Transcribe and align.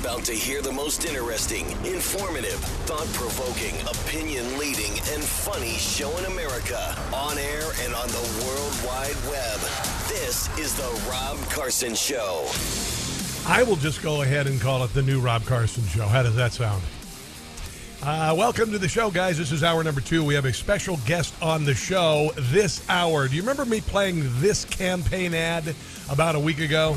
About 0.00 0.24
to 0.24 0.32
hear 0.32 0.62
the 0.62 0.72
most 0.72 1.04
interesting, 1.06 1.70
informative, 1.84 2.60
thought 2.86 3.06
provoking, 3.14 3.74
opinion 3.88 4.58
leading, 4.58 4.92
and 5.12 5.22
funny 5.24 5.72
show 5.72 6.16
in 6.18 6.24
America 6.26 6.94
on 7.12 7.36
air 7.36 7.64
and 7.80 7.94
on 7.94 8.06
the 8.08 8.44
World 8.44 8.72
Wide 8.86 9.16
Web. 9.28 9.58
This 10.08 10.48
is 10.58 10.74
The 10.76 11.10
Rob 11.10 11.36
Carson 11.50 11.94
Show. 11.94 12.48
I 13.46 13.64
will 13.64 13.76
just 13.76 14.00
go 14.00 14.22
ahead 14.22 14.46
and 14.46 14.60
call 14.60 14.84
it 14.84 14.94
the 14.94 15.02
new 15.02 15.20
Rob 15.20 15.44
Carson 15.44 15.84
Show. 15.86 16.06
How 16.06 16.22
does 16.22 16.36
that 16.36 16.52
sound? 16.52 16.82
Uh, 18.00 18.34
welcome 18.38 18.70
to 18.70 18.78
the 18.78 18.88
show, 18.88 19.10
guys. 19.10 19.36
This 19.36 19.50
is 19.50 19.64
hour 19.64 19.82
number 19.82 20.00
two. 20.00 20.22
We 20.22 20.34
have 20.34 20.44
a 20.44 20.52
special 20.52 20.98
guest 21.06 21.34
on 21.42 21.64
the 21.64 21.74
show 21.74 22.30
this 22.36 22.88
hour. 22.88 23.26
Do 23.26 23.34
you 23.34 23.42
remember 23.42 23.64
me 23.64 23.80
playing 23.80 24.22
this 24.40 24.64
campaign 24.64 25.34
ad 25.34 25.74
about 26.08 26.36
a 26.36 26.40
week 26.40 26.60
ago? 26.60 26.96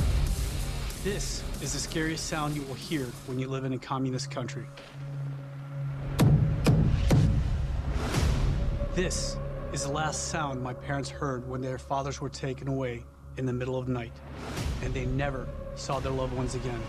This 1.03 1.40
is 1.61 1.73
the 1.73 1.79
scariest 1.79 2.25
sound 2.25 2.55
you 2.55 2.63
will 2.63 2.73
hear 2.73 3.05
when 3.27 3.37
you 3.37 3.47
live 3.47 3.65
in 3.65 3.73
a 3.73 3.77
communist 3.77 4.31
country. 4.31 4.65
This 8.95 9.37
is 9.71 9.83
the 9.83 9.91
last 9.91 10.29
sound 10.29 10.61
my 10.61 10.73
parents 10.73 11.09
heard 11.09 11.47
when 11.47 11.61
their 11.61 11.77
fathers 11.77 12.19
were 12.19 12.29
taken 12.29 12.67
away 12.67 13.03
in 13.37 13.45
the 13.45 13.53
middle 13.53 13.77
of 13.77 13.85
the 13.85 13.93
night, 13.93 14.11
and 14.81 14.91
they 14.91 15.05
never 15.05 15.47
saw 15.75 15.99
their 15.99 16.11
loved 16.11 16.33
ones 16.33 16.55
again. 16.55 16.81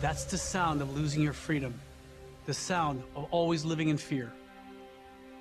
That's 0.00 0.22
the 0.22 0.38
sound 0.38 0.80
of 0.80 0.96
losing 0.96 1.20
your 1.20 1.32
freedom, 1.32 1.74
the 2.46 2.54
sound 2.54 3.02
of 3.16 3.26
always 3.32 3.64
living 3.64 3.88
in 3.88 3.98
fear. 3.98 4.32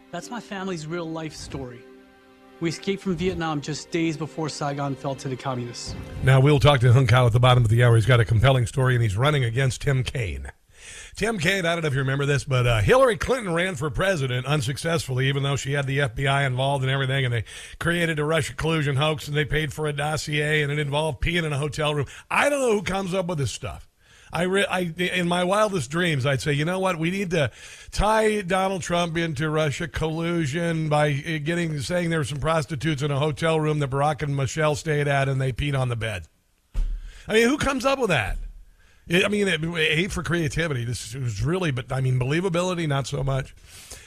That's 0.09 0.31
my 0.31 0.39
family's 0.39 0.87
real 0.87 1.09
life 1.09 1.35
story. 1.35 1.83
We 2.59 2.69
escaped 2.69 3.03
from 3.03 3.15
Vietnam 3.15 3.61
just 3.61 3.91
days 3.91 4.17
before 4.17 4.49
Saigon 4.49 4.95
fell 4.95 5.15
to 5.15 5.27
the 5.27 5.35
communists. 5.35 5.95
Now, 6.23 6.39
we'll 6.39 6.59
talk 6.59 6.79
to 6.81 6.91
Hung 6.91 7.05
Cao 7.05 7.27
at 7.27 7.33
the 7.33 7.39
bottom 7.39 7.63
of 7.63 7.69
the 7.69 7.83
hour. 7.83 7.95
He's 7.95 8.05
got 8.05 8.19
a 8.19 8.25
compelling 8.25 8.65
story, 8.65 8.95
and 8.95 9.03
he's 9.03 9.15
running 9.15 9.43
against 9.43 9.81
Tim 9.81 10.03
Kaine. 10.03 10.51
Tim 11.15 11.39
Kaine, 11.39 11.65
I 11.65 11.73
don't 11.73 11.81
know 11.81 11.87
if 11.87 11.93
you 11.93 11.99
remember 11.99 12.25
this, 12.25 12.43
but 12.43 12.65
uh, 12.67 12.79
Hillary 12.79 13.17
Clinton 13.17 13.53
ran 13.53 13.75
for 13.75 13.89
president 13.89 14.45
unsuccessfully, 14.45 15.27
even 15.27 15.43
though 15.43 15.55
she 15.55 15.73
had 15.73 15.87
the 15.87 15.99
FBI 15.99 16.45
involved 16.45 16.83
and 16.83 16.91
everything, 16.91 17.25
and 17.25 17.33
they 17.33 17.43
created 17.79 18.19
a 18.19 18.23
Russia 18.23 18.53
collusion 18.53 18.95
hoax, 18.95 19.27
and 19.27 19.35
they 19.35 19.45
paid 19.45 19.73
for 19.73 19.87
a 19.87 19.93
dossier, 19.93 20.61
and 20.61 20.71
it 20.71 20.79
involved 20.79 21.21
peeing 21.21 21.43
in 21.43 21.53
a 21.53 21.57
hotel 21.57 21.93
room. 21.93 22.05
I 22.29 22.49
don't 22.49 22.61
know 22.61 22.73
who 22.73 22.83
comes 22.83 23.13
up 23.13 23.27
with 23.27 23.39
this 23.39 23.51
stuff. 23.51 23.86
I, 24.31 24.43
re- 24.43 24.65
I, 24.65 24.93
in 24.97 25.27
my 25.27 25.43
wildest 25.43 25.89
dreams, 25.89 26.25
I'd 26.25 26.41
say, 26.41 26.53
you 26.53 26.65
know 26.65 26.79
what? 26.79 26.99
We 26.99 27.11
need 27.11 27.31
to 27.31 27.51
tie 27.91 28.41
Donald 28.41 28.81
Trump 28.81 29.17
into 29.17 29.49
Russia 29.49 29.87
collusion 29.87 30.89
by 30.89 31.09
uh, 31.09 31.37
getting 31.43 31.79
saying 31.79 32.09
there 32.09 32.19
were 32.19 32.25
some 32.25 32.39
prostitutes 32.39 33.01
in 33.01 33.11
a 33.11 33.19
hotel 33.19 33.59
room 33.59 33.79
that 33.79 33.89
Barack 33.89 34.21
and 34.21 34.35
Michelle 34.35 34.75
stayed 34.75 35.07
at, 35.07 35.29
and 35.29 35.39
they 35.39 35.51
peed 35.51 35.77
on 35.77 35.89
the 35.89 35.95
bed. 35.95 36.23
I 37.27 37.33
mean, 37.33 37.49
who 37.49 37.57
comes 37.57 37.85
up 37.85 37.99
with 37.99 38.09
that? 38.09 38.37
I 39.09 39.29
mean, 39.29 39.47
A 39.47 40.07
for 40.07 40.21
creativity. 40.21 40.83
This 40.83 41.15
was 41.15 41.41
really, 41.41 41.71
but 41.71 41.91
I 41.91 42.01
mean, 42.01 42.19
believability, 42.19 42.87
not 42.87 43.07
so 43.07 43.23
much. 43.23 43.55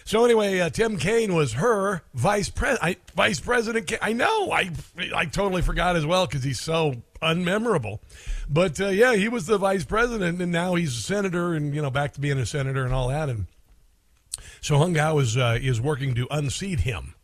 So 0.04 0.24
anyway, 0.24 0.60
uh, 0.60 0.70
Tim 0.70 0.98
Kaine 0.98 1.34
was 1.34 1.54
her 1.54 2.02
vice 2.14 2.50
president. 2.50 2.98
Vice 3.14 3.40
President. 3.40 3.92
I 4.02 4.12
know. 4.12 4.50
I 4.50 4.70
I 5.14 5.24
totally 5.26 5.62
forgot 5.62 5.96
as 5.96 6.04
well 6.04 6.26
because 6.26 6.42
he's 6.42 6.60
so 6.60 6.96
unmemorable. 7.22 8.00
But 8.48 8.80
uh, 8.80 8.88
yeah, 8.88 9.14
he 9.14 9.28
was 9.28 9.46
the 9.46 9.58
vice 9.58 9.84
president, 9.84 10.40
and 10.40 10.52
now 10.52 10.74
he's 10.74 10.96
a 10.96 11.02
senator, 11.02 11.54
and 11.54 11.74
you 11.74 11.82
know, 11.82 11.90
back 11.90 12.12
to 12.14 12.20
being 12.20 12.38
a 12.38 12.46
senator 12.46 12.84
and 12.84 12.92
all 12.92 13.08
that. 13.08 13.28
And 13.28 13.46
so 14.60 14.78
Hung 14.78 14.94
Cao 14.94 15.20
is 15.20 15.36
uh, 15.36 15.58
is 15.60 15.80
working 15.80 16.14
to 16.14 16.26
unseat 16.30 16.80
him, 16.80 17.14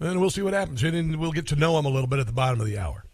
and 0.00 0.20
we'll 0.20 0.30
see 0.30 0.42
what 0.42 0.54
happens. 0.54 0.82
And 0.82 1.16
we'll 1.16 1.32
get 1.32 1.46
to 1.48 1.56
know 1.56 1.78
him 1.78 1.84
a 1.84 1.90
little 1.90 2.08
bit 2.08 2.18
at 2.18 2.26
the 2.26 2.32
bottom 2.32 2.60
of 2.60 2.66
the 2.66 2.78
hour 2.78 3.04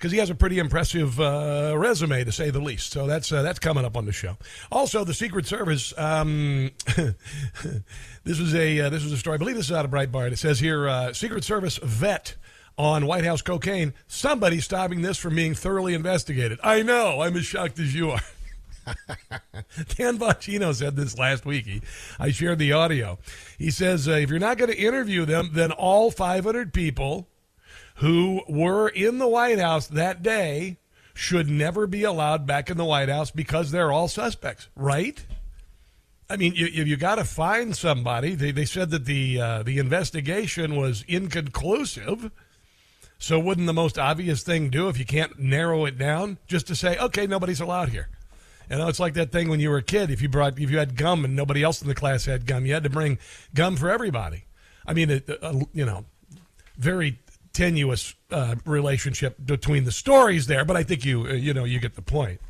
because 0.00 0.12
he 0.12 0.18
has 0.18 0.30
a 0.30 0.34
pretty 0.34 0.58
impressive 0.58 1.20
uh, 1.20 1.74
resume 1.76 2.24
to 2.24 2.32
say 2.32 2.48
the 2.48 2.58
least. 2.58 2.90
So 2.90 3.06
that's 3.06 3.30
uh, 3.30 3.42
that's 3.42 3.58
coming 3.58 3.84
up 3.84 3.98
on 3.98 4.06
the 4.06 4.12
show. 4.12 4.38
Also, 4.72 5.04
the 5.04 5.12
Secret 5.12 5.46
Service. 5.46 5.92
Um, 5.98 6.70
this 8.24 8.40
was 8.40 8.54
a 8.54 8.80
uh, 8.80 8.88
this 8.88 9.04
was 9.04 9.12
a 9.12 9.18
story. 9.18 9.34
I 9.34 9.38
believe 9.38 9.56
this 9.56 9.66
is 9.66 9.72
out 9.72 9.84
of 9.84 9.90
Breitbart. 9.90 10.32
It 10.32 10.38
says 10.38 10.58
here, 10.58 10.88
uh, 10.88 11.12
Secret 11.12 11.44
Service 11.44 11.78
vet 11.82 12.36
on 12.78 13.06
White 13.06 13.24
House 13.24 13.42
cocaine. 13.42 13.94
Somebody 14.06 14.60
stopping 14.60 15.02
this 15.02 15.18
from 15.18 15.34
being 15.34 15.54
thoroughly 15.54 15.94
investigated. 15.94 16.58
I 16.62 16.82
know. 16.82 17.20
I'm 17.20 17.36
as 17.36 17.44
shocked 17.44 17.78
as 17.78 17.94
you 17.94 18.10
are. 18.10 18.20
Dan 19.96 20.18
Bongino 20.18 20.74
said 20.74 20.96
this 20.96 21.18
last 21.18 21.44
week. 21.44 21.66
He, 21.66 21.82
I 22.18 22.30
shared 22.30 22.58
the 22.58 22.72
audio. 22.72 23.18
He 23.58 23.70
says, 23.70 24.08
uh, 24.08 24.12
if 24.12 24.30
you're 24.30 24.38
not 24.38 24.58
going 24.58 24.70
to 24.70 24.78
interview 24.78 25.24
them, 25.24 25.50
then 25.52 25.72
all 25.72 26.10
500 26.10 26.72
people 26.72 27.28
who 27.96 28.42
were 28.48 28.88
in 28.88 29.18
the 29.18 29.28
White 29.28 29.58
House 29.58 29.86
that 29.88 30.22
day 30.22 30.78
should 31.12 31.48
never 31.48 31.86
be 31.86 32.02
allowed 32.02 32.46
back 32.46 32.70
in 32.70 32.76
the 32.76 32.84
White 32.84 33.08
House 33.08 33.30
because 33.30 33.70
they're 33.70 33.92
all 33.92 34.08
suspects, 34.08 34.68
right? 34.74 35.24
I 36.30 36.36
mean, 36.36 36.54
you 36.54 36.66
you 36.66 36.96
got 36.96 37.16
to 37.16 37.24
find 37.24 37.76
somebody. 37.76 38.36
They 38.36 38.52
they 38.52 38.64
said 38.64 38.90
that 38.90 39.04
the 39.04 39.40
uh, 39.40 39.62
the 39.64 39.78
investigation 39.78 40.76
was 40.76 41.04
inconclusive. 41.08 42.30
So 43.20 43.38
wouldn't 43.38 43.66
the 43.66 43.74
most 43.74 43.98
obvious 43.98 44.42
thing 44.42 44.70
do 44.70 44.88
if 44.88 44.98
you 44.98 45.04
can't 45.04 45.38
narrow 45.38 45.84
it 45.84 45.98
down 45.98 46.38
just 46.46 46.66
to 46.68 46.74
say, 46.74 46.96
okay, 46.96 47.26
nobody's 47.26 47.60
allowed 47.60 47.90
here? 47.90 48.08
You 48.70 48.78
know, 48.78 48.88
it's 48.88 48.98
like 48.98 49.12
that 49.14 49.30
thing 49.30 49.50
when 49.50 49.60
you 49.60 49.68
were 49.68 49.76
a 49.76 49.82
kid. 49.82 50.10
If 50.10 50.22
you 50.22 50.28
brought 50.28 50.58
if 50.58 50.70
you 50.70 50.78
had 50.78 50.96
gum 50.96 51.24
and 51.24 51.36
nobody 51.36 51.62
else 51.62 51.82
in 51.82 51.88
the 51.88 51.94
class 51.94 52.24
had 52.24 52.46
gum, 52.46 52.64
you 52.64 52.72
had 52.72 52.84
to 52.84 52.90
bring 52.90 53.18
gum 53.54 53.76
for 53.76 53.90
everybody. 53.90 54.44
I 54.86 54.94
mean, 54.94 55.10
it, 55.10 55.28
uh, 55.42 55.60
you 55.74 55.84
know, 55.84 56.06
very 56.78 57.18
tenuous 57.52 58.14
uh, 58.30 58.54
relationship 58.64 59.36
between 59.44 59.84
the 59.84 59.92
stories 59.92 60.46
there, 60.46 60.64
but 60.64 60.76
I 60.76 60.82
think 60.82 61.04
you 61.04 61.26
uh, 61.26 61.32
you 61.32 61.52
know 61.52 61.64
you 61.64 61.78
get 61.78 61.96
the 61.96 62.02
point. 62.02 62.40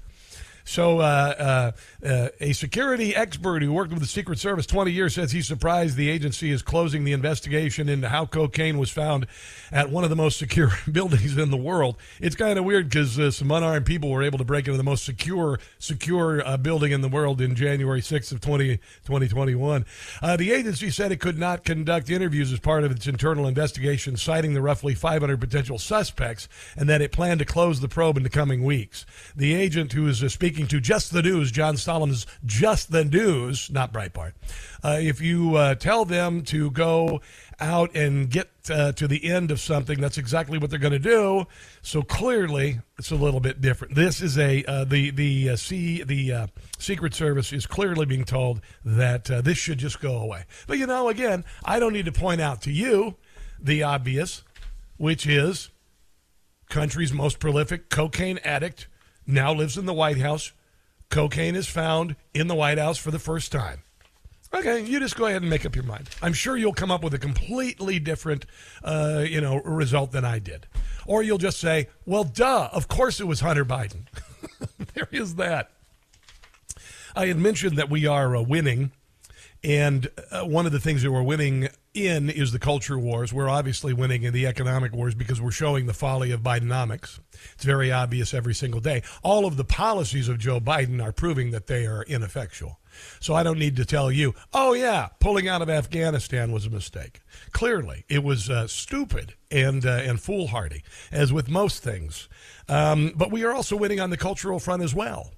So, 0.65 1.01
uh, 1.01 1.73
uh, 2.03 2.07
uh, 2.07 2.29
a 2.41 2.53
security 2.53 3.15
expert 3.15 3.63
who 3.63 3.73
worked 3.73 3.91
with 3.91 4.01
the 4.01 4.07
Secret 4.09 4.39
Service 4.39 4.67
20 4.67 4.91
years 4.91 5.15
says 5.15 5.33
he's 5.33 5.47
surprised 5.47 5.97
the 5.97 6.09
agency 6.11 6.51
is 6.51 6.63
closing 6.63 7.05
the 7.05 7.13
investigation 7.13 7.89
into 7.89 8.09
how 8.09 8.27
cocaine 8.27 8.79
was 8.79 8.91
found 8.91 9.27
at 9.73 9.91
one 9.91 10.05
of 10.05 10.11
the 10.11 10.17
most 10.17 10.39
secure 10.39 10.71
buildings 10.93 11.37
in 11.37 11.51
the 11.51 11.57
world. 11.57 11.97
It's 12.21 12.37
kind 12.37 12.59
of 12.59 12.65
weird 12.65 12.89
because 12.89 13.19
uh, 13.19 13.31
some 13.31 13.51
unarmed 13.51 13.87
people 13.87 14.11
were 14.11 14.23
able 14.23 14.39
to 14.39 14.45
break 14.45 14.67
into 14.67 14.77
the 14.77 14.85
most 14.85 15.05
secure 15.05 15.59
secure 15.79 16.47
uh, 16.47 16.57
building 16.57 16.93
in 16.93 17.01
the 17.01 17.09
world 17.09 17.41
in 17.41 17.55
January 17.55 18.01
6th 18.01 18.33
of 18.33 18.41
20, 18.41 18.77
2021. 19.05 19.85
Uh, 20.23 20.37
the 20.37 20.53
agency 20.53 20.91
said 20.91 21.13
it 21.13 21.21
could 21.21 21.39
not 21.39 21.65
conduct 21.65 22.11
interviews 22.11 22.53
as 22.53 22.61
part 22.61 22.85
of 22.85 22.91
its 22.91 23.07
internal 23.07 23.47
investigation, 23.47 24.17
citing 24.17 24.55
the 24.55 24.63
roughly 24.63 24.95
500 24.95 25.41
potential 25.41 25.79
suspects, 25.79 26.49
and 26.77 26.89
that 26.89 27.01
it 27.01 27.13
planned 27.13 27.41
to 27.41 27.45
close 27.45 27.81
the 27.81 27.89
probe 27.89 28.17
in 28.17 28.23
the 28.23 28.31
coming 28.31 28.63
weeks. 28.63 29.07
The 29.35 29.55
agent 29.55 29.93
who 29.93 30.07
is 30.07 30.21
speaking 30.33 30.60
speaking 30.61 30.79
to 30.79 30.87
Just 30.87 31.11
the 31.11 31.23
News, 31.23 31.51
John 31.51 31.79
Solomon's 31.79 32.27
Just 32.45 32.93
the 32.93 33.03
News, 33.03 33.71
not 33.71 33.95
Breitbart. 33.95 34.33
Uh, 34.85 34.99
if 35.01 35.19
you 35.19 35.57
uh, 35.57 35.75
tell 35.75 36.05
them 36.05 36.43
to 36.43 36.71
go 36.71 37.23
out 37.61 37.97
and 37.97 38.29
get 38.29 38.51
uh, 38.69 38.93
to 38.93 39.09
the 39.09 39.25
end 39.25 39.51
of 39.51 39.59
something, 39.59 39.99
that's 39.99 40.19
exactly 40.19 40.59
what 40.59 40.69
they're 40.69 40.79
going 40.79 40.93
to 40.93 40.99
do. 40.99 41.47
So 41.81 42.03
clearly, 42.03 42.81
it's 42.99 43.11
a 43.11 43.15
little 43.15 43.41
bit 43.41 43.63
different. 43.63 43.95
This 43.95 44.21
is 44.21 44.37
a 44.37 44.63
uh, 44.65 44.85
the 44.85 45.11
the 45.13 45.49
uh, 45.51 45.57
C 45.57 46.03
the 46.03 46.31
uh, 46.31 46.47
Secret 46.79 47.15
Service 47.15 47.55
is 47.55 47.67
clearly 47.67 48.05
being 48.05 48.27
told 48.27 48.61
that 48.85 49.25
this 49.25 49.57
should 49.57 49.79
just 49.79 49.99
go 49.99 50.19
away. 50.19 50.45
But 50.67 50.77
you 50.77 50.87
know, 50.87 51.09
again, 51.09 51.47
I 51.65 51.79
don't 51.79 51.95
need 51.95 52.05
to 52.05 52.13
point 52.13 52.43
out 52.43 52.61
to 52.63 52.71
you 52.71 53.17
the 53.59 53.83
obvious, 53.83 54.43
which 54.99 55.27
is 55.27 55.71
country's 56.69 57.15
most 57.15 57.39
prolific 57.39 57.89
cocaine 57.89 58.39
addict 58.45 58.89
now 59.33 59.53
lives 59.53 59.77
in 59.77 59.87
the 59.87 59.95
White 59.95 60.19
House. 60.19 60.53
Cocaine 61.09 61.57
is 61.57 61.67
found 61.67 62.17
in 62.35 62.47
the 62.47 62.55
White 62.55 62.79
House 62.79 62.99
for 62.99 63.11
the 63.11 63.19
first 63.19 63.51
time. 63.51 63.83
Okay, 64.53 64.81
you 64.85 64.99
just 64.99 65.17
go 65.17 65.27
ahead 65.27 65.43
and 65.43 65.51
make 65.51 65.65
up 65.65 65.77
your 65.77 65.85
mind. 65.85 66.09
I'm 66.23 66.33
sure 66.33 66.57
you'll 66.57 66.73
come 66.73 66.91
up 66.91 67.05
with 67.05 67.15
a 67.15 67.19
completely 67.19 68.01
different, 68.01 68.47
uh, 68.83 69.25
you 69.27 69.41
know, 69.41 69.61
result 69.63 70.11
than 70.11 70.25
I 70.25 70.41
did, 70.41 70.67
or 71.07 71.23
you'll 71.23 71.39
just 71.39 71.61
say, 71.61 71.89
"Well, 72.05 72.25
duh, 72.25 72.69
of 72.73 72.89
course 72.89 73.21
it 73.21 73.29
was 73.29 73.41
Hunter 73.41 73.65
Biden." 73.65 74.07
there 74.95 75.09
is 75.13 75.37
that. 75.37 75.71
I 77.15 77.27
had 77.27 77.39
mentioned 77.39 77.77
that 77.79 77.91
we 77.91 78.07
are 78.07 78.37
uh, 78.37 78.43
winning 78.43 78.93
And 79.63 80.09
uh, 80.31 80.45
one 80.45 80.67
of 80.67 80.73
the 80.73 80.81
things 80.81 81.03
that 81.03 81.13
we're 81.13 81.23
winning 81.23 81.69
in 81.93 82.31
is 82.31 82.53
the 82.53 82.59
culture 82.59 82.99
wars. 82.99 83.33
We're 83.33 83.49
obviously 83.49 83.93
winning 83.93 84.23
in 84.23 84.33
the 84.33 84.47
economic 84.47 84.93
wars 84.93 85.15
because 85.15 85.41
we're 85.41 85.51
showing 85.51 85.87
the 85.87 85.93
folly 85.93 86.31
of 86.31 86.41
Bidenomics. 86.41 87.21
It's 87.55 87.65
very 87.65 87.93
obvious 87.93 88.33
every 88.33 88.55
single 88.55 88.81
day. 88.81 89.03
All 89.23 89.45
of 89.45 89.57
the 89.57 89.65
policies 89.65 90.29
of 90.29 90.39
Joe 90.39 90.61
Biden 90.61 91.03
are 91.03 91.13
proving 91.13 91.51
that 91.51 91.67
they 91.67 91.87
are 91.87 92.05
ineffectual. 92.05 92.79
So 93.21 93.35
I 93.35 93.43
don't 93.43 93.59
need 93.59 93.77
to 93.77 93.85
tell 93.85 94.11
you, 94.11 94.35
oh, 94.53 94.73
yeah, 94.73 95.09
pulling 95.21 95.49
out 95.49 95.63
of 95.63 95.71
Afghanistan 95.71 96.53
was 96.53 96.67
a 96.67 96.71
mistake. 96.71 97.21
Clearly, 97.53 98.05
it 98.09 98.23
was 98.23 98.51
uh, 98.51 98.67
stupid 98.67 99.35
and, 99.51 99.85
uh, 99.85 100.01
and 100.03 100.21
foolhardy, 100.21 100.83
as 101.13 101.33
with 101.33 101.49
most 101.49 101.83
things. 101.83 102.29
Um, 102.69 103.13
but 103.17 103.31
we 103.31 103.45
are 103.45 103.53
also 103.53 103.77
winning 103.77 104.01
on 104.01 104.11
the 104.11 104.17
cultural 104.17 104.59
front 104.59 104.83
as 104.83 104.95
well. 104.95 105.33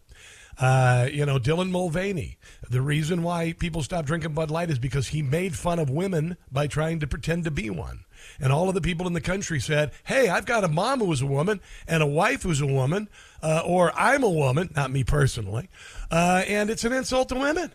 Uh, 0.58 1.08
you 1.10 1.24
know, 1.24 1.38
Dylan 1.38 1.70
Mulvaney. 1.70 2.36
The 2.68 2.82
reason 2.82 3.22
why 3.22 3.52
people 3.52 3.82
stopped 3.82 4.06
drinking 4.06 4.34
Bud 4.34 4.50
Light 4.50 4.70
is 4.70 4.78
because 4.78 5.08
he 5.08 5.22
made 5.22 5.56
fun 5.56 5.78
of 5.78 5.90
women 5.90 6.36
by 6.50 6.66
trying 6.66 7.00
to 7.00 7.06
pretend 7.06 7.44
to 7.44 7.50
be 7.50 7.70
one. 7.70 8.04
And 8.40 8.52
all 8.52 8.68
of 8.68 8.74
the 8.74 8.80
people 8.80 9.06
in 9.06 9.12
the 9.12 9.20
country 9.20 9.60
said, 9.60 9.92
Hey, 10.04 10.28
I've 10.28 10.46
got 10.46 10.64
a 10.64 10.68
mom 10.68 11.00
who 11.00 11.06
was 11.06 11.22
a 11.22 11.26
woman 11.26 11.60
and 11.86 12.02
a 12.02 12.06
wife 12.06 12.42
who's 12.42 12.60
a 12.60 12.66
woman, 12.66 13.08
uh, 13.42 13.62
or 13.64 13.92
I'm 13.96 14.22
a 14.22 14.30
woman, 14.30 14.70
not 14.76 14.90
me 14.90 15.04
personally, 15.04 15.68
uh, 16.10 16.44
and 16.46 16.70
it's 16.70 16.84
an 16.84 16.92
insult 16.92 17.28
to 17.30 17.34
women. 17.34 17.72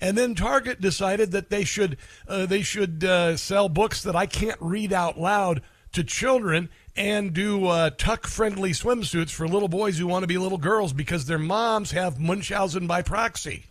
And 0.00 0.16
then 0.16 0.34
Target 0.34 0.80
decided 0.80 1.32
that 1.32 1.50
they 1.50 1.64
should 1.64 1.96
uh, 2.28 2.46
they 2.46 2.62
should 2.62 3.04
uh, 3.04 3.36
sell 3.36 3.68
books 3.68 4.02
that 4.02 4.16
I 4.16 4.26
can't 4.26 4.60
read 4.60 4.92
out 4.92 5.18
loud 5.18 5.62
to 5.92 6.04
children 6.04 6.68
and 6.96 7.32
do 7.32 7.66
uh, 7.66 7.90
tuck 7.90 8.26
friendly 8.26 8.70
swimsuits 8.70 9.30
for 9.30 9.46
little 9.46 9.68
boys 9.68 9.98
who 9.98 10.06
want 10.06 10.22
to 10.22 10.26
be 10.26 10.38
little 10.38 10.58
girls 10.58 10.92
because 10.92 11.26
their 11.26 11.38
moms 11.38 11.92
have 11.92 12.18
Munchausen 12.18 12.86
by 12.86 13.02
proxy. 13.02 13.66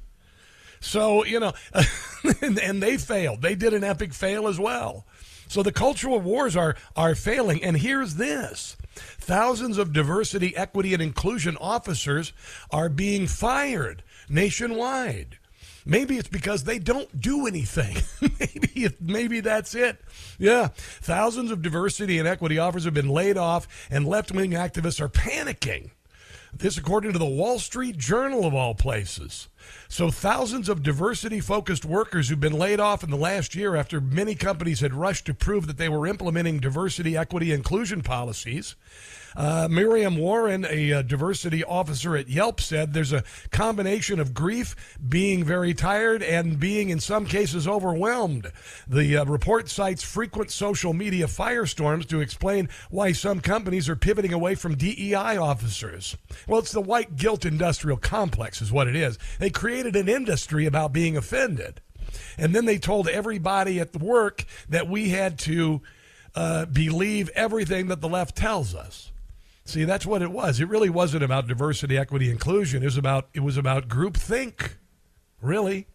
So, 0.80 1.26
you 1.26 1.40
know, 1.40 1.54
and, 2.42 2.60
and, 2.60 2.82
they 2.82 2.98
failed. 2.98 3.42
They 3.42 3.56
did 3.56 3.74
an 3.74 3.84
epic 3.84 4.14
fail 4.14 4.48
as 4.48 4.60
well. 4.60 5.06
So 5.48 5.64
the 5.64 5.72
cultural 5.72 6.20
wars 6.20 6.56
are, 6.56 6.76
are 6.96 7.16
failing. 7.16 7.64
And 7.64 7.78
here's 7.78 8.16
this 8.16 8.78
thousands 8.96 9.78
of 9.78 9.94
diversity, 9.94 10.56
equity, 10.56 10.94
and 10.94 11.02
inclusion 11.02 11.58
officers 11.58 12.34
are 12.72 12.90
being 12.90 13.28
fired 13.28 14.04
nationwide. 14.30 15.39
Maybe 15.90 16.18
it's 16.18 16.28
because 16.28 16.66
they 16.66 16.78
don't 16.78 17.20
do 17.20 17.48
anything. 17.48 17.98
maybe 18.40 18.96
maybe 19.02 19.40
that's 19.40 19.74
it. 19.74 20.00
Yeah, 20.38 20.68
thousands 20.78 21.50
of 21.50 21.64
diversity 21.64 22.20
and 22.20 22.28
equity 22.28 22.60
officers 22.60 22.86
have 22.86 22.94
been 22.94 23.10
laid 23.10 23.38
off, 23.38 23.68
and 23.90 24.08
left-wing 24.08 24.52
activists 24.52 25.02
are 25.02 25.10
panicking. 25.10 25.90
This, 26.54 26.78
according 26.78 27.14
to 27.14 27.20
the 27.20 27.26
Wall 27.26 27.58
Street 27.58 27.98
Journal 27.98 28.46
of 28.46 28.54
all 28.54 28.76
places. 28.76 29.50
So, 29.88 30.12
thousands 30.12 30.70
of 30.70 30.84
diversity 30.84 31.40
focused 31.40 31.86
workers 31.86 32.30
who've 32.30 32.40
been 32.40 32.54
laid 32.54 32.80
off 32.80 33.04
in 33.04 33.10
the 33.10 33.18
last 33.18 33.56
year 33.56 33.76
after 33.76 34.00
many 34.00 34.36
companies 34.36 34.82
had 34.82 34.94
rushed 34.94 35.26
to 35.26 35.34
prove 35.34 35.66
that 35.66 35.78
they 35.78 35.90
were 35.90 36.08
implementing 36.08 36.60
diversity, 36.60 37.18
equity, 37.18 37.52
inclusion 37.52 38.02
policies 38.04 38.76
uh, 39.36 39.68
Miriam 39.70 40.18
Warren, 40.18 40.66
a 40.70 40.94
uh, 40.94 41.02
diversity 41.02 41.64
officer 41.64 42.16
at 42.16 42.30
Yelp, 42.30 42.60
said 42.62 42.94
there's 42.94 43.14
a 43.14 43.24
combination 43.52 44.20
of 44.20 44.34
grief, 44.34 44.98
being 45.08 45.44
very 45.44 45.74
tired, 45.74 46.24
and 46.24 46.60
being 46.60 46.90
in 46.90 47.00
some 47.00 47.26
cases 47.26 47.68
overwhelmed. 47.68 48.52
The 48.88 49.18
uh, 49.18 49.26
report 49.26 49.70
cites 49.70 50.04
frequent 50.04 50.52
social 50.52 50.94
media 50.94 51.28
firestorms 51.28 52.08
to 52.10 52.22
explain 52.22 52.70
why 52.90 53.12
some 53.12 53.40
companies 53.40 53.90
are 53.90 53.96
pivoting 53.96 54.34
away 54.34 54.56
from 54.56 54.76
DEI 54.76 55.38
officers. 55.38 56.18
Well, 56.48 56.60
it's 56.60 56.72
the 56.72 56.82
white 56.82 57.16
guilt 57.16 57.46
industrial 57.46 57.98
complex, 57.98 58.62
is 58.62 58.72
what 58.72 58.88
it 58.88 58.96
is. 58.96 59.18
They 59.40 59.50
created 59.50 59.96
an 59.96 60.10
industry 60.10 60.66
about 60.66 60.94
being 60.94 61.18
offended. 61.18 61.82
And 62.38 62.56
then 62.56 62.66
they 62.66 62.78
told 62.78 63.08
everybody 63.08 63.80
at 63.80 63.94
the 63.94 64.00
work 64.00 64.46
that 64.70 64.88
we 64.88 65.10
had 65.10 65.38
to 65.40 65.82
uh, 66.36 66.66
believe 66.66 67.30
everything 67.36 67.88
that 67.88 68.02
the 68.02 68.10
left 68.10 68.36
tells 68.36 68.76
us. 68.76 69.09
See, 69.70 69.84
that's 69.84 70.04
what 70.04 70.24
it 70.24 70.32
was. 70.32 70.60
It 70.60 70.68
really 70.68 70.90
wasn't 70.90 71.24
about 71.24 71.48
diversity, 71.48 71.96
equity, 71.96 72.32
inclusion. 72.32 72.82
It 72.82 72.88
was 72.88 72.98
about 72.98 73.30
it 73.36 73.42
was 73.42 73.56
about 73.56 73.88
groupthink, 73.88 74.78
really. 75.44 75.86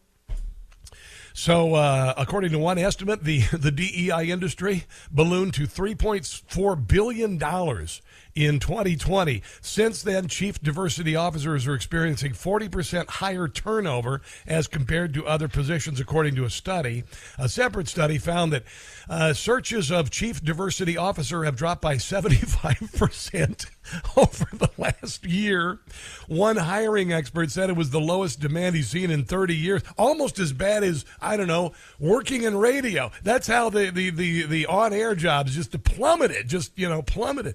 So, 1.32 1.74
uh, 1.74 2.14
according 2.16 2.52
to 2.52 2.60
one 2.60 2.78
estimate, 2.78 3.24
the 3.24 3.40
the 3.52 3.72
DEI 3.72 4.30
industry 4.30 4.84
ballooned 5.10 5.54
to 5.54 5.66
3.4 5.66 6.86
billion 6.86 7.36
dollars 7.36 8.00
in 8.34 8.58
2020. 8.58 9.42
Since 9.60 10.02
then, 10.02 10.28
chief 10.28 10.60
diversity 10.60 11.14
officers 11.16 11.66
are 11.66 11.74
experiencing 11.74 12.32
40% 12.32 13.08
higher 13.08 13.48
turnover 13.48 14.20
as 14.46 14.66
compared 14.66 15.14
to 15.14 15.26
other 15.26 15.48
positions, 15.48 16.00
according 16.00 16.34
to 16.36 16.44
a 16.44 16.50
study. 16.50 17.04
A 17.38 17.48
separate 17.48 17.88
study 17.88 18.18
found 18.18 18.52
that 18.52 18.64
uh, 19.08 19.32
searches 19.32 19.90
of 19.90 20.10
chief 20.10 20.42
diversity 20.42 20.96
officer 20.96 21.44
have 21.44 21.56
dropped 21.56 21.82
by 21.82 21.96
75% 21.96 23.66
over 24.16 24.46
the 24.56 24.70
last 24.76 25.24
year. 25.24 25.78
One 26.26 26.56
hiring 26.56 27.12
expert 27.12 27.50
said 27.50 27.70
it 27.70 27.76
was 27.76 27.90
the 27.90 28.00
lowest 28.00 28.40
demand 28.40 28.74
he's 28.74 28.88
seen 28.88 29.10
in 29.10 29.24
30 29.24 29.54
years, 29.54 29.82
almost 29.96 30.38
as 30.38 30.52
bad 30.52 30.82
as, 30.82 31.04
I 31.20 31.36
don't 31.36 31.46
know, 31.46 31.72
working 31.98 32.42
in 32.42 32.56
radio. 32.56 33.10
That's 33.22 33.46
how 33.46 33.70
the, 33.70 33.90
the, 33.90 34.10
the, 34.10 34.42
the 34.46 34.66
on 34.66 34.92
air 34.92 35.14
jobs 35.14 35.54
just 35.54 35.70
plummeted, 35.84 36.48
just, 36.48 36.72
you 36.76 36.88
know, 36.88 37.02
plummeted. 37.02 37.54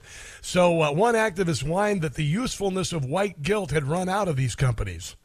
So 0.69 0.83
uh, 0.83 0.92
one 0.92 1.16
activist 1.16 1.63
whined 1.63 2.04
that 2.04 2.13
the 2.13 2.24
usefulness 2.24 2.94
of 2.94 3.04
white 3.04 3.42
guilt 3.42 3.71
had 3.71 3.86
run 3.86 4.07
out 4.07 4.27
of 4.27 4.36
these 4.36 4.54
companies. 4.54 5.16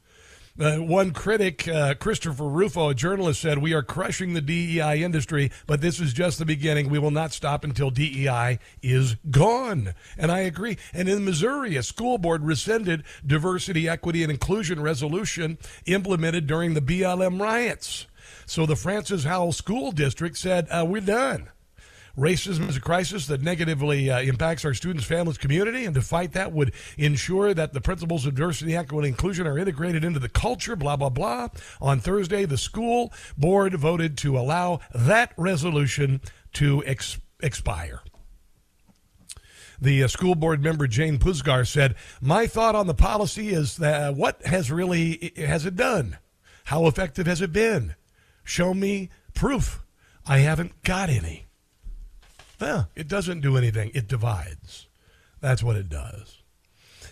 Uh, 0.58 0.76
one 0.76 1.10
critic, 1.10 1.68
uh, 1.68 1.92
Christopher 1.96 2.48
Rufo, 2.48 2.88
a 2.88 2.94
journalist, 2.94 3.42
said, 3.42 3.58
We 3.58 3.74
are 3.74 3.82
crushing 3.82 4.32
the 4.32 4.40
DEI 4.40 5.02
industry, 5.02 5.50
but 5.66 5.82
this 5.82 6.00
is 6.00 6.14
just 6.14 6.38
the 6.38 6.46
beginning. 6.46 6.88
We 6.88 6.98
will 6.98 7.10
not 7.10 7.34
stop 7.34 7.62
until 7.62 7.90
DEI 7.90 8.58
is 8.82 9.16
gone. 9.30 9.92
And 10.16 10.32
I 10.32 10.38
agree. 10.38 10.78
And 10.94 11.10
in 11.10 11.26
Missouri, 11.26 11.76
a 11.76 11.82
school 11.82 12.16
board 12.16 12.42
rescinded 12.42 13.04
diversity, 13.26 13.86
equity, 13.86 14.22
and 14.22 14.32
inclusion 14.32 14.80
resolution 14.80 15.58
implemented 15.84 16.46
during 16.46 16.72
the 16.72 16.80
BLM 16.80 17.38
riots. 17.38 18.06
So 18.46 18.64
the 18.64 18.76
Francis 18.76 19.24
Howell 19.24 19.52
School 19.52 19.92
District 19.92 20.38
said, 20.38 20.68
uh, 20.70 20.86
We're 20.88 21.02
done. 21.02 21.50
Racism 22.16 22.68
is 22.68 22.76
a 22.76 22.80
crisis 22.80 23.26
that 23.26 23.42
negatively 23.42 24.08
uh, 24.08 24.20
impacts 24.20 24.64
our 24.64 24.72
students, 24.72 25.04
families, 25.04 25.36
community, 25.36 25.84
and 25.84 25.96
to 25.96 26.00
fight 26.00 26.32
that 26.32 26.52
would 26.52 26.72
ensure 26.96 27.52
that 27.52 27.72
the 27.72 27.80
principles 27.80 28.24
of 28.24 28.36
diversity, 28.36 28.76
equity, 28.76 29.08
and 29.08 29.14
inclusion 29.14 29.48
are 29.48 29.58
integrated 29.58 30.04
into 30.04 30.20
the 30.20 30.28
culture, 30.28 30.76
blah, 30.76 30.94
blah, 30.94 31.08
blah. 31.08 31.48
On 31.80 31.98
Thursday, 31.98 32.44
the 32.44 32.56
school 32.56 33.12
board 33.36 33.74
voted 33.74 34.16
to 34.18 34.38
allow 34.38 34.78
that 34.94 35.32
resolution 35.36 36.20
to 36.52 36.84
ex- 36.84 37.18
expire. 37.42 38.00
The 39.80 40.04
uh, 40.04 40.08
school 40.08 40.36
board 40.36 40.62
member 40.62 40.86
Jane 40.86 41.18
Puszkar 41.18 41.66
said, 41.66 41.96
"My 42.20 42.46
thought 42.46 42.76
on 42.76 42.86
the 42.86 42.94
policy 42.94 43.48
is 43.48 43.78
that 43.78 44.14
what 44.14 44.40
has 44.46 44.70
really 44.70 45.32
has 45.36 45.66
it 45.66 45.74
done? 45.74 46.18
How 46.66 46.86
effective 46.86 47.26
has 47.26 47.42
it 47.42 47.52
been? 47.52 47.96
Show 48.44 48.72
me 48.72 49.10
proof. 49.34 49.82
I 50.26 50.38
haven't 50.38 50.80
got 50.84 51.10
any." 51.10 51.46
Well, 52.60 52.88
it 52.94 53.08
doesn't 53.08 53.40
do 53.40 53.56
anything. 53.56 53.90
It 53.94 54.08
divides. 54.08 54.86
That's 55.40 55.62
what 55.62 55.76
it 55.76 55.88
does. 55.88 56.38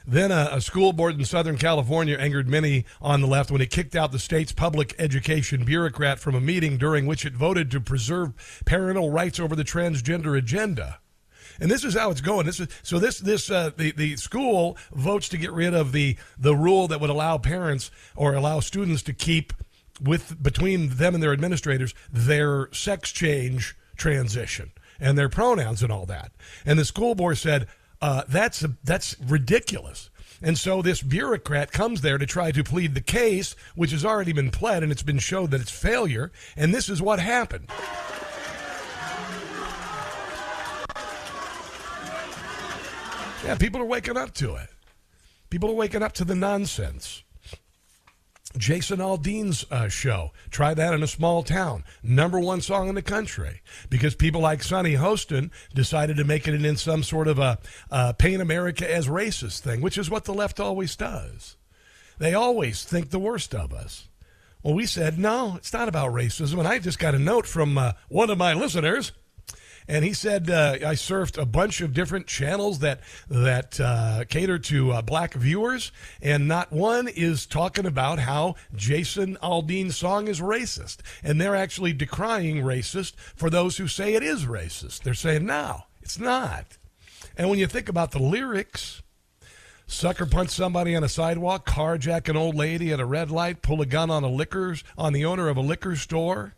Then 0.07 0.33
a, 0.33 0.49
a, 0.53 0.61
school 0.61 0.93
board 0.93 1.19
in 1.19 1.25
Southern 1.25 1.57
California 1.57 2.17
angered 2.17 2.49
many 2.49 2.85
on 3.01 3.21
the 3.21 3.27
left 3.27 3.51
when 3.51 3.61
it 3.61 3.71
kicked 3.71 3.95
out 3.95 4.11
the 4.11 4.19
state's 4.19 4.53
public 4.53 4.95
education 4.99 5.65
bureaucrat 5.65 6.19
from 6.19 6.35
a 6.35 6.41
meeting 6.41 6.77
during 6.77 7.07
which 7.07 7.25
it 7.25 7.35
voted 7.35 7.71
to 7.71 7.81
preserve 7.81 8.33
parental 8.65 9.11
rights 9.11 9.39
over 9.39 9.55
the 9.55 9.63
transgender 9.63 10.37
agenda. 10.37 10.99
And 11.61 11.71
this 11.71 11.85
is 11.85 11.95
how 11.95 12.11
it's 12.11 12.21
going. 12.21 12.47
This 12.47 12.59
is 12.59 12.69
so 12.83 12.99
this 12.99 13.19
this 13.19 13.51
uh, 13.51 13.71
the 13.77 13.93
the 13.93 14.17
school 14.17 14.77
votes 14.93 15.29
to 15.29 15.39
get 15.39 15.53
rid 15.53 15.75
of 15.75 15.93
the 15.93 16.17
the 16.39 16.57
rule 16.57 16.89
that 16.89 17.01
would 17.01 17.11
allow 17.11 17.39
parents 17.39 17.91
or 18.17 18.35
allow 18.35 18.61
students 18.61 19.03
to 19.03 19.13
keep 19.13 19.53
with 20.01 20.43
between 20.43 20.97
them 20.97 21.15
and 21.15 21.23
their 21.23 21.33
administrators 21.33 21.95
their 22.11 22.73
sex 22.73 23.13
change 23.13 23.77
transition 23.97 24.73
and 25.03 25.19
their 25.19 25.29
pronouns 25.29 25.83
and 25.83 25.93
all 25.93 26.07
that. 26.07 26.33
And 26.65 26.79
the 26.79 26.85
school 26.85 27.15
board 27.15 27.37
said, 27.37 27.67
uh, 28.01 28.23
that's, 28.29 28.65
that's 28.85 29.17
ridiculous. 29.21 30.09
And 30.41 30.57
so 30.57 30.81
this 30.81 31.03
bureaucrat 31.03 31.73
comes 31.73 32.01
there 32.01 32.19
to 32.19 32.27
try 32.27 32.53
to 32.53 32.65
plead 32.65 32.95
the 32.95 33.01
case, 33.01 33.55
which 33.75 33.91
has 33.91 34.05
already 34.05 34.33
been 34.33 34.51
pled 34.51 34.83
and 34.83 34.91
it's 34.91 35.03
been 35.03 35.19
showed 35.19 35.51
that 35.51 35.61
it's 35.61 35.71
failure. 35.71 36.33
And 36.57 36.73
this 36.73 36.89
is 36.89 37.03
what 37.03 37.19
happened. 37.19 37.69
Yeah, 43.45 43.57
people 43.57 43.81
are 43.81 43.87
waking 43.87 44.17
up 44.17 44.33
to 44.35 44.55
it. 44.55 44.69
People 45.51 45.71
are 45.71 45.75
waking 45.75 46.03
up 46.03 46.13
to 46.13 46.25
the 46.25 46.37
nonsense. 46.37 47.25
Jason 48.57 48.99
Aldean's 48.99 49.65
uh, 49.71 49.89
show. 49.89 50.33
Try 50.51 50.75
that 50.75 50.95
in 50.95 51.03
a 51.03 51.07
small 51.07 51.43
town. 51.43 51.85
Number 52.03 52.39
one 52.41 52.61
song 52.61 52.89
in 52.89 52.95
the 52.95 53.03
country 53.03 53.61
because 53.91 54.15
people 54.15 54.41
like 54.41 54.63
Sunny 54.63 54.95
Hostin 54.95 55.51
decided 55.75 56.17
to 56.17 56.25
make 56.25 56.47
it 56.47 56.55
in 56.55 56.77
some 56.77 57.03
sort 57.03 57.29
of 57.29 57.39
a 57.39 57.59
uh, 57.91 58.13
paint 58.15 58.43
America 58.43 58.91
as 58.93 59.09
racist 59.09 59.61
thing, 59.61 59.81
which 59.81 59.99
is 59.99 60.11
what 60.11 60.25
the 60.25 60.35
left 60.35 60.61
always 60.61 60.97
does. 60.97 61.57
They 62.19 62.35
always 62.35 62.85
think 62.85 63.11
the 63.11 63.19
worst 63.19 63.55
of 63.55 63.73
us. 63.73 64.09
Well, 64.63 64.75
we 64.75 64.87
said, 64.87 65.19
no, 65.19 65.57
it's 65.57 65.73
not 65.73 65.89
about 65.89 66.13
racism. 66.13 66.59
And 66.59 66.69
I 66.69 66.79
just 66.79 66.99
got 66.99 67.15
a 67.15 67.19
note 67.19 67.47
from 67.47 67.77
uh, 67.77 67.93
one 68.09 68.31
of 68.31 68.39
my 68.39 68.55
listeners. 68.55 69.13
And 69.89 70.05
he 70.05 70.13
said, 70.13 70.49
uh, 70.49 70.75
I 70.75 70.95
surfed 70.95 71.41
a 71.41 71.47
bunch 71.47 71.81
of 71.81 71.93
different 71.93 72.27
channels 72.27 72.79
that 72.81 73.01
that 73.29 73.81
uh, 73.81 74.25
cater 74.29 74.59
to 74.59 74.93
uh, 74.93 75.03
black 75.03 75.35
viewers, 75.35 75.93
and 76.21 76.47
not 76.47 76.73
one 76.73 77.09
is 77.09 77.47
talking 77.47 77.87
about 77.87 78.21
how 78.21 78.55
Jason 78.75 79.37
Aldean's 79.43 79.97
song 79.97 80.29
is 80.29 80.41
racist. 80.41 80.99
And 81.23 81.41
they're 81.41 81.57
actually 81.57 81.93
decrying 81.93 82.63
racist 82.63 83.15
for 83.17 83.51
those 83.51 83.77
who 83.77 83.89
say 83.89 84.15
it 84.15 84.23
is 84.23 84.45
racist. 84.45 85.03
They're 85.03 85.15
saying, 85.15 85.47
no, 85.47 85.83
it's 86.01 86.19
not. 86.19 86.79
And 87.37 87.49
when 87.49 87.59
you 87.59 87.67
think 87.67 87.89
about 87.89 88.11
the 88.11 88.23
lyrics, 88.23 89.03
sucker 89.87 90.27
punch 90.27 90.51
somebody 90.51 90.95
on 90.95 91.05
a 91.05 91.09
sidewalk, 91.09 91.67
carjack 91.67 92.29
an 92.29 92.37
old 92.37 92.55
lady 92.55 92.93
at 92.93 93.01
a 93.01 93.07
red 93.07 93.31
light, 93.31 93.63
pull 93.63 93.81
a 93.81 93.87
gun 93.87 94.11
on 94.11 94.25
a 94.25 94.29
liquors 94.29 94.85
on 94.97 95.13
the 95.13 95.25
owner 95.25 95.49
of 95.49 95.57
a 95.57 95.61
liquor 95.61 95.97
store. 95.97 96.55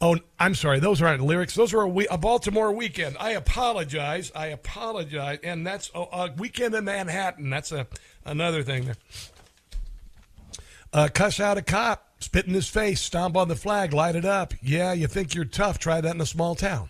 Oh, 0.00 0.18
I'm 0.38 0.54
sorry. 0.54 0.80
Those 0.80 1.00
aren't 1.00 1.22
lyrics. 1.22 1.54
Those 1.54 1.72
are 1.72 1.82
a, 1.82 2.04
a 2.10 2.18
Baltimore 2.18 2.72
weekend. 2.72 3.16
I 3.18 3.30
apologize. 3.30 4.32
I 4.34 4.46
apologize. 4.48 5.38
And 5.42 5.66
that's 5.66 5.90
a, 5.94 6.00
a 6.00 6.32
weekend 6.36 6.74
in 6.74 6.84
Manhattan. 6.84 7.48
That's 7.48 7.72
a 7.72 7.86
another 8.24 8.62
thing 8.62 8.86
there. 8.86 8.96
Uh, 10.92 11.08
cuss 11.12 11.40
out 11.40 11.58
a 11.58 11.62
cop, 11.62 12.08
spit 12.20 12.46
in 12.46 12.54
his 12.54 12.68
face, 12.68 13.00
stomp 13.00 13.36
on 13.36 13.48
the 13.48 13.56
flag, 13.56 13.92
light 13.92 14.14
it 14.14 14.24
up. 14.24 14.54
Yeah, 14.62 14.92
you 14.92 15.08
think 15.08 15.34
you're 15.34 15.44
tough? 15.44 15.78
Try 15.78 16.00
that 16.00 16.14
in 16.14 16.20
a 16.20 16.26
small 16.26 16.54
town. 16.54 16.88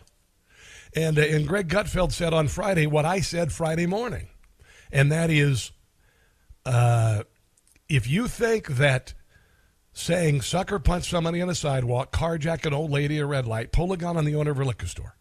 And 0.94 1.18
uh, 1.18 1.23
and 1.23 1.49
Greg 1.49 1.68
Gutfeld 1.68 2.12
said 2.12 2.34
on 2.34 2.49
Friday 2.49 2.87
what 2.87 3.04
I 3.04 3.20
said 3.20 3.52
Friday 3.52 3.87
morning, 3.87 4.28
and 4.92 5.11
that 5.11 5.30
is, 5.30 5.73
uh, 6.66 7.25
if 7.88 8.06
you 8.06 8.28
think 8.28 8.68
that 8.76 9.14
saying 9.94 10.42
sucker 10.42 10.78
punch 10.78 11.08
somebody 11.08 11.40
on 11.40 11.48
the 11.48 11.54
sidewalk, 11.54 12.12
carjack 12.12 12.66
an 12.66 12.74
old 12.74 12.90
lady 12.90 13.18
at 13.18 13.22
a 13.22 13.26
red 13.26 13.46
light, 13.46 13.72
pull 13.72 13.92
a 13.92 13.96
gun 13.96 14.16
on 14.16 14.24
the 14.24 14.34
owner 14.34 14.50
of 14.50 14.60
a 14.60 14.64
liquor 14.64 14.86
store. 14.86 15.16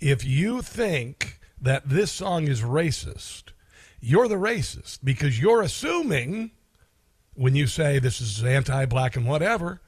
If 0.00 0.24
you 0.24 0.62
think 0.62 1.38
that 1.60 1.88
this 1.88 2.10
song 2.10 2.48
is 2.48 2.62
racist, 2.62 3.52
you're 4.00 4.28
the 4.28 4.36
racist 4.36 5.00
because 5.04 5.38
you're 5.38 5.60
assuming 5.60 6.52
when 7.34 7.54
you 7.54 7.66
say 7.66 7.98
this 7.98 8.20
is 8.20 8.42
anti 8.42 8.86
black 8.86 9.14
and 9.14 9.26
whatever 9.26 9.82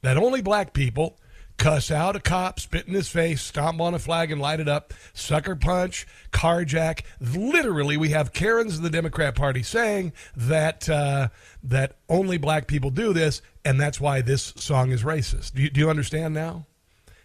that 0.00 0.16
only 0.16 0.40
black 0.40 0.72
people 0.72 1.20
cuss 1.58 1.90
out 1.90 2.16
a 2.16 2.20
cop, 2.20 2.60
spit 2.60 2.86
in 2.86 2.94
his 2.94 3.08
face, 3.08 3.42
stomp 3.42 3.80
on 3.80 3.94
a 3.94 3.98
flag 3.98 4.30
and 4.30 4.40
light 4.40 4.60
it 4.60 4.68
up, 4.68 4.92
sucker 5.12 5.54
punch, 5.54 6.06
carjack. 6.32 7.02
Literally, 7.20 7.96
we 7.96 8.10
have 8.10 8.32
Karens 8.32 8.76
of 8.76 8.82
the 8.82 8.90
Democrat 8.90 9.34
Party 9.34 9.62
saying 9.62 10.12
that 10.36 10.88
uh, 10.88 11.28
that 11.62 11.96
only 12.08 12.38
black 12.38 12.66
people 12.66 12.90
do 12.90 13.12
this, 13.12 13.42
and 13.64 13.80
that's 13.80 14.00
why 14.00 14.20
this 14.20 14.52
song 14.56 14.90
is 14.90 15.02
racist. 15.02 15.54
Do 15.54 15.62
you, 15.62 15.70
do 15.70 15.80
you 15.80 15.90
understand 15.90 16.34
now? 16.34 16.66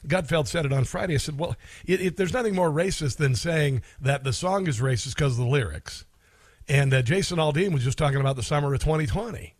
Gutfeld 0.05 0.47
said 0.47 0.65
it 0.65 0.71
on 0.71 0.85
Friday. 0.85 1.15
I 1.15 1.17
said, 1.17 1.39
well, 1.39 1.55
it, 1.85 1.99
it, 1.99 2.17
there's 2.17 2.33
nothing 2.33 2.55
more 2.55 2.69
racist 2.69 3.17
than 3.17 3.35
saying 3.35 3.81
that 3.99 4.23
the 4.23 4.31
song 4.31 4.67
is 4.67 4.79
racist 4.79 5.15
because 5.15 5.33
of 5.33 5.45
the 5.45 5.51
lyrics. 5.51 6.05
And 6.69 6.93
uh, 6.93 7.01
Jason 7.01 7.39
Aldean 7.39 7.73
was 7.73 7.83
just 7.83 7.97
talking 7.97 8.19
about 8.19 8.35
the 8.35 8.43
summer 8.43 8.73
of 8.73 8.79
2020 8.79 9.56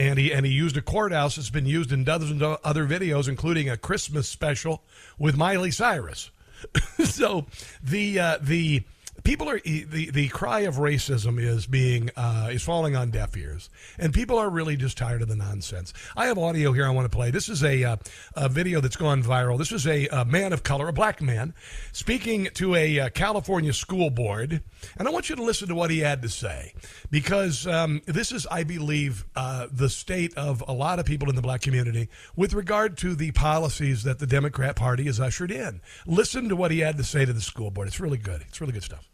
and 0.00 0.18
he 0.18 0.32
and 0.32 0.46
he 0.46 0.52
used 0.52 0.78
a 0.78 0.82
courthouse 0.82 1.36
that's 1.36 1.50
been 1.50 1.66
used 1.66 1.92
in 1.92 2.04
dozens 2.04 2.40
of 2.40 2.58
other 2.64 2.86
videos, 2.86 3.28
including 3.28 3.68
a 3.68 3.76
Christmas 3.76 4.26
special 4.28 4.82
with 5.18 5.36
Miley 5.36 5.70
Cyrus. 5.70 6.30
so 7.04 7.44
the 7.82 8.18
uh, 8.18 8.38
the 8.40 8.82
people 9.24 9.48
are 9.48 9.60
the 9.60 10.10
the 10.10 10.28
cry 10.28 10.60
of 10.60 10.76
racism 10.76 11.40
is 11.40 11.66
being 11.66 12.10
uh, 12.16 12.48
is 12.50 12.62
falling 12.62 12.96
on 12.96 13.10
deaf 13.10 13.36
ears, 13.36 13.70
and 13.98 14.12
people 14.12 14.38
are 14.38 14.50
really 14.50 14.76
just 14.76 14.96
tired 14.98 15.22
of 15.22 15.28
the 15.28 15.36
nonsense. 15.36 15.92
I 16.16 16.26
have 16.26 16.38
audio 16.38 16.72
here 16.72 16.86
I 16.86 16.90
want 16.90 17.10
to 17.10 17.16
play. 17.16 17.30
This 17.30 17.48
is 17.48 17.62
a, 17.62 17.84
uh, 17.84 17.96
a 18.34 18.48
video 18.48 18.80
that's 18.80 18.96
gone 18.96 19.22
viral. 19.22 19.58
This 19.58 19.72
is 19.72 19.86
a, 19.86 20.06
a, 20.08 20.24
man 20.24 20.52
of 20.52 20.62
color, 20.62 20.88
a 20.88 20.92
black 20.92 21.20
man, 21.20 21.54
speaking 21.92 22.48
to 22.54 22.74
a 22.74 23.00
uh, 23.00 23.08
California 23.10 23.72
school 23.72 24.10
board, 24.10 24.62
and 24.98 25.08
I 25.08 25.10
want 25.10 25.28
you 25.28 25.36
to 25.36 25.42
listen 25.42 25.68
to 25.68 25.74
what 25.74 25.90
he 25.90 26.00
had 26.00 26.22
to 26.22 26.28
say 26.28 26.72
because 27.10 27.66
um, 27.66 28.02
this 28.06 28.32
is, 28.32 28.46
I 28.46 28.64
believe, 28.64 29.24
uh, 29.34 29.66
the 29.70 29.88
state 29.88 30.36
of 30.36 30.62
a 30.66 30.72
lot 30.72 30.98
of 30.98 31.06
people 31.06 31.28
in 31.28 31.36
the 31.36 31.42
black 31.42 31.60
community 31.60 32.08
with 32.36 32.54
regard 32.54 32.96
to 32.98 33.14
the 33.14 33.32
policies 33.32 34.04
that 34.04 34.18
the 34.18 34.26
Democrat 34.26 34.76
Party 34.76 35.04
has 35.04 35.20
ushered 35.20 35.50
in. 35.50 35.80
Listen 36.06 36.48
to 36.48 36.56
what 36.56 36.70
he 36.70 36.80
had 36.80 36.96
to 36.96 37.04
say 37.04 37.24
to 37.24 37.32
the 37.32 37.40
school 37.40 37.70
board. 37.70 37.88
It's 37.88 38.00
really 38.00 38.18
good. 38.18 38.42
It's 38.48 38.60
really 38.60 38.72
good 38.72 38.84
stuff. 38.84 39.09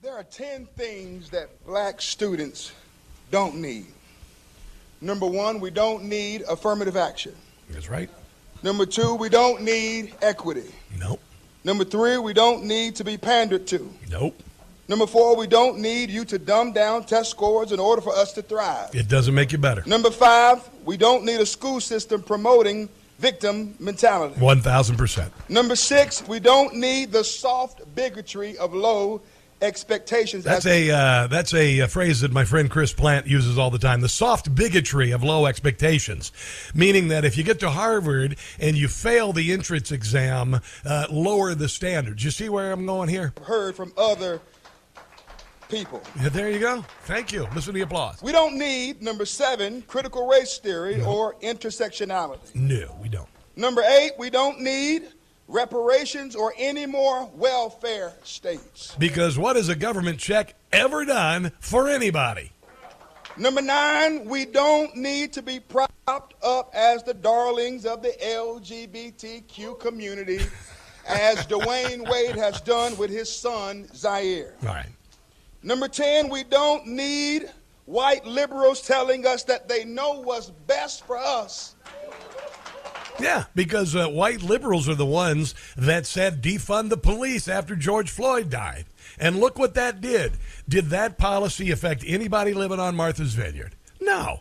There 0.00 0.14
are 0.14 0.22
10 0.22 0.66
things 0.76 1.28
that 1.30 1.48
black 1.66 2.00
students 2.00 2.70
don't 3.32 3.56
need. 3.56 3.86
Number 5.00 5.26
one, 5.26 5.58
we 5.58 5.70
don't 5.70 6.04
need 6.04 6.42
affirmative 6.48 6.96
action. 6.96 7.34
That's 7.68 7.90
right. 7.90 8.08
Number 8.62 8.86
two, 8.86 9.16
we 9.16 9.28
don't 9.28 9.62
need 9.62 10.14
equity. 10.22 10.72
Nope. 11.00 11.20
Number 11.64 11.84
three, 11.84 12.16
we 12.16 12.32
don't 12.32 12.62
need 12.62 12.94
to 12.94 13.04
be 13.04 13.16
pandered 13.16 13.66
to. 13.68 13.92
Nope. 14.08 14.40
Number 14.86 15.06
four, 15.06 15.34
we 15.36 15.48
don't 15.48 15.80
need 15.80 16.10
you 16.10 16.24
to 16.26 16.38
dumb 16.38 16.72
down 16.72 17.02
test 17.02 17.30
scores 17.30 17.72
in 17.72 17.80
order 17.80 18.00
for 18.00 18.14
us 18.14 18.32
to 18.34 18.42
thrive. 18.42 18.94
It 18.94 19.08
doesn't 19.08 19.34
make 19.34 19.50
you 19.50 19.58
better. 19.58 19.82
Number 19.84 20.12
five, 20.12 20.68
we 20.84 20.96
don't 20.96 21.24
need 21.24 21.40
a 21.40 21.46
school 21.46 21.80
system 21.80 22.22
promoting 22.22 22.88
victim 23.18 23.74
mentality. 23.80 24.38
1,000%. 24.38 25.28
Number 25.48 25.74
six, 25.74 26.26
we 26.28 26.38
don't 26.38 26.76
need 26.76 27.10
the 27.10 27.24
soft 27.24 27.82
bigotry 27.96 28.56
of 28.58 28.72
low 28.72 29.20
expectations. 29.60 30.44
That's 30.44 30.66
a 30.66 30.90
uh, 30.90 31.26
that's 31.26 31.52
a, 31.54 31.80
a, 31.80 31.88
phrase 31.88 32.20
that 32.20 32.32
my 32.32 32.44
friend 32.44 32.70
Chris 32.70 32.92
Plante 32.92 33.26
uses 33.26 33.58
all 33.58 33.70
the 33.70 33.78
time. 33.78 34.00
The 34.00 34.08
soft 34.08 34.54
bigotry 34.54 35.10
of 35.10 35.22
low 35.22 35.46
expectations, 35.46 36.32
meaning 36.74 37.08
that 37.08 37.24
if 37.24 37.36
you 37.36 37.44
get 37.44 37.60
to 37.60 37.70
Harvard 37.70 38.36
and 38.58 38.76
you 38.76 38.88
fail 38.88 39.32
the 39.32 39.52
entrance 39.52 39.92
exam, 39.92 40.60
uh, 40.84 41.06
lower 41.10 41.54
the 41.54 41.68
standards. 41.68 42.24
You 42.24 42.30
see 42.30 42.48
where 42.48 42.72
I'm 42.72 42.86
going 42.86 43.08
here? 43.08 43.32
Heard 43.42 43.74
from 43.74 43.92
other 43.96 44.40
people. 45.68 46.02
Yeah, 46.20 46.30
there 46.30 46.50
you 46.50 46.60
go. 46.60 46.84
Thank 47.04 47.32
you. 47.32 47.42
Listen 47.54 47.72
to 47.72 47.72
the 47.72 47.80
applause. 47.82 48.22
We 48.22 48.32
don't 48.32 48.58
need 48.58 49.02
number 49.02 49.26
seven 49.26 49.82
critical 49.82 50.26
race 50.26 50.58
theory 50.58 50.96
no. 50.96 51.06
or 51.06 51.34
intersectionality. 51.36 52.54
No, 52.54 52.96
we 53.00 53.08
don't. 53.08 53.28
Number 53.56 53.82
eight, 53.82 54.12
we 54.18 54.30
don't 54.30 54.60
need 54.60 55.08
reparations, 55.48 56.36
or 56.36 56.54
any 56.56 56.86
more 56.86 57.28
welfare 57.34 58.12
states. 58.22 58.94
Because 58.98 59.38
what 59.38 59.56
has 59.56 59.68
a 59.68 59.74
government 59.74 60.18
check 60.18 60.54
ever 60.72 61.04
done 61.04 61.50
for 61.58 61.88
anybody? 61.88 62.52
Number 63.36 63.62
nine, 63.62 64.24
we 64.24 64.44
don't 64.44 64.94
need 64.96 65.32
to 65.32 65.42
be 65.42 65.60
propped 65.60 66.34
up 66.42 66.70
as 66.74 67.02
the 67.02 67.14
darlings 67.14 67.86
of 67.86 68.02
the 68.02 68.12
LGBTQ 68.22 69.78
community, 69.78 70.40
as 71.06 71.46
Dwyane 71.46 72.08
Wade 72.10 72.36
has 72.36 72.60
done 72.60 72.96
with 72.98 73.10
his 73.10 73.34
son, 73.34 73.88
Zaire. 73.94 74.54
All 74.62 74.68
right. 74.68 74.88
Number 75.62 75.88
10, 75.88 76.28
we 76.28 76.44
don't 76.44 76.86
need 76.86 77.50
white 77.86 78.26
liberals 78.26 78.82
telling 78.82 79.26
us 79.26 79.44
that 79.44 79.68
they 79.68 79.84
know 79.84 80.20
what's 80.20 80.50
best 80.50 81.06
for 81.06 81.16
us 81.16 81.74
yeah, 83.20 83.44
because 83.54 83.96
uh, 83.96 84.08
white 84.08 84.42
liberals 84.42 84.88
are 84.88 84.94
the 84.94 85.06
ones 85.06 85.54
that 85.76 86.06
said 86.06 86.42
defund 86.42 86.88
the 86.88 86.96
police 86.96 87.48
after 87.48 87.74
George 87.76 88.10
Floyd 88.10 88.50
died. 88.50 88.86
And 89.18 89.40
look 89.40 89.58
what 89.58 89.74
that 89.74 90.00
did. 90.00 90.32
Did 90.68 90.86
that 90.86 91.18
policy 91.18 91.70
affect 91.70 92.04
anybody 92.06 92.54
living 92.54 92.80
on 92.80 92.94
Martha's 92.94 93.34
Vineyard? 93.34 93.74
No. 94.00 94.40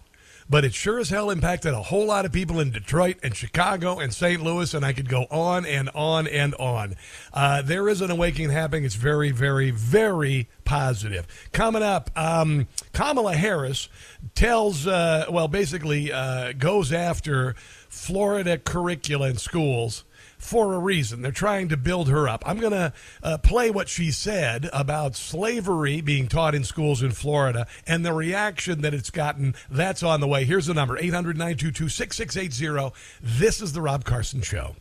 But 0.49 0.63
it 0.63 0.73
sure 0.73 0.99
as 0.99 1.09
hell 1.09 1.29
impacted 1.29 1.73
a 1.73 1.81
whole 1.81 2.05
lot 2.05 2.25
of 2.25 2.31
people 2.31 2.61
in 2.61 2.71
Detroit 2.71 3.17
and 3.21 3.35
Chicago 3.35 3.99
and 3.99 4.13
St. 4.13 4.41
Louis, 4.41 4.73
and 4.73 4.85
I 4.85 4.93
could 4.93 5.09
go 5.09 5.25
on 5.29 5.65
and 5.65 5.89
on 5.93 6.25
and 6.25 6.55
on. 6.55 6.95
Uh, 7.33 7.61
there 7.61 7.89
is 7.89 7.99
an 7.99 8.11
awakening 8.11 8.51
happening. 8.51 8.85
It's 8.85 8.95
very, 8.95 9.31
very, 9.31 9.71
very 9.71 10.47
positive. 10.63 11.27
Coming 11.51 11.83
up, 11.83 12.11
um, 12.15 12.67
Kamala 12.93 13.35
Harris 13.35 13.89
tells, 14.35 14.87
uh, 14.87 15.25
well, 15.29 15.49
basically 15.49 16.13
uh, 16.13 16.53
goes 16.53 16.93
after 16.93 17.55
Florida 17.97 18.57
curricula 18.57 19.29
in 19.29 19.37
schools 19.37 20.03
for 20.37 20.73
a 20.73 20.79
reason. 20.79 21.21
They're 21.21 21.31
trying 21.31 21.69
to 21.69 21.77
build 21.77 22.09
her 22.09 22.29
up. 22.29 22.43
I'm 22.45 22.59
going 22.59 22.73
to 22.73 22.93
uh, 23.23 23.37
play 23.39 23.71
what 23.71 23.89
she 23.89 24.11
said 24.11 24.69
about 24.71 25.15
slavery 25.15 26.01
being 26.01 26.27
taught 26.27 26.55
in 26.55 26.63
schools 26.63 27.01
in 27.01 27.11
Florida 27.11 27.67
and 27.85 28.05
the 28.05 28.13
reaction 28.13 28.81
that 28.81 28.93
it's 28.93 29.09
gotten. 29.09 29.55
That's 29.69 30.03
on 30.03 30.21
the 30.21 30.27
way. 30.27 30.45
Here's 30.45 30.67
the 30.67 30.73
number 30.73 30.97
800 30.97 31.37
922 31.37 31.89
6680. 31.89 32.95
This 33.21 33.61
is 33.61 33.73
The 33.73 33.81
Rob 33.81 34.05
Carson 34.05 34.41
Show. 34.41 34.75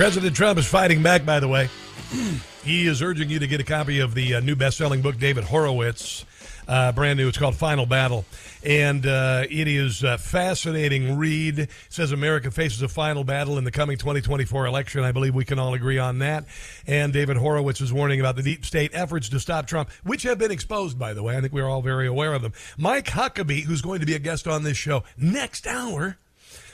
President 0.00 0.34
Trump 0.34 0.58
is 0.58 0.66
fighting 0.66 1.02
back, 1.02 1.26
by 1.26 1.40
the 1.40 1.46
way. 1.46 1.68
he 2.64 2.86
is 2.86 3.02
urging 3.02 3.28
you 3.28 3.38
to 3.38 3.46
get 3.46 3.60
a 3.60 3.64
copy 3.64 4.00
of 4.00 4.14
the 4.14 4.36
uh, 4.36 4.40
new 4.40 4.56
best 4.56 4.78
selling 4.78 5.02
book, 5.02 5.18
David 5.18 5.44
Horowitz. 5.44 6.24
Uh, 6.66 6.90
brand 6.92 7.18
new. 7.18 7.28
It's 7.28 7.36
called 7.36 7.54
Final 7.54 7.84
Battle. 7.84 8.24
And 8.64 9.04
uh, 9.04 9.44
it 9.50 9.68
is 9.68 10.02
a 10.02 10.16
fascinating 10.16 11.18
read. 11.18 11.58
It 11.58 11.70
says 11.90 12.12
America 12.12 12.50
faces 12.50 12.80
a 12.80 12.88
final 12.88 13.24
battle 13.24 13.58
in 13.58 13.64
the 13.64 13.70
coming 13.70 13.98
2024 13.98 14.64
election. 14.64 15.04
I 15.04 15.12
believe 15.12 15.34
we 15.34 15.44
can 15.44 15.58
all 15.58 15.74
agree 15.74 15.98
on 15.98 16.20
that. 16.20 16.46
And 16.86 17.12
David 17.12 17.36
Horowitz 17.36 17.82
is 17.82 17.92
warning 17.92 18.20
about 18.20 18.36
the 18.36 18.42
deep 18.42 18.64
state 18.64 18.92
efforts 18.94 19.28
to 19.28 19.38
stop 19.38 19.66
Trump, 19.66 19.90
which 20.02 20.22
have 20.22 20.38
been 20.38 20.50
exposed, 20.50 20.98
by 20.98 21.12
the 21.12 21.22
way. 21.22 21.36
I 21.36 21.42
think 21.42 21.52
we're 21.52 21.68
all 21.68 21.82
very 21.82 22.06
aware 22.06 22.32
of 22.32 22.40
them. 22.40 22.54
Mike 22.78 23.08
Huckabee, 23.08 23.64
who's 23.64 23.82
going 23.82 24.00
to 24.00 24.06
be 24.06 24.14
a 24.14 24.18
guest 24.18 24.48
on 24.48 24.62
this 24.62 24.78
show 24.78 25.04
next 25.18 25.66
hour, 25.66 26.16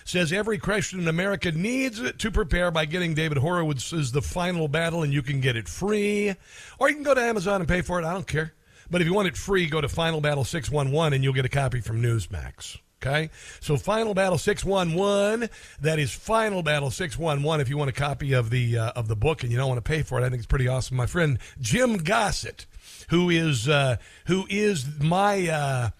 says 0.07 0.33
every 0.33 0.57
Christian 0.57 1.01
in 1.01 1.09
America 1.09 1.53
needs 1.53 2.01
to 2.13 2.31
prepare 2.31 2.71
by 2.71 2.85
getting 2.85 3.13
David 3.13 3.39
Horowitz's 3.39 4.13
The 4.13 4.23
Final 4.23 4.69
Battle, 4.69 5.03
and 5.03 5.13
you 5.13 5.21
can 5.21 5.41
get 5.41 5.57
it 5.57 5.69
free. 5.69 6.35
Or 6.79 6.89
you 6.89 6.95
can 6.95 7.05
go 7.05 7.15
to 7.15 7.21
Amazon 7.21 7.61
and 7.61 7.69
pay 7.69 7.83
for 7.83 8.01
it. 8.01 8.05
I 8.05 8.13
don't 8.13 8.27
care. 8.27 8.55
But 8.89 9.01
if 9.01 9.07
you 9.07 9.15
want 9.15 9.29
it 9.29 9.37
free, 9.37 9.67
go 9.67 9.81
to 9.81 9.89
Final 9.89 10.21
Battle 10.21 10.45
611 10.45 11.13
and 11.13 11.25
you'll 11.25 11.33
get 11.33 11.45
a 11.45 11.51
copy 11.51 11.81
from 11.81 12.01
Newsmax. 12.01 12.79
Okay? 13.03 13.31
So 13.61 13.77
Final 13.77 14.15
Battle 14.15 14.39
611, 14.39 15.51
that 15.81 15.99
is 15.99 16.13
Final 16.13 16.63
Battle 16.63 16.91
611 16.91 17.61
if 17.61 17.69
you 17.69 17.77
want 17.77 17.91
a 17.91 17.93
copy 17.93 18.33
of 18.33 18.51
the 18.51 18.79
uh, 18.79 18.93
of 18.93 19.09
the 19.09 19.17
book 19.17 19.43
and 19.43 19.53
you 19.53 19.59
don't 19.59 19.69
want 19.69 19.85
to 19.85 19.89
pay 19.89 20.03
for 20.03 20.21
it. 20.21 20.25
I 20.25 20.29
think 20.29 20.39
it's 20.39 20.47
pretty 20.47 20.69
awesome. 20.69 20.97
My 20.97 21.07
friend 21.07 21.39
Jim 21.61 21.99
Gossett, 21.99 22.67
who 23.09 23.29
is 23.29 23.69
uh, 23.69 23.97
who 24.27 24.47
is 24.49 24.87
my 25.01 25.49
uh, 25.49 25.91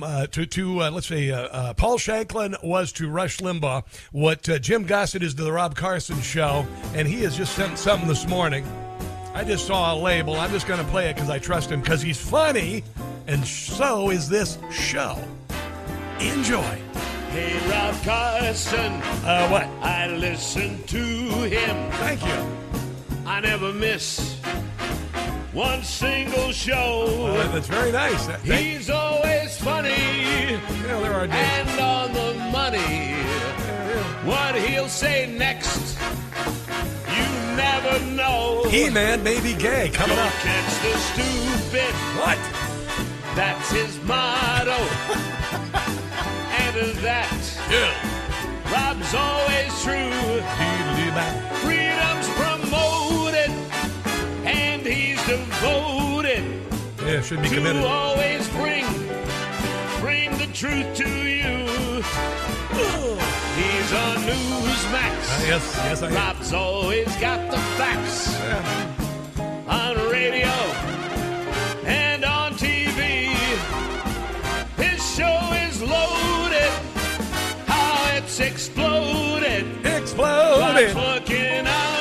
uh, 0.00 0.26
to, 0.28 0.46
to 0.46 0.82
uh, 0.82 0.90
let's 0.90 1.08
say 1.08 1.30
uh, 1.30 1.40
uh, 1.48 1.74
Paul 1.74 1.98
Shanklin 1.98 2.56
was 2.62 2.92
to 2.92 3.08
Rush 3.08 3.38
Limbaugh 3.38 3.84
what 4.12 4.48
uh, 4.48 4.58
Jim 4.58 4.84
Gossett 4.84 5.22
is 5.22 5.34
to 5.34 5.42
the 5.42 5.52
Rob 5.52 5.74
Carson 5.74 6.20
show, 6.20 6.66
and 6.94 7.08
he 7.08 7.22
has 7.22 7.36
just 7.36 7.54
sent 7.54 7.78
something 7.78 8.08
this 8.08 8.28
morning. 8.28 8.64
I 9.34 9.44
just 9.44 9.66
saw 9.66 9.94
a 9.94 9.96
label. 9.96 10.36
I'm 10.36 10.50
just 10.50 10.66
going 10.66 10.78
to 10.78 10.90
play 10.90 11.08
it 11.08 11.14
because 11.14 11.30
I 11.30 11.38
trust 11.38 11.70
him 11.70 11.80
because 11.80 12.02
he's 12.02 12.20
funny, 12.20 12.84
and 13.26 13.44
so 13.44 14.10
is 14.10 14.28
this 14.28 14.58
show. 14.70 15.18
Enjoy. 16.20 16.78
Hey, 17.30 17.58
Rob 17.68 18.02
Carson. 18.02 18.92
Uh, 19.24 19.48
what? 19.48 19.64
I 19.82 20.06
listen 20.08 20.82
to 20.84 20.98
him. 20.98 21.90
Thank 21.92 22.24
you. 22.24 22.62
I 23.26 23.40
never 23.40 23.72
miss 23.72 24.38
one 25.52 25.82
single 25.82 26.50
show. 26.52 27.26
Uh, 27.36 27.48
that's 27.52 27.68
very 27.68 27.92
nice. 27.92 28.26
That- 28.26 28.40
thank- 28.40 28.60
He's 28.66 28.90
always 28.90 29.56
funny 29.58 30.58
know, 30.88 31.02
there 31.02 31.12
are 31.14 31.26
days. 31.26 31.36
and 31.36 31.80
on 31.80 32.12
the 32.12 32.34
money. 32.50 33.12
What 34.24 34.54
he'll 34.54 34.88
say 34.88 35.26
next, 35.26 35.98
you 37.08 37.24
never 37.56 37.98
know. 38.06 38.64
He-Man 38.68 39.22
may 39.22 39.40
be 39.40 39.52
gay 39.54 39.90
coming 39.92 40.16
Don't 40.16 40.26
up. 40.26 40.32
catch 40.34 40.72
the 40.82 40.98
stupid. 41.10 41.94
What? 42.20 42.38
That's 43.34 43.70
his 43.70 43.98
motto. 44.04 44.72
and 46.62 46.96
that 47.02 47.32
Yeah. 47.70 47.92
Rob's 48.72 49.14
always 49.14 49.72
true. 49.82 50.12
Freedom's 51.62 52.28
promoted, 52.38 53.11
devoted 55.62 56.44
Yeah, 57.06 57.20
should 57.22 57.42
be 57.42 57.48
to 57.48 57.54
committed. 57.54 57.84
always 57.84 58.48
bring 58.50 58.84
bring 60.00 60.30
the 60.38 60.46
truth 60.52 60.88
to 60.96 61.08
you. 61.08 61.52
He's 63.58 63.92
on 63.92 64.16
Newsmax. 64.28 65.14
Uh, 65.28 65.46
yes, 65.46 65.64
yes, 65.84 66.02
I 66.02 66.08
am. 66.08 66.14
Rob's 66.14 66.52
always 66.52 67.14
got 67.16 67.50
the 67.50 67.58
facts 67.78 68.34
Yeah. 68.38 69.68
on 69.68 69.96
radio 70.10 70.48
and 71.86 72.24
on 72.24 72.54
TV. 72.54 73.00
His 74.82 75.00
show 75.16 75.38
is 75.68 75.80
loaded. 75.82 76.72
How 77.66 78.16
it's 78.16 78.40
exploded. 78.40 79.64
Exploded. 79.84 80.94
looking 80.96 81.66
out 81.66 81.91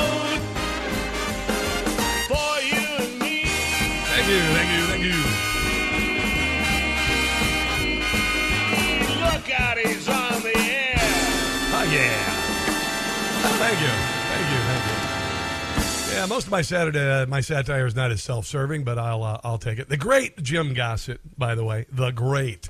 Yeah, 16.21 16.27
most 16.27 16.45
of 16.45 16.51
my 16.51 16.61
Saturday, 16.61 16.99
uh, 16.99 17.25
my 17.25 17.41
satire 17.41 17.87
is 17.87 17.95
not 17.95 18.11
as 18.11 18.21
self-serving, 18.21 18.83
but 18.83 18.99
I'll 18.99 19.23
uh, 19.23 19.41
I'll 19.43 19.57
take 19.57 19.79
it. 19.79 19.89
The 19.89 19.97
great 19.97 20.43
Jim 20.43 20.75
Gossett, 20.75 21.19
by 21.35 21.55
the 21.55 21.63
way, 21.63 21.87
the 21.91 22.11
great 22.11 22.69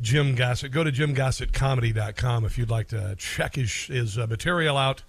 Jim 0.00 0.36
Gossett. 0.36 0.70
Go 0.70 0.84
to 0.84 0.92
jimgossettcomedy.com 0.92 2.44
if 2.44 2.56
you'd 2.56 2.70
like 2.70 2.86
to 2.88 3.16
check 3.18 3.56
his 3.56 3.86
his 3.86 4.16
uh, 4.16 4.28
material 4.28 4.76
out. 4.76 5.02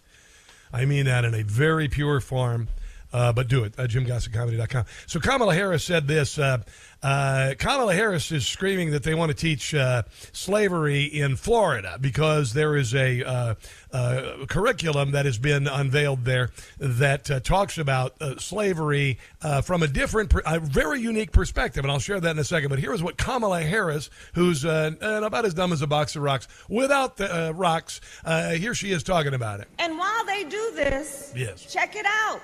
I 0.74 0.86
mean 0.86 1.06
that 1.06 1.26
in 1.26 1.36
a 1.36 1.44
very 1.44 1.88
pure 1.88 2.22
form. 2.22 2.70
Uh, 3.16 3.32
but 3.32 3.48
do 3.48 3.64
it, 3.64 3.74
uh, 3.80 3.88
jimgossettcomedy.com. 3.88 4.84
So 5.08 5.22
Kamala 5.22 5.54
Harris 5.56 5.86
said 5.86 6.06
this. 6.06 6.38
Uh, 6.38 6.58
uh, 7.02 7.54
Kamala 7.58 7.94
Harris 7.94 8.30
is 8.32 8.46
screaming 8.46 8.92
that 8.92 9.04
they 9.04 9.14
want 9.14 9.30
to 9.30 9.38
teach 9.38 9.74
uh, 9.74 10.04
slavery 10.34 11.04
in 11.06 11.38
Florida 11.38 11.98
because 12.02 12.52
there 12.54 12.76
is 12.76 12.94
a 12.94 13.24
uh, 13.24 13.56
uh, 13.94 14.46
curriculum 14.50 15.12
that 15.12 15.26
has 15.26 15.38
been 15.38 15.66
unveiled 15.66 16.26
there 16.26 16.50
that 16.78 17.32
uh, 17.32 17.40
talks 17.40 17.78
about 17.78 18.22
uh, 18.22 18.36
slavery 18.38 19.18
uh, 19.42 19.62
from 19.62 19.82
a 19.82 19.88
different, 19.88 20.34
a 20.46 20.60
very 20.60 21.00
unique 21.00 21.32
perspective. 21.32 21.86
And 21.86 21.92
I'll 21.92 22.00
share 22.00 22.20
that 22.20 22.32
in 22.32 22.40
a 22.40 22.44
second. 22.44 22.68
But 22.70 22.80
here's 22.80 23.02
what 23.02 23.18
Kamala 23.18 23.62
Harris, 23.62 24.10
who's 24.34 24.66
about 24.66 25.46
as 25.46 25.54
dumb 25.54 25.72
as 25.72 25.82
a 25.82 25.88
box 25.88 26.18
of 26.18 26.22
rocks, 26.24 26.50
without 26.68 27.16
the 27.16 27.50
uh, 27.50 27.52
rocks, 27.52 28.02
uh, 28.26 28.50
here 28.52 28.74
she 28.74 28.92
is 28.92 29.04
talking 29.04 29.34
about 29.34 29.62
it. 29.62 29.70
And 29.80 29.98
while 29.98 30.26
they 30.26 30.44
do 30.44 30.72
this, 30.76 31.32
Yes. 31.34 31.72
check 31.72 31.96
it 31.96 32.06
out. 32.06 32.42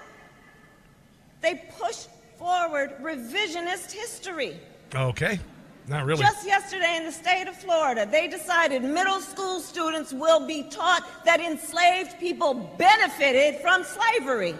They 1.41 1.55
push 1.77 2.05
forward 2.37 2.91
revisionist 3.01 3.91
history. 3.91 4.59
Okay. 4.93 5.39
Not 5.87 6.05
really. 6.05 6.21
Just 6.23 6.45
yesterday 6.45 6.95
in 6.97 7.05
the 7.05 7.11
state 7.11 7.47
of 7.47 7.55
Florida, 7.55 8.05
they 8.09 8.27
decided 8.27 8.83
middle 8.83 9.19
school 9.19 9.59
students 9.59 10.13
will 10.13 10.45
be 10.45 10.63
taught 10.69 11.07
that 11.25 11.39
enslaved 11.39 12.19
people 12.19 12.53
benefited 12.77 13.59
from 13.61 13.83
slavery. 13.83 14.55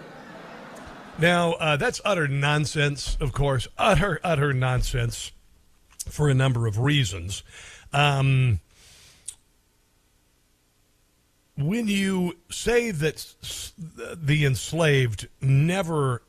Now, 1.18 1.52
uh, 1.52 1.76
that's 1.76 2.00
utter 2.04 2.26
nonsense, 2.26 3.16
of 3.20 3.32
course. 3.32 3.68
Utter, 3.78 4.18
utter 4.24 4.52
nonsense 4.52 5.30
for 6.08 6.28
a 6.28 6.34
number 6.34 6.66
of 6.66 6.78
reasons. 6.78 7.44
Um, 7.92 8.58
when 11.56 11.86
you 11.86 12.36
say 12.50 12.90
that 12.90 13.14
s- 13.42 13.72
the 13.78 14.44
enslaved 14.44 15.28
never 15.40 16.22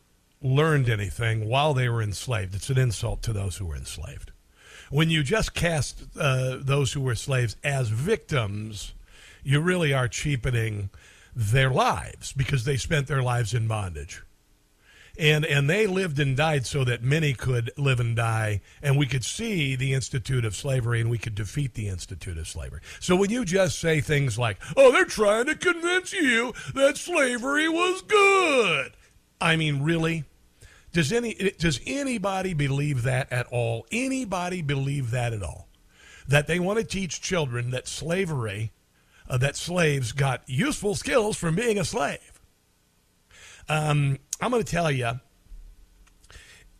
learned 0.43 0.89
anything 0.89 1.47
while 1.47 1.73
they 1.73 1.89
were 1.89 2.01
enslaved, 2.01 2.53
it's 2.53 2.69
an 2.69 2.77
insult 2.77 3.23
to 3.23 3.34
those 3.34 3.58
who 3.58 3.65
were 3.65 3.75
enslaved. 3.75 4.32
When 4.91 5.10
you 5.10 5.23
just 5.23 5.53
cast 5.56 6.03
uh, 6.19 6.58
those 6.60 6.93
who 6.93 7.01
were 7.01 7.15
slaves 7.15 7.56
as 7.63 7.89
victims, 7.89 8.93
you 9.41 9.60
really 9.62 9.93
are 9.93 10.08
cheapening 10.08 10.89
their 11.36 11.71
lives 11.71 12.34
because 12.34 12.65
they 12.65 12.77
spent 12.77 13.08
their 13.08 13.23
lives 13.23 13.53
in 13.53 13.67
bondage. 13.67 14.21
And 15.17 15.45
and 15.45 15.69
they 15.69 15.86
lived 15.86 16.19
and 16.19 16.36
died 16.36 16.65
so 16.65 16.84
that 16.86 17.03
many 17.03 17.34
could 17.34 17.69
live 17.77 17.99
and 17.99 18.15
die 18.15 18.62
and 18.82 18.97
we 18.97 19.06
could 19.06 19.23
see 19.23 19.75
the 19.75 19.93
institute 19.93 20.43
of 20.43 20.56
slavery 20.56 21.01
and 21.01 21.10
we 21.10 21.19
could 21.19 21.36
defeat 21.36 21.75
the 21.75 21.88
institute 21.88 22.36
of 22.36 22.47
slavery. 22.47 22.82
So 22.99 23.15
when 23.15 23.29
you 23.29 23.45
just 23.45 23.77
say 23.77 24.01
things 24.01 24.39
like 24.39 24.58
oh 24.75 24.91
they're 24.91 25.06
trying 25.06 25.45
to 25.45 25.56
convince 25.56 26.13
you 26.13 26.53
that 26.73 26.97
slavery 26.97 27.69
was 27.69 28.01
good 28.01 28.93
i 29.39 29.56
mean 29.56 29.84
really 29.84 30.23
does 30.93 31.12
any 31.12 31.34
does 31.60 31.79
anybody 31.86 32.53
believe 32.53 33.03
that 33.03 33.32
at 33.32 33.45
all 33.47 33.86
anybody 33.91 34.62
believe 34.62 35.12
that 35.12 35.34
at 35.34 35.43
all 35.43 35.67
that 36.27 36.47
they 36.47 36.60
want 36.60 36.79
to 36.79 36.86
teach 36.86 37.21
children 37.21 37.71
that 37.71 37.88
slavery 37.88 38.71
uh, 39.29 39.38
that 39.38 39.58
slaves 39.58 40.12
got 40.12 40.41
useful 40.47 40.95
skills 40.95 41.36
from 41.36 41.56
being 41.56 41.77
a 41.77 41.84
slave 41.84 42.34
um, 43.69 44.19
I'm 44.41 44.51
going 44.51 44.63
to 44.63 44.69
tell 44.69 44.91
you, 44.91 45.12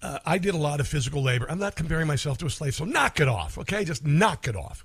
uh, 0.02 0.20
I 0.26 0.38
did 0.38 0.54
a 0.54 0.58
lot 0.58 0.80
of 0.80 0.88
physical 0.88 1.24
labor. 1.24 1.50
I'm 1.50 1.60
not 1.60 1.76
comparing 1.76 2.08
myself 2.08 2.38
to 2.40 2.46
a 2.46 2.50
slave, 2.50 2.76
so 2.76 2.86
knock 2.86 3.20
it 3.20 3.28
off, 3.28 3.58
okay? 3.58 3.86
Just 3.86 4.06
knock 4.06 4.48
it 4.48 4.56
off. 4.56 4.84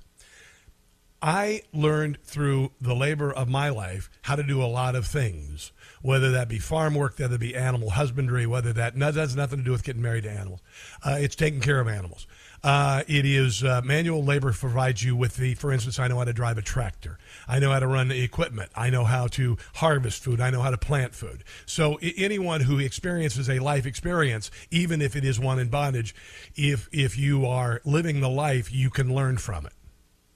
I 1.20 1.62
learned 1.72 2.18
through 2.22 2.70
the 2.80 2.94
labor 2.94 3.32
of 3.32 3.48
my 3.48 3.70
life 3.70 4.08
how 4.22 4.36
to 4.36 4.44
do 4.44 4.62
a 4.62 4.66
lot 4.66 4.94
of 4.94 5.06
things, 5.06 5.72
whether 6.02 6.30
that 6.32 6.48
be 6.48 6.58
farm 6.58 6.94
work, 6.94 7.18
whether 7.18 7.32
that 7.32 7.40
be 7.40 7.54
animal 7.54 7.90
husbandry, 7.90 8.46
whether 8.46 8.72
that, 8.72 8.98
that 8.98 9.14
has 9.14 9.36
nothing 9.36 9.58
to 9.58 9.64
do 9.64 9.72
with 9.72 9.84
getting 9.84 10.02
married 10.02 10.24
to 10.24 10.30
animals. 10.30 10.60
Uh, 11.04 11.16
it's 11.18 11.36
taking 11.36 11.60
care 11.60 11.80
of 11.80 11.88
animals. 11.88 12.26
Uh, 12.62 13.04
it 13.06 13.24
is 13.24 13.62
uh, 13.62 13.80
manual 13.84 14.24
labor 14.24 14.52
provides 14.52 15.04
you 15.04 15.14
with 15.14 15.36
the, 15.36 15.54
for 15.54 15.72
instance, 15.72 15.98
I 15.98 16.08
know 16.08 16.18
how 16.18 16.24
to 16.24 16.32
drive 16.32 16.58
a 16.58 16.62
tractor. 16.62 17.18
I 17.46 17.60
know 17.60 17.70
how 17.70 17.78
to 17.78 17.86
run 17.86 18.08
the 18.08 18.20
equipment. 18.20 18.70
I 18.74 18.90
know 18.90 19.04
how 19.04 19.28
to 19.28 19.56
harvest 19.74 20.24
food. 20.24 20.40
I 20.40 20.50
know 20.50 20.60
how 20.60 20.70
to 20.70 20.78
plant 20.78 21.14
food. 21.14 21.44
So 21.66 21.98
I- 22.02 22.14
anyone 22.16 22.62
who 22.62 22.78
experiences 22.80 23.48
a 23.48 23.60
life 23.60 23.86
experience, 23.86 24.50
even 24.70 25.00
if 25.00 25.14
it 25.14 25.24
is 25.24 25.38
one 25.38 25.60
in 25.60 25.68
bondage, 25.68 26.14
if 26.56 26.88
if 26.90 27.16
you 27.16 27.46
are 27.46 27.80
living 27.84 28.20
the 28.20 28.28
life, 28.28 28.72
you 28.72 28.90
can 28.90 29.14
learn 29.14 29.38
from 29.38 29.66
it. 29.66 29.72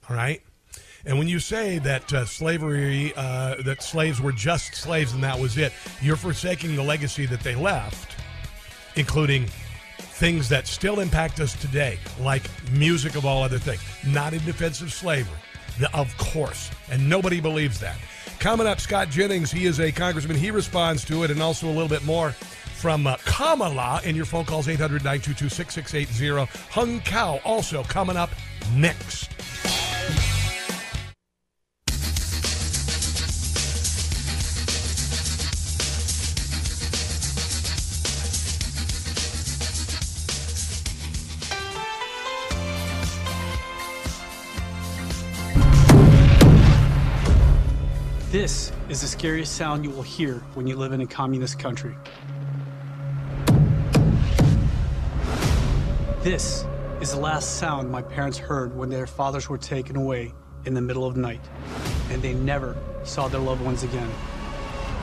All 0.09 0.15
right. 0.15 0.41
And 1.05 1.17
when 1.17 1.27
you 1.27 1.39
say 1.39 1.79
that 1.79 2.13
uh, 2.13 2.25
slavery, 2.25 3.13
uh, 3.17 3.55
that 3.63 3.83
slaves 3.83 4.21
were 4.21 4.31
just 4.31 4.75
slaves 4.75 5.13
and 5.13 5.23
that 5.23 5.37
was 5.37 5.57
it, 5.57 5.73
you're 6.01 6.15
forsaking 6.15 6.75
the 6.75 6.83
legacy 6.83 7.25
that 7.25 7.41
they 7.41 7.55
left, 7.55 8.15
including 8.95 9.45
things 9.97 10.47
that 10.47 10.65
still 10.65 11.01
impact 11.01 11.41
us 11.41 11.59
today, 11.59 11.99
like 12.21 12.43
music 12.71 13.15
of 13.15 13.25
all 13.25 13.43
other 13.43 13.59
things. 13.59 13.81
Not 14.05 14.33
in 14.33 14.43
defense 14.45 14.79
of 14.81 14.93
slavery, 14.93 15.37
of 15.93 16.15
course, 16.17 16.71
and 16.89 17.09
nobody 17.09 17.41
believes 17.41 17.81
that. 17.81 17.97
Coming 18.39 18.67
up, 18.67 18.79
Scott 18.79 19.09
Jennings, 19.09 19.51
he 19.51 19.65
is 19.65 19.81
a 19.81 19.91
congressman. 19.91 20.37
He 20.37 20.51
responds 20.51 21.03
to 21.05 21.23
it, 21.23 21.31
and 21.31 21.41
also 21.41 21.67
a 21.67 21.71
little 21.71 21.89
bit 21.89 22.05
more 22.05 22.31
from 22.31 23.07
uh, 23.07 23.17
Kamala. 23.25 24.01
And 24.05 24.15
your 24.15 24.25
phone 24.25 24.45
calls 24.45 24.67
800 24.67 25.03
922 25.03 25.49
6680. 25.49 26.51
Hung 26.71 26.99
Cao 27.01 27.41
also 27.43 27.83
coming 27.83 28.17
up 28.17 28.29
next. 28.75 29.32
Scariest 49.23 49.55
sound 49.55 49.85
you 49.85 49.89
will 49.89 50.01
hear 50.01 50.39
when 50.53 50.67
you 50.67 50.75
live 50.75 50.91
in 50.91 50.99
a 50.99 51.07
communist 51.07 51.57
country. 51.57 51.95
This 56.19 56.65
is 56.99 57.13
the 57.13 57.21
last 57.21 57.57
sound 57.57 57.89
my 57.89 58.01
parents 58.01 58.37
heard 58.37 58.75
when 58.75 58.89
their 58.89 59.07
fathers 59.07 59.47
were 59.47 59.57
taken 59.57 59.95
away 59.95 60.33
in 60.65 60.73
the 60.73 60.81
middle 60.81 61.05
of 61.05 61.15
night, 61.15 61.39
and 62.09 62.21
they 62.21 62.33
never 62.33 62.75
saw 63.05 63.29
their 63.29 63.39
loved 63.39 63.61
ones 63.61 63.83
again. 63.83 64.11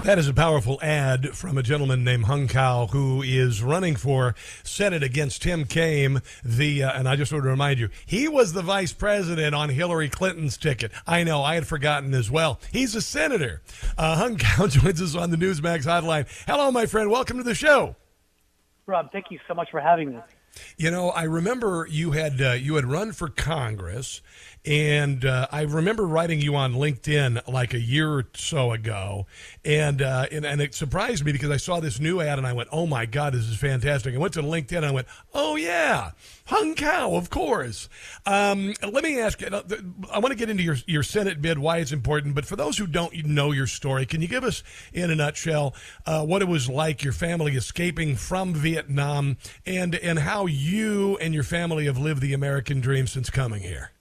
That 0.05 0.19
is 0.19 0.29
a 0.29 0.35
powerful 0.35 0.79
ad 0.81 1.37
from 1.37 1.59
a 1.59 1.63
gentleman 1.63 2.03
named 2.05 2.25
Hung 2.25 2.49
Cao 2.49 2.89
who 2.91 3.23
is 3.23 3.63
running 3.63 3.97
for 3.97 4.35
Senate 4.63 5.03
against 5.03 5.43
Tim 5.43 5.67
Kaine. 5.67 6.23
The 6.43 6.85
uh, 6.85 6.93
and 6.99 7.07
I 7.07 7.17
just 7.17 7.31
want 7.33 7.45
to 7.45 7.51
remind 7.51 7.79
you, 7.79 7.91
he 8.07 8.27
was 8.27 8.55
the 8.55 8.63
vice 8.63 8.95
president 8.95 9.55
on 9.55 9.69
Hillary 9.69 10.09
Clinton's 10.09 10.57
ticket. 10.57 10.91
I 11.07 11.23
know 11.23 11.43
I 11.43 11.55
had 11.55 11.67
forgotten 11.67 12.15
as 12.15 12.31
well. 12.31 12.59
He's 12.73 12.95
a 12.95 13.03
senator. 13.03 13.61
Uh, 13.99 14.17
Hung 14.17 14.37
Cao 14.37 14.71
joins 14.83 15.03
us 15.03 15.15
on 15.15 15.31
the 15.31 15.37
Newsmax 15.37 15.85
hotline. 15.85 16.27
Hello, 16.47 16.71
my 16.71 16.87
friend. 16.87 17.11
Welcome 17.11 17.37
to 17.37 17.45
the 17.45 17.55
show. 17.55 17.95
Rob, 18.87 19.13
thank 19.13 19.27
you 19.31 19.39
so 19.47 19.53
much 19.53 19.71
for 19.71 19.81
having 19.81 20.13
me. 20.13 20.19
You 20.77 20.91
know, 20.91 21.11
I 21.11 21.25
remember 21.25 21.87
you 21.89 22.13
had 22.13 22.41
uh, 22.41 22.53
you 22.53 22.75
had 22.77 22.87
run 22.87 23.13
for 23.13 23.29
Congress, 23.29 24.21
and 24.65 25.25
uh, 25.25 25.47
I 25.51 25.63
remember 25.63 26.07
writing 26.07 26.41
you 26.41 26.55
on 26.55 26.75
LinkedIn 26.75 27.49
like 27.49 27.73
a 27.73 27.81
year 27.81 28.11
or 28.11 28.27
so 28.35 28.73
ago, 28.73 29.27
and, 29.65 30.03
uh, 30.03 30.27
and 30.31 30.45
and 30.45 30.61
it 30.61 30.75
surprised 30.75 31.25
me 31.25 31.33
because 31.33 31.51
I 31.51 31.57
saw 31.57 31.81
this 31.81 31.99
new 31.99 32.21
ad 32.21 32.39
and 32.39 32.47
I 32.47 32.53
went, 32.53 32.69
"Oh 32.71 32.87
my 32.87 33.07
God, 33.07 33.33
this 33.33 33.49
is 33.49 33.57
fantastic!" 33.57 34.15
I 34.15 34.19
went 34.19 34.35
to 34.35 34.43
LinkedIn 34.43 34.77
and 34.79 34.87
I 34.87 34.91
went, 34.91 35.07
"Oh 35.33 35.57
yeah, 35.57 36.11
Hung 36.47 36.75
Cao, 36.75 37.17
of 37.17 37.31
course." 37.31 37.89
Um, 38.27 38.75
let 38.83 39.03
me 39.03 39.19
ask 39.19 39.41
you. 39.41 39.49
I 39.49 40.19
want 40.19 40.33
to 40.33 40.35
get 40.37 40.51
into 40.51 40.63
your 40.63 40.77
your 40.87 41.03
Senate 41.03 41.41
bid, 41.41 41.59
why 41.59 41.79
it's 41.79 41.93
important, 41.93 42.35
but 42.35 42.45
for 42.45 42.57
those 42.57 42.77
who 42.77 42.87
don't 42.87 43.25
know 43.25 43.53
your 43.53 43.67
story, 43.67 44.05
can 44.05 44.21
you 44.21 44.29
give 44.29 44.45
us, 44.45 44.63
in 44.93 45.11
a 45.11 45.15
nutshell, 45.15 45.75
uh, 46.05 46.25
what 46.25 46.43
it 46.43 46.49
was 46.49 46.69
like 46.69 47.03
your 47.03 47.13
family 47.15 47.57
escaping 47.57 48.15
from 48.15 48.53
Vietnam, 48.53 49.39
and 49.65 49.95
and 49.95 50.19
how 50.19 50.45
you 50.47 51.17
and 51.19 51.33
your 51.33 51.45
family 51.45 51.87
have 51.87 51.97
lived 51.99 52.21
the 52.21 52.35
American 52.35 52.81
dream 52.81 53.07
since 53.07 53.31
coming 53.31 53.63
here? 53.63 53.93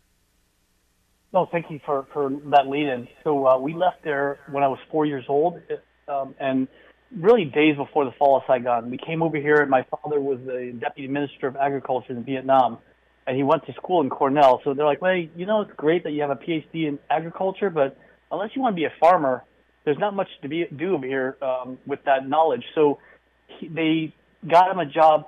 No, 1.31 1.47
thank 1.51 1.69
you 1.69 1.79
for, 1.85 2.07
for 2.11 2.31
that 2.51 2.67
lead 2.67 2.87
in. 2.87 3.07
So 3.23 3.45
uh, 3.45 3.59
we 3.59 3.73
left 3.73 4.03
there 4.03 4.39
when 4.49 4.63
I 4.63 4.67
was 4.67 4.79
four 4.91 5.05
years 5.05 5.25
old, 5.29 5.61
um, 6.07 6.33
and 6.39 6.67
really 7.15 7.45
days 7.45 7.75
before 7.75 8.05
the 8.05 8.11
fall 8.17 8.37
of 8.37 8.43
Saigon. 8.47 8.89
We 8.89 8.97
came 8.97 9.21
over 9.21 9.37
here, 9.37 9.57
and 9.57 9.69
my 9.69 9.85
father 9.91 10.19
was 10.19 10.39
the 10.45 10.75
deputy 10.79 11.07
minister 11.07 11.47
of 11.47 11.55
agriculture 11.55 12.13
in 12.13 12.23
Vietnam, 12.23 12.79
and 13.27 13.37
he 13.37 13.43
went 13.43 13.65
to 13.67 13.73
school 13.73 14.01
in 14.01 14.09
Cornell. 14.09 14.61
So 14.63 14.73
they're 14.73 14.85
like, 14.85 15.01
well, 15.01 15.15
you 15.15 15.45
know, 15.45 15.61
it's 15.61 15.71
great 15.77 16.03
that 16.03 16.11
you 16.11 16.21
have 16.21 16.31
a 16.31 16.35
PhD 16.35 16.87
in 16.87 16.97
agriculture, 17.11 17.69
but 17.69 17.95
unless 18.31 18.49
you 18.55 18.61
want 18.61 18.75
to 18.75 18.79
be 18.79 18.85
a 18.85 18.93
farmer, 18.99 19.43
there's 19.85 19.99
not 19.99 20.15
much 20.15 20.29
to 20.41 20.49
be, 20.49 20.65
do 20.75 20.95
over 20.95 21.05
here 21.05 21.37
um, 21.41 21.77
with 21.85 21.99
that 22.05 22.27
knowledge. 22.27 22.63
So 22.73 22.99
he, 23.59 23.67
they 23.67 24.15
got 24.47 24.71
him 24.71 24.79
a 24.79 24.85
job 24.85 25.27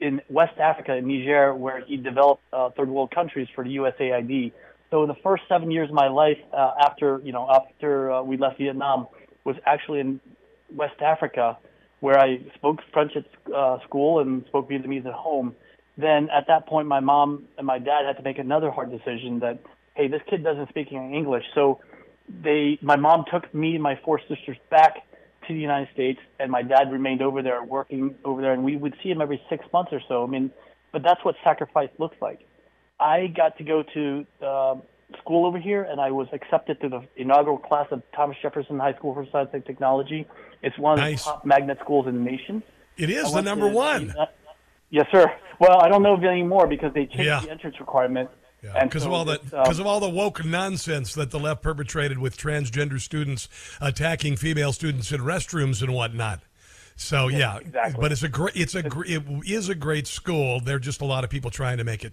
in 0.00 0.20
West 0.28 0.58
Africa, 0.58 0.96
in 0.96 1.06
Niger, 1.06 1.54
where 1.54 1.84
he 1.84 1.96
developed 1.96 2.42
uh, 2.52 2.70
third 2.70 2.88
world 2.88 3.10
countries 3.14 3.48
for 3.54 3.62
the 3.62 3.76
USAID. 3.76 4.52
So 4.92 5.06
the 5.06 5.16
first 5.22 5.44
seven 5.48 5.70
years 5.70 5.88
of 5.88 5.94
my 5.94 6.08
life 6.08 6.36
uh, 6.52 6.72
after 6.78 7.18
you 7.24 7.32
know 7.32 7.48
after 7.50 8.12
uh, 8.12 8.22
we 8.22 8.36
left 8.36 8.58
Vietnam 8.58 9.06
was 9.42 9.56
actually 9.64 10.00
in 10.00 10.20
West 10.76 11.00
Africa, 11.00 11.56
where 12.00 12.18
I 12.18 12.40
spoke 12.56 12.80
French 12.92 13.12
at 13.16 13.24
uh, 13.52 13.78
school 13.84 14.20
and 14.20 14.44
spoke 14.48 14.68
Vietnamese 14.68 15.06
at 15.06 15.14
home. 15.14 15.56
Then 15.96 16.28
at 16.28 16.46
that 16.48 16.66
point, 16.66 16.88
my 16.88 17.00
mom 17.00 17.44
and 17.56 17.66
my 17.66 17.78
dad 17.78 18.04
had 18.06 18.18
to 18.18 18.22
make 18.22 18.38
another 18.38 18.70
hard 18.70 18.90
decision 18.90 19.40
that 19.40 19.60
hey, 19.94 20.08
this 20.08 20.20
kid 20.28 20.44
doesn't 20.44 20.68
speak 20.68 20.92
English. 20.92 21.44
So 21.54 21.80
they, 22.28 22.78
my 22.82 22.96
mom 22.96 23.24
took 23.32 23.52
me 23.54 23.74
and 23.74 23.82
my 23.82 23.98
four 24.04 24.20
sisters 24.28 24.58
back 24.70 24.96
to 25.48 25.54
the 25.54 25.60
United 25.60 25.88
States, 25.94 26.20
and 26.38 26.50
my 26.50 26.62
dad 26.62 26.92
remained 26.92 27.22
over 27.22 27.42
there 27.42 27.64
working 27.64 28.14
over 28.26 28.42
there, 28.42 28.52
and 28.52 28.62
we 28.62 28.76
would 28.76 28.94
see 29.02 29.08
him 29.08 29.22
every 29.22 29.40
six 29.48 29.64
months 29.72 29.90
or 29.90 30.02
so. 30.06 30.22
I 30.22 30.26
mean, 30.26 30.50
but 30.92 31.02
that's 31.02 31.24
what 31.24 31.34
sacrifice 31.42 31.88
looks 31.98 32.16
like. 32.20 32.46
I 33.02 33.26
got 33.26 33.58
to 33.58 33.64
go 33.64 33.82
to 33.94 34.26
uh, 34.46 34.74
school 35.18 35.44
over 35.46 35.58
here, 35.58 35.82
and 35.82 36.00
I 36.00 36.10
was 36.10 36.28
accepted 36.32 36.80
to 36.82 36.88
the 36.88 37.02
inaugural 37.16 37.58
class 37.58 37.86
of 37.90 38.02
Thomas 38.14 38.36
Jefferson 38.40 38.78
High 38.78 38.94
School 38.94 39.14
for 39.14 39.26
Science 39.32 39.50
and 39.52 39.64
Technology. 39.66 40.26
It's 40.62 40.78
one 40.78 40.94
of 40.94 41.00
Nice. 41.00 41.24
the 41.24 41.30
top 41.32 41.44
magnet 41.44 41.78
schools 41.82 42.06
in 42.06 42.14
the 42.14 42.30
nation. 42.30 42.62
It 42.96 43.10
is 43.10 43.26
I 43.34 43.40
the 43.40 43.42
number 43.42 43.68
to- 43.68 43.74
one. 43.74 44.14
Yes, 44.90 45.06
sir. 45.10 45.26
Well, 45.58 45.80
I 45.80 45.88
don't 45.88 46.02
know 46.02 46.14
of 46.14 46.22
any 46.24 46.42
more 46.42 46.66
because 46.66 46.92
they 46.94 47.06
changed 47.06 47.20
Yeah. 47.24 47.40
the 47.40 47.50
entrance 47.50 47.80
requirement. 47.80 48.28
Yeah, 48.62 48.74
And 48.76 48.88
because 48.90 49.02
so 49.02 49.08
of 49.08 49.14
all 49.14 49.24
the 49.24 49.32
it's, 49.42 49.52
um, 49.52 49.62
because 49.64 49.78
of 49.80 49.86
all 49.86 49.98
the 49.98 50.08
woke 50.08 50.44
nonsense 50.44 51.14
that 51.14 51.30
the 51.32 51.38
left 51.40 51.62
perpetrated 51.62 52.18
with 52.18 52.36
transgender 52.36 53.00
students 53.00 53.48
attacking 53.80 54.36
female 54.36 54.72
students 54.72 55.10
in 55.10 55.20
restrooms 55.22 55.82
and 55.82 55.92
whatnot. 55.94 56.40
So 56.96 57.28
yeah, 57.28 57.58
exactly. 57.58 58.00
but 58.00 58.12
it's 58.12 58.22
a 58.22 58.28
great 58.28 58.56
it's 58.56 58.74
a 58.74 58.82
gr- 58.82 59.04
it 59.06 59.22
is 59.44 59.68
a 59.68 59.74
great 59.74 60.06
school. 60.06 60.60
There 60.60 60.76
are 60.76 60.80
just 60.80 61.00
a 61.00 61.04
lot 61.04 61.24
of 61.24 61.30
people 61.30 61.50
trying 61.50 61.78
to 61.78 61.84
make 61.84 62.04
it 62.04 62.12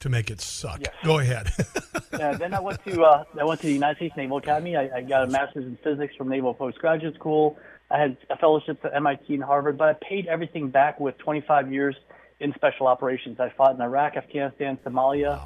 to 0.00 0.08
make 0.08 0.30
it 0.30 0.40
suck. 0.40 0.80
Yes. 0.80 0.94
Go 1.04 1.18
ahead. 1.18 1.52
uh, 2.12 2.36
then 2.36 2.54
I 2.54 2.60
went 2.60 2.82
to 2.84 3.02
uh, 3.02 3.24
I 3.38 3.44
went 3.44 3.60
to 3.60 3.66
the 3.66 3.72
United 3.72 3.96
States 3.96 4.16
Naval 4.16 4.38
Academy. 4.38 4.76
I, 4.76 4.98
I 4.98 5.02
got 5.02 5.24
a 5.24 5.26
master's 5.26 5.64
in 5.64 5.78
physics 5.82 6.14
from 6.16 6.28
Naval 6.28 6.54
Postgraduate 6.54 7.14
School. 7.14 7.58
I 7.90 7.98
had 7.98 8.16
a 8.30 8.36
fellowship 8.36 8.84
at 8.84 8.94
MIT 8.94 9.34
and 9.34 9.42
Harvard, 9.42 9.76
but 9.76 9.88
I 9.88 9.92
paid 9.94 10.26
everything 10.26 10.70
back 10.70 11.00
with 11.00 11.18
25 11.18 11.72
years 11.72 11.96
in 12.38 12.54
special 12.54 12.86
operations. 12.86 13.40
I 13.40 13.50
fought 13.50 13.74
in 13.74 13.80
Iraq, 13.80 14.16
Afghanistan, 14.16 14.78
Somalia, 14.84 15.40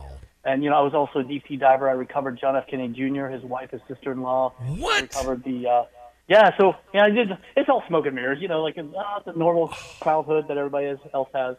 and 0.45 0.63
you 0.63 0.69
know 0.71 0.77
I 0.77 0.83
was 0.83 0.95
also 0.95 1.21
a 1.21 1.25
deep 1.25 1.45
sea 1.49 1.57
diver. 1.57 1.89
I 1.89 1.93
recovered 1.93 2.39
John 2.39 2.55
F. 2.55 2.67
Kennedy 2.69 2.93
Jr., 2.93 3.27
his 3.27 3.43
wife, 3.43 3.71
his 3.71 3.81
sister-in-law. 3.89 4.53
What? 4.79 4.95
I 4.95 5.01
recovered 5.01 5.45
the. 5.45 5.67
Uh, 5.67 5.85
yeah, 6.29 6.51
so 6.59 6.75
yeah, 6.93 7.05
I 7.05 7.11
did. 7.11 7.29
It's 7.57 7.69
all 7.69 7.83
smoke 7.89 8.07
and 8.07 8.15
mirrors, 8.15 8.39
you 8.41 8.49
know, 8.49 8.63
like 8.63 8.79
uh, 8.79 8.83
the 9.25 9.33
normal 9.33 9.69
childhood 10.03 10.47
that 10.49 10.57
everybody 10.57 10.89
else- 10.89 11.01
else 11.13 11.29
has 11.35 11.57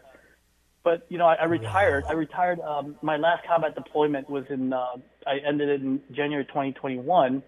but 0.86 1.06
you 1.10 1.18
know, 1.18 1.26
I, 1.26 1.34
I 1.34 1.46
retired. 1.46 2.06
I 2.08 2.14
retired. 2.14 2.62
Um, 2.62 2.96
my 3.02 3.18
last 3.18 3.46
combat 3.46 3.76
deployment 3.76 4.30
was 4.30 4.46
in. 4.50 4.72
Uh, 4.72 4.98
I 5.28 5.40
ended 5.46 5.68
it 5.68 5.82
in 5.82 6.00
January 6.12 6.46
2021, 6.46 7.44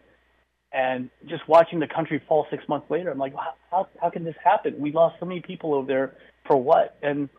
and 0.73 1.09
just 1.27 1.47
watching 1.47 1.79
the 1.79 1.87
country 1.87 2.21
fall 2.27 2.47
six 2.49 2.67
months 2.67 2.89
later, 2.89 3.11
I'm 3.11 3.19
like, 3.19 3.33
how 3.35 3.53
how, 3.71 3.87
how 4.01 4.09
can 4.09 4.25
this 4.25 4.35
happen? 4.43 4.75
We 4.79 4.91
lost 4.91 5.17
so 5.19 5.25
many 5.25 5.39
people 5.39 5.75
over 5.75 5.87
there 5.87 6.15
for 6.47 6.57
what? 6.57 6.97
And 7.03 7.29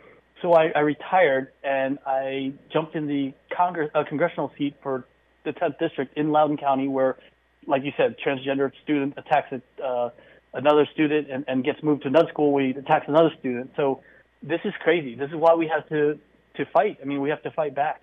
so 0.40 0.54
I, 0.54 0.68
I 0.68 0.80
retired 0.80 1.48
and 1.64 1.98
I 2.06 2.52
jumped 2.72 2.94
in 2.94 3.08
the 3.08 3.34
Congress 3.54 3.90
uh, 3.94 4.04
congressional 4.08 4.52
seat 4.56 4.76
for 4.82 5.04
the 5.44 5.50
10th 5.50 5.80
district 5.80 6.16
in 6.16 6.30
Loudoun 6.30 6.56
County, 6.56 6.86
where, 6.86 7.16
like 7.66 7.84
you 7.84 7.92
said, 7.96 8.16
transgender 8.24 8.70
student 8.82 9.14
attacks 9.16 9.52
uh, 9.84 10.10
another 10.54 10.86
student 10.92 11.30
and, 11.30 11.44
and 11.48 11.64
gets 11.64 11.82
moved 11.82 12.02
to 12.02 12.08
another 12.08 12.28
school 12.30 12.52
where 12.52 12.64
he 12.64 12.70
attacks 12.70 13.06
another 13.08 13.30
student. 13.38 13.70
So 13.76 14.02
this 14.42 14.60
is 14.64 14.72
crazy. 14.80 15.14
This 15.14 15.28
is 15.30 15.36
why 15.36 15.54
we 15.54 15.68
have 15.68 15.88
to 15.88 16.18
to 16.56 16.66
fight. 16.72 16.98
I 17.00 17.04
mean, 17.04 17.20
we 17.20 17.30
have 17.30 17.42
to 17.42 17.50
fight 17.50 17.74
back. 17.74 18.02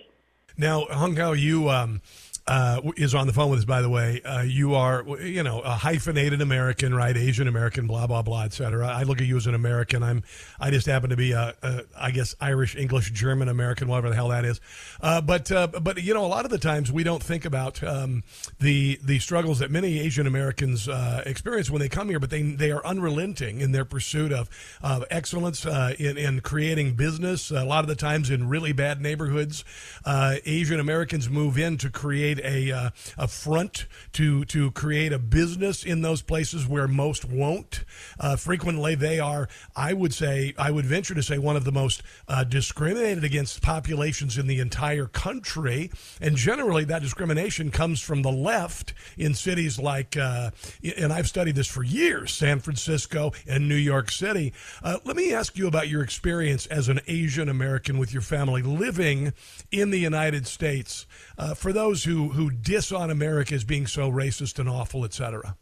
Now, 0.58 0.86
Hung 0.86 1.16
Cao, 1.16 1.38
you 1.38 1.70
um, 1.70 2.02
uh, 2.48 2.80
is 2.96 3.16
on 3.16 3.26
the 3.26 3.34
phone 3.34 3.50
with 3.50 3.60
us. 3.60 3.66
By 3.66 3.82
the 3.82 3.90
way, 3.90 4.22
uh, 4.22 4.42
you 4.44 4.76
are 4.76 5.04
you 5.20 5.42
know 5.42 5.62
a 5.62 5.72
hyphenated 5.72 6.42
American, 6.42 6.94
right? 6.94 7.16
Asian 7.16 7.48
American, 7.48 7.88
blah 7.88 8.06
blah 8.06 8.22
blah, 8.22 8.44
etc. 8.44 8.88
I 8.88 9.04
look 9.04 9.20
at 9.20 9.28
you 9.28 9.38
as 9.38 9.48
an 9.48 9.56
American. 9.56 10.04
I'm 10.04 10.24
I 10.60 10.70
just 10.70 10.86
happen 10.86 11.10
to 11.10 11.16
be 11.16 11.32
a, 11.32 11.56
a 11.64 11.82
I 11.98 12.12
guess 12.12 12.36
Irish, 12.40 12.76
English, 12.76 13.12
German 13.12 13.50
American, 13.50 13.88
whatever 13.88 14.10
the 14.10 14.16
hell 14.16 14.28
that 14.30 14.46
is. 14.46 14.62
Uh, 15.02 15.22
but 15.22 15.52
uh, 15.52 15.68
but 15.68 16.04
you 16.04 16.14
know 16.14 16.24
a 16.24 16.28
lot 16.28 16.46
of 16.46 16.52
the 16.52 16.60
times 16.60 16.92
we 16.92 17.04
don't 17.04 17.24
think 17.24 17.46
about 17.46 17.84
um, 17.84 18.24
the 18.60 19.00
the 19.04 19.18
struggles 19.18 19.60
that 19.60 19.72
many 19.72 20.00
Asian 20.00 20.28
Americans 20.28 20.88
uh, 20.88 21.24
experience 21.26 21.72
when 21.72 21.80
they 21.80 21.90
come 21.90 22.10
here, 22.10 22.20
but 22.20 22.30
they 22.30 22.44
they 22.44 22.72
are 22.72 22.86
unrelenting 22.86 23.60
in 23.60 23.72
their 23.72 23.86
pursuit 23.86 24.32
of 24.32 24.50
of 24.84 25.04
excellence 25.10 25.66
uh, 25.66 25.96
in 25.98 26.16
in 26.16 26.42
creating 26.42 26.94
business. 26.94 27.50
A 27.50 27.66
lot 27.66 27.84
of 27.84 27.88
the 27.88 27.96
times 27.96 28.30
in 28.30 28.48
really 28.48 28.72
bad 28.72 29.02
neighborhoods, 29.02 29.66
Asian 30.06 30.80
Americans 30.80 31.28
move 31.28 31.58
in 31.58 31.80
to 31.80 31.90
create 31.90 32.35
a 32.44 32.72
uh, 32.72 32.90
a 33.18 33.28
front 33.28 33.86
to 34.14 34.46
to 34.46 34.72
create 34.72 35.14
a 35.14 35.20
business 35.20 35.84
in 35.84 36.02
those 36.02 36.22
places 36.22 36.68
where 36.68 36.88
most 36.88 37.26
won't. 37.26 37.84
Uh, 38.20 38.36
frequently, 38.36 38.96
they 38.96 39.20
are. 39.20 39.48
I 39.76 39.94
would 39.94 40.14
say, 40.14 40.54
I 40.58 40.72
would 40.72 40.86
venture 40.86 41.16
to 41.16 41.24
say, 41.24 41.38
one 41.38 41.56
of 41.56 41.64
the 41.64 41.72
most 41.72 42.04
uh, 42.28 42.44
discriminated 42.44 43.24
against 43.24 43.62
populations 43.62 44.38
in 44.38 44.48
the 44.48 44.60
entire 44.60 45.06
country, 45.06 45.92
and 46.22 46.36
generally 46.36 46.86
that 46.86 47.02
discrimination 47.02 47.72
comes 47.72 48.02
from 48.02 48.22
the 48.22 48.32
left 48.32 48.94
in 49.18 49.34
cities 49.34 49.80
like, 49.80 50.18
uh, 50.18 50.52
and 50.98 51.12
I've 51.12 51.28
studied 51.28 51.56
this 51.56 51.68
for 51.68 51.84
years, 51.84 52.34
San 52.34 52.60
Francisco 52.60 53.32
and 53.48 53.68
New 53.68 53.76
York 53.76 54.12
City. 54.12 54.54
Uh, 54.84 54.98
let 55.04 55.16
me 55.16 55.34
ask 55.34 55.58
you 55.58 55.68
about 55.68 55.88
your 55.88 56.04
experience 56.04 56.66
as 56.68 56.90
an 56.90 57.00
Asian 57.08 57.50
American 57.50 57.98
with 57.98 58.14
your 58.14 58.22
family 58.22 58.62
living 58.62 59.34
in 59.72 59.90
the 59.92 60.00
United 60.00 60.48
States. 60.48 61.06
Uh, 61.38 61.54
for 61.54 61.74
those 61.74 62.04
who 62.04 62.25
who 62.30 62.50
diss 62.50 62.92
on 62.92 63.10
America 63.10 63.54
as 63.54 63.64
being 63.64 63.88
so 63.88 64.10
racist 64.10 64.60
and 64.60 64.70
awful, 64.70 65.06
etc. 65.06 65.56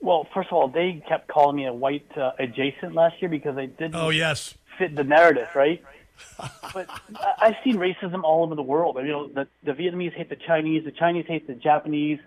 Well, 0.00 0.26
first 0.32 0.48
of 0.48 0.54
all, 0.54 0.68
they 0.68 1.02
kept 1.08 1.28
calling 1.28 1.56
me 1.56 1.66
a 1.66 1.72
white 1.72 2.06
uh, 2.16 2.30
adjacent 2.38 2.94
last 2.94 3.20
year 3.20 3.28
because 3.28 3.56
I 3.56 3.66
didn't. 3.66 3.96
Oh 3.96 4.10
yes. 4.10 4.54
Fit 4.78 4.94
the 4.94 5.04
narrative, 5.04 5.48
right? 5.54 5.82
but 6.74 6.88
I've 7.40 7.56
seen 7.64 7.76
racism 7.76 8.22
all 8.22 8.44
over 8.44 8.54
the 8.54 8.62
world. 8.62 8.96
You 8.96 9.08
know, 9.08 9.28
the, 9.28 9.48
the 9.64 9.72
Vietnamese 9.72 10.14
hate 10.14 10.28
the 10.28 10.36
Chinese, 10.36 10.84
the 10.84 10.92
Chinese 10.92 11.26
hate 11.26 11.46
the 11.46 11.54
Japanese. 11.54 12.18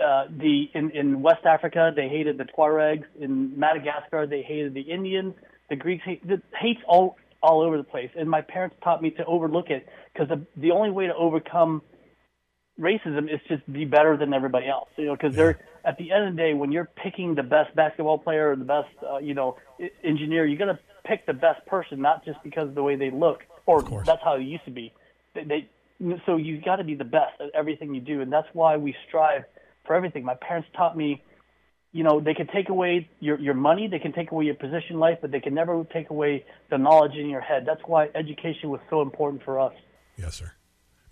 Uh, 0.00 0.24
the 0.28 0.68
in, 0.74 0.90
in 0.90 1.22
West 1.22 1.46
Africa, 1.46 1.92
they 1.94 2.08
hated 2.08 2.38
the 2.38 2.44
Tuaregs. 2.44 3.04
In 3.20 3.56
Madagascar, 3.58 4.26
they 4.26 4.42
hated 4.42 4.74
the 4.74 4.80
Indians. 4.80 5.34
The 5.70 5.76
Greeks 5.76 6.04
hate 6.04 6.26
the 6.26 6.42
hates 6.60 6.80
all 6.88 7.16
all 7.40 7.60
over 7.60 7.76
the 7.76 7.84
place. 7.84 8.10
And 8.18 8.28
my 8.28 8.40
parents 8.40 8.76
taught 8.82 9.00
me 9.00 9.10
to 9.12 9.24
overlook 9.26 9.70
it 9.70 9.88
because 10.12 10.28
the 10.28 10.44
the 10.56 10.72
only 10.72 10.90
way 10.90 11.06
to 11.06 11.14
overcome 11.14 11.82
racism 12.78 13.32
is 13.32 13.40
just 13.48 13.70
be 13.72 13.84
better 13.84 14.16
than 14.16 14.34
everybody 14.34 14.68
else. 14.68 14.88
You 14.96 15.06
know, 15.06 15.16
because 15.16 15.34
they're 15.34 15.58
at 15.84 15.96
the 15.98 16.12
end 16.12 16.28
of 16.28 16.34
the 16.34 16.36
day, 16.36 16.54
when 16.54 16.72
you're 16.72 16.88
picking 17.02 17.34
the 17.34 17.42
best 17.42 17.74
basketball 17.74 18.18
player 18.18 18.52
or 18.52 18.56
the 18.56 18.64
best, 18.64 18.88
uh, 19.08 19.18
you 19.18 19.34
know, 19.34 19.56
engineer, 20.02 20.46
you're 20.46 20.58
gonna 20.58 20.78
pick 21.04 21.26
the 21.26 21.32
best 21.32 21.64
person, 21.66 22.00
not 22.00 22.24
just 22.24 22.42
because 22.42 22.68
of 22.68 22.74
the 22.74 22.82
way 22.82 22.96
they 22.96 23.10
look, 23.10 23.44
or 23.66 23.82
that's 24.04 24.22
how 24.22 24.36
it 24.36 24.42
used 24.42 24.64
to 24.64 24.70
be. 24.70 24.92
They, 25.34 25.44
they 25.44 25.68
so 26.26 26.36
you 26.36 26.60
got 26.60 26.76
to 26.76 26.84
be 26.84 26.94
the 26.94 27.04
best 27.04 27.40
at 27.40 27.50
everything 27.54 27.94
you 27.94 28.00
do, 28.00 28.20
and 28.20 28.32
that's 28.32 28.48
why 28.52 28.76
we 28.76 28.94
strive 29.08 29.44
for 29.86 29.94
everything. 29.94 30.24
My 30.24 30.34
parents 30.34 30.68
taught 30.76 30.96
me. 30.96 31.22
You 31.92 32.04
know, 32.04 32.20
they 32.20 32.34
can 32.34 32.46
take 32.48 32.68
away 32.68 33.08
your 33.20 33.40
your 33.40 33.54
money, 33.54 33.88
they 33.88 33.98
can 33.98 34.12
take 34.12 34.30
away 34.30 34.44
your 34.44 34.54
position 34.54 34.94
in 34.94 34.98
life, 34.98 35.18
but 35.22 35.30
they 35.30 35.40
can 35.40 35.54
never 35.54 35.82
take 35.94 36.10
away 36.10 36.44
the 36.68 36.76
knowledge 36.76 37.14
in 37.14 37.30
your 37.30 37.40
head. 37.40 37.64
That's 37.66 37.80
why 37.86 38.10
education 38.14 38.68
was 38.68 38.80
so 38.90 39.00
important 39.00 39.42
for 39.44 39.58
us. 39.58 39.72
Yes, 40.18 40.34
sir. 40.34 40.52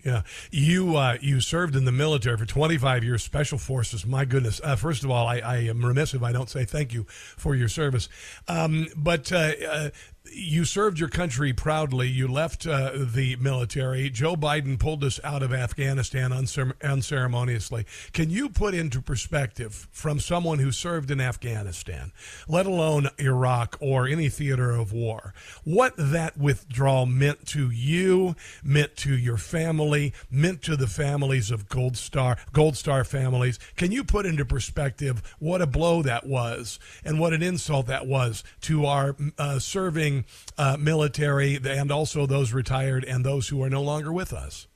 Yeah, 0.05 0.21
you 0.51 0.97
uh, 0.97 1.17
you 1.19 1.41
served 1.41 1.75
in 1.75 1.85
the 1.85 1.91
military 1.91 2.37
for 2.37 2.45
25 2.45 3.03
years, 3.03 3.23
Special 3.23 3.57
Forces. 3.57 4.05
My 4.05 4.23
goodness! 4.23 4.61
Uh, 4.63 4.75
first 4.75 5.03
of 5.03 5.09
all, 5.09 5.25
I, 5.25 5.39
I, 5.39 5.57
am 5.61 5.83
remiss 5.83 6.13
if 6.13 6.21
I 6.21 6.31
don't 6.31 6.47
say 6.47 6.63
thank 6.63 6.93
you 6.93 7.07
for 7.09 7.55
your 7.55 7.67
service. 7.67 8.07
Um, 8.47 8.85
but 8.95 9.31
uh, 9.31 9.53
uh 9.67 9.89
you 10.31 10.65
served 10.65 10.99
your 10.99 11.09
country 11.09 11.53
proudly. 11.53 12.07
You 12.07 12.27
left 12.27 12.67
uh, 12.67 12.91
the 12.95 13.35
military. 13.37 14.09
Joe 14.09 14.35
Biden 14.35 14.79
pulled 14.79 15.03
us 15.03 15.19
out 15.23 15.43
of 15.43 15.53
Afghanistan 15.53 16.31
unceremoniously. 16.31 17.85
Can 18.13 18.29
you 18.29 18.49
put 18.49 18.73
into 18.73 19.01
perspective 19.01 19.87
from 19.91 20.19
someone 20.19 20.59
who 20.59 20.71
served 20.71 21.11
in 21.11 21.21
Afghanistan, 21.21 22.11
let 22.47 22.65
alone 22.65 23.09
Iraq 23.19 23.77
or 23.79 24.07
any 24.07 24.29
theater 24.29 24.71
of 24.71 24.91
war, 24.91 25.33
what 25.63 25.93
that 25.97 26.37
withdrawal 26.37 27.05
meant 27.05 27.45
to 27.47 27.69
you, 27.69 28.35
meant 28.63 28.95
to 28.97 29.15
your 29.15 29.37
family, 29.37 30.13
meant 30.29 30.61
to 30.63 30.75
the 30.75 30.87
families 30.87 31.51
of 31.51 31.69
Gold 31.69 31.97
Star, 31.97 32.37
Gold 32.53 32.77
Star 32.77 33.03
families? 33.03 33.59
Can 33.75 33.91
you 33.91 34.03
put 34.03 34.25
into 34.25 34.45
perspective 34.45 35.21
what 35.39 35.61
a 35.61 35.67
blow 35.67 36.01
that 36.01 36.25
was 36.25 36.79
and 37.03 37.19
what 37.19 37.33
an 37.33 37.43
insult 37.43 37.87
that 37.87 38.07
was 38.07 38.43
to 38.61 38.85
our 38.85 39.15
uh, 39.37 39.59
serving 39.59 40.14
uh, 40.57 40.77
military 40.79 41.59
and 41.65 41.91
also 41.91 42.25
those 42.25 42.53
retired 42.53 43.03
and 43.03 43.25
those 43.25 43.49
who 43.49 43.61
are 43.63 43.69
no 43.69 43.81
longer 43.81 44.13
with 44.13 44.31
us? 44.31 44.67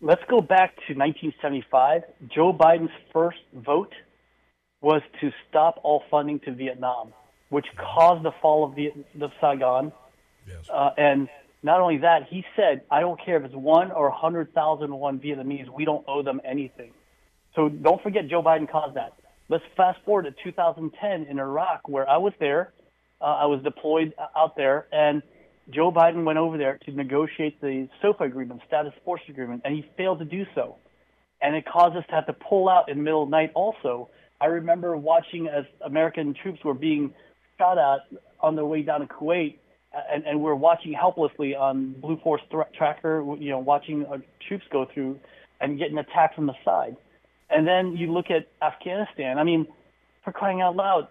Let's 0.00 0.22
go 0.28 0.40
back 0.40 0.74
to 0.88 0.94
1975. 0.94 2.02
Joe 2.34 2.52
Biden's 2.52 2.90
first 3.12 3.38
vote 3.54 3.92
was 4.80 5.00
to 5.20 5.30
stop 5.48 5.78
all 5.84 6.02
funding 6.10 6.40
to 6.40 6.52
Vietnam, 6.52 7.12
which 7.50 7.66
caused 7.76 8.24
the 8.24 8.32
fall 8.42 8.64
of, 8.64 8.74
Viet- 8.74 9.06
of 9.20 9.30
Saigon. 9.40 9.92
Yes. 10.46 10.68
Uh, 10.68 10.90
and 10.96 11.28
not 11.62 11.80
only 11.80 11.98
that, 11.98 12.26
he 12.28 12.44
said, 12.56 12.82
I 12.90 13.00
don't 13.00 13.18
care 13.24 13.36
if 13.36 13.44
it's 13.44 13.54
one 13.54 13.92
or 13.92 14.08
100,000 14.10 14.92
one 14.92 15.20
Vietnamese, 15.20 15.68
we 15.70 15.84
don't 15.84 16.04
owe 16.08 16.22
them 16.22 16.40
anything. 16.44 16.92
So 17.54 17.68
don't 17.68 18.02
forget 18.02 18.26
Joe 18.28 18.42
Biden 18.42 18.68
caused 18.68 18.96
that. 18.96 19.12
Let's 19.48 19.64
fast 19.76 20.00
forward 20.04 20.24
to 20.24 20.34
2010 20.42 21.26
in 21.30 21.38
Iraq, 21.38 21.88
where 21.88 22.08
I 22.08 22.16
was 22.16 22.32
there 22.40 22.72
uh, 23.22 23.26
I 23.26 23.46
was 23.46 23.62
deployed 23.62 24.12
out 24.36 24.56
there, 24.56 24.86
and 24.92 25.22
Joe 25.70 25.92
Biden 25.92 26.24
went 26.24 26.38
over 26.38 26.58
there 26.58 26.78
to 26.84 26.90
negotiate 26.90 27.60
the 27.60 27.88
SOFA 28.02 28.24
agreement, 28.24 28.60
status 28.66 28.92
force 29.04 29.20
agreement, 29.28 29.62
and 29.64 29.74
he 29.74 29.88
failed 29.96 30.18
to 30.18 30.24
do 30.24 30.44
so. 30.54 30.76
And 31.40 31.54
it 31.54 31.64
caused 31.66 31.96
us 31.96 32.04
to 32.08 32.14
have 32.14 32.26
to 32.26 32.32
pull 32.32 32.68
out 32.68 32.88
in 32.88 32.98
the 32.98 33.02
middle 33.02 33.22
of 33.22 33.28
the 33.28 33.36
night 33.36 33.52
also. 33.54 34.08
I 34.40 34.46
remember 34.46 34.96
watching 34.96 35.48
as 35.48 35.64
American 35.84 36.34
troops 36.34 36.64
were 36.64 36.74
being 36.74 37.14
shot 37.58 37.78
at 37.78 38.18
on 38.40 38.56
their 38.56 38.64
way 38.66 38.82
down 38.82 39.00
to 39.00 39.06
Kuwait, 39.06 39.58
and, 40.10 40.24
and 40.26 40.40
we're 40.40 40.54
watching 40.54 40.92
helplessly 40.92 41.54
on 41.54 41.92
Blue 41.92 42.18
Force 42.18 42.42
threat 42.50 42.72
tracker, 42.74 43.24
you 43.38 43.50
know, 43.50 43.58
watching 43.58 44.04
our 44.06 44.20
troops 44.48 44.64
go 44.70 44.86
through 44.92 45.18
and 45.60 45.78
getting 45.78 45.98
attacked 45.98 46.34
from 46.34 46.46
the 46.46 46.54
side. 46.64 46.96
And 47.50 47.66
then 47.66 47.96
you 47.96 48.12
look 48.12 48.26
at 48.30 48.48
Afghanistan. 48.60 49.38
I 49.38 49.44
mean, 49.44 49.66
for 50.24 50.32
crying 50.32 50.60
out 50.60 50.74
loud, 50.74 51.08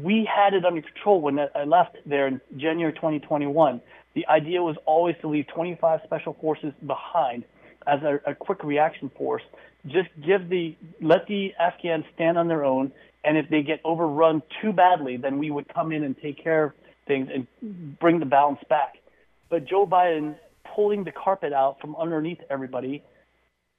we 0.00 0.24
had 0.24 0.54
it 0.54 0.64
under 0.64 0.80
control 0.80 1.20
when 1.20 1.38
I 1.38 1.64
left 1.64 1.96
there 2.06 2.26
in 2.26 2.40
January 2.56 2.92
2021. 2.94 3.80
The 4.14 4.26
idea 4.26 4.62
was 4.62 4.76
always 4.86 5.16
to 5.20 5.28
leave 5.28 5.46
25 5.48 6.00
special 6.04 6.36
forces 6.40 6.72
behind 6.86 7.44
as 7.86 8.00
a, 8.02 8.20
a 8.30 8.34
quick 8.34 8.64
reaction 8.64 9.10
force. 9.16 9.42
Just 9.86 10.08
give 10.24 10.48
the 10.48 10.76
let 11.00 11.26
the 11.26 11.52
Afghans 11.58 12.04
stand 12.14 12.38
on 12.38 12.48
their 12.48 12.64
own, 12.64 12.92
and 13.24 13.36
if 13.36 13.48
they 13.50 13.62
get 13.62 13.80
overrun 13.84 14.42
too 14.60 14.72
badly, 14.72 15.16
then 15.16 15.38
we 15.38 15.50
would 15.50 15.68
come 15.68 15.92
in 15.92 16.04
and 16.04 16.16
take 16.20 16.42
care 16.42 16.64
of 16.64 16.72
things 17.06 17.28
and 17.32 17.98
bring 17.98 18.20
the 18.20 18.26
balance 18.26 18.60
back. 18.68 18.94
But 19.50 19.64
Joe 19.66 19.86
Biden 19.86 20.36
pulling 20.74 21.04
the 21.04 21.12
carpet 21.12 21.52
out 21.52 21.80
from 21.80 21.96
underneath 21.96 22.38
everybody 22.48 23.02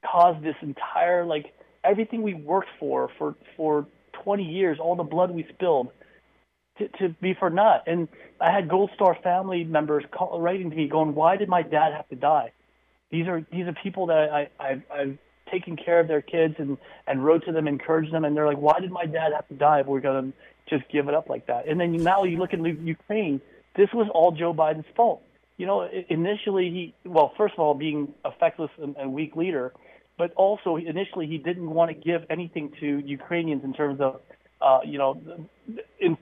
caused 0.06 0.44
this 0.44 0.56
entire 0.62 1.26
like 1.26 1.54
everything 1.84 2.22
we 2.22 2.34
worked 2.34 2.70
for 2.80 3.10
for 3.18 3.36
for 3.56 3.88
20 4.24 4.44
years, 4.44 4.78
all 4.80 4.96
the 4.96 5.04
blood 5.04 5.32
we 5.32 5.46
spilled 5.54 5.90
to, 6.78 6.88
to 7.00 7.10
be 7.22 7.34
for 7.34 7.50
naught. 7.50 7.84
And 7.88 8.08
I 8.42 8.52
had 8.52 8.68
Gold 8.68 8.92
Star 8.96 9.18
family 9.24 9.64
members 9.64 10.04
call, 10.12 10.40
writing 10.42 10.70
to 10.70 10.76
me, 10.76 10.88
going, 10.88 11.16
"Why 11.16 11.38
did 11.38 11.50
my 11.50 11.62
dad 11.62 11.94
have 11.94 12.08
to 12.10 12.16
die?" 12.16 12.52
These 13.12 13.28
are 13.28 13.46
these 13.52 13.68
are 13.68 13.74
people 13.84 14.08
that 14.08 14.30
I, 14.32 14.50
I've, 14.60 14.82
I've 14.92 15.18
taken 15.52 15.76
care 15.76 16.00
of 16.00 16.08
their 16.08 16.22
kids 16.22 16.56
and 16.58 16.78
and 17.08 17.24
wrote 17.24 17.46
to 17.46 17.52
them, 17.52 17.68
encouraged 17.68 18.12
them, 18.12 18.26
and 18.26 18.36
they're 18.36 18.48
like, 18.48 18.58
"Why 18.58 18.80
did 18.80 18.92
my 18.92 19.06
dad 19.06 19.34
have 19.34 19.48
to 19.50 19.56
die 19.56 19.82
if 19.82 19.88
we're 19.88 20.02
gonna 20.02 20.34
just 20.68 20.84
give 20.92 21.08
it 21.08 21.14
up 21.14 21.30
like 21.30 21.46
that?" 21.48 21.68
And 21.68 21.80
then 21.80 21.92
now 21.94 22.24
you 22.24 22.38
look 22.38 22.54
at 22.54 22.60
Ukraine. 22.60 23.42
This 23.76 23.90
was 23.94 24.08
all 24.14 24.32
Joe 24.32 24.54
Biden's 24.54 24.86
fault. 24.96 25.24
You 25.58 25.68
know, 25.68 25.88
initially 26.10 26.70
he 26.70 27.10
well, 27.10 27.34
first 27.38 27.54
of 27.54 27.60
all, 27.60 27.76
being 27.76 28.14
a 28.26 28.32
feckless 28.32 28.72
and, 28.82 28.96
and 28.98 29.14
weak 29.14 29.36
leader, 29.36 29.74
but 30.18 30.34
also 30.34 30.78
initially 30.78 31.28
he 31.28 31.38
didn't 31.38 31.70
want 31.70 31.90
to 31.90 31.96
give 31.96 32.26
anything 32.30 32.74
to 32.80 33.00
Ukrainians 33.06 33.64
in 33.64 33.74
terms 33.74 34.02
of, 34.02 34.22
uh, 34.62 34.80
you 34.84 34.98
know, 34.98 35.22
in 36.00 36.18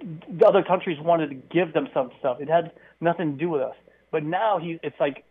the 0.00 0.46
other 0.46 0.62
countries 0.62 0.98
wanted 1.00 1.28
to 1.28 1.34
give 1.34 1.72
them 1.72 1.88
some 1.92 2.10
stuff. 2.18 2.40
It 2.40 2.48
had 2.48 2.72
nothing 3.00 3.32
to 3.32 3.38
do 3.38 3.48
with 3.48 3.62
us. 3.62 3.76
But 4.10 4.24
now 4.24 4.58
he, 4.58 4.78
it's 4.82 4.98
like 4.98 5.24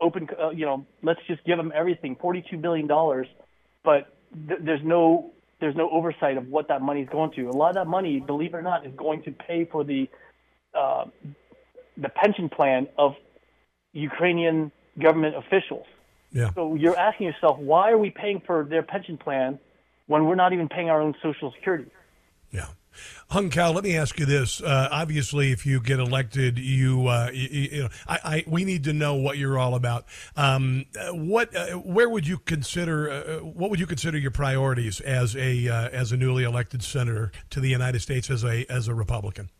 open, 0.00 0.28
uh, 0.40 0.50
you 0.50 0.66
know, 0.66 0.86
let's 1.02 1.20
just 1.26 1.44
give 1.44 1.56
them 1.56 1.72
everything, 1.74 2.16
forty-two 2.16 2.58
billion 2.58 2.86
dollars, 2.86 3.26
but 3.84 4.14
th- 4.48 4.60
there's 4.62 4.84
no 4.84 5.32
there's 5.60 5.76
no 5.76 5.90
oversight 5.90 6.36
of 6.36 6.48
what 6.48 6.68
that 6.68 6.80
money 6.80 7.02
is 7.02 7.08
going 7.10 7.32
to. 7.32 7.48
A 7.48 7.50
lot 7.50 7.70
of 7.70 7.74
that 7.74 7.86
money, 7.86 8.20
believe 8.20 8.54
it 8.54 8.56
or 8.56 8.62
not, 8.62 8.86
is 8.86 8.92
going 8.96 9.22
to 9.24 9.32
pay 9.32 9.64
for 9.64 9.84
the 9.84 10.08
uh, 10.74 11.04
the 11.96 12.08
pension 12.08 12.48
plan 12.48 12.86
of 12.96 13.14
Ukrainian 13.92 14.72
government 14.98 15.36
officials. 15.36 15.86
Yeah. 16.32 16.50
So 16.54 16.76
you're 16.76 16.96
asking 16.96 17.26
yourself, 17.26 17.58
why 17.58 17.90
are 17.90 17.98
we 17.98 18.10
paying 18.10 18.40
for 18.46 18.64
their 18.64 18.82
pension 18.82 19.18
plan 19.18 19.58
when 20.06 20.26
we're 20.26 20.36
not 20.36 20.52
even 20.52 20.68
paying 20.68 20.88
our 20.88 21.00
own 21.00 21.14
Social 21.22 21.52
Security? 21.52 21.90
Yeah. 22.52 22.66
Hung 23.30 23.50
Cao, 23.50 23.74
let 23.74 23.84
me 23.84 23.96
ask 23.96 24.18
you 24.18 24.26
this. 24.26 24.60
Uh, 24.60 24.88
obviously, 24.90 25.52
if 25.52 25.64
you 25.64 25.80
get 25.80 26.00
elected, 26.00 26.58
you, 26.58 27.06
uh, 27.06 27.30
you, 27.32 27.48
you 27.48 27.82
know, 27.82 27.88
I, 28.08 28.18
I, 28.24 28.44
we 28.46 28.64
need 28.64 28.84
to 28.84 28.92
know 28.92 29.14
what 29.14 29.38
you're 29.38 29.58
all 29.58 29.74
about. 29.74 30.06
Um, 30.36 30.86
uh, 30.98 31.14
what, 31.14 31.54
uh, 31.54 31.76
where 31.76 32.08
would 32.08 32.26
you 32.26 32.38
consider, 32.38 33.10
uh, 33.10 33.36
what 33.44 33.70
would 33.70 33.80
you 33.80 33.86
consider 33.86 34.18
your 34.18 34.30
priorities 34.30 35.00
as 35.00 35.36
a, 35.36 35.68
uh, 35.68 35.88
as 35.90 36.12
a 36.12 36.16
newly 36.16 36.44
elected 36.44 36.82
senator 36.82 37.30
to 37.50 37.60
the 37.60 37.68
United 37.68 38.00
States 38.00 38.30
as 38.30 38.44
a, 38.44 38.66
as 38.70 38.88
a 38.88 38.94
Republican? 38.94 39.50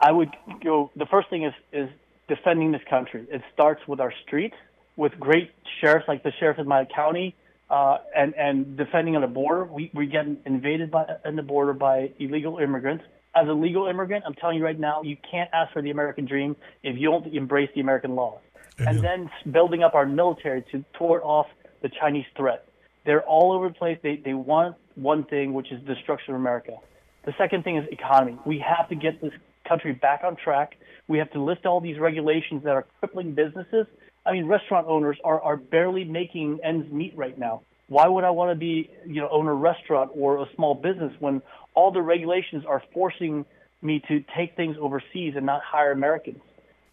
I 0.00 0.12
would 0.12 0.30
go. 0.62 0.90
The 0.96 1.06
first 1.06 1.28
thing 1.28 1.44
is 1.44 1.54
is 1.72 1.88
defending 2.28 2.72
this 2.72 2.82
country. 2.88 3.26
It 3.30 3.42
starts 3.52 3.80
with 3.88 4.00
our 4.00 4.12
streets, 4.24 4.54
with 4.96 5.18
great 5.18 5.50
sheriffs 5.80 6.06
like 6.06 6.22
the 6.22 6.32
sheriff 6.38 6.58
in 6.58 6.68
my 6.68 6.84
county, 6.84 7.34
uh, 7.70 7.98
and 8.16 8.34
and 8.34 8.76
defending 8.76 9.16
on 9.16 9.22
the 9.22 9.28
border. 9.28 9.64
We 9.64 9.90
we 9.94 10.06
get 10.06 10.26
invaded 10.46 10.90
by 10.90 11.04
in 11.24 11.36
the 11.36 11.42
border 11.42 11.72
by 11.72 12.12
illegal 12.18 12.58
immigrants. 12.58 13.04
As 13.34 13.46
a 13.46 13.52
legal 13.52 13.86
immigrant, 13.86 14.24
I'm 14.26 14.34
telling 14.34 14.56
you 14.56 14.64
right 14.64 14.78
now, 14.78 15.02
you 15.02 15.16
can't 15.30 15.50
ask 15.52 15.72
for 15.72 15.82
the 15.82 15.90
American 15.90 16.24
dream 16.24 16.56
if 16.82 16.98
you 16.98 17.10
don't 17.10 17.26
embrace 17.34 17.70
the 17.74 17.80
American 17.80 18.14
laws. 18.14 18.40
And 18.78 19.02
then 19.02 19.28
building 19.50 19.82
up 19.82 19.94
our 19.94 20.06
military 20.06 20.64
to 20.70 20.84
thwart 20.96 21.22
off 21.24 21.46
the 21.82 21.88
Chinese 22.00 22.26
threat. 22.36 22.68
They're 23.04 23.22
all 23.22 23.52
over 23.52 23.68
the 23.68 23.74
place. 23.74 23.98
They 24.02 24.16
they 24.16 24.34
want 24.34 24.76
one 24.94 25.24
thing, 25.24 25.52
which 25.52 25.72
is 25.72 25.80
destruction 25.82 26.34
of 26.34 26.40
America. 26.40 26.76
The 27.24 27.34
second 27.36 27.64
thing 27.64 27.76
is 27.76 27.86
economy. 27.90 28.38
We 28.44 28.58
have 28.60 28.88
to 28.88 28.94
get 28.94 29.20
this 29.20 29.32
country 29.68 29.92
back 29.92 30.22
on 30.24 30.36
track. 30.36 30.76
We 31.08 31.18
have 31.18 31.30
to 31.32 31.42
lift 31.42 31.66
all 31.66 31.80
these 31.80 31.98
regulations 31.98 32.64
that 32.64 32.70
are 32.70 32.86
crippling 33.00 33.34
businesses. 33.34 33.86
I 34.28 34.32
mean, 34.32 34.46
restaurant 34.46 34.86
owners 34.88 35.16
are, 35.24 35.40
are 35.40 35.56
barely 35.56 36.04
making 36.04 36.60
ends 36.62 36.92
meet 36.92 37.16
right 37.16 37.36
now. 37.38 37.62
Why 37.88 38.06
would 38.06 38.24
I 38.24 38.30
want 38.30 38.50
to 38.50 38.54
be, 38.54 38.90
you 39.06 39.22
know, 39.22 39.28
own 39.30 39.46
a 39.46 39.54
restaurant 39.54 40.10
or 40.14 40.42
a 40.42 40.46
small 40.54 40.74
business 40.74 41.12
when 41.18 41.40
all 41.74 41.90
the 41.90 42.02
regulations 42.02 42.64
are 42.66 42.82
forcing 42.92 43.46
me 43.80 44.02
to 44.08 44.22
take 44.36 44.54
things 44.54 44.76
overseas 44.78 45.32
and 45.34 45.46
not 45.46 45.62
hire 45.62 45.92
Americans? 45.92 46.40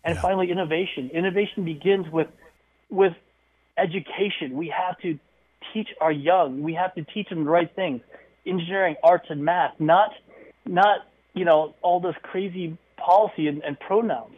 And 0.05 0.17
finally, 0.17 0.49
innovation. 0.49 1.09
Innovation 1.13 1.65
begins 1.65 2.07
with 2.09 2.27
with 2.89 3.13
education. 3.77 4.55
We 4.55 4.69
have 4.69 4.97
to 4.99 5.19
teach 5.73 5.89
our 5.99 6.11
young. 6.11 6.63
We 6.63 6.75
have 6.75 6.95
to 6.95 7.03
teach 7.03 7.27
them 7.27 7.43
the 7.43 7.49
right 7.49 7.73
things, 7.75 8.01
engineering, 8.45 8.95
arts, 9.03 9.25
and 9.29 9.43
math. 9.43 9.73
Not 9.79 10.11
not 10.65 10.99
you 11.33 11.43
know 11.43 11.75
all 11.81 11.99
this 11.99 12.15
crazy 12.21 12.77
policy 12.95 13.47
and, 13.47 13.61
and 13.63 13.77
pronouns. 13.77 14.37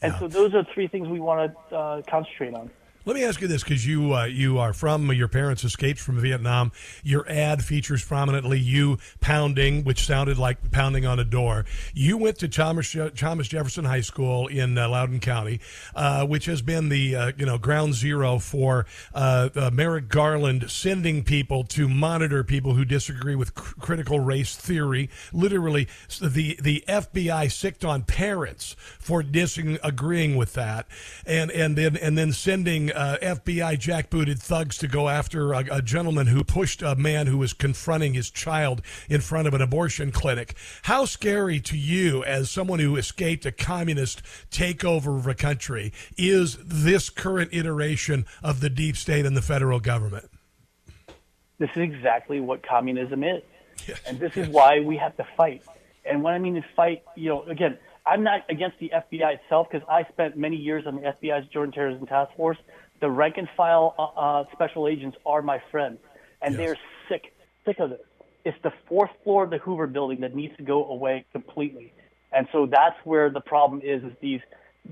And 0.00 0.14
so 0.18 0.28
those 0.28 0.54
are 0.54 0.64
three 0.74 0.86
things 0.86 1.08
we 1.08 1.20
want 1.20 1.52
to 1.70 1.76
uh, 1.76 2.02
concentrate 2.02 2.54
on. 2.54 2.70
Let 3.08 3.14
me 3.14 3.24
ask 3.24 3.40
you 3.40 3.48
this, 3.48 3.62
because 3.62 3.86
you 3.86 4.14
uh, 4.14 4.24
you 4.24 4.58
are 4.58 4.74
from 4.74 5.10
your 5.12 5.28
parents 5.28 5.64
escaped 5.64 5.98
from 5.98 6.20
Vietnam. 6.20 6.72
Your 7.02 7.26
ad 7.26 7.64
features 7.64 8.04
prominently 8.04 8.58
you 8.58 8.98
pounding, 9.22 9.82
which 9.82 10.04
sounded 10.04 10.36
like 10.36 10.70
pounding 10.72 11.06
on 11.06 11.18
a 11.18 11.24
door. 11.24 11.64
You 11.94 12.18
went 12.18 12.38
to 12.40 12.48
Thomas, 12.48 12.94
Thomas 13.16 13.48
Jefferson 13.48 13.86
High 13.86 14.02
School 14.02 14.46
in 14.48 14.76
uh, 14.76 14.90
Loudoun 14.90 15.20
County, 15.20 15.60
uh, 15.94 16.26
which 16.26 16.44
has 16.44 16.60
been 16.60 16.90
the 16.90 17.16
uh, 17.16 17.32
you 17.38 17.46
know 17.46 17.56
ground 17.56 17.94
zero 17.94 18.38
for 18.38 18.84
uh, 19.14 19.48
uh, 19.56 19.70
Merrick 19.72 20.10
Garland 20.10 20.70
sending 20.70 21.24
people 21.24 21.64
to 21.64 21.88
monitor 21.88 22.44
people 22.44 22.74
who 22.74 22.84
disagree 22.84 23.34
with 23.34 23.54
cr- 23.54 23.74
critical 23.80 24.20
race 24.20 24.54
theory. 24.54 25.08
Literally, 25.32 25.88
the 26.20 26.58
the 26.60 26.84
FBI 26.86 27.50
sicked 27.50 27.86
on 27.86 28.02
parents 28.02 28.76
for 28.98 29.22
disagreeing 29.22 30.36
with 30.36 30.52
that, 30.52 30.86
and 31.24 31.50
and 31.50 31.74
then 31.74 31.96
and 31.96 32.18
then 32.18 32.34
sending 32.34 32.92
uh, 32.98 33.16
FBI 33.22 33.78
jackbooted 33.78 34.40
thugs 34.40 34.76
to 34.78 34.88
go 34.88 35.08
after 35.08 35.52
a, 35.52 35.64
a, 35.70 35.80
gentleman 35.80 36.26
who 36.26 36.42
pushed 36.42 36.82
a 36.82 36.96
man 36.96 37.28
who 37.28 37.38
was 37.38 37.52
confronting 37.52 38.14
his 38.14 38.28
child 38.28 38.82
in 39.08 39.20
front 39.20 39.46
of 39.46 39.54
an 39.54 39.62
abortion 39.62 40.10
clinic. 40.10 40.56
How 40.82 41.04
scary 41.04 41.60
to 41.60 41.78
you, 41.78 42.24
as 42.24 42.50
someone 42.50 42.80
who 42.80 42.96
escaped 42.96 43.46
a 43.46 43.52
communist 43.52 44.22
takeover 44.50 45.16
of 45.16 45.28
a 45.28 45.34
country, 45.34 45.92
is 46.16 46.58
this 46.64 47.08
current 47.08 47.50
iteration 47.52 48.26
of 48.42 48.58
the 48.60 48.68
deep 48.68 48.96
state 48.96 49.24
and 49.24 49.36
the 49.36 49.42
federal 49.42 49.78
government? 49.78 50.28
This 51.58 51.70
is 51.76 51.82
exactly 51.82 52.40
what 52.40 52.66
communism 52.66 53.22
is. 53.22 53.42
Yes, 53.86 54.00
and 54.08 54.18
this 54.18 54.34
yes. 54.34 54.48
is 54.48 54.52
why 54.52 54.80
we 54.80 54.96
have 54.96 55.16
to 55.18 55.26
fight. 55.36 55.62
And 56.04 56.24
when 56.24 56.34
I 56.34 56.40
mean 56.40 56.56
to 56.56 56.64
fight, 56.74 57.04
you 57.14 57.28
know, 57.28 57.44
again, 57.44 57.78
I'm 58.08 58.22
not 58.22 58.40
against 58.48 58.78
the 58.80 58.90
FBI 58.94 59.34
itself 59.34 59.68
because 59.70 59.86
I 59.88 60.04
spent 60.04 60.36
many 60.36 60.56
years 60.56 60.84
on 60.86 60.96
the 60.96 61.02
FBI's 61.02 61.46
Joint 61.48 61.74
Terrorism 61.74 62.06
Task 62.06 62.34
Force 62.36 62.56
the 63.00 63.10
rank 63.10 63.36
and 63.36 63.48
file 63.56 63.94
uh, 63.98 64.20
uh, 64.20 64.44
special 64.52 64.88
agents 64.88 65.16
are 65.24 65.42
my 65.42 65.62
friends, 65.70 65.98
and 66.42 66.54
yes. 66.54 66.58
they're 66.58 66.76
sick, 67.08 67.32
sick 67.64 67.78
of 67.80 67.90
this. 67.90 68.00
It's 68.44 68.58
the 68.62 68.72
fourth 68.88 69.10
floor 69.24 69.44
of 69.44 69.50
the 69.50 69.58
Hoover 69.58 69.86
Building 69.86 70.20
that 70.20 70.34
needs 70.34 70.56
to 70.56 70.62
go 70.62 70.86
away 70.86 71.24
completely, 71.32 71.92
and 72.32 72.46
so 72.52 72.66
that's 72.66 72.96
where 73.04 73.30
the 73.30 73.40
problem 73.40 73.80
is: 73.82 74.02
is 74.02 74.12
these 74.20 74.40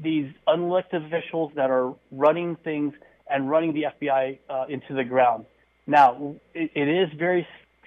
these 0.03 0.31
unelected 0.47 1.07
officials 1.07 1.53
that 1.57 1.71
are 1.71 1.95
running 2.11 2.57
things 2.57 2.93
and 3.29 3.51
running 3.51 3.73
the 3.73 3.85
FBI 3.85 4.39
uh, 4.49 4.65
into 4.69 4.95
the 4.95 5.05
ground. 5.05 5.47
Now, 5.87 6.35
it, 6.55 6.71
it 6.75 6.89
is 6.89 7.09
very 7.19 7.47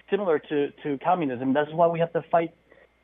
similar 0.10 0.40
to, 0.40 0.72
to 0.84 0.98
communism. 1.04 1.54
That's 1.54 1.72
why 1.72 1.88
we 1.88 2.00
have 2.00 2.14
to 2.14 2.24
fight. 2.32 2.54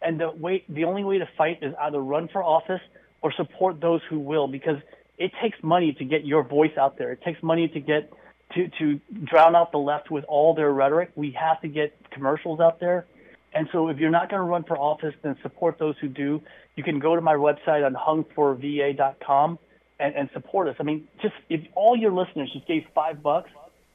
And 0.02 0.20
the 0.20 0.32
way, 0.32 0.64
the 0.68 0.84
only 0.86 1.04
way 1.04 1.20
to 1.20 1.30
fight 1.38 1.60
is 1.62 1.74
either 1.80 2.00
run 2.00 2.30
for 2.32 2.44
office 2.44 2.82
or 3.22 3.32
support 3.34 3.80
those 3.82 4.02
who 4.10 4.20
will, 4.20 4.48
because 4.48 4.78
it 5.18 5.32
takes 5.42 5.58
money 5.64 5.94
to 5.94 6.06
get 6.06 6.26
your 6.26 6.44
voice 6.44 6.78
out 6.78 6.98
there. 6.98 7.12
It 7.12 7.22
takes 7.22 7.42
money 7.42 7.68
to 7.70 7.80
get 7.80 8.12
to 8.54 8.68
to 8.80 9.00
drown 9.24 9.56
out 9.56 9.72
the 9.72 9.78
left 9.78 10.12
with 10.12 10.26
all 10.28 10.54
their 10.54 10.72
rhetoric. 10.72 11.12
We 11.16 11.32
have 11.32 11.62
to 11.62 11.68
get 11.68 11.96
commercials 12.12 12.60
out 12.60 12.80
there. 12.80 13.06
And 13.54 13.70
so 13.72 13.88
if 13.88 13.98
you're 13.98 14.12
not 14.12 14.30
going 14.30 14.42
to 14.42 14.46
run 14.46 14.64
for 14.64 14.78
office, 14.78 15.14
then 15.22 15.38
support 15.42 15.80
those 15.80 15.96
who 16.02 16.10
do. 16.10 16.42
You 16.76 16.84
can 16.84 17.00
go 17.00 17.16
to 17.16 17.22
my 17.22 17.36
website 17.36 17.86
on 17.86 17.94
hungforva.com 17.94 19.60
and, 19.98 20.16
and 20.16 20.30
support 20.34 20.68
us. 20.68 20.76
I 20.80 20.84
mean, 20.84 21.08
just 21.22 21.36
if 21.50 21.62
all 21.74 21.96
your 21.96 22.12
listeners 22.12 22.52
just 22.52 22.68
gave 22.68 22.84
five 22.94 23.24
bucks, 23.24 23.50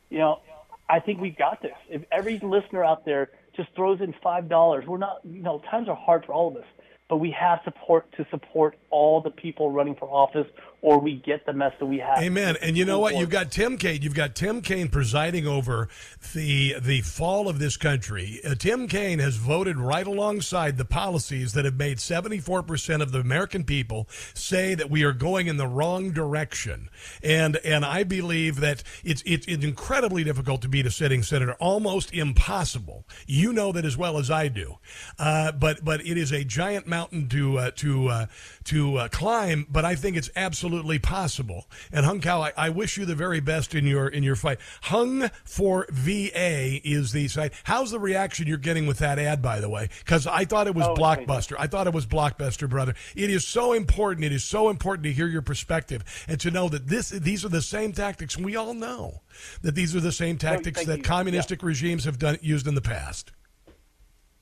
you 0.09 0.19
know, 0.19 0.41
I 0.89 1.01
think 1.01 1.21
we've 1.21 1.37
got 1.37 1.61
this. 1.61 1.77
If 1.91 2.03
every 2.11 2.39
listener 2.39 2.83
out 2.83 3.05
there 3.05 3.31
just 3.55 3.69
throws 3.77 4.01
in 4.01 4.15
five 4.23 4.49
dollars, 4.49 4.87
we're 4.87 4.97
not, 4.97 5.21
you 5.25 5.43
know, 5.43 5.63
times 5.71 5.89
are 5.89 5.97
hard 5.97 6.25
for 6.25 6.33
all 6.33 6.49
of 6.49 6.57
us 6.57 6.67
but 7.11 7.17
we 7.17 7.33
have 7.33 7.59
support 7.65 8.07
to 8.13 8.25
support 8.31 8.77
all 8.89 9.21
the 9.21 9.31
people 9.31 9.71
running 9.71 9.97
for 9.97 10.09
office 10.09 10.47
or 10.83 10.99
we 10.99 11.17
get 11.17 11.45
the 11.45 11.53
mess 11.53 11.73
that 11.79 11.87
we 11.87 11.99
have. 11.99 12.19
Amen. 12.19 12.57
And 12.63 12.77
you 12.77 12.85
know 12.85 12.99
what? 12.99 13.17
You've 13.17 13.31
got 13.31 13.51
Tim 13.51 13.77
Kaine. 13.77 14.03
You've 14.03 14.15
got 14.15 14.35
Tim 14.35 14.63
Kaine 14.63 14.89
presiding 14.89 15.47
over 15.47 15.89
the 16.35 16.77
the 16.81 17.03
fall 17.03 17.49
of 17.49 17.59
this 17.59 17.77
country. 17.77 18.41
Uh, 18.45 18.55
Tim 18.55 18.89
Kaine 18.89 19.19
has 19.19 19.37
voted 19.37 19.79
right 19.79 20.07
alongside 20.07 20.79
the 20.79 20.85
policies 20.85 21.53
that 21.53 21.65
have 21.65 21.77
made 21.77 21.99
74% 21.99 23.03
of 23.03 23.13
the 23.13 23.21
American 23.21 23.65
people 23.65 24.09
say 24.33 24.75
that 24.75 24.91
we 24.91 25.05
are 25.05 25.13
going 25.13 25.49
in 25.49 25.59
the 25.59 25.67
wrong 25.67 26.13
direction. 26.13 26.89
And 27.23 27.57
and 27.59 27.85
I 27.85 28.05
believe 28.05 28.61
that 28.61 28.83
it's 29.05 29.23
it's, 29.27 29.47
it's 29.47 29.65
incredibly 29.65 30.25
difficult 30.25 30.63
to 30.63 30.69
beat 30.69 30.87
a 30.87 30.91
sitting 30.91 31.23
senator, 31.23 31.55
almost 31.55 32.13
impossible. 32.15 33.05
You 33.27 33.53
know 33.53 33.73
that 33.73 33.85
as 33.85 33.97
well 33.97 34.19
as 34.19 34.31
I 34.31 34.49
do. 34.49 34.79
Uh, 35.19 35.53
but 35.53 35.85
but 35.85 36.01
it 36.01 36.17
is 36.17 36.33
a 36.33 36.45
giant 36.45 36.87
mountain 36.87 37.29
to 37.29 37.59
uh, 37.59 37.71
to 37.77 38.09
uh, 38.09 38.27
to 38.65 38.97
uh, 38.97 39.09
climb, 39.09 39.67
but 39.71 39.85
I 39.85 39.95
think 39.95 40.17
it's 40.17 40.31
absolutely 40.37 40.70
possible. 40.99 41.67
And 41.93 42.05
Hung 42.07 42.21
Cao, 42.21 42.41
I, 42.41 42.67
I, 42.67 42.69
wish 42.71 42.97
you 42.97 43.05
the 43.05 43.15
very 43.15 43.41
best 43.41 43.75
in 43.75 43.87
your 43.87 44.09
in 44.09 44.23
your 44.23 44.37
fight. 44.37 44.59
Hung 44.83 45.29
for 45.45 45.87
VA 45.91 46.81
is 46.87 47.13
the 47.13 47.29
site. 47.29 47.53
How's 47.65 47.91
the 47.91 47.99
reaction 47.99 48.47
you're 48.47 48.59
getting 48.59 48.87
with 48.87 48.99
that 48.99 49.19
ad, 49.19 49.43
by 49.43 49.61
the 49.61 49.69
way? 49.69 49.89
Because 50.01 50.27
I 50.27 50.45
thought 50.45 50.67
it 50.67 50.75
was 50.75 50.87
oh, 50.87 50.95
blockbuster. 50.95 51.57
I 51.59 51.67
thought 51.67 51.87
it 51.87 51.95
was 51.95 52.07
blockbuster, 52.07 52.69
brother. 52.69 52.95
It 53.15 53.31
is 53.31 53.47
so 53.47 53.73
important. 53.73 54.25
It 54.25 54.33
is 54.33 54.45
so 54.45 54.69
important 54.69 55.05
to 55.05 55.13
hear 55.13 55.27
your 55.27 55.43
perspective 55.43 56.05
and 56.29 56.39
to 56.41 56.51
know 56.51 56.69
that 56.69 56.87
this 56.89 57.11
these 57.11 57.45
are 57.45 57.51
the 57.51 57.63
same 57.63 57.93
tactics. 57.93 58.37
We 58.37 58.57
all 58.57 58.75
know 58.75 59.23
that 59.63 59.75
these 59.75 59.95
are 59.97 60.01
the 60.01 60.13
same 60.13 60.39
tactics 60.39 60.85
that 60.85 60.99
you. 60.99 61.03
communistic 61.03 61.63
yeah. 61.63 61.69
regimes 61.69 62.05
have 62.05 62.19
done 62.19 62.39
used 62.43 62.67
in 62.67 62.75
the 62.75 62.81
past. 62.81 63.33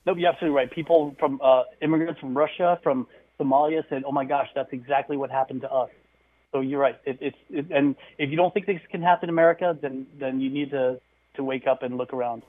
No, 0.06 0.14
you're 0.16 0.30
absolutely 0.30 0.56
right. 0.56 0.70
People 0.70 1.14
from 1.18 1.40
uh, 1.42 1.64
immigrants 1.82 2.18
from 2.20 2.36
Russia, 2.36 2.78
from 2.82 3.06
Somalia 3.38 3.86
said, 3.88 4.04
"Oh 4.06 4.12
my 4.12 4.24
gosh, 4.24 4.48
that's 4.54 4.72
exactly 4.72 5.16
what 5.16 5.30
happened 5.30 5.60
to 5.62 5.70
us." 5.70 5.90
So 6.52 6.60
you're 6.60 6.80
right. 6.80 6.98
It, 7.04 7.18
it's 7.20 7.36
it, 7.50 7.66
and 7.70 7.94
if 8.16 8.30
you 8.30 8.36
don't 8.36 8.52
think 8.54 8.66
this 8.66 8.80
can 8.90 9.02
happen 9.02 9.28
in 9.28 9.34
America, 9.34 9.76
then 9.80 10.06
then 10.18 10.40
you 10.40 10.50
need 10.50 10.70
to 10.70 11.00
to 11.36 11.44
wake 11.44 11.66
up 11.66 11.82
and 11.82 11.96
look 11.96 12.12
around. 12.12 12.42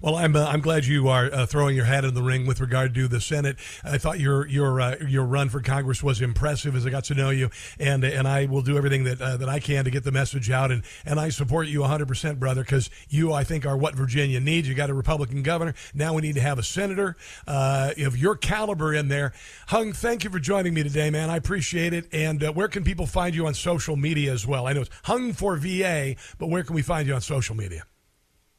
Well, 0.00 0.16
I'm 0.16 0.36
uh, 0.36 0.46
I'm 0.46 0.60
glad 0.60 0.86
you 0.86 1.08
are 1.08 1.26
uh, 1.32 1.46
throwing 1.46 1.76
your 1.76 1.84
hat 1.84 2.04
in 2.04 2.14
the 2.14 2.22
ring 2.22 2.46
with 2.46 2.60
regard 2.60 2.94
to 2.94 3.08
the 3.08 3.20
Senate. 3.20 3.56
I 3.84 3.98
thought 3.98 4.20
your 4.20 4.46
your 4.46 4.80
uh, 4.80 4.96
your 5.06 5.24
run 5.24 5.48
for 5.48 5.60
Congress 5.60 6.02
was 6.02 6.20
impressive 6.20 6.74
as 6.74 6.86
I 6.86 6.90
got 6.90 7.04
to 7.04 7.14
know 7.14 7.30
you, 7.30 7.50
and 7.78 8.04
and 8.04 8.26
I 8.26 8.46
will 8.46 8.62
do 8.62 8.76
everything 8.76 9.04
that 9.04 9.20
uh, 9.20 9.36
that 9.36 9.48
I 9.48 9.60
can 9.60 9.84
to 9.84 9.90
get 9.90 10.04
the 10.04 10.12
message 10.12 10.50
out. 10.50 10.70
And 10.70 10.84
and 11.04 11.20
I 11.20 11.28
support 11.28 11.68
you 11.68 11.80
100 11.80 12.08
percent, 12.08 12.40
brother, 12.40 12.62
because 12.62 12.90
you 13.08 13.32
I 13.32 13.44
think 13.44 13.66
are 13.66 13.76
what 13.76 13.94
Virginia 13.94 14.40
needs. 14.40 14.68
You 14.68 14.74
got 14.74 14.90
a 14.90 14.94
Republican 14.94 15.42
governor. 15.42 15.74
Now 15.94 16.14
we 16.14 16.22
need 16.22 16.34
to 16.34 16.40
have 16.40 16.58
a 16.58 16.62
senator 16.62 17.16
uh, 17.46 17.92
of 17.98 18.16
your 18.16 18.36
caliber 18.36 18.94
in 18.94 19.08
there. 19.08 19.32
Hung, 19.68 19.92
thank 19.92 20.24
you 20.24 20.30
for 20.30 20.38
joining 20.38 20.74
me 20.74 20.82
today, 20.82 21.10
man. 21.10 21.30
I 21.30 21.36
appreciate 21.36 21.92
it. 21.92 22.08
And 22.12 22.42
uh, 22.44 22.52
where 22.52 22.68
can 22.68 22.84
people 22.84 23.06
find 23.06 23.34
you 23.34 23.46
on 23.46 23.54
social 23.54 23.96
media 23.96 24.32
as 24.32 24.46
well? 24.46 24.66
I 24.66 24.72
know 24.72 24.82
it's 24.82 24.90
Hung 25.04 25.32
for 25.32 25.56
VA, 25.56 26.16
but 26.38 26.48
where 26.48 26.62
can 26.62 26.74
we 26.74 26.82
find 26.82 27.06
you 27.06 27.14
on 27.14 27.20
social 27.20 27.56
media? 27.56 27.84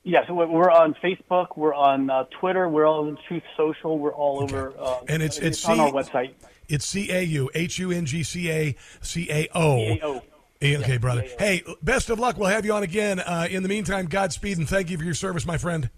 Yeah, 0.03 0.25
so 0.27 0.33
we're 0.33 0.71
on 0.71 0.95
Facebook, 0.95 1.55
we're 1.55 1.75
on 1.75 2.09
uh, 2.09 2.23
Twitter, 2.39 2.67
we're 2.67 2.87
all 2.87 3.07
in 3.07 3.17
Truth 3.27 3.43
Social, 3.55 3.99
we're 3.99 4.13
all 4.13 4.43
Okay. 4.43 4.55
over. 4.55 4.73
Uh, 4.79 4.99
And 5.07 5.21
it's- 5.21 5.37
it's 5.37 5.63
on 5.65 5.79
our 5.79 5.91
website. 5.91 6.33
It's 6.67 6.85
C 6.87 7.11
A 7.11 7.21
U 7.21 7.51
H 7.53 7.77
U 7.79 7.91
N 7.91 8.05
G 8.05 8.23
C 8.23 8.49
A 8.49 8.75
C 9.01 9.27
A 9.29 9.47
O. 9.53 9.77
CAO. 9.77 10.21
Okay, 10.63 10.97
brother. 10.97 11.25
Hey, 11.37 11.63
best 11.83 12.09
of 12.09 12.17
luck. 12.19 12.37
We'll 12.37 12.49
have 12.49 12.65
you 12.65 12.73
on 12.73 12.81
again. 12.83 13.19
Uh, 13.19 13.47
in 13.49 13.61
the 13.63 13.69
meantime, 13.69 14.05
Godspeed 14.07 14.57
and 14.57 14.67
thank 14.69 14.89
you 14.89 14.97
for 14.97 15.03
your 15.03 15.13
service, 15.13 15.45
my 15.45 15.57
friend. 15.57 15.89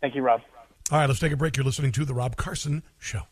Thank 0.00 0.14
you, 0.14 0.22
Rob. 0.22 0.40
All 0.90 0.98
right, 0.98 1.06
let's 1.06 1.20
take 1.20 1.32
a 1.32 1.36
break. 1.36 1.56
You're 1.56 1.64
listening 1.64 1.92
to 1.92 2.04
The 2.04 2.14
Rob 2.14 2.36
Carson 2.36 2.82
Show. 2.98 3.22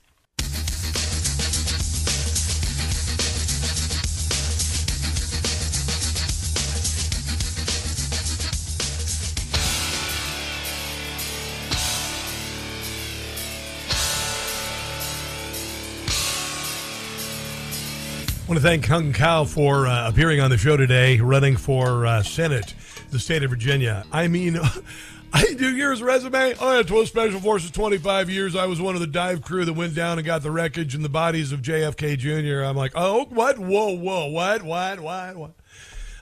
I 18.48 18.50
want 18.50 18.62
to 18.62 18.66
thank 18.66 18.86
Hung 18.86 19.12
Cao 19.12 19.46
for 19.46 19.86
uh, 19.86 20.08
appearing 20.08 20.40
on 20.40 20.48
the 20.48 20.56
show 20.56 20.74
today, 20.74 21.20
running 21.20 21.54
for 21.54 22.06
uh, 22.06 22.22
Senate, 22.22 22.72
the 23.10 23.18
state 23.18 23.42
of 23.42 23.50
Virginia. 23.50 24.06
I 24.10 24.26
mean, 24.26 24.58
I 25.34 25.52
do 25.52 25.76
years 25.76 26.02
resume. 26.02 26.54
I 26.58 26.76
had 26.76 26.88
12 26.88 27.08
Special 27.08 27.40
Forces, 27.40 27.70
25 27.72 28.30
years. 28.30 28.56
I 28.56 28.64
was 28.64 28.80
one 28.80 28.94
of 28.94 29.02
the 29.02 29.06
dive 29.06 29.42
crew 29.42 29.66
that 29.66 29.74
went 29.74 29.94
down 29.94 30.16
and 30.16 30.24
got 30.24 30.42
the 30.42 30.50
wreckage 30.50 30.94
and 30.94 31.04
the 31.04 31.10
bodies 31.10 31.52
of 31.52 31.60
JFK 31.60 32.16
Jr. 32.16 32.64
I'm 32.64 32.74
like, 32.74 32.92
oh, 32.94 33.26
what? 33.26 33.58
Whoa, 33.58 33.90
whoa, 33.90 34.28
what, 34.28 34.62
what, 34.62 34.98
what, 34.98 35.36
what? 35.36 35.50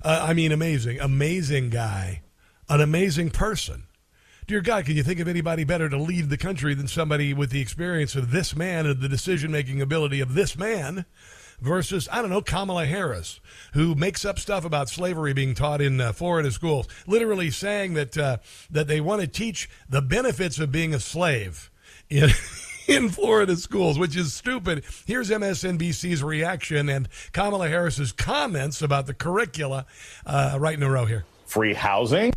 Uh, 0.03 0.27
I 0.29 0.33
mean, 0.33 0.51
amazing, 0.51 0.99
amazing 0.99 1.71
guy, 1.71 2.23
an 2.69 2.81
amazing 2.81 3.31
person. 3.31 3.85
Dear 4.49 4.63
God, 4.63 4.85
can 4.85 4.97
you 4.97 5.05
think 5.05 5.21
of 5.21 5.29
anybody 5.29 5.63
better 5.63 5.89
to 5.89 5.97
lead 5.97 6.29
the 6.29 6.37
country 6.37 6.75
than 6.75 6.89
somebody 6.89 7.33
with 7.33 7.51
the 7.51 7.61
experience 7.61 8.17
of 8.17 8.33
this 8.33 8.57
man 8.57 8.85
and 8.85 9.01
the 9.01 9.09
decision 9.09 9.53
making 9.53 9.81
ability 9.81 10.19
of 10.19 10.35
this 10.35 10.59
man 10.59 11.07
versus, 11.61 12.09
I 12.13 12.21
don't 12.21 12.31
know, 12.31 12.41
Kamala 12.43 12.87
Harris, 12.87 13.41
who 13.73 13.95
makes 13.95 14.25
up 14.25 14.39
stuff 14.39 14.65
about 14.65 14.89
slavery 14.89 15.33
being 15.33 15.55
taught 15.55 15.81
in 15.81 16.01
uh, 16.01 16.13
Florida 16.13 16.51
schools, 16.51 16.87
literally 17.07 17.51
saying 17.51 17.95
that, 17.95 18.17
uh, 18.19 18.39
that 18.71 18.87
they 18.89 19.01
want 19.01 19.21
to 19.23 19.27
teach 19.27 19.69
the 19.89 20.03
benefits 20.03 20.59
of 20.59 20.71
being 20.73 20.95
a 20.95 21.01
slave 21.01 21.71
in. 22.11 22.31
In 22.89 23.09
Florida 23.09 23.57
schools, 23.57 23.99
which 23.99 24.15
is 24.15 24.33
stupid. 24.33 24.85
Here's 25.07 25.29
MSNBC's 25.29 26.23
reaction 26.23 26.89
and 26.89 27.09
Kamala 27.33 27.69
Harris's 27.69 28.13
comments 28.13 28.81
about 28.81 29.07
the 29.09 29.13
curricula 29.15 29.87
uh, 30.25 30.57
right 30.61 30.77
in 30.77 30.85
a 30.85 30.89
row 30.89 31.05
here. 31.05 31.25
free 31.47 31.75
housing, 31.75 32.33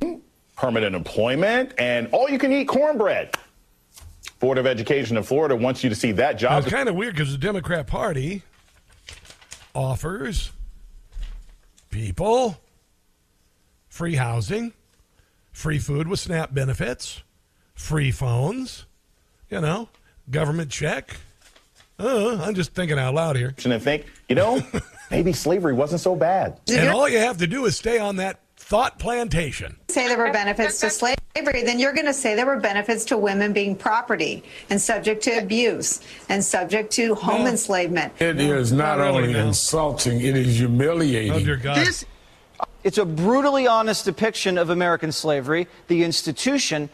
permanent 0.57 0.95
employment, 0.95 1.73
and 1.77 2.07
all 2.13 2.27
you 2.31 2.39
can 2.39 2.51
eat 2.51 2.65
cornbread. 2.67 3.35
Board 4.39 4.57
of 4.57 4.65
Education 4.65 5.17
in 5.17 5.23
Florida 5.23 5.55
wants 5.55 5.83
you 5.83 5.89
to 5.91 5.95
see 5.95 6.13
that 6.13 6.33
Now, 6.33 6.39
job. 6.39 6.63
it's 6.63 6.73
kind 6.73 6.89
of 6.89 6.95
weird 6.95 7.13
because 7.13 7.31
the 7.31 7.37
Democrat 7.37 7.85
Party 7.85 8.41
offers 9.73 10.51
people 11.89 12.57
free 13.87 14.15
housing, 14.15 14.73
free 15.51 15.79
food 15.79 16.07
with 16.07 16.19
SNAP 16.19 16.53
benefits, 16.53 17.23
free 17.73 18.11
phones, 18.11 18.85
you 19.49 19.61
know, 19.61 19.89
government 20.29 20.71
check. 20.71 21.17
Uh, 21.99 22.39
I'm 22.41 22.55
just 22.55 22.73
thinking 22.73 22.97
out 22.97 23.13
loud 23.13 23.35
here. 23.35 23.53
and 23.65 23.81
think, 23.81 24.05
you 24.29 24.35
know, 24.35 24.61
maybe 25.11 25.33
slavery 25.33 25.73
wasn't 25.73 26.01
so 26.01 26.15
bad. 26.15 26.59
And 26.69 26.89
all 26.89 27.09
you 27.09 27.17
have 27.17 27.37
to 27.37 27.47
do 27.47 27.65
is 27.65 27.75
stay 27.75 27.99
on 27.99 28.17
that 28.17 28.39
thought 28.69 28.99
plantation. 28.99 29.75
say 29.87 30.07
there 30.07 30.17
were 30.19 30.31
benefits 30.31 30.79
to 30.79 30.91
slavery, 30.91 31.17
then 31.63 31.79
you're 31.79 31.91
going 31.91 32.05
to 32.05 32.13
say 32.13 32.35
there 32.35 32.45
were 32.45 32.59
benefits 32.59 33.03
to 33.03 33.17
women 33.17 33.51
being 33.51 33.75
property 33.75 34.43
and 34.69 34.79
subject 34.79 35.23
to 35.23 35.31
abuse 35.39 36.01
and 36.29 36.43
subject 36.43 36.91
to 36.93 37.15
home 37.15 37.45
No. 37.45 37.49
enslavement. 37.49 38.13
It 38.19 38.39
is 38.39 38.71
not, 38.71 38.99
Not 38.99 39.05
really, 39.05 39.17
only 39.23 39.33
no. 39.33 39.47
insulting, 39.47 40.21
it 40.21 40.37
is 40.37 40.59
humiliating. 40.59 41.31
Oh, 41.31 41.39
dear 41.39 41.57
God. 41.57 41.77
This, 41.77 42.05
it's 42.83 42.99
a 42.99 43.05
brutally 43.05 43.65
honest 43.65 44.05
depiction 44.05 44.59
of 44.59 44.69
American 44.69 45.11
slavery, 45.11 45.67
the 45.87 46.03
institution, 46.03 46.89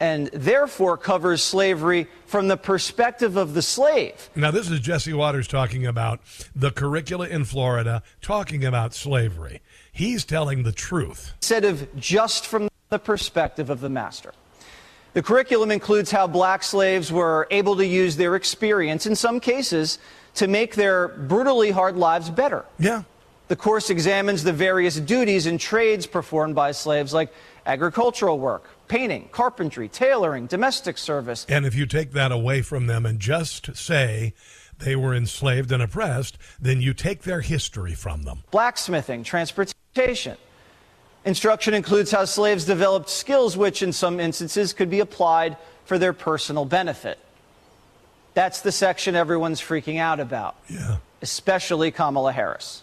and 0.00 0.28
therefore 0.28 0.96
covers 0.96 1.42
slavery 1.42 2.08
from 2.24 2.48
the 2.48 2.56
perspective 2.56 3.36
of 3.36 3.52
the 3.52 3.60
slave. 3.62 4.30
Now, 4.34 4.50
this 4.52 4.70
is 4.70 4.80
Jesse 4.80 5.12
Watters 5.12 5.48
talking 5.48 5.84
about 5.84 6.20
the 6.56 6.70
curricula 6.70 7.26
in 7.28 7.44
Florida, 7.44 8.02
talking 8.22 8.64
about 8.64 8.94
slavery. 8.94 9.60
He's 9.98 10.24
telling 10.24 10.62
the 10.62 10.72
truth. 10.72 11.32
instead 11.38 11.64
of 11.64 11.88
just 11.96 12.46
from 12.46 12.68
the 12.88 12.98
perspective 13.00 13.68
of 13.68 13.80
the 13.80 13.88
master. 13.88 14.32
The 15.14 15.22
curriculum 15.22 15.72
includes 15.72 16.12
how 16.12 16.28
black 16.28 16.62
slaves 16.62 17.10
were 17.10 17.48
able 17.50 17.76
to 17.76 17.84
use 17.84 18.16
their 18.16 18.36
experience, 18.36 19.06
in 19.06 19.16
some 19.16 19.40
cases, 19.40 19.98
to 20.34 20.46
make 20.46 20.76
their 20.76 21.08
brutally 21.08 21.72
hard 21.72 21.96
lives 21.96 22.30
better. 22.30 22.64
Yeah. 22.78 23.02
The 23.48 23.56
course 23.56 23.90
examines 23.90 24.44
the 24.44 24.52
various 24.52 25.00
duties 25.00 25.46
and 25.46 25.58
trades 25.58 26.06
performed 26.06 26.54
by 26.54 26.70
slaves, 26.72 27.12
like 27.12 27.32
agricultural 27.66 28.38
work, 28.38 28.68
painting, 28.86 29.28
carpentry, 29.32 29.88
tailoring, 29.88 30.46
domestic 30.46 30.96
service, 30.98 31.44
And 31.48 31.66
if 31.66 31.74
you 31.74 31.86
take 31.86 32.12
that 32.12 32.30
away 32.30 32.62
from 32.62 32.86
them 32.86 33.04
and 33.04 33.18
just 33.18 33.74
say 33.76 34.34
they 34.78 34.94
were 34.94 35.14
enslaved 35.14 35.72
and 35.72 35.82
oppressed, 35.82 36.38
then 36.60 36.80
you 36.80 36.94
take 36.94 37.22
their 37.22 37.40
history 37.40 37.94
from 37.94 38.22
them. 38.22 38.44
blacksmithing, 38.52 39.24
transportation. 39.24 39.74
Instruction 41.24 41.74
includes 41.74 42.10
how 42.10 42.24
slaves 42.24 42.64
developed 42.64 43.10
skills 43.10 43.56
which, 43.56 43.82
in 43.82 43.92
some 43.92 44.20
instances, 44.20 44.72
could 44.72 44.88
be 44.88 45.00
applied 45.00 45.56
for 45.84 45.98
their 45.98 46.12
personal 46.12 46.64
benefit. 46.64 47.18
That's 48.34 48.60
the 48.60 48.72
section 48.72 49.16
everyone's 49.16 49.60
freaking 49.60 49.98
out 49.98 50.20
about, 50.20 50.56
Yeah. 50.68 50.98
especially 51.20 51.90
Kamala 51.90 52.32
Harris. 52.32 52.82